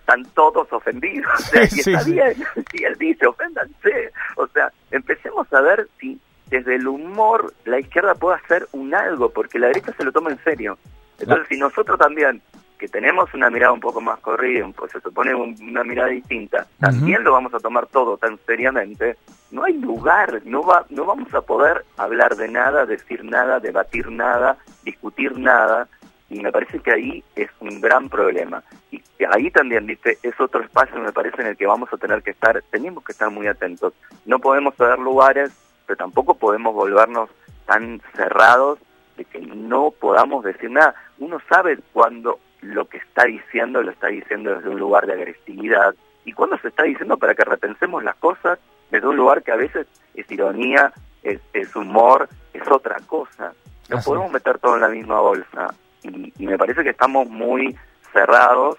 Están 0.00 0.24
todos 0.34 0.72
ofendidos, 0.72 1.30
o 1.34 1.42
sea, 1.42 1.66
Sí, 1.66 1.80
y 1.80 1.82
sí, 1.82 1.92
está 1.92 2.04
sí. 2.04 2.12
bien, 2.12 2.34
y 2.72 2.84
él 2.84 2.96
dice, 2.98 3.26
oféndanse. 3.26 4.10
O 4.36 4.46
sea, 4.48 4.72
empecemos 4.90 5.52
a 5.52 5.60
ver 5.60 5.86
si 6.00 6.18
desde 6.46 6.76
el 6.76 6.88
humor 6.88 7.52
la 7.66 7.78
izquierda 7.78 8.14
puede 8.14 8.38
hacer 8.38 8.66
un 8.72 8.94
algo, 8.94 9.30
porque 9.30 9.58
la 9.58 9.66
derecha 9.68 9.92
se 9.96 10.04
lo 10.04 10.10
toma 10.12 10.30
en 10.30 10.42
serio. 10.42 10.78
Entonces, 11.20 11.46
si 11.48 11.58
nosotros 11.58 11.98
también, 11.98 12.40
que 12.78 12.88
tenemos 12.88 13.32
una 13.34 13.50
mirada 13.50 13.72
un 13.72 13.80
poco 13.80 14.00
más 14.00 14.18
corrida, 14.20 14.66
pues 14.76 14.92
se 14.92 15.00
supone 15.00 15.34
un- 15.34 15.56
una 15.60 15.84
mirada 15.84 16.08
distinta, 16.08 16.66
también 16.78 17.24
lo 17.24 17.32
vamos 17.32 17.52
a 17.54 17.58
tomar 17.60 17.86
todo 17.86 18.16
tan 18.16 18.38
seriamente, 18.46 19.16
no 19.50 19.64
hay 19.64 19.74
lugar, 19.74 20.40
no 20.44 20.62
va, 20.62 20.84
no 20.90 21.04
vamos 21.04 21.32
a 21.34 21.40
poder 21.40 21.84
hablar 21.96 22.36
de 22.36 22.48
nada, 22.48 22.86
decir 22.86 23.24
nada, 23.24 23.60
debatir 23.60 24.10
nada, 24.10 24.56
discutir 24.84 25.36
nada, 25.38 25.88
y 26.30 26.40
me 26.40 26.52
parece 26.52 26.78
que 26.80 26.92
ahí 26.92 27.24
es 27.34 27.48
un 27.60 27.80
gran 27.80 28.08
problema. 28.10 28.62
Y 28.90 29.02
ahí 29.30 29.50
también, 29.50 29.86
viste, 29.86 30.18
es 30.22 30.38
otro 30.38 30.62
espacio, 30.62 30.98
me 31.00 31.10
parece, 31.12 31.40
en 31.40 31.48
el 31.48 31.56
que 31.56 31.66
vamos 31.66 31.90
a 31.92 31.96
tener 31.96 32.22
que 32.22 32.30
estar, 32.32 32.62
tenemos 32.70 33.02
que 33.02 33.12
estar 33.12 33.30
muy 33.30 33.46
atentos. 33.46 33.94
No 34.26 34.38
podemos 34.38 34.74
ceder 34.76 34.98
lugares, 34.98 35.50
pero 35.86 35.96
tampoco 35.96 36.34
podemos 36.34 36.74
volvernos 36.74 37.30
tan 37.66 38.00
cerrados 38.14 38.78
de 39.16 39.24
que 39.24 39.40
no 39.40 39.90
podamos 39.90 40.44
decir 40.44 40.70
nada. 40.70 40.94
Uno 41.18 41.38
sabe 41.48 41.78
cuando 41.94 42.38
lo 42.60 42.88
que 42.88 42.98
está 42.98 43.24
diciendo 43.24 43.82
lo 43.82 43.90
está 43.90 44.08
diciendo 44.08 44.54
desde 44.54 44.68
un 44.68 44.78
lugar 44.78 45.06
de 45.06 45.12
agresividad 45.12 45.94
y 46.24 46.32
cuando 46.32 46.58
se 46.58 46.68
está 46.68 46.82
diciendo 46.82 47.16
para 47.16 47.34
que 47.34 47.44
repensemos 47.44 48.02
las 48.02 48.16
cosas 48.16 48.58
desde 48.90 49.06
un 49.06 49.16
lugar 49.16 49.42
que 49.42 49.52
a 49.52 49.56
veces 49.56 49.86
es 50.14 50.30
ironía, 50.30 50.92
es, 51.22 51.40
es 51.52 51.74
humor, 51.76 52.28
es 52.52 52.66
otra 52.68 52.96
cosa. 53.06 53.52
No 53.88 53.98
podemos 54.04 54.32
meter 54.32 54.58
todo 54.58 54.74
en 54.74 54.80
la 54.82 54.88
misma 54.88 55.20
bolsa 55.20 55.74
y, 56.02 56.32
y 56.36 56.46
me 56.46 56.58
parece 56.58 56.82
que 56.82 56.90
estamos 56.90 57.28
muy 57.28 57.76
cerrados. 58.12 58.76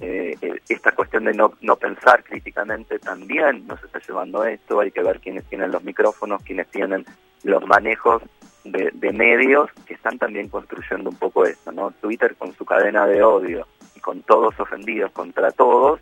Eh, 0.00 0.36
eh, 0.40 0.60
esta 0.68 0.92
cuestión 0.92 1.24
de 1.24 1.34
no, 1.34 1.54
no 1.60 1.76
pensar 1.76 2.22
críticamente 2.22 2.98
también 3.00 3.66
nos 3.66 3.82
está 3.82 3.98
llevando 3.98 4.42
a 4.42 4.50
esto. 4.50 4.80
Hay 4.80 4.90
que 4.90 5.02
ver 5.02 5.20
quiénes 5.20 5.44
tienen 5.46 5.72
los 5.72 5.82
micrófonos, 5.82 6.42
quiénes 6.42 6.68
tienen 6.68 7.04
los 7.42 7.66
manejos 7.66 8.22
de, 8.64 8.90
de 8.92 9.12
medios 9.12 9.70
que 9.86 9.94
están 9.94 10.18
también 10.18 10.48
construyendo 10.48 11.10
un 11.10 11.16
poco 11.16 11.44
esto, 11.44 11.72
¿no? 11.72 11.90
Twitter 12.00 12.36
con 12.36 12.54
su 12.54 12.64
cadena 12.64 13.06
de 13.06 13.22
odio 13.22 13.66
y 13.96 14.00
con 14.00 14.22
todos 14.22 14.58
ofendidos 14.58 15.10
contra 15.12 15.50
todos, 15.50 16.00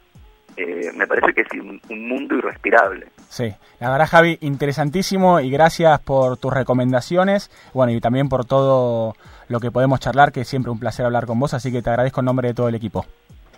eh, 0.56 0.90
me 0.94 1.06
parece 1.06 1.34
que 1.34 1.42
es 1.42 1.52
un, 1.52 1.80
un 1.90 2.08
mundo 2.08 2.34
irrespirable. 2.36 3.08
Sí, 3.28 3.52
la 3.78 3.90
verdad 3.90 4.08
Javi, 4.08 4.38
interesantísimo 4.40 5.40
y 5.40 5.50
gracias 5.50 6.00
por 6.00 6.38
tus 6.38 6.52
recomendaciones, 6.52 7.50
bueno, 7.74 7.92
y 7.92 8.00
también 8.00 8.28
por 8.28 8.44
todo 8.44 9.14
lo 9.48 9.60
que 9.60 9.70
podemos 9.70 10.00
charlar, 10.00 10.32
que 10.32 10.40
es 10.40 10.48
siempre 10.48 10.72
un 10.72 10.80
placer 10.80 11.04
hablar 11.04 11.26
con 11.26 11.38
vos, 11.38 11.52
así 11.54 11.70
que 11.70 11.82
te 11.82 11.90
agradezco 11.90 12.20
en 12.20 12.26
nombre 12.26 12.48
de 12.48 12.54
todo 12.54 12.68
el 12.68 12.74
equipo. 12.74 13.04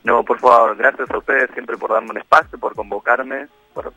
No, 0.04 0.22
por 0.24 0.38
favor, 0.38 0.76
gracias 0.76 1.10
a 1.10 1.18
ustedes 1.18 1.50
siempre 1.52 1.76
por 1.76 1.92
darme 1.92 2.10
un 2.10 2.18
espacio, 2.18 2.58
por 2.58 2.74
convocarme, 2.74 3.46
por 3.74 3.92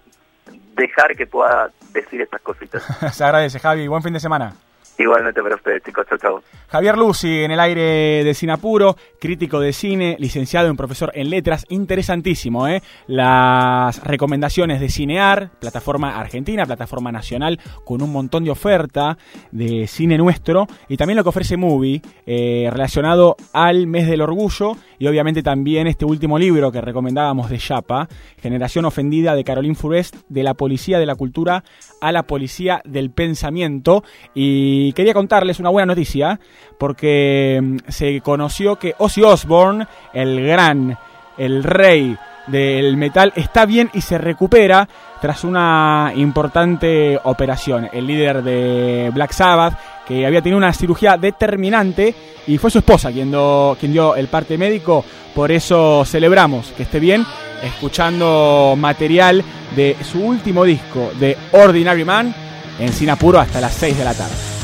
dejar 0.76 1.16
que 1.16 1.26
pueda 1.26 1.72
decir 1.94 2.22
estas 2.22 2.42
cositas. 2.42 2.84
Se 3.14 3.24
agradece 3.24 3.60
Javi, 3.60 3.88
buen 3.88 4.04
fin 4.04 4.14
de 4.14 4.20
semana. 4.20 4.54
Igualmente 5.02 5.42
para 5.42 5.58
chicos, 5.84 6.06
chao, 6.08 6.18
chao. 6.20 6.44
Javier 6.68 6.96
Lucy, 6.96 7.44
en 7.44 7.52
el 7.52 7.60
aire 7.60 8.24
de 8.24 8.34
Sinapuro, 8.36 8.96
crítico 9.20 9.60
de 9.60 9.74
cine, 9.74 10.16
licenciado 10.20 10.70
en 10.70 10.78
profesor 10.78 11.12
en 11.16 11.30
letras, 11.30 11.66
interesantísimo, 11.70 12.68
¿eh? 12.68 12.84
Las 13.08 14.04
recomendaciones 14.04 14.80
de 14.80 14.90
Cinear, 14.90 15.50
plataforma 15.60 16.20
argentina, 16.20 16.66
plataforma 16.66 17.12
nacional, 17.12 17.60
con 17.84 18.04
un 18.04 18.12
montón 18.12 18.44
de 18.44 18.52
oferta 18.52 19.18
de 19.52 19.88
cine 19.88 20.20
nuestro, 20.20 20.68
y 20.88 20.98
también 20.98 21.18
lo 21.18 21.24
que 21.24 21.30
ofrece 21.30 21.58
Movie, 21.58 22.02
eh, 22.28 22.70
relacionado 22.72 23.36
al 23.54 23.88
mes 23.88 24.08
del 24.08 24.22
orgullo, 24.22 24.74
y 25.00 25.08
obviamente 25.08 25.42
también 25.42 25.88
este 25.88 26.06
último 26.06 26.38
libro 26.38 26.72
que 26.72 26.80
recomendábamos 26.80 27.50
de 27.50 27.58
Chapa, 27.58 28.08
Generación 28.40 28.86
Ofendida 28.86 29.34
de 29.34 29.44
Caroline 29.44 29.76
Furest, 29.76 30.16
de 30.30 30.44
la 30.44 30.54
policía 30.54 31.00
de 31.00 31.08
la 31.08 31.16
cultura 31.16 31.64
a 32.02 32.12
la 32.12 32.24
policía 32.24 32.82
del 32.86 33.10
pensamiento, 33.10 34.04
y 34.36 34.91
quería 34.94 35.14
contarles 35.14 35.60
una 35.60 35.70
buena 35.70 35.88
noticia, 35.88 36.40
porque 36.78 37.60
mm, 37.62 37.78
se 37.88 38.22
conoció 38.22 38.78
que 38.78 38.96
Ozzy 38.98 39.22
Osbourne, 39.24 39.88
el 40.14 40.46
gran, 40.46 40.98
el 41.38 41.64
rey 41.64 42.18
del 42.48 42.98
metal, 42.98 43.32
está 43.36 43.66
bien 43.66 43.90
y 43.94 44.02
se 44.02 44.18
recupera 44.18 44.88
tras 45.22 45.44
una 45.44 46.12
importante 46.16 47.20
operación. 47.24 47.88
El 47.94 48.08
líder 48.08 48.42
de 48.44 49.12
Black 49.14 49.32
Sabbath, 49.32 49.78
que 50.08 50.26
había 50.26 50.42
tenido 50.42 50.58
una 50.58 50.74
cirugía 50.74 51.18
determinante, 51.18 52.14
y 52.48 52.58
fue 52.58 52.72
su 52.72 52.80
esposa 52.80 53.12
quien, 53.12 53.30
do- 53.32 53.78
quien 53.80 53.94
dio 53.94 54.16
el 54.16 54.28
parte 54.28 54.58
médico, 54.58 55.06
por 55.36 55.52
eso 55.52 56.04
celebramos 56.06 56.74
que 56.76 56.84
esté 56.84 57.00
bien, 57.00 57.24
escuchando 57.64 58.74
material 58.78 59.44
de 59.76 59.96
su 60.04 60.20
último 60.26 60.64
disco, 60.64 61.12
de 61.20 61.38
Ordinary 61.52 62.04
Man, 62.04 62.34
en 62.80 62.92
Sinapuro 62.92 63.40
hasta 63.40 63.62
las 63.62 63.74
6 63.76 63.98
de 64.00 64.04
la 64.04 64.14
tarde. 64.16 64.61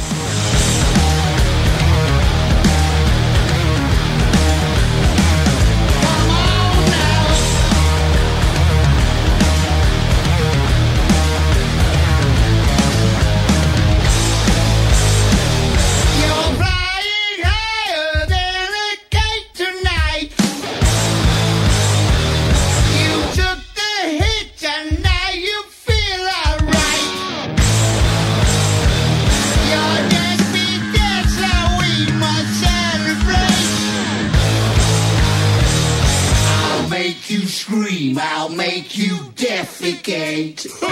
eight. 40.37 40.86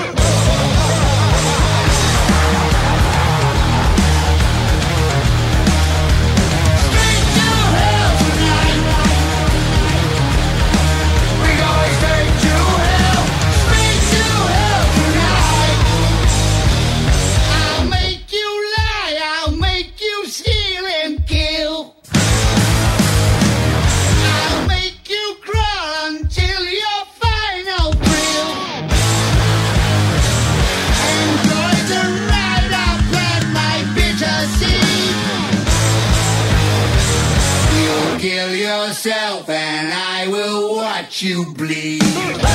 You 41.22 41.46
bleed. 41.54 42.55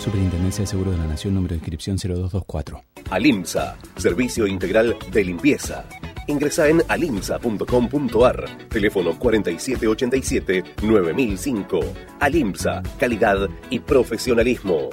Superintendencia 0.00 0.62
de 0.62 0.66
Seguros 0.66 0.94
de 0.94 0.98
la 0.98 1.06
Nación, 1.08 1.34
número 1.34 1.50
de 1.50 1.58
inscripción 1.58 1.98
0224. 1.98 2.82
Alimsa, 3.10 3.76
servicio 3.96 4.46
integral 4.46 4.96
de 5.12 5.24
limpieza. 5.24 5.84
Ingresa 6.26 6.70
en 6.70 6.82
alimsa.com.ar, 6.88 8.68
teléfono 8.68 9.18
4787-9005. 9.18 11.84
Alimsa, 12.18 12.82
calidad 12.98 13.50
y 13.68 13.80
profesionalismo. 13.80 14.88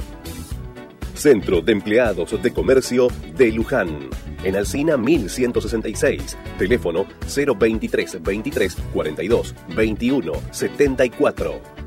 Centro 1.14 1.62
de 1.62 1.72
Empleados 1.72 2.44
de 2.44 2.52
Comercio 2.52 3.08
de 3.38 3.54
Luján. 3.54 4.10
En 4.44 4.58
Alcina 4.58 4.98
1166. 4.98 6.38
Teléfono 6.60 7.06
023 7.34 8.22
23 8.22 8.76
42 8.94 9.56
21 9.74 10.34
74. 10.52 11.87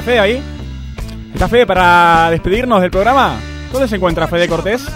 ¿Está 0.00 0.12
Fede 0.12 0.18
ahí? 0.20 0.42
¿Está 1.34 1.46
Fede 1.46 1.66
para 1.66 2.30
despedirnos 2.30 2.80
del 2.80 2.90
programa? 2.90 3.38
¿Dónde 3.70 3.86
se 3.86 3.96
encuentra 3.96 4.26
Fede 4.26 4.48
Cortés? 4.48 4.86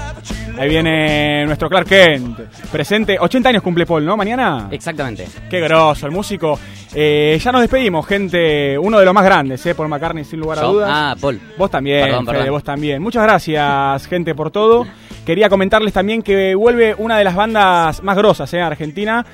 Ahí 0.58 0.66
viene 0.66 1.44
nuestro 1.44 1.68
Clark 1.68 1.86
Kent, 1.86 2.38
presente. 2.72 3.18
80 3.20 3.50
años 3.50 3.62
cumple 3.62 3.84
Paul, 3.84 4.02
¿no? 4.06 4.16
Mañana. 4.16 4.68
Exactamente. 4.70 5.28
Qué 5.50 5.60
grosso, 5.60 6.06
el 6.06 6.12
músico. 6.12 6.58
Eh, 6.94 7.38
ya 7.38 7.52
nos 7.52 7.60
despedimos, 7.60 8.06
gente. 8.06 8.78
Uno 8.78 8.98
de 8.98 9.04
los 9.04 9.12
más 9.12 9.24
grandes, 9.26 9.66
¿eh? 9.66 9.74
Paul 9.74 9.88
McCartney, 9.90 10.24
sin 10.24 10.40
lugar 10.40 10.60
a 10.60 10.62
Yo- 10.62 10.72
dudas. 10.72 10.90
Ah, 10.90 11.14
Paul. 11.20 11.38
Vos 11.58 11.70
también, 11.70 12.04
Perdón, 12.06 12.24
Fede, 12.24 12.36
perdón. 12.38 12.52
vos 12.54 12.64
también. 12.64 13.02
Muchas 13.02 13.22
gracias, 13.24 14.06
gente, 14.06 14.34
por 14.34 14.50
todo. 14.50 14.86
Quería 15.26 15.50
comentarles 15.50 15.92
también 15.92 16.22
que 16.22 16.54
vuelve 16.54 16.94
una 16.96 17.18
de 17.18 17.24
las 17.24 17.34
bandas 17.36 18.02
más 18.02 18.16
grosas 18.16 18.50
¿eh? 18.54 18.56
en 18.56 18.62
Argentina, 18.62 19.26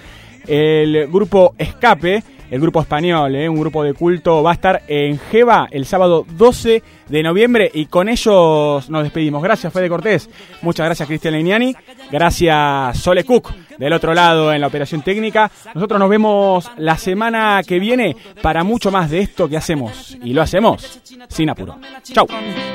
el 0.49 1.07
grupo 1.07 1.55
Escape, 1.57 2.25
el 2.51 2.61
grupo 2.61 2.81
español, 2.81 3.35
¿eh? 3.37 3.49
un 3.49 3.59
grupo 3.59 3.83
de 3.85 3.95
culto, 3.95 4.43
va 4.43 4.51
a 4.51 4.55
estar 4.55 4.83
en 4.89 5.19
Jeva 5.19 5.69
el 5.71 5.87
sábado 5.87 6.27
12 6.37 6.83
de 7.09 7.23
noviembre 7.23 7.71
y 7.73 7.87
con 7.87 8.09
ellos 8.09 8.91
nos 8.91 9.03
despedimos. 9.03 9.43
Gracias, 9.43 9.73
Fede 9.73 9.89
Cortés. 9.89 10.29
Muchas 10.63 10.87
gracias, 10.87 11.07
Cristian 11.07 11.35
Legnani. 11.35 11.75
Gracias, 12.11 12.99
Sole 12.99 13.25
Cook, 13.25 13.53
del 13.79 13.93
otro 13.93 14.15
lado 14.15 14.53
en 14.53 14.61
la 14.61 14.67
operación 14.67 15.03
técnica. 15.03 15.51
Nosotros 15.75 15.99
nos 16.01 16.11
vemos 16.11 16.71
la 16.77 16.97
semana 16.99 17.63
que 17.67 17.79
viene 17.79 18.17
para 18.43 18.65
mucho 18.65 18.91
más 18.91 19.11
de 19.11 19.21
esto 19.21 19.49
que 19.49 19.57
hacemos. 19.57 20.19
Y 20.23 20.33
lo 20.33 20.43
hacemos 20.43 21.01
sin 21.29 21.51
apuro. 21.51 21.79
Chau. 22.03 22.27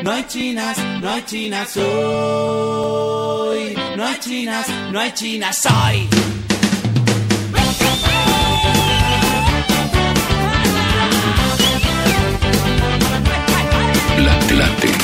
No 0.03 0.11
hay 0.11 0.23
chinas, 0.23 0.77
no 1.01 1.09
hay 1.09 1.21
chinas 1.23 1.77
hoy. 1.77 2.95
No 3.97 4.05
hay 4.05 4.19
chinas, 4.19 4.67
no 4.91 4.99
hay 4.99 5.11
chinas 5.11 5.65
hoy. 5.65 6.44
La 14.55 14.67
Late 14.67 14.94